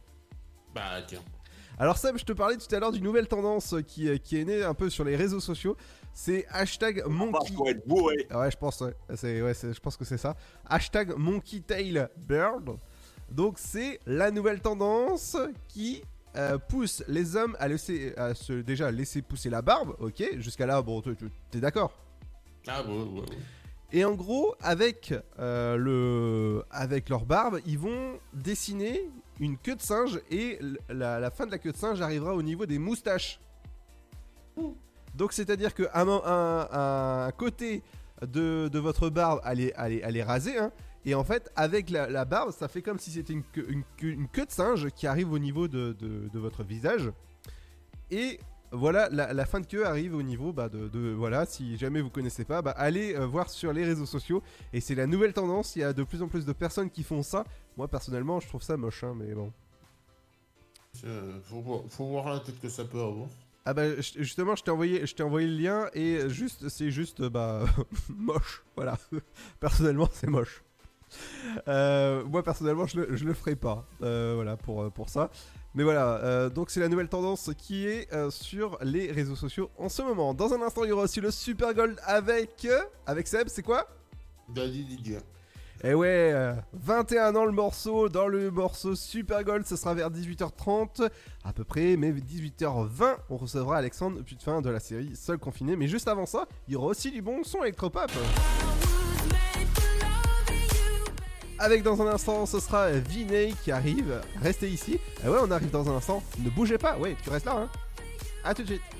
Bah 0.74 1.02
tiens. 1.08 1.22
Alors 1.78 1.98
Seb, 1.98 2.18
je 2.18 2.26
te 2.26 2.34
parlais 2.34 2.58
tout 2.58 2.74
à 2.76 2.80
l'heure 2.80 2.92
d'une 2.92 3.04
nouvelle 3.04 3.28
tendance 3.28 3.76
qui, 3.88 4.10
euh, 4.10 4.18
qui 4.18 4.38
est 4.38 4.46
née 4.46 4.64
un 4.64 4.74
peu 4.74 4.90
sur 4.90 5.04
les 5.04 5.16
réseaux 5.16 5.40
sociaux. 5.40 5.78
C'est 6.22 6.46
hashtag 6.50 7.06
monkey... 7.08 7.54
faut 7.54 7.66
être 7.66 7.88
bourré. 7.88 8.28
Ah 8.30 8.42
Ouais, 8.42 8.52
je 8.52 8.58
pense, 8.58 8.82
ouais. 8.82 8.94
Je 9.10 9.80
pense 9.80 9.96
que 9.96 10.04
c'est 10.04 10.18
ça. 10.18 10.36
Hashtag 10.66 11.14
monkey 11.16 11.62
tail 11.62 12.10
bird. 12.28 12.78
Donc 13.32 13.58
c'est 13.58 14.02
la 14.06 14.30
nouvelle 14.30 14.60
tendance 14.60 15.38
qui 15.70 16.04
euh, 16.36 16.58
pousse 16.58 17.06
les 17.08 17.38
hommes 17.38 17.56
à, 17.58 17.70
laisser, 17.70 18.14
à 18.18 18.36
se 18.36 18.52
déjà 18.52 18.92
laisser 18.92 19.22
pousser 19.22 19.50
la 19.50 19.62
barbe, 19.62 19.96
ok 20.00 20.38
Jusqu'à 20.40 20.66
là, 20.66 20.82
bon, 20.82 21.02
t'es 21.52 21.62
d'accord? 21.62 21.98
Ah 22.68 22.84
ouais, 22.84 22.92
ouais, 22.92 23.22
ouais. 23.22 23.38
et 23.94 24.04
en 24.04 24.14
gros, 24.14 24.56
avec, 24.60 25.14
euh, 25.40 25.78
le, 25.78 26.66
avec 26.70 27.08
leur 27.08 27.26
barbe, 27.26 27.62
ils 27.66 27.80
vont 27.80 28.20
dessiner 28.34 29.10
une 29.40 29.58
queue 29.58 29.78
de 29.78 29.82
singe 29.82 30.20
et 30.30 30.60
la, 30.90 31.22
la 31.22 31.32
fin 31.32 31.46
de 31.46 31.52
la 31.52 31.60
queue 31.60 31.72
de 31.72 31.78
singe 31.78 32.02
arrivera 32.02 32.36
au 32.36 32.42
niveau 32.42 32.66
des 32.66 32.78
moustaches. 32.78 33.40
Donc 35.16 35.34
c'est-à-dire 35.34 35.74
que 35.74 35.84
un, 35.94 36.08
un- 36.08 37.28
côté 37.32 37.84
de, 38.22 38.68
de 38.68 38.80
votre 38.80 39.10
barbe, 39.10 39.42
elle 39.46 39.60
est, 39.62 40.24
rasée, 40.24 40.58
hein, 40.58 40.72
et 41.06 41.16
en 41.16 41.24
fait, 41.24 41.50
avec 41.56 41.90
la, 41.90 42.08
barbe, 42.26 42.52
ça 42.52 42.68
fait 42.68 42.82
comme 42.82 43.00
si 43.00 43.12
c'était 43.12 43.34
une, 43.34 43.44
une 43.58 43.84
queue- 43.98 44.46
de 44.46 44.52
singe 44.52 44.90
qui 44.90 45.08
arrive 45.08 45.32
au 45.32 45.40
niveau 45.40 45.68
de, 45.68 45.94
de- 45.94 46.28
de 46.32 46.40
votre 46.40 46.64
visage. 46.64 47.12
Et 48.12 48.40
voilà, 48.72 49.10
la, 49.10 49.34
la 49.34 49.46
fin 49.46 49.60
de 49.62 49.66
queue 49.66 49.86
arrive 49.86 50.14
au 50.16 50.22
niveau 50.22 50.52
bah, 50.54 50.68
de, 50.70 50.88
de- 50.90 51.12
Voilà, 51.12 51.46
si 51.46 51.78
jamais 51.78 52.02
vous 52.02 52.10
connaissez 52.10 52.44
pas, 52.46 52.62
bah, 52.62 52.72
allez 52.78 53.16
euh, 53.16 53.26
voir 53.26 53.50
sur 53.50 53.72
les 53.74 53.84
réseaux 53.86 54.06
sociaux. 54.06 54.44
Et 54.74 54.82
c'est 54.82 54.96
la 54.96 55.08
nouvelle 55.08 55.34
tendance, 55.34 55.76
il 55.76 55.80
y 55.80 55.84
a 55.84 55.94
de 55.94 56.04
plus 56.04 56.22
en 56.22 56.28
plus 56.28 56.46
de 56.46 56.54
personnes 56.54 56.90
qui 56.90 57.04
font 57.04 57.24
ça. 57.24 57.46
Moi, 57.78 57.88
personnellement, 57.88 58.40
je 58.40 58.48
trouve 58.48 58.62
ça 58.62 58.78
moche, 58.78 59.04
hein, 59.04 59.16
mais 59.18 59.34
bon. 59.34 59.52
Euh, 61.06 61.40
faut, 61.46 61.62
voir- 61.62 61.82
faut 61.90 62.06
voir 62.08 62.30
la 62.34 62.40
tête 62.42 62.60
que 62.60 62.70
ça 62.70 62.84
peut 62.84 63.00
avoir. 63.00 63.28
Ah 63.70 63.74
bah 63.76 63.84
justement 64.18 64.56
je 64.56 64.64
t'ai 64.64 64.72
envoyé 64.72 65.48
le 65.48 65.56
lien 65.56 65.90
et 65.94 66.28
juste 66.28 66.70
c'est 66.70 66.90
juste 66.90 67.22
bah 67.22 67.66
moche 68.10 68.64
voilà. 68.76 68.98
Personnellement 69.60 70.10
c'est 70.12 70.26
moche. 70.26 70.64
Euh, 71.68 72.24
moi 72.26 72.42
personnellement 72.42 72.88
je 72.88 73.02
le, 73.02 73.06
le 73.06 73.34
ferai 73.36 73.56
pas. 73.56 73.86
Euh, 74.02 74.32
voilà 74.34 74.58
pour, 74.58 74.82
euh, 74.82 74.90
pour 74.90 75.10
ça. 75.10 75.30
Mais 75.76 75.84
voilà 75.84 76.50
donc 76.50 76.72
c'est 76.72 76.80
la 76.80 76.88
nouvelle 76.88 77.10
tendance 77.10 77.52
qui 77.60 77.86
est 77.86 78.10
sur 78.32 78.80
les 78.82 79.12
réseaux 79.12 79.36
sociaux 79.36 79.70
en 79.78 79.88
ce 79.88 80.02
moment. 80.02 80.34
Dans 80.34 80.52
un 80.52 80.64
instant 80.64 80.84
il 80.84 80.90
y 80.90 80.92
aura 80.92 81.04
aussi 81.04 81.22
le 81.22 81.30
Super 81.30 81.76
Gold 81.76 82.00
avec 82.08 82.68
avec 83.06 83.28
Seb 83.28 83.50
c'est 83.50 83.62
quoi? 83.62 83.88
Daddy. 84.48 85.16
Et 85.84 85.94
ouais, 85.94 86.32
euh, 86.34 86.54
21 86.74 87.36
ans 87.36 87.46
le 87.46 87.54
morceau, 87.54 88.10
dans 88.10 88.28
le 88.28 88.52
morceau 88.52 88.96
Super 88.96 89.44
Gold, 89.46 89.66
ce 89.66 89.78
sera 89.78 89.94
vers 89.94 90.12
18h30 90.12 91.10
à 91.46 91.54
peu 91.54 91.64
près, 91.64 91.96
mais 91.96 92.12
18h20, 92.12 93.16
on 93.30 93.38
recevra 93.38 93.78
Alexandre 93.78 94.22
Putefin 94.22 94.62
de 94.62 94.70
la 94.70 94.82
série 94.82 95.16
Seul 95.16 95.38
confiné. 95.38 95.78
Mais 95.78 95.88
juste 95.88 96.10
avant 96.10 96.26
ça, 96.26 96.48
il 96.68 96.74
y 96.74 96.76
aura 96.76 96.88
aussi 96.88 97.12
du 97.12 97.22
bon 97.22 97.44
son 97.44 97.64
électropop. 97.64 98.12
Avec 101.60 101.84
dans 101.84 102.02
un 102.02 102.08
instant, 102.08 102.46
ce 102.46 102.60
sera 102.60 102.92
Vinay 102.92 103.54
qui 103.64 103.72
arrive. 103.72 104.22
Restez 104.42 104.70
ici. 104.70 105.00
Et 105.24 105.28
ouais, 105.28 105.40
on 105.42 105.52
arrive 105.52 105.72
dans 105.72 105.90
un 105.90 105.96
instant. 105.96 106.24
Ne 106.40 106.50
bougez 106.50 106.78
pas. 106.78 106.98
Ouais, 106.98 107.16
tu 107.22 107.30
restes 107.30 107.46
là. 107.46 107.56
Hein. 107.58 107.70
À 108.44 108.54
tout 108.54 108.64
de 108.64 108.68
suite. 108.68 108.99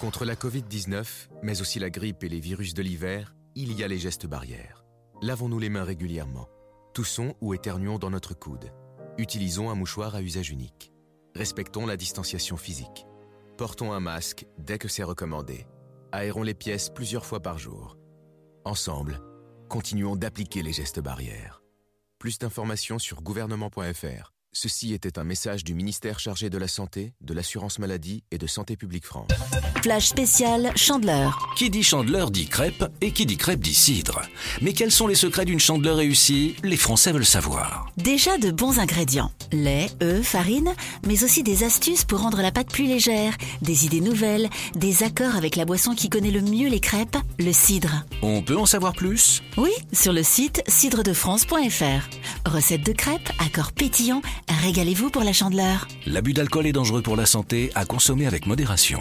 Contre 0.00 0.24
la 0.24 0.34
Covid-19, 0.34 1.28
mais 1.42 1.60
aussi 1.60 1.78
la 1.78 1.90
grippe 1.90 2.24
et 2.24 2.30
les 2.30 2.40
virus 2.40 2.72
de 2.72 2.80
l'hiver, 2.80 3.36
il 3.54 3.78
y 3.78 3.84
a 3.84 3.88
les 3.88 3.98
gestes 3.98 4.24
barrières. 4.24 4.86
Lavons-nous 5.20 5.58
les 5.58 5.68
mains 5.68 5.84
régulièrement. 5.84 6.48
Toussons 6.94 7.34
ou 7.42 7.52
éternuons 7.52 7.98
dans 7.98 8.08
notre 8.08 8.32
coude. 8.32 8.72
Utilisons 9.18 9.68
un 9.68 9.74
mouchoir 9.74 10.14
à 10.14 10.22
usage 10.22 10.48
unique. 10.48 10.90
Respectons 11.34 11.84
la 11.84 11.98
distanciation 11.98 12.56
physique. 12.56 13.04
Portons 13.58 13.92
un 13.92 14.00
masque 14.00 14.46
dès 14.56 14.78
que 14.78 14.88
c'est 14.88 15.02
recommandé. 15.02 15.66
Aérons 16.12 16.44
les 16.44 16.54
pièces 16.54 16.88
plusieurs 16.88 17.26
fois 17.26 17.40
par 17.40 17.58
jour. 17.58 17.98
Ensemble, 18.64 19.20
continuons 19.68 20.16
d'appliquer 20.16 20.62
les 20.62 20.72
gestes 20.72 21.00
barrières. 21.00 21.62
Plus 22.18 22.38
d'informations 22.38 22.98
sur 22.98 23.20
gouvernement.fr. 23.20 24.32
Ceci 24.52 24.92
était 24.94 25.16
un 25.16 25.22
message 25.22 25.62
du 25.62 25.74
ministère 25.74 26.18
chargé 26.18 26.50
de 26.50 26.58
la 26.58 26.66
Santé, 26.66 27.12
de 27.20 27.34
l'Assurance 27.34 27.78
Maladie 27.78 28.24
et 28.32 28.38
de 28.38 28.48
Santé 28.48 28.76
Publique 28.76 29.06
France. 29.06 29.28
Flash 29.80 30.06
spécial 30.08 30.72
Chandeleur. 30.74 31.54
Qui 31.56 31.70
dit 31.70 31.84
chandeleur 31.84 32.32
dit 32.32 32.48
crêpe 32.48 32.84
et 33.00 33.12
qui 33.12 33.26
dit 33.26 33.36
crêpe 33.36 33.60
dit 33.60 33.72
cidre. 33.74 34.22
Mais 34.60 34.72
quels 34.72 34.90
sont 34.90 35.06
les 35.06 35.14
secrets 35.14 35.44
d'une 35.44 35.60
chandeleur 35.60 35.98
réussie? 35.98 36.56
Les 36.64 36.76
Français 36.76 37.12
veulent 37.12 37.24
savoir. 37.24 37.86
Déjà 37.96 38.38
de 38.38 38.50
bons 38.50 38.80
ingrédients. 38.80 39.30
Lait, 39.52 39.88
œufs, 40.02 40.26
farine, 40.26 40.74
mais 41.06 41.22
aussi 41.22 41.44
des 41.44 41.62
astuces 41.62 42.04
pour 42.04 42.20
rendre 42.20 42.42
la 42.42 42.50
pâte 42.50 42.72
plus 42.72 42.86
légère, 42.86 43.36
des 43.62 43.86
idées 43.86 44.00
nouvelles, 44.00 44.50
des 44.74 45.04
accords 45.04 45.36
avec 45.36 45.54
la 45.54 45.64
boisson 45.64 45.94
qui 45.94 46.08
connaît 46.08 46.32
le 46.32 46.42
mieux 46.42 46.68
les 46.68 46.80
crêpes, 46.80 47.16
le 47.38 47.52
cidre. 47.52 48.04
On 48.22 48.42
peut 48.42 48.58
en 48.58 48.66
savoir 48.66 48.94
plus? 48.94 49.44
Oui, 49.56 49.70
sur 49.92 50.12
le 50.12 50.24
site 50.24 50.64
cidredefrance.fr. 50.66 52.50
Recette 52.50 52.84
de 52.84 52.92
crêpes, 52.92 53.30
accords 53.38 53.72
pétillants, 53.72 54.22
régalez-vous 54.48 55.10
pour 55.10 55.22
la 55.22 55.32
chandeleur. 55.32 55.88
L'abus 56.06 56.32
d'alcool 56.32 56.66
est 56.66 56.72
dangereux 56.72 57.02
pour 57.02 57.16
la 57.16 57.26
santé, 57.26 57.70
à 57.74 57.84
consommer 57.84 58.26
avec 58.26 58.46
modération. 58.46 59.00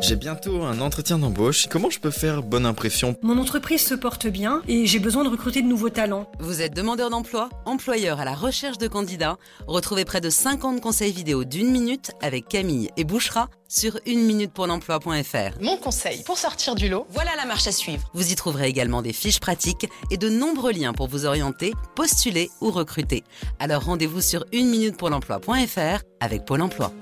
J'ai 0.00 0.16
bientôt 0.16 0.62
un 0.62 0.80
entretien 0.80 1.18
d'embauche. 1.18 1.66
Comment 1.68 1.90
je 1.90 1.98
peux 2.00 2.10
faire 2.10 2.42
bonne 2.42 2.66
impression? 2.66 3.16
Mon 3.22 3.38
entreprise 3.38 3.84
se 3.84 3.94
porte 3.94 4.26
bien 4.26 4.62
et 4.68 4.86
j'ai 4.86 4.98
besoin 4.98 5.24
de 5.24 5.28
recruter 5.28 5.62
de 5.62 5.66
nouveaux 5.66 5.90
talents. 5.90 6.30
Vous 6.38 6.62
êtes 6.62 6.74
demandeur 6.74 7.10
d'emploi, 7.10 7.48
employeur 7.64 8.20
à 8.20 8.24
la 8.24 8.34
recherche 8.34 8.78
de 8.78 8.88
candidats 8.88 9.36
Retrouvez 9.66 10.04
près 10.04 10.20
de 10.20 10.30
50 10.30 10.80
conseils 10.80 11.12
vidéo 11.12 11.44
d'une 11.44 11.70
minute 11.70 12.12
avec 12.22 12.48
Camille 12.48 12.90
et 12.96 13.04
Bouchera 13.04 13.48
sur 13.68 13.98
l'emploi.fr. 14.06 15.60
Mon 15.60 15.76
conseil 15.76 16.22
pour 16.24 16.38
sortir 16.38 16.74
du 16.74 16.88
lot, 16.88 17.06
voilà 17.10 17.34
la 17.36 17.46
marche 17.46 17.66
à 17.66 17.72
suivre. 17.72 18.08
Vous 18.14 18.30
y 18.30 18.34
trouverez 18.36 18.68
également 18.68 19.02
des 19.02 19.12
fiches 19.12 19.40
pratiques 19.40 19.88
et 20.10 20.16
de 20.16 20.28
nombreux 20.28 20.72
liens 20.72 20.92
pour 20.92 21.08
vous 21.08 21.26
orienter, 21.26 21.72
postuler 21.94 22.50
ou 22.60 22.70
recruter. 22.70 23.24
Alors 23.58 23.84
rendez-vous 23.84 24.20
sur 24.20 24.44
l'emploi.fr 24.52 26.02
avec 26.20 26.44
Pôle 26.44 26.62
emploi. 26.62 26.92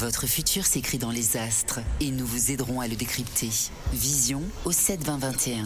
Votre 0.00 0.28
futur 0.28 0.64
s'écrit 0.64 0.98
dans 0.98 1.10
les 1.10 1.36
astres 1.36 1.80
et 1.98 2.12
nous 2.12 2.24
vous 2.24 2.52
aiderons 2.52 2.80
à 2.80 2.86
le 2.86 2.94
décrypter. 2.94 3.50
Vision 3.92 4.42
au 4.64 4.70
7 4.70 5.02
20 5.04 5.18
21. 5.18 5.64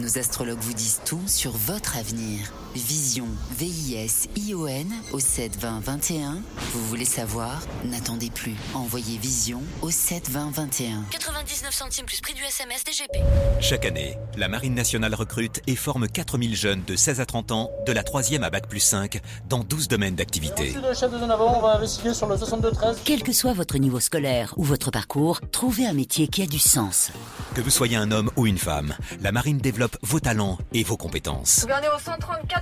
Nos 0.00 0.18
astrologues 0.18 0.60
vous 0.60 0.74
disent 0.74 1.00
tout 1.06 1.22
sur 1.26 1.52
votre 1.52 1.96
avenir. 1.96 2.52
Vision, 2.74 3.26
V-I-S-I-O-N 3.58 4.92
au 5.12 5.18
7 5.18 5.58
20 5.58 5.80
21. 5.80 6.38
Vous 6.72 6.86
voulez 6.86 7.04
savoir? 7.04 7.60
N'attendez 7.84 8.30
plus. 8.30 8.54
Envoyez 8.74 9.18
Vision 9.18 9.60
au 9.82 9.90
7 9.90 10.30
20 10.30 10.50
21. 10.54 11.04
99 11.10 11.74
centimes 11.74 12.06
plus 12.06 12.20
prix 12.20 12.34
du 12.34 12.42
SMS 12.44 12.84
DGP. 12.84 13.18
Chaque 13.60 13.84
année, 13.84 14.16
la 14.36 14.46
Marine 14.46 14.74
nationale 14.74 15.14
recrute 15.14 15.60
et 15.66 15.74
forme 15.74 16.06
4000 16.06 16.54
jeunes 16.54 16.82
de 16.86 16.94
16 16.94 17.20
à 17.20 17.26
30 17.26 17.50
ans, 17.50 17.70
de 17.86 17.92
la 17.92 18.04
3e 18.04 18.42
à 18.42 18.50
Bac 18.50 18.68
plus 18.68 18.80
5, 18.80 19.20
dans 19.48 19.64
12 19.64 19.88
domaines 19.88 20.14
d'activité. 20.14 20.70
Merci 20.72 20.88
le 20.88 20.94
chef 20.94 21.12
de 21.12 21.18
zone 21.18 21.30
avant, 21.30 21.58
on 21.58 21.60
va 21.60 21.74
investiguer 21.74 22.14
sur 22.14 22.28
le 22.28 22.36
62-13. 22.36 22.98
Quel 23.04 23.24
que 23.24 23.32
soit 23.32 23.52
votre 23.52 23.78
niveau 23.78 23.98
scolaire 23.98 24.54
ou 24.56 24.62
votre 24.62 24.92
parcours, 24.92 25.40
trouvez 25.50 25.86
un 25.86 25.92
métier 25.92 26.28
qui 26.28 26.42
a 26.42 26.46
du 26.46 26.60
sens. 26.60 27.10
Que 27.54 27.62
vous 27.62 27.70
soyez 27.70 27.96
un 27.96 28.12
homme 28.12 28.30
ou 28.36 28.46
une 28.46 28.58
femme, 28.58 28.94
la 29.20 29.32
Marine 29.32 29.58
développe 29.58 29.96
vos 30.02 30.20
talents 30.20 30.56
et 30.72 30.84
vos 30.84 30.96
compétences. 30.96 31.64
Au 31.64 31.66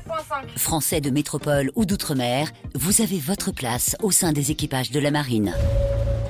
134.5. 0.06 0.58
Français 0.58 1.00
de 1.00 1.10
métropole 1.10 1.70
ou 1.74 1.84
d'outre-mer, 1.84 2.50
vous 2.74 3.00
avez 3.00 3.18
votre 3.18 3.52
place 3.52 3.96
au 4.02 4.10
sein 4.10 4.32
des 4.32 4.50
équipages 4.50 4.90
de 4.90 5.00
la 5.00 5.10
marine. 5.10 5.54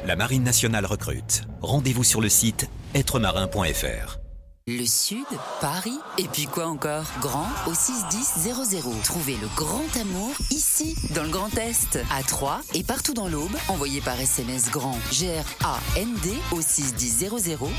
La 0.06 0.16
Marine 0.16 0.42
nationale 0.42 0.86
recrute. 0.86 1.42
Rendez-vous 1.60 2.04
sur 2.04 2.20
le 2.20 2.28
site 2.28 2.68
êtremarin.fr. 2.94 4.27
Le 4.70 4.84
Sud, 4.84 5.24
Paris, 5.62 5.98
et 6.18 6.24
puis 6.24 6.44
quoi 6.44 6.66
encore? 6.66 7.06
Grand 7.22 7.48
au 7.66 7.72
61000. 7.72 9.00
Trouvez 9.02 9.36
le 9.36 9.48
grand 9.56 9.96
amour 9.98 10.34
ici, 10.50 10.94
dans 11.14 11.22
le 11.22 11.30
Grand 11.30 11.56
Est, 11.56 11.98
à 12.10 12.22
Troyes 12.22 12.60
et 12.74 12.82
partout 12.82 13.14
dans 13.14 13.28
l'Aube. 13.28 13.56
Envoyez 13.68 14.02
par 14.02 14.20
SMS 14.20 14.70
grand 14.70 14.98
G-R-A-N-D 15.10 16.34
au 16.52 16.60
61000 16.60 17.30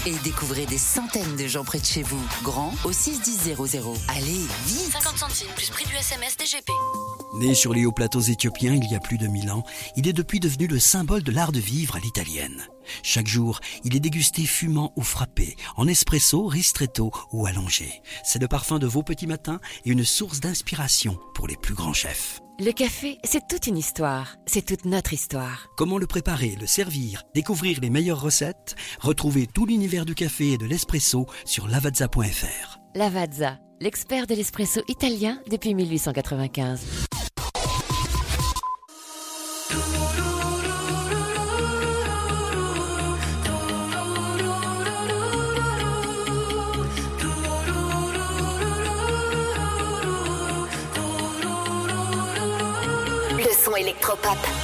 et 0.07 0.16
découvrez 0.24 0.66
des 0.66 0.80
centaines 0.80 1.36
de 1.36 1.45
gens 1.45 1.64
près 1.64 1.80
de 1.80 1.86
chez 1.86 2.02
vous. 2.02 2.26
Grand 2.41 2.74
au 2.84 2.91
61000. 2.91 3.56
Allez, 4.07 4.48
vite 4.66 4.91
50 4.91 5.16
centimes 5.16 5.53
plus 5.56 5.70
prix 5.70 5.86
du 5.86 5.95
SMS 5.95 6.38
DGP. 6.38 6.72
Né 7.36 7.53
sur 7.53 7.76
les 7.76 7.86
hauts 7.86 7.91
plateaux 7.91 8.22
éthiopiens 8.22 8.74
il 8.74 8.91
y 8.91 8.95
a 8.95 8.99
plus 8.99 9.20
de 9.20 9.28
mille 9.28 9.52
ans, 9.52 9.64
il 9.95 10.07
est 10.07 10.14
depuis 10.14 10.40
devenu 10.40 10.66
le 10.66 10.80
symbole 10.80 11.22
de 11.22 11.32
l'art 11.32 11.52
de 11.52 11.60
vivre 11.60 11.98
à 11.98 11.99
l'italienne. 11.99 12.68
Chaque 13.03 13.28
jour, 13.28 13.60
il 13.84 13.95
est 13.95 13.99
dégusté 13.99 14.45
fumant 14.45 14.94
ou 14.95 15.02
frappé, 15.02 15.56
en 15.78 15.88
espresso, 15.88 16.45
ristretto 16.48 17.11
ou 17.32 17.45
allongé. 17.45 18.02
C'est 18.24 18.41
le 18.41 18.48
parfum 18.48 18.80
de 18.80 18.88
vos 18.88 19.03
petits 19.03 19.28
matins 19.28 19.60
et 19.86 19.91
une 19.91 20.06
source 20.06 20.40
d'inspiration 20.40 21.20
pour 21.34 21.48
les 21.48 21.57
plus 21.57 21.74
grands 21.74 21.94
chefs. 21.94 22.41
Le 22.60 22.74
café, 22.74 23.20
c'est 23.24 23.48
toute 23.48 23.68
une 23.68 23.78
histoire. 23.78 24.36
C'est 24.45 24.66
toute 24.66 24.84
notre 24.84 25.14
histoire. 25.14 25.68
Comment 25.78 25.98
le 25.98 26.07
préparer, 26.07 26.57
le 26.60 26.68
servir, 26.68 27.24
découvrir 27.34 27.80
les 27.80 27.90
meilleures 27.90 28.20
recettes? 28.20 28.76
Retrouvez 28.99 29.48
tout 29.48 29.66
l'univers 29.66 30.03
du 30.03 30.14
café 30.14 30.52
et 30.52 30.57
de 30.57 30.66
l'espresso 30.66 31.26
sur 31.45 31.70
lavazza.fr. 31.70 32.80
Lavazza, 32.95 33.60
l'expert 33.80 34.28
de 34.28 34.36
l'espresso 34.36 34.82
italien 34.90 35.40
depuis 35.49 35.74
1895. 35.74 36.82
Son 54.01 54.59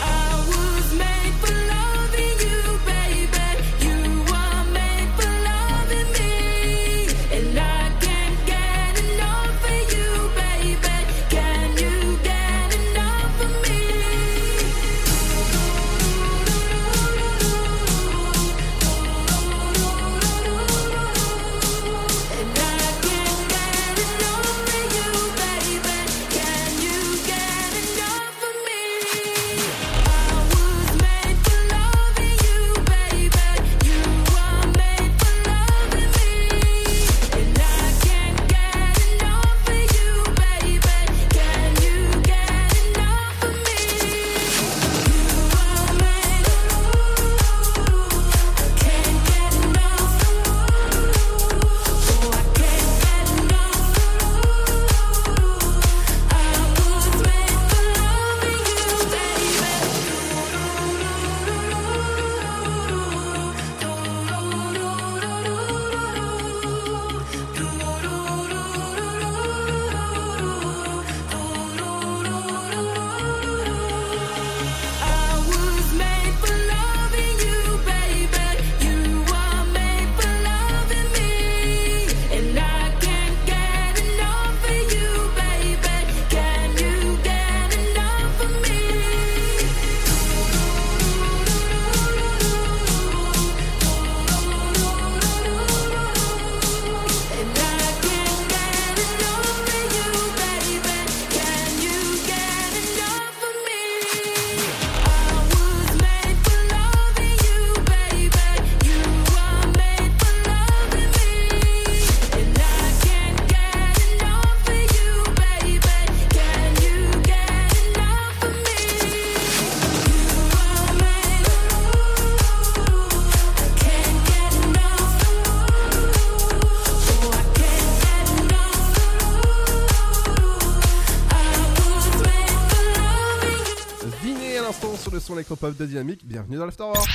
de 135.62 135.86
Dynamique, 135.86 136.28
bienvenue 136.28 136.58
dans 136.58 136.66
l'Afterwork. 136.66 137.10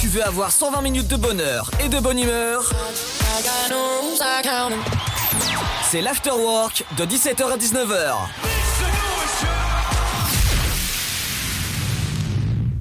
Tu 0.00 0.08
veux 0.08 0.22
avoir 0.24 0.50
120 0.50 0.82
minutes 0.82 1.08
de 1.08 1.16
bonheur 1.16 1.70
et 1.82 1.88
de 1.88 2.00
bonne 2.00 2.18
humeur? 2.18 2.68
C'est 5.84 6.02
l'Afterwork 6.02 6.84
de 6.98 7.04
17h 7.04 7.52
à 7.52 7.56
19h. 7.56 8.14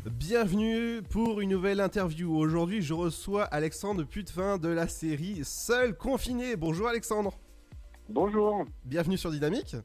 bienvenue 0.10 1.02
pour 1.04 1.40
une 1.40 1.52
nouvelle 1.52 1.80
interview. 1.80 2.36
Aujourd'hui, 2.36 2.82
je 2.82 2.94
reçois 2.94 3.44
Alexandre 3.44 4.04
Putevin 4.04 4.58
de 4.58 4.68
la 4.68 4.88
série 4.88 5.42
Seul 5.44 5.96
confiné. 5.96 6.56
Bonjour 6.58 6.88
Alexandre. 6.88 7.32
Bonjour. 8.10 8.66
Bienvenue 8.84 9.18
sur 9.18 9.32
Dynamique. 9.32 9.78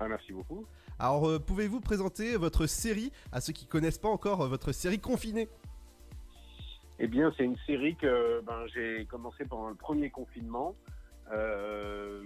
Ah, 0.00 0.08
merci 0.08 0.32
beaucoup. 0.32 0.66
Alors, 0.98 1.28
euh, 1.28 1.38
pouvez-vous 1.38 1.80
présenter 1.80 2.36
votre 2.36 2.66
série 2.66 3.12
à 3.32 3.40
ceux 3.40 3.52
qui 3.52 3.66
connaissent 3.66 3.98
pas 3.98 4.08
encore 4.08 4.42
euh, 4.42 4.48
votre 4.48 4.72
série 4.72 4.98
confinée? 4.98 5.48
Eh 6.98 7.08
bien, 7.08 7.32
c'est 7.36 7.44
une 7.44 7.56
série 7.66 7.96
que 7.96 8.40
ben, 8.42 8.66
j'ai 8.72 9.06
commencé 9.06 9.44
pendant 9.44 9.68
le 9.68 9.74
premier 9.74 10.10
confinement. 10.10 10.76
Euh, 11.32 12.20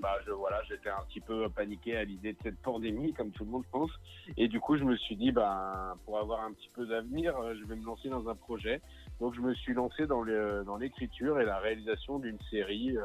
bah, 0.00 0.16
je, 0.26 0.32
voilà, 0.32 0.62
j'étais 0.68 0.88
un 0.88 1.02
petit 1.08 1.20
peu 1.20 1.48
paniqué 1.50 1.96
à 1.96 2.04
l'idée 2.04 2.32
de 2.32 2.38
cette 2.42 2.58
pandémie, 2.58 3.12
comme 3.12 3.30
tout 3.30 3.44
le 3.44 3.50
monde 3.50 3.66
pense. 3.70 3.90
Et 4.36 4.48
du 4.48 4.58
coup, 4.58 4.76
je 4.76 4.84
me 4.84 4.96
suis 4.96 5.16
dit, 5.16 5.30
ben, 5.30 5.94
pour 6.04 6.18
avoir 6.18 6.42
un 6.42 6.52
petit 6.52 6.70
peu 6.74 6.86
d'avenir, 6.86 7.34
je 7.54 7.64
vais 7.66 7.76
me 7.76 7.84
lancer 7.84 8.08
dans 8.08 8.28
un 8.28 8.34
projet. 8.34 8.80
Donc, 9.20 9.34
je 9.34 9.40
me 9.40 9.54
suis 9.54 9.74
lancé 9.74 10.06
dans, 10.06 10.22
l'écriture 10.22 11.40
et 11.40 11.44
la 11.44 11.58
réalisation 11.58 12.18
d'une 12.18 12.38
série, 12.50 12.96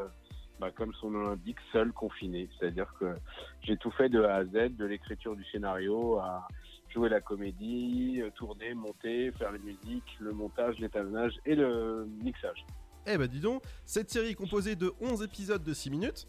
bah, 0.62 0.70
comme 0.70 0.94
son 0.94 1.10
nom 1.10 1.24
l'indique, 1.24 1.58
seul 1.72 1.92
confiné. 1.92 2.48
C'est-à-dire 2.60 2.94
que 3.00 3.16
j'ai 3.64 3.78
tout 3.78 3.90
fait 3.90 4.10
de 4.10 4.22
A 4.22 4.36
à 4.36 4.46
Z, 4.46 4.76
de 4.78 4.86
l'écriture 4.86 5.36
du 5.36 5.44
scénario 5.46 6.20
à 6.20 6.48
jouer 6.90 7.10
la 7.10 7.20
comédie, 7.20 8.22
euh, 8.22 8.30
tourner, 8.36 8.76
monter, 8.76 9.32
faire 9.40 9.52
la 9.52 9.58
musique, 9.58 10.06
le 10.20 10.32
montage, 10.34 10.78
l'étalonnage 10.78 11.34
et 11.48 11.56
le 11.56 12.08
mixage. 12.22 12.64
Eh 13.08 13.18
ben 13.18 13.26
dis 13.26 13.40
donc, 13.40 13.64
cette 13.86 14.12
série 14.12 14.30
est 14.30 14.36
composée 14.36 14.76
de 14.76 14.94
11 15.02 15.24
épisodes 15.24 15.64
de 15.64 15.74
6 15.74 15.90
minutes. 15.90 16.28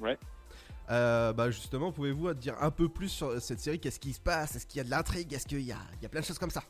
Ouais. 0.00 0.18
Euh, 0.90 1.32
bah 1.32 1.48
justement, 1.52 1.92
pouvez-vous 1.92 2.34
dire 2.34 2.56
un 2.60 2.72
peu 2.72 2.88
plus 2.88 3.08
sur 3.08 3.40
cette 3.40 3.60
série? 3.60 3.78
Qu'est-ce 3.78 4.00
qui 4.00 4.14
se 4.14 4.20
passe? 4.20 4.56
Est-ce 4.56 4.66
qu'il 4.66 4.78
y 4.78 4.80
a 4.80 4.84
de 4.84 4.90
l'intrigue? 4.90 5.32
Est-ce 5.32 5.46
qu'il 5.46 5.60
y 5.60 5.70
a, 5.70 5.78
il 6.00 6.02
y 6.02 6.06
a 6.06 6.08
plein 6.08 6.22
de 6.22 6.26
choses 6.26 6.40
comme 6.40 6.50
ça? 6.50 6.64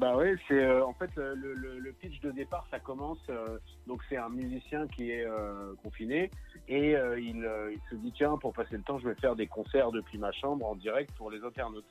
Bah 0.00 0.16
ouais, 0.16 0.34
c'est 0.48 0.64
euh, 0.64 0.82
en 0.82 0.94
fait 0.94 1.10
le, 1.16 1.92
pitch 2.00 2.22
de 2.22 2.30
départ, 2.30 2.66
ça 2.70 2.78
commence. 2.80 3.20
euh, 3.28 3.58
donc 3.86 4.00
c'est 4.08 4.16
un 4.16 4.30
musicien 4.30 4.88
qui 4.88 5.10
est 5.10 5.26
euh, 5.26 5.74
confiné 5.82 6.30
et 6.68 6.92
il, 7.18 7.46
se 7.90 7.96
dit 7.96 8.10
tiens 8.16 8.38
pour 8.38 8.54
passer 8.54 8.78
le 8.78 8.82
temps, 8.82 8.98
je 8.98 9.06
vais 9.06 9.14
faire 9.16 9.36
des 9.36 9.46
concerts 9.46 9.92
depuis 9.92 10.16
ma 10.16 10.32
chambre 10.32 10.64
en 10.64 10.74
direct 10.74 11.10
pour 11.18 11.30
les 11.30 11.44
internautes. 11.44 11.84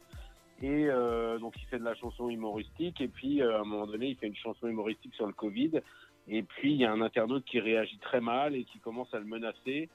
Et 0.64 0.88
donc 1.40 1.54
il 1.62 1.68
fait 1.68 1.78
de 1.78 1.84
la 1.84 1.94
chanson 1.94 2.30
humoristique 2.30 3.00
et 3.00 3.08
puis 3.08 3.44
à 3.44 3.60
un 3.60 3.64
moment 3.64 3.86
donné 3.86 4.08
il 4.08 4.16
fait 4.16 4.28
une 4.28 4.36
chanson 4.36 4.68
humoristique 4.68 5.14
sur 5.14 5.28
le 5.28 5.34
Covid 5.34 5.80
et 6.28 6.42
puis 6.42 6.74
il 6.74 6.78
y 6.78 6.86
a 6.86 6.92
un 6.92 7.02
internaute 7.02 7.46
qui 7.46 7.60
réagit 7.60 8.00
très 8.00 8.22
mal 8.22 8.56
et 8.56 8.64
qui 8.64 8.80
commence 8.80 9.14
à 9.14 9.20
le 9.20 9.26
menacer 9.26 9.88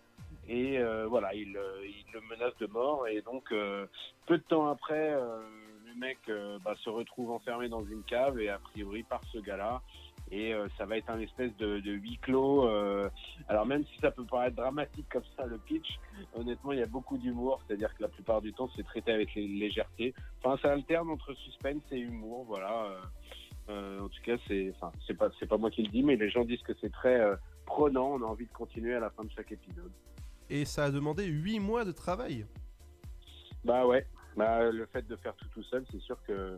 et 0.48 0.78
voilà 1.08 1.34
il, 1.34 1.52
le 1.52 2.20
menace 2.30 2.56
de 2.60 2.66
mort 2.66 3.08
et 3.08 3.22
donc 3.22 3.52
peu 4.26 4.38
de 4.38 4.44
temps 4.44 4.68
après 4.68 5.16
le 5.94 6.00
mec 6.00 6.18
euh, 6.28 6.58
bah, 6.64 6.74
se 6.82 6.90
retrouve 6.90 7.30
enfermé 7.30 7.68
dans 7.68 7.84
une 7.84 8.02
cave 8.02 8.40
et 8.40 8.48
a 8.48 8.58
priori 8.58 9.02
par 9.02 9.20
ce 9.32 9.38
gars-là 9.38 9.80
et 10.30 10.54
euh, 10.54 10.66
ça 10.78 10.86
va 10.86 10.96
être 10.96 11.10
un 11.10 11.20
espèce 11.20 11.54
de, 11.58 11.80
de 11.80 11.92
huis 11.92 12.18
clos. 12.22 12.66
euh, 12.66 13.08
alors 13.48 13.66
même 13.66 13.84
si 13.84 13.98
ça 14.00 14.10
peut 14.10 14.24
paraître 14.24 14.56
dramatique 14.56 15.06
comme 15.10 15.22
ça 15.36 15.44
le 15.46 15.58
pitch, 15.58 15.98
honnêtement 16.34 16.72
il 16.72 16.78
y 16.78 16.82
a 16.82 16.86
beaucoup 16.86 17.18
d'humour, 17.18 17.60
c'est-à-dire 17.66 17.94
que 17.94 18.02
la 18.02 18.08
plupart 18.08 18.40
du 18.40 18.52
temps 18.52 18.68
c'est 18.74 18.84
traité 18.84 19.12
avec 19.12 19.34
légèreté. 19.34 20.14
Enfin 20.42 20.58
ça 20.62 20.72
alterne 20.72 21.10
entre 21.10 21.34
suspense 21.34 21.82
et 21.92 21.98
humour, 21.98 22.44
voilà. 22.44 22.86
euh, 23.68 24.00
en 24.00 24.08
tout 24.08 24.22
cas 24.24 24.36
c'est, 24.48 24.72
enfin 24.74 24.92
c'est 25.06 25.14
pas 25.14 25.28
c'est 25.38 25.46
pas 25.46 25.58
moi 25.58 25.70
qui 25.70 25.82
le 25.82 25.88
dis, 25.90 26.02
mais 26.02 26.16
les 26.16 26.30
gens 26.30 26.44
disent 26.44 26.62
que 26.62 26.72
c'est 26.80 26.92
très 26.92 27.20
euh, 27.20 27.36
prenant. 27.66 28.12
On 28.14 28.22
a 28.22 28.26
envie 28.26 28.46
de 28.46 28.52
continuer 28.52 28.94
à 28.94 29.00
la 29.00 29.10
fin 29.10 29.24
de 29.24 29.30
chaque 29.30 29.52
épisode. 29.52 29.92
Et 30.50 30.64
ça 30.64 30.84
a 30.84 30.90
demandé 30.90 31.24
8 31.26 31.58
mois 31.60 31.84
de 31.84 31.92
travail. 31.92 32.46
Bah 33.64 33.86
ouais, 33.86 34.06
bah, 34.36 34.70
le 34.70 34.86
fait 34.86 35.06
de 35.06 35.16
faire 35.16 35.34
tout 35.36 35.48
tout 35.48 35.62
seul, 35.64 35.84
c'est 35.90 36.00
sûr 36.00 36.18
que 36.26 36.56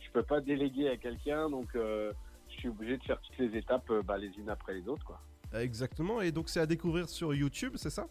je 0.00 0.10
peux 0.12 0.22
pas 0.22 0.40
déléguer 0.40 0.88
à 0.88 0.96
quelqu'un, 0.96 1.48
donc 1.50 1.74
euh, 1.74 2.12
je 2.48 2.54
suis 2.56 2.68
obligé 2.68 2.96
de 2.98 3.02
faire 3.04 3.20
toutes 3.20 3.38
les 3.38 3.56
étapes 3.58 3.88
euh, 3.90 4.02
bah, 4.02 4.18
les 4.18 4.28
unes 4.38 4.50
après 4.50 4.74
les 4.74 4.88
autres, 4.88 5.04
quoi. 5.04 5.20
Exactement, 5.54 6.20
et 6.20 6.32
donc 6.32 6.48
c'est 6.48 6.60
à 6.60 6.66
découvrir 6.66 7.08
sur 7.08 7.34
YouTube, 7.34 7.74
c'est 7.76 7.90
ça? 7.90 8.06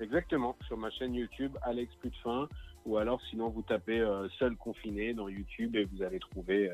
Exactement, 0.00 0.56
sur 0.66 0.76
ma 0.78 0.90
chaîne 0.90 1.14
YouTube, 1.14 1.56
Alex 1.62 1.94
Putefin, 1.96 2.48
ou 2.86 2.96
alors 2.96 3.20
sinon 3.28 3.50
vous 3.50 3.60
tapez 3.62 4.00
euh, 4.00 4.26
Seul 4.38 4.56
confiné 4.56 5.12
dans 5.12 5.28
YouTube 5.28 5.76
et 5.76 5.84
vous 5.84 6.02
allez 6.02 6.18
trouver 6.18 6.70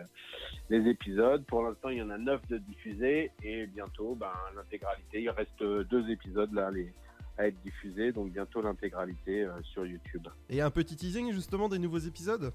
les 0.70 0.88
épisodes. 0.88 1.44
Pour 1.46 1.62
l'instant, 1.64 1.88
il 1.88 1.98
y 1.98 2.02
en 2.02 2.10
a 2.10 2.18
neuf 2.18 2.40
de 2.46 2.58
diffusés 2.58 3.32
et 3.42 3.66
bientôt, 3.66 4.14
ben, 4.14 4.30
l'intégralité. 4.54 5.22
Il 5.22 5.30
reste 5.30 5.60
deux 5.60 6.08
épisodes 6.08 6.52
là 6.52 6.70
les- 6.70 6.92
à 7.38 7.46
être 7.46 7.60
diffusés, 7.62 8.12
donc 8.12 8.30
bientôt 8.30 8.62
l'intégralité 8.62 9.44
euh, 9.44 9.52
sur 9.62 9.86
YouTube. 9.86 10.26
Et 10.48 10.60
un 10.60 10.70
petit 10.70 10.96
teasing 10.96 11.32
justement 11.32 11.68
des 11.68 11.78
nouveaux 11.78 11.98
épisodes? 11.98 12.52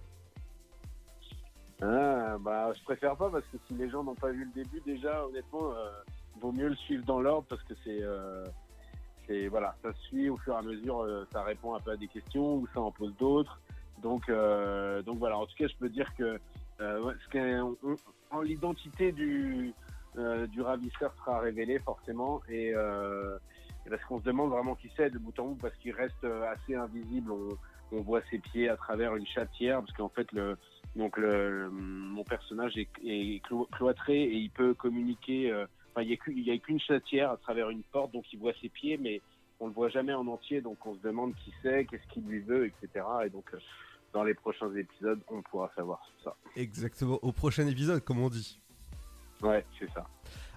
Ah, 1.81 2.37
bah, 2.39 2.71
je 2.73 2.83
préfère 2.83 3.15
pas 3.15 3.29
parce 3.29 3.45
que 3.45 3.57
si 3.67 3.73
les 3.73 3.89
gens 3.89 4.03
n'ont 4.03 4.15
pas 4.15 4.29
vu 4.29 4.45
le 4.45 4.63
début, 4.63 4.81
déjà, 4.85 5.25
honnêtement, 5.25 5.71
euh, 5.71 5.89
vaut 6.39 6.51
mieux 6.51 6.69
le 6.69 6.75
suivre 6.75 7.03
dans 7.05 7.19
l'ordre 7.19 7.47
parce 7.49 7.63
que 7.63 7.73
c'est, 7.83 8.01
euh, 8.01 8.45
c'est, 9.27 9.47
voilà, 9.47 9.75
ça 9.81 9.91
se 9.93 9.99
suit 10.03 10.29
au 10.29 10.37
fur 10.37 10.53
et 10.53 10.57
à 10.57 10.61
mesure, 10.61 11.25
ça 11.31 11.43
répond 11.43 11.73
un 11.73 11.79
peu 11.79 11.91
à 11.91 11.97
des 11.97 12.07
questions 12.07 12.57
ou 12.57 12.67
ça 12.73 12.81
en 12.81 12.91
pose 12.91 13.15
d'autres. 13.17 13.59
Donc, 14.01 14.29
euh, 14.29 15.01
donc 15.01 15.17
voilà. 15.19 15.37
En 15.37 15.45
tout 15.45 15.55
cas, 15.57 15.67
je 15.67 15.75
peux 15.77 15.89
dire 15.89 16.13
que 16.15 16.39
euh, 16.81 17.13
ce 17.31 18.43
l'identité 18.43 19.11
du 19.11 19.73
euh, 20.17 20.47
du 20.47 20.61
ravisseur 20.61 21.13
sera 21.17 21.39
révélée 21.39 21.79
forcément 21.79 22.41
et 22.49 22.73
et 23.85 23.89
parce 23.89 24.03
qu'on 24.05 24.19
se 24.19 24.23
demande 24.25 24.51
vraiment 24.51 24.75
qui 24.75 24.89
c'est 24.95 25.09
de 25.09 25.17
bout 25.17 25.37
en 25.39 25.47
bout 25.49 25.55
parce 25.55 25.75
qu'il 25.77 25.93
reste 25.93 26.23
euh, 26.23 26.51
assez 26.51 26.75
invisible. 26.75 27.31
On, 27.31 27.49
on 27.93 28.01
voit 28.01 28.21
ses 28.29 28.39
pieds 28.39 28.69
à 28.69 28.77
travers 28.77 29.15
une 29.15 29.25
chatière 29.27 29.79
parce 29.79 29.91
qu'en 29.93 30.09
fait 30.09 30.31
le 30.31 30.57
donc 30.95 31.17
le, 31.17 31.69
mon 31.69 32.23
personnage 32.23 32.77
est, 32.77 32.89
est 33.05 33.41
clo- 33.45 33.67
cloîtré 33.71 34.21
et 34.23 34.35
il 34.35 34.49
peut 34.49 34.73
communiquer. 34.73 35.51
euh, 35.51 35.65
Enfin, 35.93 36.03
il 36.03 36.09
y 36.09 36.13
a 36.13 36.17
qu'une- 36.17 36.59
qu'une 36.61 36.79
chatière 36.79 37.31
à 37.31 37.35
travers 37.37 37.69
une 37.69 37.83
porte, 37.83 38.13
donc 38.13 38.23
il 38.31 38.39
voit 38.39 38.53
ses 38.61 38.69
pieds, 38.69 38.97
mais 38.97 39.21
on 39.59 39.67
le 39.67 39.73
voit 39.73 39.89
jamais 39.89 40.13
en 40.13 40.25
entier. 40.27 40.61
Donc 40.61 40.85
on 40.85 40.95
se 40.95 41.01
demande 41.01 41.33
qui 41.35 41.53
c'est, 41.61 41.83
qu'est-ce 41.85 42.07
qu'il 42.13 42.23
lui 42.23 42.39
veut, 42.39 42.65
etc. 42.67 43.05
Et 43.25 43.29
donc 43.29 43.43
euh, 43.53 43.57
dans 44.13 44.23
les 44.23 44.33
prochains 44.33 44.73
épisodes, 44.75 45.19
on 45.29 45.41
pourra 45.41 45.69
savoir 45.75 45.99
ça. 46.23 46.33
Exactement, 46.55 47.19
au 47.21 47.33
prochain 47.33 47.67
épisode, 47.67 48.01
comme 48.05 48.21
on 48.21 48.29
dit. 48.29 48.57
Ouais, 49.41 49.65
c'est 49.79 49.89
ça. 49.91 50.05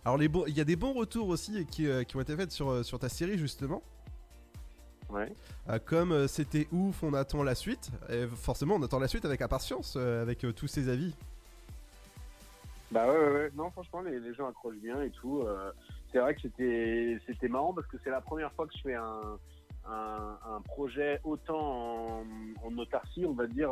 Alors 0.05 0.18
les 0.18 0.28
bons- 0.28 0.44
il 0.47 0.56
y 0.56 0.60
a 0.60 0.64
des 0.64 0.76
bons 0.76 0.93
retours 0.93 1.28
aussi 1.28 1.64
qui, 1.66 1.86
euh, 1.86 2.05
qui 2.05 2.16
ont 2.16 2.20
été 2.20 2.36
faits 2.36 2.52
sur, 2.52 2.68
euh, 2.70 2.82
sur 2.82 2.98
ta 2.98 3.09
série 3.09 3.39
justement. 3.39 3.82
Ouais. 5.09 5.32
Euh, 5.68 5.78
comme 5.78 6.12
euh, 6.12 6.26
c'était 6.26 6.66
ouf, 6.72 7.02
on 7.02 7.14
attend 7.14 7.43
la 7.43 7.55
suite. 7.55 7.90
Et 8.10 8.26
forcément, 8.26 8.74
on 8.74 8.82
attend 8.82 8.98
la 8.98 9.09
suite 9.09 9.24
avec 9.24 9.40
impatience, 9.40 9.94
euh, 9.97 10.20
avec 10.22 10.44
tous 10.55 10.66
ces 10.66 10.89
avis. 10.89 11.14
Bah 12.90 13.06
ouais, 13.06 13.16
ouais, 13.16 13.32
ouais. 13.32 13.51
non, 13.55 13.70
franchement, 13.70 14.02
les, 14.02 14.20
les 14.20 14.35
gens 14.35 14.47
accrochent 14.48 14.76
bien 14.76 15.01
et 15.02 15.10
tout. 15.10 15.44
c'est 16.12 16.18
vrai 16.18 16.35
que 16.35 16.43
c'était 16.43 17.18
c'était 17.26 17.48
marrant 17.48 17.72
parce 17.72 17.86
que 17.89 17.97
c'est 18.05 18.10
la 18.10 18.20
première 18.20 18.52
fois 18.52 18.66
que 18.66 18.74
je 18.76 18.82
fais 18.82 18.94
un, 18.94 19.39
un, 19.89 20.39
un 20.47 20.60
projet 20.60 21.18
autant 21.24 22.18
en, 22.20 22.24
en 22.62 22.78
autarcie, 22.78 23.24
on 23.26 23.32
va 23.32 23.47
dire, 23.48 23.70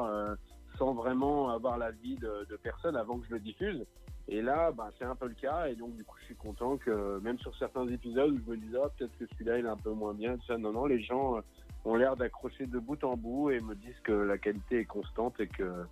sans 0.76 0.94
vraiment 0.94 1.50
avoir 1.50 1.78
l'avis 1.78 2.16
de, 2.16 2.46
de 2.50 2.56
personne 2.56 2.96
avant 2.96 3.18
que 3.18 3.26
je 3.28 3.34
le 3.34 3.40
diffuse. 3.40 3.84
Et 4.28 4.40
là, 4.40 4.70
bah, 4.70 4.90
c'est 4.98 5.04
un 5.04 5.16
peu 5.16 5.26
le 5.26 5.34
cas, 5.34 5.68
et 5.68 5.74
donc 5.74 5.96
du 5.96 6.04
coup, 6.04 6.16
je 6.20 6.26
suis 6.26 6.36
content 6.36 6.76
que 6.76 7.18
même 7.20 7.38
sur 7.38 7.56
certains 7.56 7.86
épisodes 7.88 8.40
je 8.44 8.50
me 8.50 8.56
disais, 8.56 8.78
ah, 8.82 8.88
peut-être 8.96 9.16
que 9.18 9.26
celui-là, 9.26 9.58
il 9.58 9.66
est 9.66 9.68
un 9.68 9.76
peu 9.76 9.90
moins 9.90 10.14
bien, 10.14 10.36
ça, 10.46 10.56
non, 10.58 10.72
non, 10.72 10.86
les 10.86 11.02
gens 11.02 11.36
euh, 11.36 11.40
ont 11.84 11.96
l'air 11.96 12.16
d'accrocher 12.16 12.66
de 12.66 12.78
bout 12.78 13.02
en 13.04 13.16
bout 13.16 13.50
et 13.50 13.60
me 13.60 13.74
disent 13.74 13.98
que 14.04 14.12
la 14.12 14.38
qualité 14.38 14.80
est 14.80 14.84
constante 14.84 15.40
et 15.40 15.48
que 15.48 15.84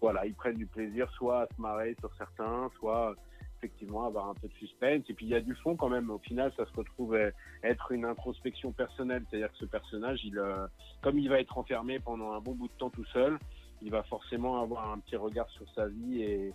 voilà, 0.00 0.26
ils 0.26 0.34
prennent 0.34 0.56
du 0.56 0.66
plaisir 0.66 1.10
soit 1.12 1.42
à 1.42 1.46
se 1.54 1.60
marrer 1.60 1.94
sur 2.00 2.10
certains, 2.16 2.70
soit 2.78 3.14
effectivement 3.58 4.06
avoir 4.06 4.28
un 4.28 4.34
peu 4.34 4.48
de 4.48 4.54
suspense. 4.54 5.02
Et 5.08 5.14
puis 5.14 5.26
il 5.26 5.30
y 5.30 5.34
a 5.34 5.40
du 5.40 5.54
fond 5.54 5.76
quand 5.76 5.88
même. 5.88 6.10
Au 6.10 6.18
final, 6.18 6.52
ça 6.56 6.66
se 6.66 6.72
retrouve 6.76 7.16
être 7.62 7.92
une 7.92 8.04
introspection 8.04 8.72
personnelle, 8.72 9.24
c'est-à-dire 9.30 9.50
que 9.52 9.58
ce 9.58 9.64
personnage, 9.64 10.20
il, 10.24 10.38
euh, 10.38 10.66
comme 11.02 11.18
il 11.18 11.28
va 11.28 11.40
être 11.40 11.56
enfermé 11.56 11.98
pendant 12.00 12.32
un 12.32 12.40
bon 12.40 12.52
bout 12.52 12.68
de 12.68 12.72
temps 12.74 12.90
tout 12.90 13.04
seul, 13.06 13.38
il 13.82 13.90
va 13.90 14.02
forcément 14.02 14.60
avoir 14.60 14.90
un 14.90 14.98
petit 14.98 15.16
regard 15.16 15.48
sur 15.50 15.66
sa 15.74 15.88
vie 15.88 16.22
et, 16.22 16.52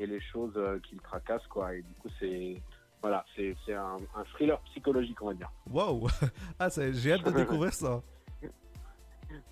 et 0.00 0.06
les 0.06 0.20
choses 0.20 0.54
euh, 0.56 0.78
qui 0.80 0.94
le 0.96 1.00
tracassent, 1.02 1.46
quoi. 1.48 1.74
Et 1.74 1.82
du 1.82 1.94
coup, 1.94 2.08
c'est 2.18 2.60
voilà, 3.02 3.24
c'est 3.36 3.54
un, 3.74 3.96
un 4.14 4.24
thriller 4.32 4.60
psychologique, 4.62 5.20
on 5.22 5.28
va 5.28 5.34
dire. 5.34 5.50
Waouh 5.70 6.08
Ah, 6.58 6.68
j'ai 6.92 7.12
hâte 7.12 7.24
de 7.24 7.30
découvrir 7.36 7.72
ça. 7.72 8.02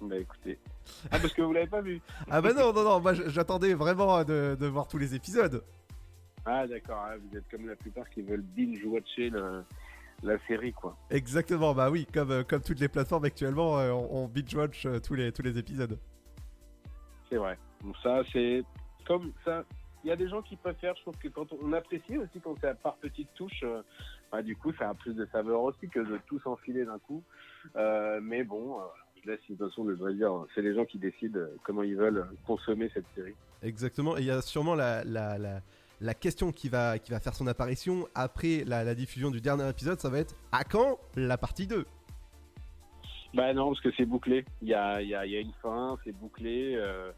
Bah 0.02 0.16
écoutez. 0.16 0.58
Ah, 1.10 1.18
parce 1.20 1.32
que 1.32 1.42
vous 1.42 1.52
l'avez 1.52 1.68
pas 1.68 1.80
vu 1.80 2.00
Ah 2.30 2.40
bah 2.42 2.52
non, 2.52 2.72
non, 2.72 2.82
non, 2.82 3.00
moi 3.00 3.14
j'attendais 3.14 3.74
vraiment 3.74 4.24
de, 4.24 4.56
de 4.58 4.66
voir 4.66 4.88
tous 4.88 4.98
les 4.98 5.14
épisodes. 5.14 5.62
Ah 6.44 6.66
d'accord, 6.66 7.04
ah, 7.08 7.16
vous 7.16 7.36
êtes 7.36 7.48
comme 7.50 7.66
la 7.68 7.76
plupart 7.76 8.08
qui 8.10 8.22
veulent 8.22 8.42
binge-watcher 8.42 9.30
le- 9.30 9.64
la 10.24 10.36
série, 10.48 10.72
quoi. 10.72 10.96
Exactement, 11.10 11.74
bah 11.74 11.90
oui, 11.90 12.06
comme, 12.12 12.32
euh, 12.32 12.42
comme 12.42 12.60
toutes 12.62 12.80
les 12.80 12.88
plateformes 12.88 13.24
actuellement, 13.24 13.78
euh, 13.78 13.92
on, 13.92 14.24
on 14.24 14.28
binge-watch 14.28 14.84
euh, 14.86 14.98
tous, 14.98 15.14
les, 15.14 15.30
tous 15.30 15.42
les 15.42 15.56
épisodes. 15.58 15.96
C'est 17.30 17.36
vrai. 17.36 17.56
Donc 17.84 17.94
ça, 18.02 18.22
c'est 18.32 18.64
comme 19.06 19.32
ça. 19.44 19.62
Il 20.08 20.12
y 20.12 20.14
a 20.14 20.16
des 20.16 20.28
gens 20.30 20.40
qui 20.40 20.56
préfèrent, 20.56 20.96
je 20.96 21.02
trouve 21.02 21.18
que 21.18 21.28
quand 21.28 21.52
on, 21.52 21.58
on 21.64 21.72
apprécie 21.74 22.16
aussi 22.16 22.40
quand 22.42 22.54
c'est 22.62 22.74
par 22.78 22.96
petites 22.96 23.28
touches, 23.34 23.62
euh, 23.62 23.82
bah, 24.32 24.40
du 24.40 24.56
coup, 24.56 24.72
ça 24.78 24.88
a 24.88 24.94
plus 24.94 25.12
de 25.12 25.26
saveur 25.26 25.60
aussi 25.60 25.86
que 25.86 26.00
de 26.00 26.18
tout 26.26 26.40
s'enfiler 26.40 26.86
d'un 26.86 26.98
coup. 26.98 27.22
Euh, 27.76 28.18
mais 28.22 28.42
bon, 28.42 28.78
euh, 28.80 28.84
je 29.22 29.30
laisse 29.30 29.40
de 29.50 29.54
toute 29.56 29.68
façon 29.68 29.84
le 29.84 30.14
dire. 30.14 30.32
C'est 30.54 30.62
les 30.62 30.74
gens 30.74 30.86
qui 30.86 30.96
décident 30.96 31.38
comment 31.62 31.82
ils 31.82 31.94
veulent 31.94 32.26
consommer 32.46 32.90
cette 32.94 33.04
série. 33.14 33.34
Exactement. 33.62 34.16
Et 34.16 34.20
il 34.20 34.26
y 34.28 34.30
a 34.30 34.40
sûrement 34.40 34.74
la, 34.74 35.04
la, 35.04 35.36
la, 35.36 35.60
la 36.00 36.14
question 36.14 36.52
qui 36.52 36.70
va, 36.70 36.98
qui 36.98 37.10
va 37.10 37.20
faire 37.20 37.34
son 37.34 37.46
apparition 37.46 38.08
après 38.14 38.64
la, 38.66 38.84
la 38.84 38.94
diffusion 38.94 39.30
du 39.30 39.42
dernier 39.42 39.68
épisode. 39.68 40.00
Ça 40.00 40.08
va 40.08 40.20
être 40.20 40.34
à 40.52 40.64
quand 40.64 40.98
la 41.16 41.36
partie 41.36 41.66
2 41.66 41.84
Bah 43.34 43.52
non, 43.52 43.72
parce 43.72 43.82
que 43.82 43.90
c'est 43.94 44.06
bouclé. 44.06 44.46
Il 44.62 44.68
y 44.68 44.74
a, 44.74 45.02
y, 45.02 45.14
a, 45.14 45.26
il 45.26 45.32
y 45.32 45.36
a 45.36 45.40
une 45.40 45.52
fin, 45.62 45.98
c'est 46.02 46.12
bouclé. 46.12 46.76
euh, 46.76 47.12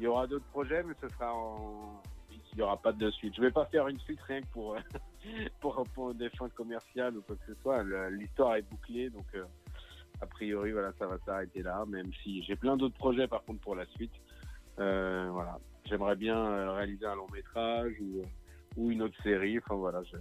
il 0.00 0.06
y 0.06 0.08
aura 0.08 0.26
d'autres 0.26 0.46
projets, 0.46 0.82
mais 0.82 0.94
ce 1.00 1.08
sera 1.10 1.32
en. 1.32 2.02
Il 2.52 2.56
n'y 2.58 2.62
aura 2.62 2.76
pas 2.76 2.92
de 2.92 3.10
suite. 3.10 3.34
Je 3.34 3.40
vais 3.40 3.50
pas 3.50 3.64
faire 3.66 3.88
une 3.88 3.98
suite 4.00 4.20
rien 4.22 4.42
que 4.42 4.46
pour, 4.48 4.76
pour, 5.60 5.82
pour 5.94 6.14
des 6.14 6.28
fins 6.30 6.50
commerciales 6.50 7.16
ou 7.16 7.22
quoi 7.22 7.36
que 7.36 7.54
ce 7.54 7.60
soit. 7.62 7.82
L'histoire 8.10 8.56
est 8.56 8.62
bouclée, 8.62 9.08
donc 9.08 9.24
euh, 9.34 9.44
a 10.20 10.26
priori, 10.26 10.72
voilà, 10.72 10.92
ça 10.98 11.06
va 11.06 11.16
s'arrêter 11.24 11.62
là. 11.62 11.84
Même 11.86 12.12
si 12.22 12.42
j'ai 12.42 12.56
plein 12.56 12.76
d'autres 12.76 12.96
projets 12.96 13.26
par 13.26 13.42
contre 13.44 13.60
pour 13.60 13.74
la 13.74 13.86
suite. 13.86 14.12
Euh, 14.78 15.28
voilà. 15.32 15.58
J'aimerais 15.86 16.16
bien 16.16 16.36
euh, 16.38 16.72
réaliser 16.72 17.06
un 17.06 17.14
long 17.16 17.26
métrage 17.32 17.92
ou, 18.00 18.22
ou 18.76 18.90
une 18.90 19.02
autre 19.02 19.20
série. 19.22 19.58
Enfin 19.58 19.74
voilà, 19.76 20.02
je, 20.04 20.16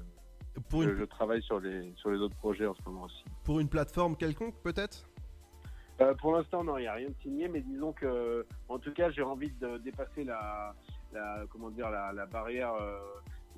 Pour 0.69 0.83
je, 0.83 0.89
une- 0.89 0.97
je 0.99 1.03
travaille 1.03 1.41
sur 1.43 1.59
les, 1.59 1.93
sur 1.97 2.11
les 2.11 2.19
autres 2.19 2.35
projets 2.37 2.65
en 2.65 2.73
ce 2.75 2.81
moment 2.85 3.03
aussi. 3.03 3.23
Pour 3.43 3.59
une 3.59 3.69
plateforme 3.69 4.15
quelconque, 4.15 4.55
peut-être? 4.63 5.05
Euh, 5.99 6.15
pour 6.15 6.33
l'instant, 6.35 6.63
non, 6.63 6.77
il 6.77 6.81
n'y 6.81 6.87
a 6.87 6.93
rien 6.93 7.09
de 7.09 7.15
signé, 7.21 7.47
mais 7.47 7.61
disons 7.61 7.91
que, 7.93 8.45
en 8.69 8.79
tout 8.79 8.91
cas, 8.93 9.11
j'ai 9.11 9.21
envie 9.21 9.51
de 9.51 9.77
dépasser 9.77 10.23
la, 10.23 10.73
la 11.13 11.45
comment 11.49 11.69
dire, 11.69 11.89
la, 11.89 12.25
barrière 12.25 12.73
euh, 12.73 12.99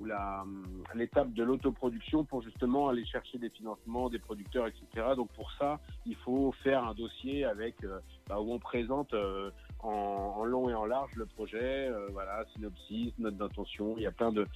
ou 0.00 0.04
la 0.06 0.42
hum, 0.42 0.64
l'étape 0.94 1.32
de 1.32 1.42
l'autoproduction 1.42 2.24
pour 2.24 2.42
justement 2.42 2.88
aller 2.88 3.04
chercher 3.04 3.38
des 3.38 3.50
financements, 3.50 4.08
des 4.10 4.18
producteurs, 4.18 4.66
etc. 4.66 5.14
Donc 5.16 5.30
pour 5.32 5.50
ça, 5.52 5.80
il 6.06 6.16
faut 6.16 6.52
faire 6.62 6.84
un 6.84 6.94
dossier 6.94 7.44
avec 7.44 7.82
euh, 7.84 7.98
bah, 8.28 8.40
où 8.40 8.52
on 8.52 8.58
présente 8.58 9.14
euh, 9.14 9.50
en, 9.84 10.44
long 10.44 10.70
et 10.70 10.74
en 10.74 10.86
large 10.86 11.14
le 11.16 11.26
projet, 11.26 11.88
euh, 11.88 12.08
voilà, 12.12 12.44
synopsis, 12.54 13.12
note 13.18 13.36
d'intention. 13.36 13.94
Il 13.96 14.02
y 14.02 14.06
a 14.06 14.12
plein 14.12 14.32
de, 14.32 14.46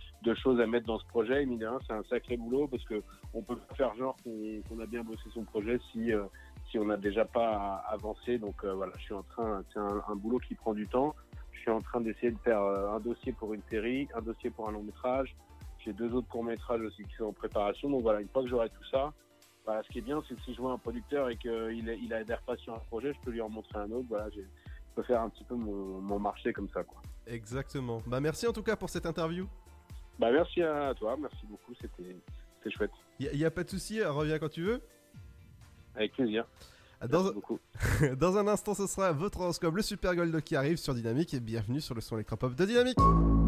choses 0.43 0.61
à 0.61 0.67
mettre 0.67 0.87
dans 0.87 0.99
ce 0.99 1.07
projet. 1.07 1.43
Et 1.43 1.47
mine 1.47 1.67
c'est 1.87 1.93
un 1.93 2.03
sacré 2.05 2.37
boulot 2.37 2.69
parce 2.69 2.85
que 2.85 3.03
on 3.35 3.43
peut 3.43 3.59
faire 3.77 3.95
genre 3.97 4.17
qu'on 4.25 4.81
a 4.81 4.87
bien 4.87 5.03
bossé 5.03 5.23
son 5.33 5.45
projet 5.45 5.79
si 5.93 6.13
euh, 6.13 6.25
si 6.71 6.79
on 6.79 6.85
n'a 6.87 6.97
déjà 6.97 7.25
pas 7.25 7.85
avancé. 7.89 8.39
Donc 8.39 8.65
euh, 8.65 8.75
voilà, 8.75 8.93
je 8.99 9.03
suis 9.05 9.15
en 9.15 9.23
train, 9.23 9.63
c'est 9.73 9.79
un 9.79 10.17
boulot 10.17 10.39
qui 10.39 10.55
prend 10.55 10.75
du 10.75 10.87
temps. 10.87 11.15
Je 11.59 11.63
suis 11.63 11.71
en 11.71 11.81
train 11.81 12.01
d'essayer 12.01 12.31
de 12.31 12.39
faire 12.39 12.63
euh, 12.63 12.95
un 12.95 13.01
dossier 13.01 13.33
pour 13.33 13.53
une 13.53 13.63
série, 13.69 14.09
un 14.15 14.23
dossier 14.23 14.51
pour 14.51 14.69
un 14.69 14.73
long 14.73 14.83
métrage. 14.83 15.35
J'ai 15.85 15.93
deux 15.93 16.13
autres 16.13 16.29
courts 16.29 16.45
métrages 16.45 16.81
aussi 16.81 17.03
qui 17.03 17.15
sont 17.17 17.25
en 17.25 17.33
préparation. 17.33 17.91
Donc 17.91 18.03
voilà, 18.03 18.21
une 18.21 18.29
fois 18.29 18.43
que 18.43 18.49
j'aurai 18.49 18.69
tout 18.69 18.85
ça, 18.91 19.13
bah, 19.67 19.81
ce 19.85 19.89
qui 19.89 19.99
est 19.99 20.03
bien, 20.03 20.23
c'est 20.29 20.37
que 20.37 20.41
si 20.43 20.55
je 20.55 20.61
vois 20.61 20.73
un 20.73 20.79
producteur 20.79 21.29
et 21.29 21.37
qu'il 21.37 21.99
il 22.03 22.15
adhère 22.15 22.43
pas 22.43 22.57
sur 22.57 22.75
un 22.75 22.79
projet, 22.79 23.13
je 23.13 23.21
peux 23.21 23.33
lui 23.33 23.41
en 23.41 23.49
montrer 23.49 23.79
un 23.81 23.91
autre. 23.91 24.07
Voilà, 24.09 24.31
je 24.31 24.41
peux 24.95 25.03
faire 25.03 25.21
un 25.21 25.29
petit 25.31 25.45
peu 25.45 25.57
mon, 25.57 26.01
mon 26.01 26.19
marché 26.19 26.53
comme 26.53 26.69
ça. 26.69 26.85
Quoi. 26.85 27.03
Exactement. 27.27 28.01
Bah 28.07 28.21
merci 28.21 28.47
en 28.47 28.53
tout 28.53 28.63
cas 28.63 28.77
pour 28.77 28.89
cette 28.89 29.07
interview. 29.07 29.49
Bah 30.19 30.31
merci 30.31 30.63
à 30.63 30.95
toi, 30.95 31.17
merci 31.19 31.45
beaucoup, 31.47 31.75
c'était 31.81 32.17
chouette. 32.71 32.91
Il 33.19 33.31
n'y 33.33 33.45
a, 33.45 33.51
pas 33.51 33.65
de 33.65 33.71
souci, 33.71 34.03
reviens 34.03 34.39
quand 34.39 34.49
tu 34.49 34.63
veux. 34.63 34.81
Avec 35.95 36.13
plaisir. 36.13 36.47
Dans, 37.07 37.33
Dans 38.19 38.37
un 38.37 38.49
instant, 38.49 38.75
ce 38.75 38.87
sera 38.87 39.13
votre 39.13 39.41
horoscope, 39.41 39.75
le 39.75 39.83
Super 39.83 40.17
Gold 40.17 40.41
qui 40.43 40.57
arrive 40.57 40.77
sur 40.77 40.95
Dynamique. 40.95 41.35
Et 41.35 41.41
bienvenue 41.41 41.81
sur 41.81 41.95
le 41.95 42.01
son 42.01 42.17
électropop 42.17 42.55
de 42.55 42.65
Dynamique. 42.65 42.97
Dynamique 42.97 43.48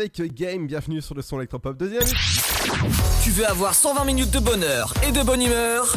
avec 0.00 0.34
Game, 0.34 0.66
bienvenue 0.66 1.02
sur 1.02 1.14
le 1.14 1.20
son 1.20 1.36
électropop 1.36 1.76
de 1.76 1.86
Dynamique. 1.86 2.16
Tu 3.22 3.30
veux 3.32 3.46
avoir 3.46 3.74
120 3.74 4.04
minutes 4.04 4.30
de 4.30 4.38
bonheur 4.38 4.94
et 5.06 5.12
de 5.12 5.22
bonne 5.22 5.42
humeur? 5.42 5.94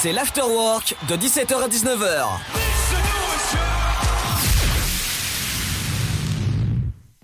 C'est 0.00 0.12
l'afterwork 0.12 0.96
de 1.10 1.16
17h 1.16 1.62
à 1.62 1.68
19h. 1.68 2.57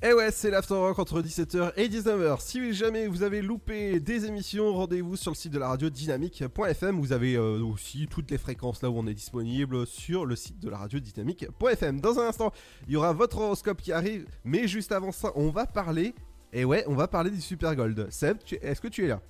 Et 0.07 0.13
ouais, 0.13 0.31
c'est 0.31 0.51
l'Afterwork 0.51 0.99
entre 0.99 1.23
17h 1.23 1.73
et 1.79 1.89
19h. 1.89 2.39
Si 2.39 2.75
jamais 2.75 3.07
vous 3.07 3.23
avez 3.23 3.41
loupé 3.41 4.01
des 4.01 4.27
émissions, 4.27 4.75
rendez-vous 4.75 5.17
sur 5.17 5.31
le 5.31 5.35
site 5.35 5.55
de 5.55 5.59
la 5.59 5.69
radio 5.69 5.89
dynamique.fm. 5.89 7.01
Vous 7.01 7.13
avez 7.13 7.37
euh, 7.37 7.65
aussi 7.65 8.07
toutes 8.07 8.31
les 8.31 8.37
fréquences 8.37 8.83
là 8.83 8.91
où 8.91 8.99
on 8.99 9.07
est 9.07 9.15
disponible 9.15 9.87
sur 9.87 10.27
le 10.27 10.37
site 10.37 10.61
de 10.61 10.69
la 10.69 10.77
radio 10.77 10.99
dynamique.fm. 10.99 12.03
Dans 12.03 12.19
un 12.19 12.29
instant, 12.29 12.53
il 12.87 12.93
y 12.93 12.97
aura 12.97 13.15
votre 13.15 13.39
horoscope 13.39 13.81
qui 13.81 13.93
arrive, 13.93 14.27
mais 14.45 14.69
juste 14.69 14.93
avant 14.93 15.11
ça, 15.11 15.33
on 15.37 15.49
va 15.49 15.65
parler. 15.65 16.15
Et 16.53 16.67
ouais, 16.67 16.85
on 16.87 16.95
va 16.95 17.09
parler 17.09 17.31
du 17.31 17.41
Super 17.41 17.75
Gold. 17.75 18.09
Seb, 18.11 18.37
est-ce 18.61 18.83
que 18.83 18.89
tu 18.89 19.07
es 19.07 19.09
là? 19.09 19.23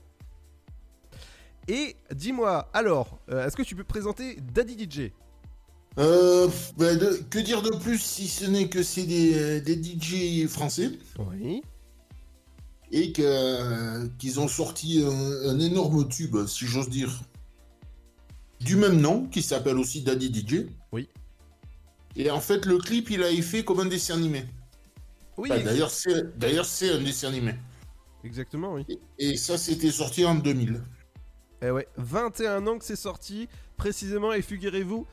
Et 1.69 1.95
dis-moi, 2.13 2.69
alors, 2.73 3.21
euh, 3.31 3.47
est-ce 3.47 3.57
que 3.57 3.63
tu 3.63 3.77
peux 3.77 3.85
présenter 3.85 4.39
Daddy 4.53 4.89
DJ 4.91 5.13
Euh, 5.99 6.49
bah, 6.77 6.95
de- 6.97 7.21
que 7.31 7.39
dire 7.39 7.63
de 7.63 7.71
plus 7.71 7.99
si 7.99 8.27
ce 8.27 8.45
n'est 8.47 8.69
que 8.69 8.83
c'est 8.83 9.05
des, 9.05 9.61
des 9.61 9.77
DJ 9.81 10.47
français 10.49 10.91
Oui. 11.31 11.63
et 12.91 13.13
que- 13.13 14.07
qu'ils 14.19 14.41
ont 14.41 14.49
sorti 14.49 15.05
un, 15.07 15.51
un 15.51 15.59
énorme 15.61 16.09
tube, 16.09 16.37
si 16.47 16.67
j'ose 16.67 16.89
dire, 16.89 17.23
du 18.61 18.75
même 18.77 19.01
nom, 19.01 19.27
qui 19.27 19.41
s'appelle 19.43 19.79
aussi 19.79 20.03
Daddy 20.03 20.33
DJ. 20.35 20.67
Oui. 20.91 21.09
Et 22.17 22.31
en 22.31 22.41
fait, 22.41 22.67
le 22.67 22.79
clip, 22.79 23.11
il 23.11 23.23
a 23.23 23.31
été 23.31 23.43
fait 23.43 23.65
comme 23.65 23.81
un 23.81 23.87
dessin 23.87 24.15
animé. 24.15 24.45
Oui, 25.37 25.49
D'ailleurs, 25.49 25.91
c'est 25.91 26.37
d'ailleurs, 26.39 26.65
c'est 26.67 26.91
un 26.91 27.03
dessin 27.03 27.29
animé. 27.29 27.55
exactement, 28.25 28.75
oui. 28.75 28.85
Et 29.19 29.37
ça, 29.37 29.59
c'était 29.59 29.91
sorti 29.93 30.25
en 30.25 30.35
2000. 30.37 30.81
Eh 31.63 31.71
ouais, 31.71 31.87
21 31.97 32.67
ans 32.67 32.79
que 32.79 32.85
c'est 32.85 32.95
sorti, 32.97 33.49
précisément, 33.77 34.33
et 34.33 34.43
figurez-vous, 34.43 35.07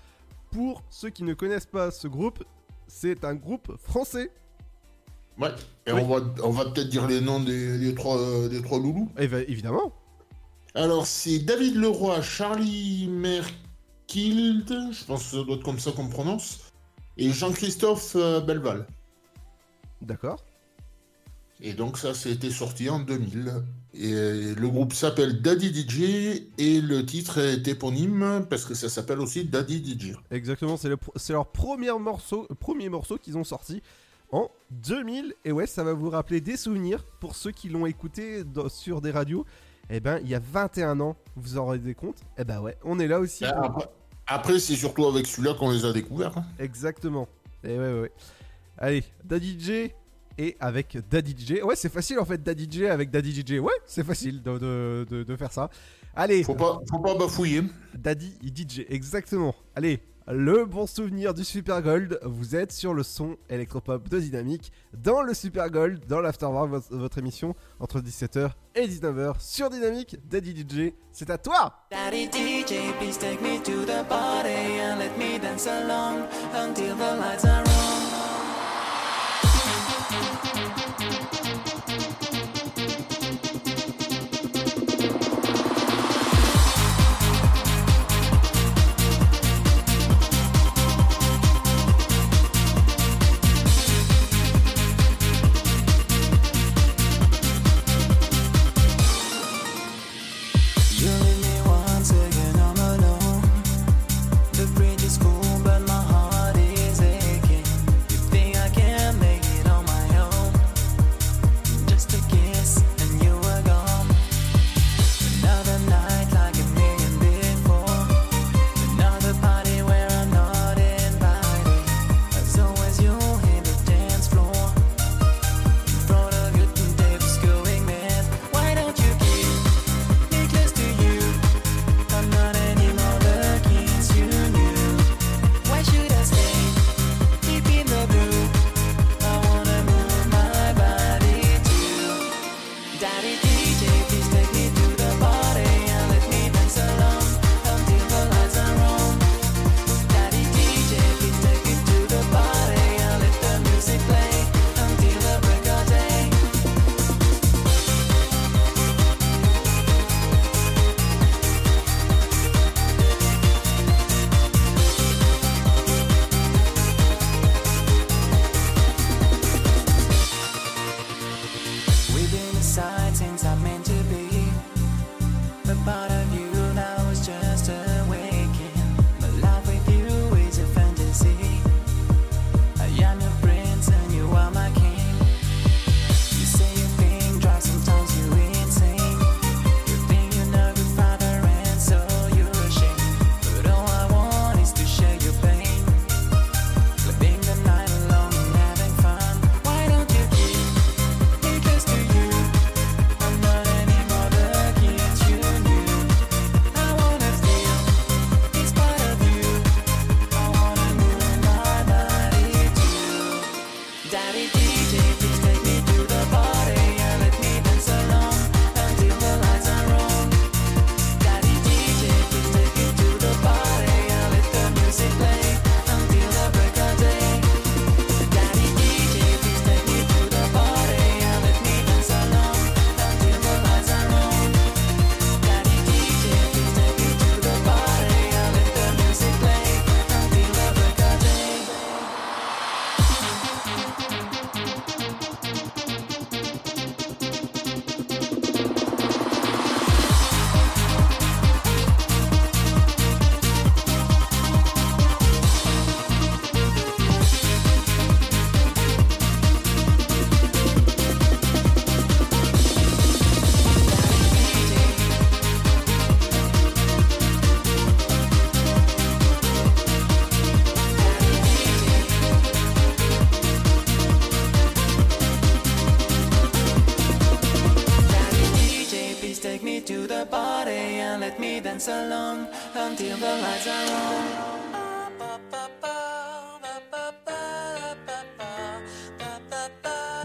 pour 0.52 0.84
ceux 0.90 1.10
qui 1.10 1.23
ne 1.23 1.34
connaissent 1.34 1.65
pas 1.65 1.91
ce 1.91 2.07
groupe, 2.07 2.44
c'est 2.88 3.23
un 3.23 3.36
groupe 3.36 3.76
français. 3.78 4.30
Ouais. 5.40 5.49
Et 5.88 5.94
Oui. 5.94 6.02
on 6.03 6.07
va, 6.07 6.26
on 6.44 6.49
va 6.52 6.65
peut-être 6.65 6.90
dire 6.90 7.07
les 7.07 7.22
noms 7.22 7.40
des, 7.40 7.80
des 7.80 7.95
trois, 7.95 8.18
des 8.49 8.61
trois 8.61 8.78
loulous. 8.80 9.10
Eh 9.18 9.28
ben, 9.28 9.44
évidemment. 9.48 9.94
Alors, 10.76 11.06
c'est 11.07 11.40
David 11.40 11.76
Leroy, 11.76 12.22
Charlie 12.22 13.07
Merkild, 13.10 14.68
je 14.91 15.06
pense 15.06 15.23
que 15.23 15.38
ça 15.38 15.44
doit 15.44 15.56
être 15.56 15.64
comme 15.64 15.80
ça 15.80 15.91
qu'on 15.91 16.07
prononce, 16.07 16.72
et 17.18 17.32
Jean-Christophe 17.32 18.14
euh, 18.15 18.40
Belval. 18.41 18.88
D'accord. 20.02 20.44
Et 21.61 21.73
donc 21.73 21.97
ça, 21.97 22.13
c'était 22.13 22.49
sorti 22.49 22.89
en 22.89 22.99
2000. 22.99 23.53
Et 23.93 24.55
le 24.55 24.67
groupe 24.69 24.93
s'appelle 24.93 25.41
Daddy 25.41 25.67
DJ 25.73 26.47
et 26.57 26.79
le 26.81 27.05
titre 27.05 27.38
est 27.39 27.67
éponyme 27.67 28.45
parce 28.49 28.63
que 28.65 28.73
ça 28.73 28.88
s'appelle 28.89 29.19
aussi 29.19 29.43
Daddy 29.45 29.83
DJ. 29.99 30.13
Exactement, 30.31 30.77
c'est 30.77 30.88
le 30.89 30.95
pr- 30.95 31.11
c'est 31.17 31.33
leur 31.33 31.45
premier 31.47 31.91
morceau, 31.99 32.47
premier 32.59 32.88
morceau 32.89 33.17
qu'ils 33.17 33.38
ont 33.38 33.43
sorti 33.43 33.83
en 34.31 34.49
2000. 34.71 35.33
Et 35.43 35.51
ouais, 35.51 35.67
ça 35.67 35.83
va 35.83 35.93
vous 35.93 36.09
rappeler 36.09 36.39
des 36.39 36.55
souvenirs 36.57 37.03
pour 37.19 37.35
ceux 37.35 37.51
qui 37.51 37.67
l'ont 37.69 37.85
écouté 37.85 38.43
dans- 38.45 38.69
sur 38.69 39.01
des 39.01 39.11
radios. 39.11 39.45
Eh 39.89 39.99
ben, 39.99 40.19
il 40.23 40.29
y 40.29 40.35
a 40.35 40.39
21 40.39 40.99
ans, 41.01 41.17
vous 41.35 41.57
en 41.57 41.65
rendez 41.65 41.93
compte? 41.93 42.17
Eh 42.38 42.45
ben 42.45 42.61
ouais, 42.61 42.77
on 42.85 42.97
est 42.97 43.07
là 43.07 43.19
aussi. 43.19 43.43
Pour- 43.43 43.65
Après, 43.65 43.88
après, 44.25 44.59
c'est 44.59 44.75
surtout 44.77 45.05
avec 45.05 45.27
celui-là 45.27 45.53
qu'on 45.55 45.69
les 45.71 45.83
a 45.83 45.91
découverts. 45.91 46.38
hein. 46.38 46.45
Exactement. 46.59 47.27
Et 47.65 47.77
ouais, 47.77 47.93
ouais, 47.93 47.99
ouais. 48.03 48.11
Allez, 48.77 49.03
Daddy 49.25 49.57
J 49.59 49.91
et 50.37 50.55
avec 50.59 50.97
Daddy 51.09 51.35
J. 51.37 51.61
Ouais, 51.61 51.75
c'est 51.75 51.91
facile 51.91 52.19
en 52.19 52.25
fait, 52.25 52.41
Daddy 52.41 52.67
J 52.69 52.85
avec 52.87 53.09
Daddy 53.09 53.41
DJ. 53.45 53.59
Ouais, 53.59 53.71
c'est 53.85 54.03
facile 54.05 54.41
de, 54.41 54.57
de- 54.57 55.07
de- 55.09 55.23
de 55.23 55.35
faire 55.35 55.51
ça. 55.51 55.69
Allez. 56.15 56.43
Faut 56.43 56.55
pas, 56.55 56.79
faut 56.89 56.99
pas 56.99 57.15
bafouiller. 57.15 57.63
Daddy 57.97 58.33
DJ, 58.43 58.85
exactement. 58.89 59.55
Allez, 59.75 60.01
le 60.27 60.65
bon 60.65 60.85
souvenir 60.85 61.33
du 61.33 61.43
Super 61.43 61.81
Gold. 61.81 62.19
Vous 62.23 62.55
êtes 62.55 62.71
sur 62.71 62.93
le 62.93 63.01
son 63.03 63.37
électropop 63.49 64.07
de 64.09 64.19
Dynamique 64.19 64.71
dans 64.93 65.21
le 65.21 65.33
Super 65.33 65.69
Gold, 65.71 66.05
dans 66.07 66.19
l'Afterwork, 66.21 66.69
votre, 66.69 66.95
votre 66.95 67.17
émission 67.17 67.55
entre 67.79 67.99
17h 68.01 68.51
et 68.75 68.87
19h 68.87 69.35
sur 69.39 69.69
Dynamique. 69.69 70.17
Daddy 70.29 70.51
DJ, 70.67 70.93
c'est 71.11 71.29
à 71.29 71.37
toi. 71.37 71.73
Daddy 71.91 72.25
DJ, 72.25 72.93
please 72.99 73.17
take 73.17 73.41
me 73.41 73.57
to 73.63 73.85
the 73.85 74.05
party 74.07 74.79
and 74.81 74.99
let 74.99 75.17
me 75.17 75.39
dance 75.39 75.67
along 75.67 76.23
until 76.53 76.95
the 76.95 77.19
lights 77.19 77.45
are 77.45 77.63
on. 77.65 78.40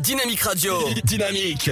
Dynamique 0.07 0.43
Radio. 0.43 0.75
Dynamique. 1.05 1.69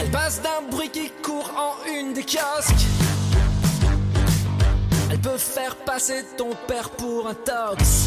Elle 0.00 0.10
passe 0.10 0.42
d'un 0.42 0.68
bruit 0.68 0.90
qui 0.90 1.12
court 1.22 1.48
en 1.56 1.88
une 1.88 2.12
des 2.12 2.24
kiosques. 2.24 2.72
Elle 5.12 5.20
peut 5.20 5.38
faire 5.38 5.76
passer 5.76 6.24
ton 6.36 6.50
père 6.66 6.90
pour 6.90 7.28
un 7.28 7.34
tox. 7.34 8.03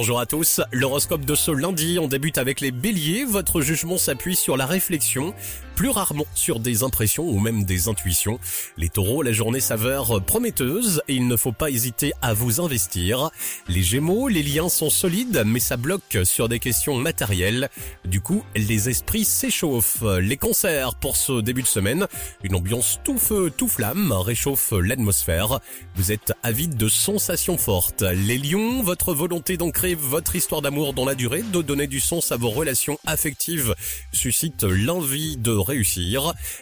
Bonjour 0.00 0.18
à 0.18 0.24
tous, 0.24 0.62
l'horoscope 0.72 1.26
de 1.26 1.34
ce 1.34 1.50
lundi, 1.50 1.98
on 2.00 2.08
débute 2.08 2.38
avec 2.38 2.62
les 2.62 2.70
béliers, 2.70 3.26
votre 3.26 3.60
jugement 3.60 3.98
s'appuie 3.98 4.34
sur 4.34 4.56
la 4.56 4.64
réflexion, 4.64 5.34
plus 5.80 5.88
rarement 5.88 6.26
sur 6.34 6.60
des 6.60 6.82
impressions 6.82 7.26
ou 7.26 7.38
même 7.38 7.64
des 7.64 7.88
intuitions. 7.88 8.38
Les 8.76 8.90
taureaux, 8.90 9.22
la 9.22 9.32
journée 9.32 9.60
s'avère 9.60 10.20
prometteuse 10.20 11.00
et 11.08 11.14
il 11.14 11.26
ne 11.26 11.36
faut 11.36 11.52
pas 11.52 11.70
hésiter 11.70 12.12
à 12.20 12.34
vous 12.34 12.60
investir. 12.60 13.30
Les 13.66 13.82
gémeaux, 13.82 14.28
les 14.28 14.42
liens 14.42 14.68
sont 14.68 14.90
solides 14.90 15.42
mais 15.46 15.58
ça 15.58 15.78
bloque 15.78 16.18
sur 16.24 16.50
des 16.50 16.58
questions 16.58 16.96
matérielles. 16.96 17.70
Du 18.04 18.20
coup, 18.20 18.44
les 18.54 18.90
esprits 18.90 19.24
s'échauffent. 19.24 20.04
Les 20.20 20.36
concerts 20.36 20.96
pour 20.96 21.16
ce 21.16 21.40
début 21.40 21.62
de 21.62 21.66
semaine, 21.66 22.06
une 22.44 22.56
ambiance 22.56 23.00
tout 23.02 23.16
feu, 23.16 23.50
tout 23.50 23.68
flamme 23.68 24.12
réchauffe 24.12 24.72
l'atmosphère. 24.72 25.60
Vous 25.94 26.12
êtes 26.12 26.34
avide 26.42 26.76
de 26.76 26.90
sensations 26.90 27.56
fortes. 27.56 28.02
Les 28.02 28.36
lions, 28.36 28.82
votre 28.82 29.14
volonté 29.14 29.56
d'ancrer 29.56 29.94
votre 29.94 30.36
histoire 30.36 30.60
d'amour 30.60 30.92
dans 30.92 31.06
la 31.06 31.14
durée, 31.14 31.40
de 31.40 31.62
donner 31.62 31.86
du 31.86 32.00
sens 32.00 32.32
à 32.32 32.36
vos 32.36 32.50
relations 32.50 32.98
affectives 33.06 33.74
suscite 34.12 34.64
l'envie 34.64 35.38
de 35.38 35.52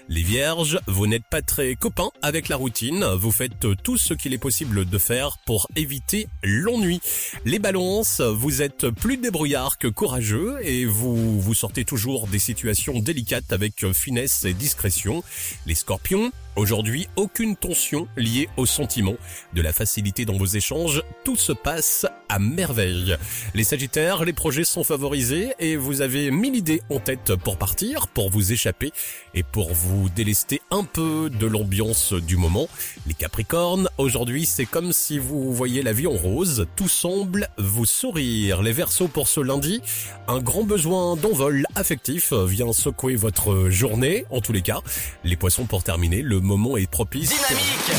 Les 0.08 0.22
vierges, 0.22 0.80
vous 0.86 1.06
n'êtes 1.06 1.26
pas 1.30 1.42
très 1.42 1.74
copains 1.74 2.10
avec 2.22 2.48
la 2.48 2.56
routine, 2.56 3.04
vous 3.04 3.32
faites 3.32 3.66
tout 3.82 3.96
ce 3.96 4.14
qu'il 4.14 4.34
est 4.34 4.38
possible 4.38 4.84
de 4.84 4.98
faire 4.98 5.38
pour 5.46 5.68
éviter 5.76 6.28
l'ennui. 6.42 7.00
Les 7.44 7.58
balances, 7.58 8.20
vous 8.20 8.62
êtes 8.62 8.90
plus 8.90 9.16
débrouillard 9.16 9.78
que 9.78 9.88
courageux 9.88 10.58
et 10.62 10.84
vous 10.84 11.40
vous 11.40 11.54
sortez 11.54 11.84
toujours 11.84 12.28
des 12.28 12.38
situations 12.38 12.98
délicates 13.00 13.52
avec 13.52 13.92
finesse 13.92 14.44
et 14.44 14.52
discrétion. 14.52 15.22
Les 15.66 15.74
scorpions, 15.74 16.32
Aujourd'hui, 16.58 17.06
aucune 17.14 17.54
tension 17.54 18.08
liée 18.16 18.48
au 18.56 18.66
sentiment, 18.66 19.14
de 19.54 19.62
la 19.62 19.72
facilité 19.72 20.24
dans 20.24 20.36
vos 20.36 20.44
échanges, 20.44 21.04
tout 21.24 21.36
se 21.36 21.52
passe 21.52 22.04
à 22.28 22.40
merveille. 22.40 23.16
Les 23.54 23.62
Sagittaires, 23.62 24.24
les 24.24 24.32
projets 24.32 24.64
sont 24.64 24.82
favorisés 24.82 25.52
et 25.60 25.76
vous 25.76 26.00
avez 26.00 26.32
mille 26.32 26.56
idées 26.56 26.82
en 26.90 26.98
tête 26.98 27.36
pour 27.36 27.58
partir, 27.58 28.08
pour 28.08 28.28
vous 28.30 28.52
échapper 28.52 28.90
et 29.34 29.44
pour 29.44 29.72
vous 29.72 30.08
délester 30.08 30.60
un 30.72 30.82
peu 30.82 31.30
de 31.30 31.46
l'ambiance 31.46 32.12
du 32.12 32.36
moment. 32.36 32.68
Les 33.06 33.14
Capricornes, 33.14 33.88
aujourd'hui 33.96 34.44
c'est 34.44 34.66
comme 34.66 34.92
si 34.92 35.20
vous 35.20 35.54
voyez 35.54 35.82
la 35.82 35.92
vie 35.92 36.08
en 36.08 36.16
rose, 36.16 36.66
tout 36.74 36.88
semble 36.88 37.48
vous 37.56 37.86
sourire. 37.86 38.62
Les 38.62 38.72
Verseaux 38.72 39.06
pour 39.06 39.28
ce 39.28 39.40
lundi, 39.40 39.80
un 40.26 40.40
grand 40.40 40.64
besoin 40.64 41.14
d'envol 41.14 41.66
affectif 41.76 42.32
vient 42.32 42.72
secouer 42.72 43.14
votre 43.14 43.70
journée, 43.70 44.24
en 44.30 44.40
tous 44.40 44.52
les 44.52 44.62
cas. 44.62 44.80
Les 45.22 45.36
Poissons 45.36 45.66
pour 45.66 45.84
terminer, 45.84 46.22
le 46.22 46.47
moment 46.48 46.78
est 46.78 46.90
propice. 46.90 47.28
Dynamique 47.28 47.92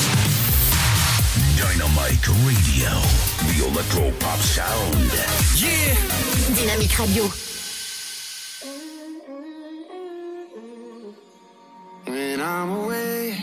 Dynamite 1.56 2.28
Radio, 2.48 2.90
the 3.46 3.68
electro 3.68 4.12
pop 4.20 4.40
sound. 4.40 5.12
Yeah 5.56 5.94
Dynamique 6.56 6.98
Radio. 6.98 7.26
When 12.08 12.42
I'm 12.42 12.70
away, 12.72 13.38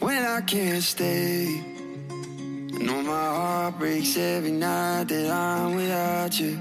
when 0.00 0.24
I 0.24 0.40
can't 0.40 0.82
stay. 0.82 1.60
I 2.74 2.78
know 2.78 3.02
my 3.02 3.26
heart 3.36 3.78
breaks 3.78 4.16
every 4.16 4.52
night 4.52 5.08
that 5.08 5.30
I'm 5.30 5.76
without 5.76 6.40
you. 6.40 6.58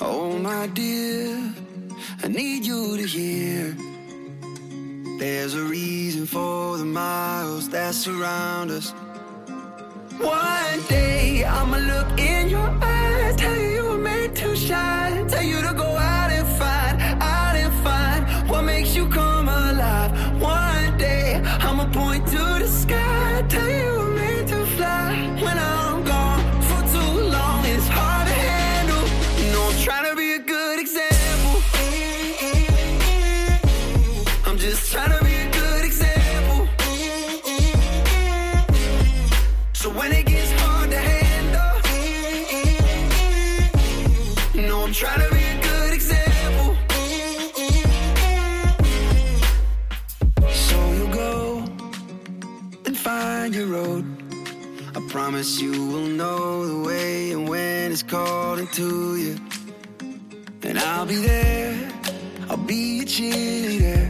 Oh, 0.00 0.38
my 0.38 0.68
dear, 0.68 1.52
I 2.22 2.28
need 2.28 2.64
you 2.64 2.98
to 2.98 3.04
hear. 3.04 3.93
There's 5.18 5.54
a 5.54 5.62
reason 5.62 6.26
for 6.26 6.76
the 6.76 6.84
miles 6.84 7.68
that 7.68 7.94
surround 7.94 8.70
us. 8.70 8.90
One 10.18 10.82
day 10.88 11.44
I'ma 11.44 11.78
look 11.78 12.18
in 12.18 12.48
your 12.48 12.68
eyes, 12.82 13.36
tell 13.36 13.56
you 13.56 13.68
you 13.68 13.84
were 13.84 13.98
made 13.98 14.34
to 14.36 14.56
shine, 14.56 15.28
tell 15.28 15.42
you 15.42 15.62
to 15.62 15.72
go 15.74 15.93
promise 55.34 55.60
you 55.60 55.72
will 55.72 56.06
know 56.06 56.64
the 56.64 56.78
way 56.86 57.32
and 57.32 57.48
when 57.48 57.90
it's 57.90 58.04
calling 58.04 58.68
to 58.68 59.16
you. 59.16 59.36
And 60.62 60.78
I'll 60.78 61.06
be 61.06 61.16
there, 61.16 61.90
I'll 62.48 62.56
be 62.56 63.00
a 63.00 63.04
cheerleader. 63.04 64.04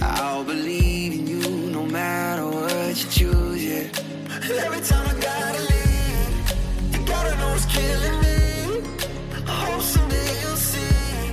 I'll 0.00 0.44
believe 0.44 1.14
in 1.18 1.26
you 1.26 1.70
no 1.72 1.84
matter 1.84 2.46
what 2.46 2.96
you 3.02 3.10
choose, 3.10 3.64
yeah. 3.64 3.88
And 4.44 4.58
every 4.66 4.82
time 4.82 5.04
I 5.12 5.14
gotta 5.30 5.62
leave, 5.72 6.30
you 6.92 7.00
gotta 7.04 7.34
know 7.40 7.52
it's 7.58 7.66
killing 7.76 8.18
me. 8.24 8.38
I 9.48 9.54
hope 9.66 9.82
someday 9.82 10.30
you'll 10.42 10.62
see. 10.70 11.32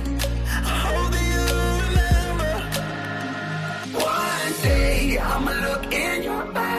I 0.70 0.74
hope 0.84 1.08
that 1.14 1.26
you 1.34 1.44
remember. 1.86 2.52
One 4.18 4.52
day 4.62 5.18
I'ma 5.18 5.52
look 5.66 5.84
in 5.94 6.22
your 6.24 6.42
eyes, 6.58 6.73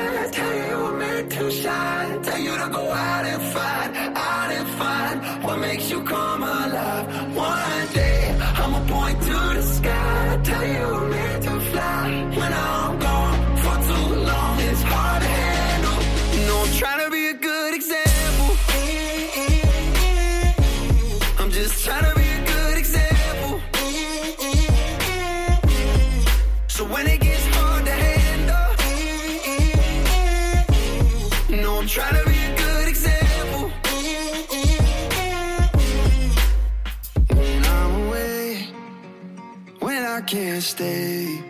can't 40.45 40.61
stay. 40.61 41.41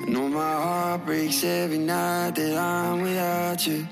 I 0.00 0.04
know 0.06 0.26
my 0.26 0.54
heart 0.64 1.04
breaks 1.04 1.44
every 1.44 1.76
night 1.76 2.34
that 2.36 2.56
I'm 2.56 3.02
without 3.02 3.66
you. 3.66 3.86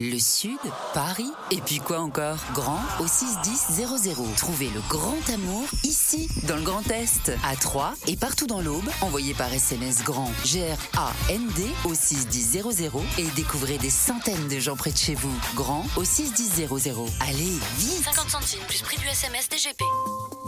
Le 0.00 0.20
Sud, 0.20 0.60
Paris, 0.94 1.32
et 1.50 1.60
puis 1.60 1.78
quoi 1.78 1.98
encore? 1.98 2.38
Grand 2.54 2.78
au 3.00 3.08
61000. 3.08 4.32
Trouvez 4.36 4.70
le 4.70 4.80
grand 4.88 5.18
amour 5.28 5.64
ici, 5.82 6.28
dans 6.46 6.54
le 6.54 6.62
Grand 6.62 6.88
Est, 6.88 7.32
à 7.44 7.56
Troyes 7.56 7.94
et 8.06 8.14
partout 8.14 8.46
dans 8.46 8.60
l'Aube. 8.60 8.88
Envoyez 9.00 9.34
par 9.34 9.52
SMS 9.52 10.04
grand 10.04 10.30
G-R-A-N-D 10.44 11.66
au 11.84 11.94
61000 11.94 12.92
et 13.18 13.26
découvrez 13.34 13.76
des 13.78 13.90
centaines 13.90 14.46
de 14.46 14.60
gens 14.60 14.76
près 14.76 14.92
de 14.92 14.96
chez 14.96 15.16
vous. 15.16 15.34
Grand 15.56 15.84
au 15.96 16.04
61000. 16.04 16.68
Allez, 17.18 17.58
vite 17.78 18.04
50 18.04 18.30
centimes 18.30 18.64
plus 18.68 18.82
prix 18.82 18.98
du 18.98 19.06
SMS 19.08 19.48
DGP. 19.48 19.82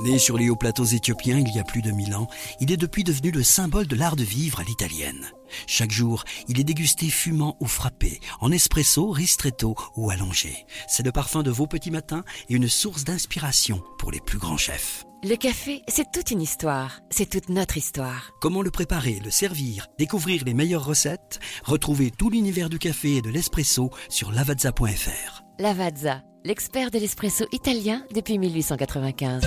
Né 0.05 0.21
sur 0.21 0.39
les 0.39 0.49
hauts 0.49 0.55
plateaux 0.55 0.85
éthiopiens 0.85 1.39
il 1.41 1.53
y 1.53 1.59
a 1.59 1.65
plus 1.65 1.83
de 1.83 1.91
mille 1.91 2.15
ans, 2.15 2.29
il 2.61 2.71
est 2.71 2.77
depuis 2.77 3.03
devenu 3.03 3.33
le 3.33 3.43
symbole 3.43 3.89
de 3.89 3.97
l'art 3.97 4.15
de 4.15 4.23
vivre 4.23 4.61
à 4.61 4.63
l'italienne. 4.63 5.27
Chaque 5.67 5.91
jour, 5.91 6.25
il 6.49 6.61
est 6.61 6.65
dégusté 6.65 7.09
fumant 7.11 7.57
ou 7.61 7.67
frappé, 7.67 8.21
en 8.41 8.53
espresso, 8.53 9.11
ristretto 9.11 9.75
ou 9.97 10.11
allongé. 10.11 10.67
C'est 10.89 11.05
le 11.05 11.13
parfum 11.13 11.43
de 11.43 11.51
vos 11.51 11.67
petits 11.67 11.91
matins 11.91 12.25
et 12.49 12.55
une 12.55 12.69
source 12.69 13.05
d'inspiration 13.05 13.83
pour 13.99 14.11
les 14.11 14.21
plus 14.21 14.39
grands 14.39 14.57
chefs. 14.57 15.05
Le 15.23 15.37
café, 15.37 15.83
c'est 15.87 16.11
toute 16.13 16.31
une 16.31 16.41
histoire. 16.41 17.01
C'est 17.11 17.29
toute 17.29 17.51
notre 17.51 17.77
histoire. 17.77 18.33
Comment 18.41 18.63
le 18.63 18.71
préparer, 18.71 19.21
le 19.23 19.31
servir, 19.31 19.87
découvrir 19.99 20.45
les 20.45 20.55
meilleures 20.55 20.85
recettes? 20.85 21.41
Retrouvez 21.63 22.11
tout 22.11 22.31
l'univers 22.31 22.71
du 22.71 22.79
café 22.79 23.17
et 23.17 23.23
de 23.23 23.29
l'espresso 23.29 23.91
sur 24.09 24.33
lavazza.fr. 24.33 25.43
Lavazza, 25.59 26.23
l'expert 26.45 26.91
de 26.91 26.99
l'espresso 26.99 27.45
italien 27.53 28.03
depuis 28.15 28.39
1895. 28.39 29.43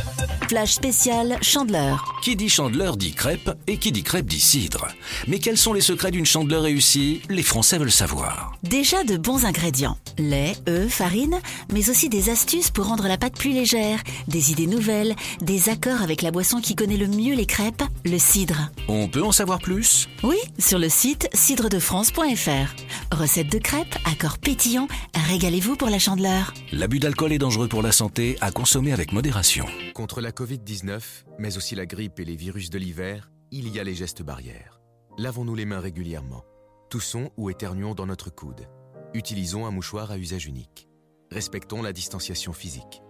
Flash 0.50 0.74
spécial 0.74 1.38
Chandeleur. 1.42 2.20
Qui 2.22 2.36
dit 2.36 2.50
chandeleur 2.50 2.96
dit 2.96 3.14
crêpe 3.14 3.50
et 3.66 3.78
qui 3.78 3.92
dit 3.92 4.04
crêpe 4.04 4.26
dit 4.26 4.40
cidre. 4.40 4.88
Mais 5.28 5.40
quels 5.40 5.58
sont 5.58 5.74
les 5.74 5.82
secrets 5.82 6.12
d'une 6.12 6.26
chandeleur 6.26 6.64
réussie? 6.64 7.22
Les 7.30 7.42
Français 7.44 7.78
veulent 7.78 7.92
savoir. 7.92 8.54
Déjà 8.62 9.04
de 9.04 9.18
bons 9.18 9.46
ingrédients. 9.46 9.98
Lait, 10.20 10.56
œufs, 10.70 10.94
farine, 10.94 11.40
mais 11.72 11.90
aussi 11.90 12.08
des 12.10 12.30
astuces 12.30 12.70
pour 12.70 12.86
rendre 12.86 13.08
la 13.08 13.18
pâte 13.18 13.38
plus 13.38 13.52
légère, 13.52 14.04
des 14.28 14.52
idées 14.52 14.68
nouvelles, 14.68 15.16
des 15.42 15.70
accords 15.70 16.04
avec 16.04 16.22
la 16.22 16.30
boisson 16.30 16.62
qui 16.62 16.76
connaît 16.76 16.98
le 16.98 17.08
mieux 17.08 17.34
les 17.34 17.48
crêpes, 17.48 17.84
le 18.06 18.20
cidre. 18.20 18.70
On 18.88 19.08
peut 19.08 19.24
en 19.24 19.32
savoir 19.32 19.60
plus? 19.60 20.08
Oui, 20.22 20.38
sur 20.60 20.78
le 20.78 20.90
site 20.90 21.30
cidredefrance.fr. 21.34 23.16
Recette 23.16 23.52
de 23.52 23.58
crêpes, 23.58 23.96
accords 24.06 24.38
pétillants, 24.38 24.88
régalez-vous 25.30 25.76
pour 25.76 25.90
la 25.90 26.00
chandeleur. 26.00 26.54
L'abus 26.84 27.00
d'alcool 27.00 27.32
est 27.32 27.38
dangereux 27.38 27.70
pour 27.70 27.82
la 27.82 27.94
santé, 27.94 28.36
à 28.42 28.52
consommer 28.52 28.92
avec 28.92 29.14
modération. 29.14 29.66
Contre 29.94 30.20
la 30.20 30.32
Covid-19, 30.32 31.02
mais 31.40 31.56
aussi 31.56 31.76
la 31.76 31.86
grippe 31.86 32.20
et 32.20 32.26
les 32.26 32.36
virus 32.36 32.70
de 32.70 32.78
l'hiver, 32.78 33.32
il 33.52 33.70
y 33.70 33.80
a 33.80 33.86
les 33.86 33.96
gestes 33.96 34.22
barrières. 34.22 34.82
Lavons-nous 35.18 35.56
les 35.56 35.64
mains 35.64 35.80
régulièrement. 35.80 36.44
Toussons 36.90 37.32
ou 37.38 37.50
éternuons 37.50 37.96
dans 37.96 38.06
notre 38.06 38.30
coude. 38.30 38.68
Utilisons 39.14 39.66
un 39.66 39.72
mouchoir 39.72 40.12
à 40.12 40.18
usage 40.18 40.46
unique. 40.46 40.90
Respectons 41.32 41.82
la 41.82 41.94
distanciation 41.94 42.52
physique. 42.52 43.02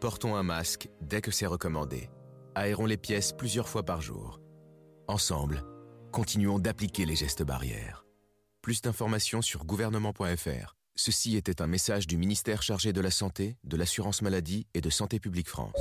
Portons 0.00 0.34
un 0.34 0.42
masque 0.42 0.88
dès 1.00 1.20
que 1.20 1.30
c'est 1.30 1.46
recommandé. 1.46 2.10
Aérons 2.56 2.86
les 2.86 2.96
pièces 2.96 3.32
plusieurs 3.32 3.68
fois 3.68 3.84
par 3.84 4.00
jour. 4.00 4.40
Ensemble, 5.06 5.62
continuons 6.10 6.58
d'appliquer 6.58 7.06
les 7.06 7.14
gestes 7.14 7.44
barrières. 7.44 8.04
Plus 8.60 8.82
d'informations 8.82 9.40
sur 9.40 9.66
gouvernement.fr. 9.66 10.79
Ceci 11.02 11.38
était 11.38 11.62
un 11.62 11.66
message 11.66 12.06
du 12.06 12.18
ministère 12.18 12.60
chargé 12.60 12.92
de 12.92 13.00
la 13.00 13.10
Santé, 13.10 13.56
de 13.64 13.78
l'Assurance 13.78 14.20
Maladie 14.20 14.66
et 14.74 14.82
de 14.82 14.90
Santé 14.90 15.18
publique 15.18 15.48
France. 15.48 15.72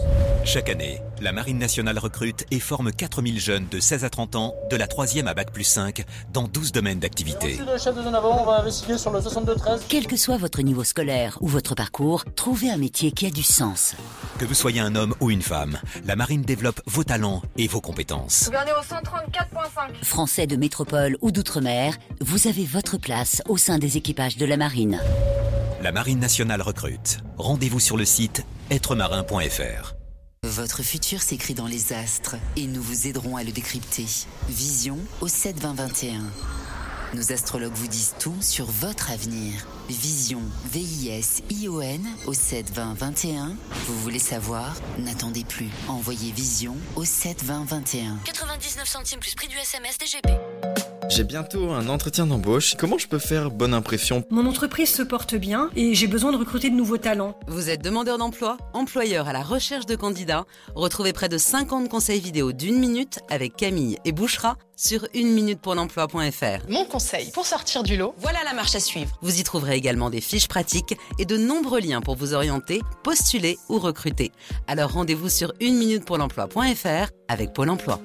Chaque 0.45 0.69
année, 0.69 1.01
la 1.19 1.33
Marine 1.33 1.57
nationale 1.57 1.99
recrute 1.99 2.45
et 2.51 2.61
forme 2.61 2.93
4000 2.93 3.37
jeunes 3.37 3.67
de 3.69 3.81
16 3.81 4.05
à 4.05 4.09
30 4.09 4.37
ans, 4.37 4.55
de 4.71 4.77
la 4.77 4.87
3e 4.87 5.25
à 5.25 5.33
Bac 5.33 5.51
plus 5.51 5.65
5, 5.65 6.05
dans 6.31 6.47
12 6.47 6.71
domaines 6.71 6.99
d'activité. 6.99 7.57
Merci 7.57 7.69
le 7.69 7.77
chef 7.77 7.97
de 7.97 8.01
zone 8.01 8.15
avant, 8.15 8.41
on 8.41 8.45
va 8.45 8.61
investiguer 8.61 8.97
sur 8.97 9.11
le 9.11 9.19
62-13. 9.19 9.81
Quel 9.89 10.07
que 10.07 10.15
soit 10.15 10.37
votre 10.37 10.61
niveau 10.61 10.85
scolaire 10.85 11.37
ou 11.41 11.49
votre 11.49 11.75
parcours, 11.75 12.23
trouvez 12.35 12.69
un 12.69 12.77
métier 12.77 13.11
qui 13.11 13.25
a 13.25 13.29
du 13.29 13.43
sens. 13.43 13.95
Que 14.37 14.45
vous 14.45 14.53
soyez 14.53 14.79
un 14.79 14.95
homme 14.95 15.15
ou 15.19 15.31
une 15.31 15.41
femme, 15.41 15.79
la 16.05 16.15
Marine 16.15 16.43
développe 16.43 16.79
vos 16.85 17.03
talents 17.03 17.41
et 17.57 17.67
vos 17.67 17.81
compétences. 17.81 18.45
Gouverneur 18.45 18.79
au 18.79 18.85
134.5. 18.85 20.01
Français 20.01 20.47
de 20.47 20.55
métropole 20.55 21.17
ou 21.19 21.33
d'outre-mer, 21.33 21.97
vous 22.21 22.47
avez 22.47 22.63
votre 22.63 22.97
place 22.97 23.41
au 23.49 23.57
sein 23.57 23.79
des 23.79 23.97
équipages 23.97 24.37
de 24.37 24.45
la 24.45 24.55
marine. 24.55 25.01
La 25.81 25.91
Marine 25.91 26.19
nationale 26.19 26.61
recrute. 26.61 27.19
Rendez-vous 27.37 27.79
sur 27.79 27.97
le 27.97 28.05
site 28.05 28.45
êtremarin.fr. 28.69 29.95
Votre 30.43 30.83
futur 30.83 31.21
s'écrit 31.21 31.53
dans 31.53 31.67
les 31.67 31.93
astres 31.93 32.35
et 32.55 32.65
nous 32.65 32.81
vous 32.81 33.07
aiderons 33.07 33.37
à 33.37 33.43
le 33.43 33.51
décrypter. 33.51 34.05
Vision 34.47 34.97
au 35.21 35.27
7 35.27 35.59
20 35.59 35.73
21. 35.73 36.21
Nos 37.13 37.31
astrologues 37.31 37.73
vous 37.73 37.87
disent 37.87 38.13
tout 38.19 38.35
sur 38.39 38.65
votre 38.65 39.09
avenir. 39.09 39.65
Vision, 39.89 40.41
V-I-S-I-O-N 40.71 42.07
au 42.27 42.33
7 42.33 42.71
20 42.71 42.93
21. 42.93 43.55
Vous 43.87 43.99
voulez 44.01 44.19
savoir? 44.19 44.75
N'attendez 44.99 45.43
plus. 45.43 45.69
Envoyez 45.87 46.31
Vision 46.31 46.75
au 46.95 47.05
7 47.05 47.43
20 47.43 47.65
21. 47.65 48.17
99 48.25 48.87
centimes 48.87 49.19
plus 49.19 49.33
prix 49.33 49.47
du 49.47 49.57
SMS 49.57 49.97
DGP. 49.97 50.88
J'ai 51.09 51.23
bientôt 51.23 51.71
un 51.71 51.89
entretien 51.89 52.27
d'embauche. 52.27 52.75
Comment 52.77 52.99
je 52.99 53.07
peux 53.07 53.17
faire 53.17 53.49
bonne 53.49 53.73
impression? 53.73 54.23
Mon 54.29 54.45
entreprise 54.45 54.93
se 54.93 55.01
porte 55.01 55.33
bien 55.33 55.71
et 55.75 55.95
j'ai 55.95 56.05
besoin 56.05 56.31
de 56.31 56.37
recruter 56.37 56.69
de 56.69 56.75
nouveaux 56.75 56.99
talents. 56.99 57.37
Vous 57.47 57.71
êtes 57.71 57.83
demandeur 57.83 58.19
d'emploi, 58.19 58.57
employeur 58.73 59.27
à 59.27 59.33
la 59.33 59.41
recherche 59.41 59.87
de 59.87 59.95
candidats 59.95 60.45
Retrouvez 60.75 61.11
près 61.11 61.27
de 61.27 61.39
50 61.39 61.89
conseils 61.89 62.19
vidéo 62.19 62.51
d'une 62.51 62.77
minute 62.77 63.19
avec 63.27 63.55
Camille 63.55 63.97
et 64.05 64.11
Bouchera 64.11 64.55
sur 64.75 65.07
une 65.15 65.33
minute 65.33 65.59
pour 65.59 65.73
l'emploi.fr. 65.73 66.69
Mon 66.69 66.85
conseil 66.85 67.31
pour 67.31 67.47
sortir 67.47 67.81
du 67.81 67.97
lot, 67.97 68.13
voilà 68.19 68.43
la 68.45 68.53
marche 68.53 68.75
à 68.75 68.79
suivre. 68.79 69.17
Vous 69.21 69.39
y 69.39 69.43
trouverez 69.43 69.75
également 69.75 70.11
des 70.11 70.21
fiches 70.21 70.47
pratiques 70.47 70.95
et 71.17 71.25
de 71.25 71.37
nombreux 71.37 71.79
liens 71.79 72.01
pour 72.01 72.17
vous 72.17 72.35
orienter, 72.35 72.81
postuler 73.03 73.57
ou 73.67 73.79
recruter. 73.79 74.31
Alors 74.67 74.91
rendez-vous 74.91 75.29
sur 75.29 75.53
une 75.59 75.75
minute 75.75 76.05
pour 76.05 76.19
l'emploi.fr 76.19 77.09
avec 77.27 77.53
Pôle 77.53 77.71
emploi. 77.71 77.99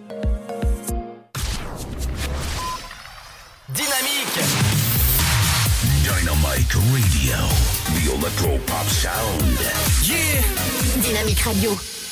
Radio, 6.76 7.36
the 7.94 8.12
electro 8.14 8.59
pop 8.66 8.86
sound. 8.86 9.42
Yeah 10.02 10.42
Dynamique 11.02 11.44
Radio. 11.46 12.03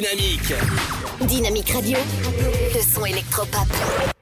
Dynamique. 0.00 0.54
Dynamique 1.22 1.70
Radio. 1.70 1.98
Le 2.72 2.80
son 2.80 3.04
électropop. 3.04 4.17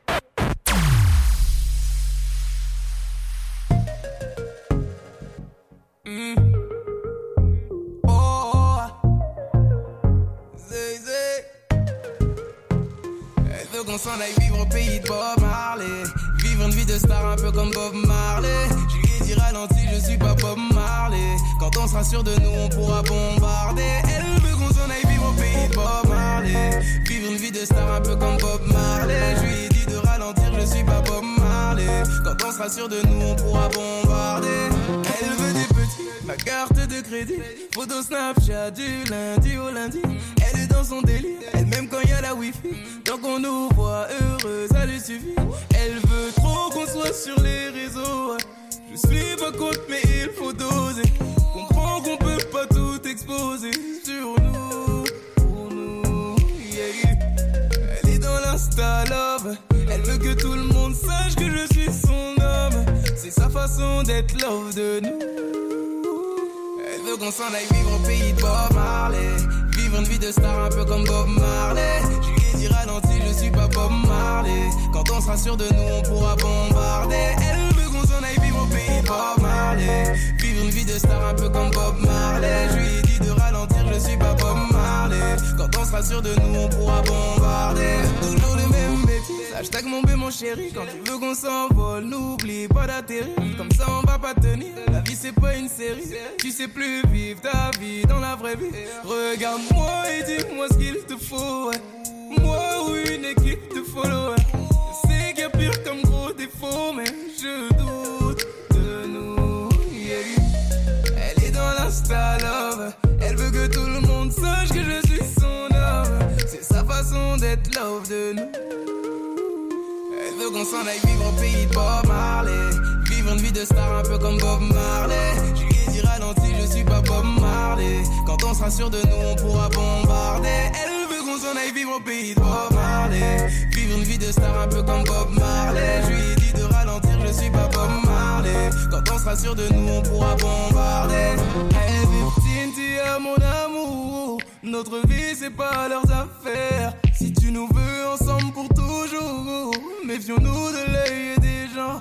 Notre 144.77 145.09
vie, 145.09 145.35
c'est 145.35 145.57
pas 145.57 145.89
leurs 145.89 146.05
affaires. 146.05 146.93
Si 147.19 147.32
tu 147.32 147.51
nous 147.51 147.66
veux 147.66 148.09
ensemble 148.12 148.53
pour 148.53 148.69
toujours, 148.69 149.73
méfions-nous 150.05 150.69
de 150.70 150.93
l'œil 150.93 151.39
des 151.40 151.74
gens. 151.74 151.98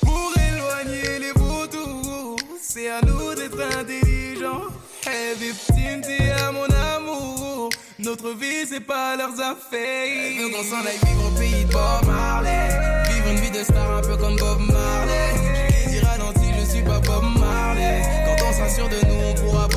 Pour 0.00 0.32
éloigner 0.50 1.18
les 1.18 1.32
vautours, 1.32 2.36
c'est 2.62 2.88
à 2.88 3.02
nous 3.02 3.34
d'être 3.34 3.60
intelligents. 3.78 4.68
Hey, 5.06 5.36
victime, 5.38 6.00
tu 6.00 6.14
es 6.24 6.50
mon 6.50 6.64
amour. 6.96 7.68
Notre 7.98 8.30
vie, 8.30 8.64
c'est 8.66 8.80
pas 8.80 9.14
leurs 9.14 9.38
affaires. 9.38 10.40
Veut 10.40 10.48
qu'on 10.48 10.64
s'en 10.64 10.86
aille 10.86 10.98
vivre 11.04 11.26
au 11.26 11.38
pays 11.38 11.66
de 11.66 11.70
Bob 11.70 12.06
Marley. 12.06 12.68
Vivre 13.12 13.28
une 13.32 13.40
vie 13.40 13.50
de 13.50 13.62
star 13.62 13.98
un 13.98 14.00
peu 14.00 14.16
comme 14.16 14.36
Bob 14.36 14.60
Marley. 14.60 15.34
Je 15.84 15.90
dit 15.90 16.00
ralentis, 16.00 16.54
je 16.58 16.70
suis 16.70 16.82
pas 16.82 17.00
Bob 17.00 17.24
Marley. 17.38 18.00
Quand 18.24 18.46
on 18.48 18.74
sûr 18.74 18.88
de 18.88 19.06
nous, 19.06 19.24
on 19.28 19.34
pourra. 19.34 19.67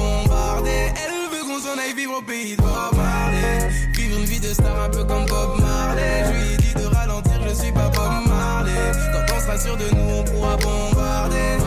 Aille 1.69 1.93
vivre 1.93 2.17
au 2.17 2.21
pays 2.21 2.55
de 2.55 2.61
Bob 2.61 2.95
Marley. 2.95 3.69
Vivre 3.93 4.17
une 4.17 4.25
vie 4.25 4.39
de 4.39 4.51
star 4.53 4.83
un 4.83 4.89
peu 4.89 5.03
comme 5.03 5.25
Bob 5.25 5.59
Marley. 5.59 6.23
Je 6.25 6.31
lui 6.31 6.53
ai 6.53 6.57
dit 6.57 6.73
de 6.73 6.85
ralentir, 6.95 7.39
je 7.47 7.53
suis 7.53 7.71
pas 7.71 7.87
Bob 7.89 8.27
Marley. 8.27 8.91
Quand 9.13 9.35
on 9.35 9.39
sera 9.39 9.57
sûr 9.57 9.77
de 9.77 9.85
nous, 9.95 10.11
on 10.11 10.23
pourra 10.23 10.57
bombarder. 10.57 11.57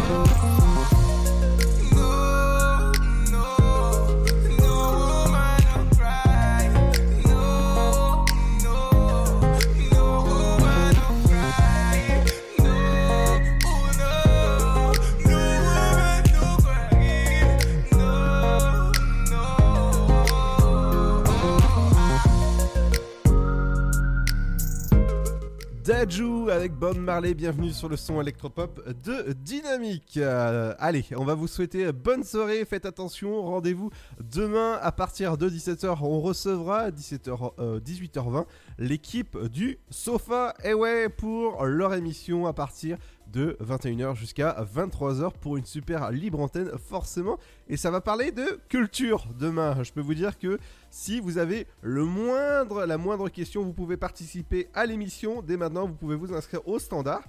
Avec 26.04 26.74
Bob 26.74 26.98
Marley, 26.98 27.32
bienvenue 27.32 27.70
sur 27.70 27.88
le 27.88 27.96
son 27.96 28.20
électropop 28.20 28.86
de 29.02 29.32
Dynamique. 29.32 30.18
Euh, 30.18 30.74
allez, 30.78 31.06
on 31.16 31.24
va 31.24 31.32
vous 31.32 31.46
souhaiter 31.46 31.90
bonne 31.92 32.24
soirée, 32.24 32.66
faites 32.66 32.84
attention, 32.84 33.40
rendez-vous 33.40 33.88
demain 34.20 34.78
à 34.82 34.92
partir 34.92 35.38
de 35.38 35.48
17h, 35.48 35.96
on 36.02 36.20
recevra 36.20 36.80
à 36.80 36.90
17h, 36.90 37.52
euh, 37.58 37.80
18h20 37.80 38.44
l'équipe 38.78 39.38
du 39.46 39.78
Sofa, 39.88 40.52
et 40.62 40.74
ouais, 40.74 41.08
pour 41.08 41.64
leur 41.64 41.94
émission 41.94 42.46
à 42.46 42.52
partir 42.52 42.98
de 43.34 43.58
21h 43.60 44.14
jusqu'à 44.14 44.64
23h 44.74 45.32
pour 45.40 45.56
une 45.56 45.64
super 45.66 46.10
libre 46.12 46.40
antenne 46.40 46.70
forcément 46.78 47.36
et 47.68 47.76
ça 47.76 47.90
va 47.90 48.00
parler 48.00 48.30
de 48.30 48.60
culture 48.68 49.26
demain. 49.38 49.82
Je 49.82 49.92
peux 49.92 50.00
vous 50.00 50.14
dire 50.14 50.38
que 50.38 50.58
si 50.90 51.18
vous 51.18 51.36
avez 51.38 51.66
le 51.82 52.04
moindre 52.04 52.86
la 52.86 52.96
moindre 52.96 53.28
question, 53.28 53.64
vous 53.64 53.72
pouvez 53.72 53.96
participer 53.96 54.68
à 54.72 54.86
l'émission 54.86 55.42
dès 55.42 55.56
maintenant, 55.56 55.86
vous 55.86 55.94
pouvez 55.94 56.14
vous 56.16 56.32
inscrire 56.32 56.66
au 56.68 56.78
standard. 56.78 57.22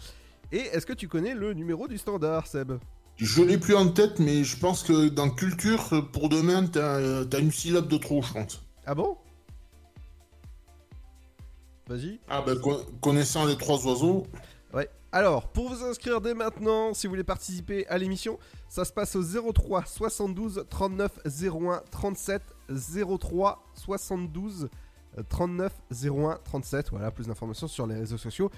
Et 0.52 0.60
est-ce 0.60 0.86
que 0.86 0.94
tu 0.94 1.08
connais 1.08 1.34
le 1.34 1.54
numéro 1.54 1.88
du 1.88 1.98
standard 1.98 2.46
Seb? 2.46 2.74
Je 3.18 3.42
l'ai 3.42 3.58
plus 3.58 3.76
en 3.76 3.88
tête, 3.90 4.20
mais 4.20 4.44
je 4.44 4.58
pense 4.58 4.84
que 4.84 5.10
dans 5.10 5.30
culture, 5.32 6.10
pour 6.14 6.30
demain, 6.30 6.68
t'as 6.68 7.24
as 7.24 7.40
une 7.40 7.52
syllabe 7.52 7.88
de 7.88 7.98
trop, 7.98 8.22
je 8.22 8.32
pense. 8.34 8.62
Ah 8.86 8.94
bon? 8.94 9.18
Vas-y. 11.88 12.20
Ah 12.28 12.42
ben, 12.46 12.60
con- 12.60 12.84
connaissant 13.02 13.46
les 13.46 13.58
trois 13.58 13.86
oiseaux. 13.88 14.24
Alors, 15.16 15.48
pour 15.48 15.70
vous 15.70 15.82
inscrire 15.86 16.20
dès 16.20 16.34
maintenant, 16.34 16.94
si 16.94 17.08
vous 17.08 17.12
voulez 17.12 17.24
participer 17.24 17.88
à 17.88 17.98
l'émission, 17.98 18.38
ça 18.68 18.84
se 18.84 18.92
passe 18.92 19.16
au 19.16 19.24
03 19.54 19.86
72 19.86 20.66
39 20.70 21.20
01 21.42 21.84
37 21.90 22.42
03 23.22 23.64
72 23.76 24.70
39 25.30 25.72
01 26.04 26.40
37. 26.44 26.90
Voilà, 26.90 27.12
plus 27.12 27.28
d'informations 27.28 27.70
sur 27.70 27.88
les 27.88 27.96
réseaux 27.96 28.18
sociaux 28.18 28.52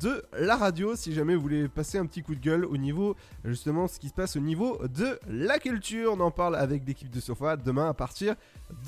de 0.00 0.22
la 0.38 0.56
radio 0.56 0.96
si 0.96 1.12
jamais 1.12 1.34
vous 1.34 1.42
voulez 1.42 1.68
passer 1.68 1.98
un 1.98 2.06
petit 2.06 2.22
coup 2.22 2.34
de 2.34 2.40
gueule 2.40 2.64
au 2.64 2.76
niveau 2.76 3.14
justement 3.44 3.88
ce 3.88 3.98
qui 3.98 4.08
se 4.08 4.14
passe 4.14 4.36
au 4.36 4.40
niveau 4.40 4.78
de 4.86 5.18
la 5.28 5.58
culture. 5.58 6.12
On 6.16 6.20
en 6.20 6.30
parle 6.30 6.56
avec 6.56 6.86
l'équipe 6.86 7.10
de 7.10 7.20
Sofa 7.20 7.56
demain 7.56 7.88
à 7.88 7.94
partir 7.94 8.34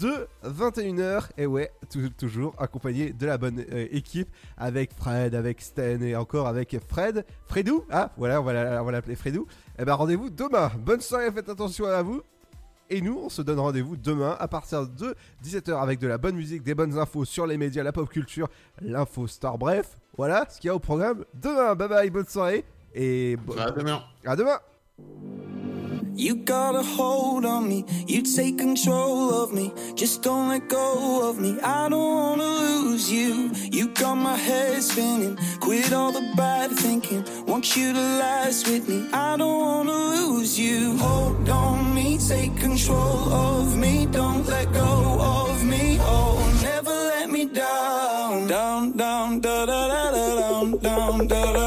de 0.00 0.26
21h. 0.44 1.28
Et 1.36 1.46
ouais, 1.46 1.70
tou- 1.90 2.08
toujours 2.10 2.54
accompagné 2.58 3.12
de 3.12 3.26
la 3.26 3.38
bonne 3.38 3.60
euh, 3.72 3.86
équipe 3.90 4.28
avec 4.56 4.92
Fred, 4.94 5.34
avec 5.34 5.60
Sten 5.60 6.02
et 6.02 6.16
encore 6.16 6.46
avec 6.46 6.76
Fred. 6.88 7.24
Fredou 7.46 7.84
Ah, 7.90 8.12
voilà, 8.16 8.40
on 8.40 8.44
va 8.84 8.92
l'appeler 8.92 9.16
Fredou. 9.16 9.46
Et 9.78 9.84
ben 9.84 9.94
rendez-vous 9.94 10.30
demain. 10.30 10.70
Bonne 10.78 11.00
soirée, 11.00 11.30
faites 11.32 11.48
attention 11.48 11.86
à 11.86 12.02
vous. 12.02 12.22
Et 12.90 13.00
nous, 13.00 13.18
on 13.18 13.28
se 13.30 13.40
donne 13.40 13.58
rendez-vous 13.58 13.96
demain 13.96 14.36
à 14.38 14.46
partir 14.46 14.86
de 14.86 15.14
17h 15.42 15.80
avec 15.80 15.98
de 15.98 16.06
la 16.06 16.18
bonne 16.18 16.36
musique, 16.36 16.62
des 16.62 16.74
bonnes 16.74 16.98
infos 16.98 17.24
sur 17.24 17.46
les 17.46 17.56
médias, 17.56 17.82
la 17.82 17.92
pop 17.92 18.08
culture, 18.10 18.46
l'info 18.82 19.26
star. 19.26 19.56
Bref, 19.56 19.96
voilà 20.16 20.46
ce 20.50 20.60
qu'il 20.60 20.68
y 20.68 20.70
a 20.70 20.74
au 20.74 20.78
programme 20.78 21.24
demain. 21.34 21.74
Bye 21.74 21.88
bye, 21.88 22.10
bonne 22.10 22.26
soirée. 22.28 22.64
Et 22.94 23.36
bo- 23.36 23.54
À 23.58 23.70
demain. 23.70 24.02
À 24.26 24.36
demain. 24.36 24.58
You 26.16 26.36
got 26.36 26.76
a 26.76 26.82
hold 26.82 27.44
on 27.44 27.62
me, 27.68 27.84
you 28.06 28.22
take 28.22 28.56
control 28.56 29.32
of 29.34 29.52
me. 29.52 29.72
Just 29.96 30.22
don't 30.22 30.48
let 30.48 30.68
go 30.68 31.28
of 31.28 31.40
me. 31.40 31.56
I 31.60 31.88
don't 31.88 32.14
wanna 32.14 32.44
lose 32.44 33.10
you. 33.10 33.50
You 33.72 33.88
got 33.88 34.14
my 34.14 34.36
head 34.36 34.80
spinning. 34.80 35.36
Quit 35.58 35.92
all 35.92 36.12
the 36.12 36.22
bad 36.36 36.70
thinking. 36.70 37.24
Want 37.48 37.74
you 37.76 37.92
to 37.92 37.98
last 37.98 38.68
with 38.68 38.88
me. 38.88 39.08
I 39.12 39.36
don't 39.36 39.60
wanna 39.60 39.90
lose 39.90 40.56
you. 40.56 40.96
Hold 40.98 41.48
on 41.48 41.92
me, 41.92 42.16
take 42.18 42.54
control 42.60 43.32
of 43.32 43.76
me. 43.76 44.06
Don't 44.06 44.46
let 44.46 44.72
go 44.72 45.18
of 45.20 45.64
me. 45.64 45.98
Oh, 46.00 46.38
down. 47.52 48.46
Down, 48.46 48.92
down, 48.92 49.40
da 49.40 49.66
da 49.66 49.88
da 49.88 50.10
da 50.10 50.40
down, 50.40 50.78
down, 50.78 51.26
da 51.26 51.52
da 51.52 51.63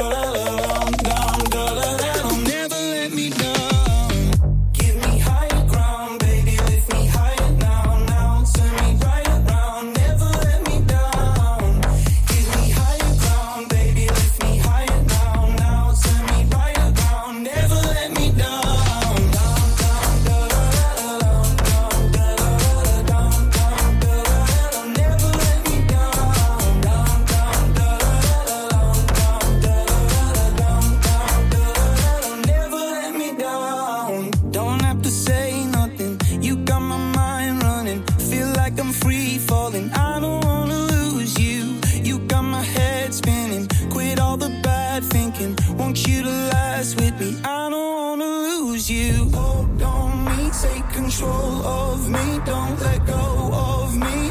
like 38.69 38.79
I'm 38.81 38.91
free 38.91 39.37
falling. 39.37 39.89
I 39.93 40.19
don't 40.19 40.43
wanna 40.43 40.79
lose 40.93 41.39
you. 41.39 41.79
You 42.07 42.19
got 42.27 42.43
my 42.43 42.61
head 42.61 43.13
spinning. 43.13 43.65
Quit 43.89 44.19
all 44.19 44.35
the 44.35 44.49
bad 44.61 45.05
thinking. 45.05 45.55
Want 45.77 46.05
you 46.05 46.23
to 46.23 46.35
last 46.53 46.99
with 46.99 47.15
me. 47.21 47.29
I 47.45 47.69
don't 47.69 47.93
wanna 47.99 48.31
lose 48.47 48.89
you. 48.89 49.13
Hold 49.33 49.81
on 49.81 50.11
me, 50.25 50.51
take 50.63 50.87
control 50.89 51.55
of 51.65 52.09
me. 52.09 52.25
Don't 52.45 52.77
let 52.81 53.05
go 53.05 53.23
of 53.53 53.95
me. 53.95 54.26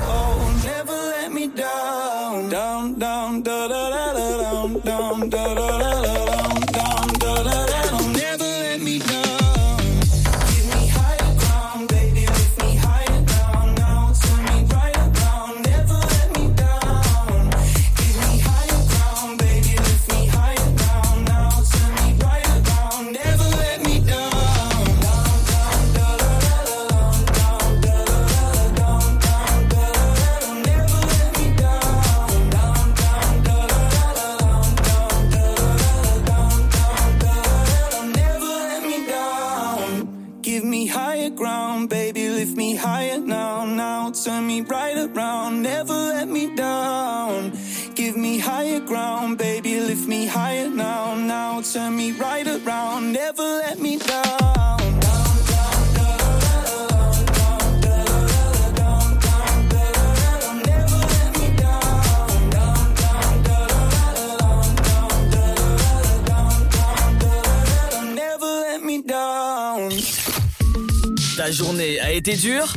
été 72.29 72.37
dur 72.37 72.73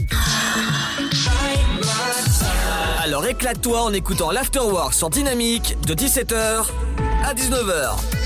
Alors 3.02 3.26
éclate-toi 3.26 3.82
en 3.82 3.94
écoutant 3.94 4.30
l'Afterwork 4.30 4.94
sur 4.94 5.10
Dynamique 5.10 5.76
de 5.88 5.96
17h 5.96 6.66
à 7.26 7.34
19h. 7.34 8.19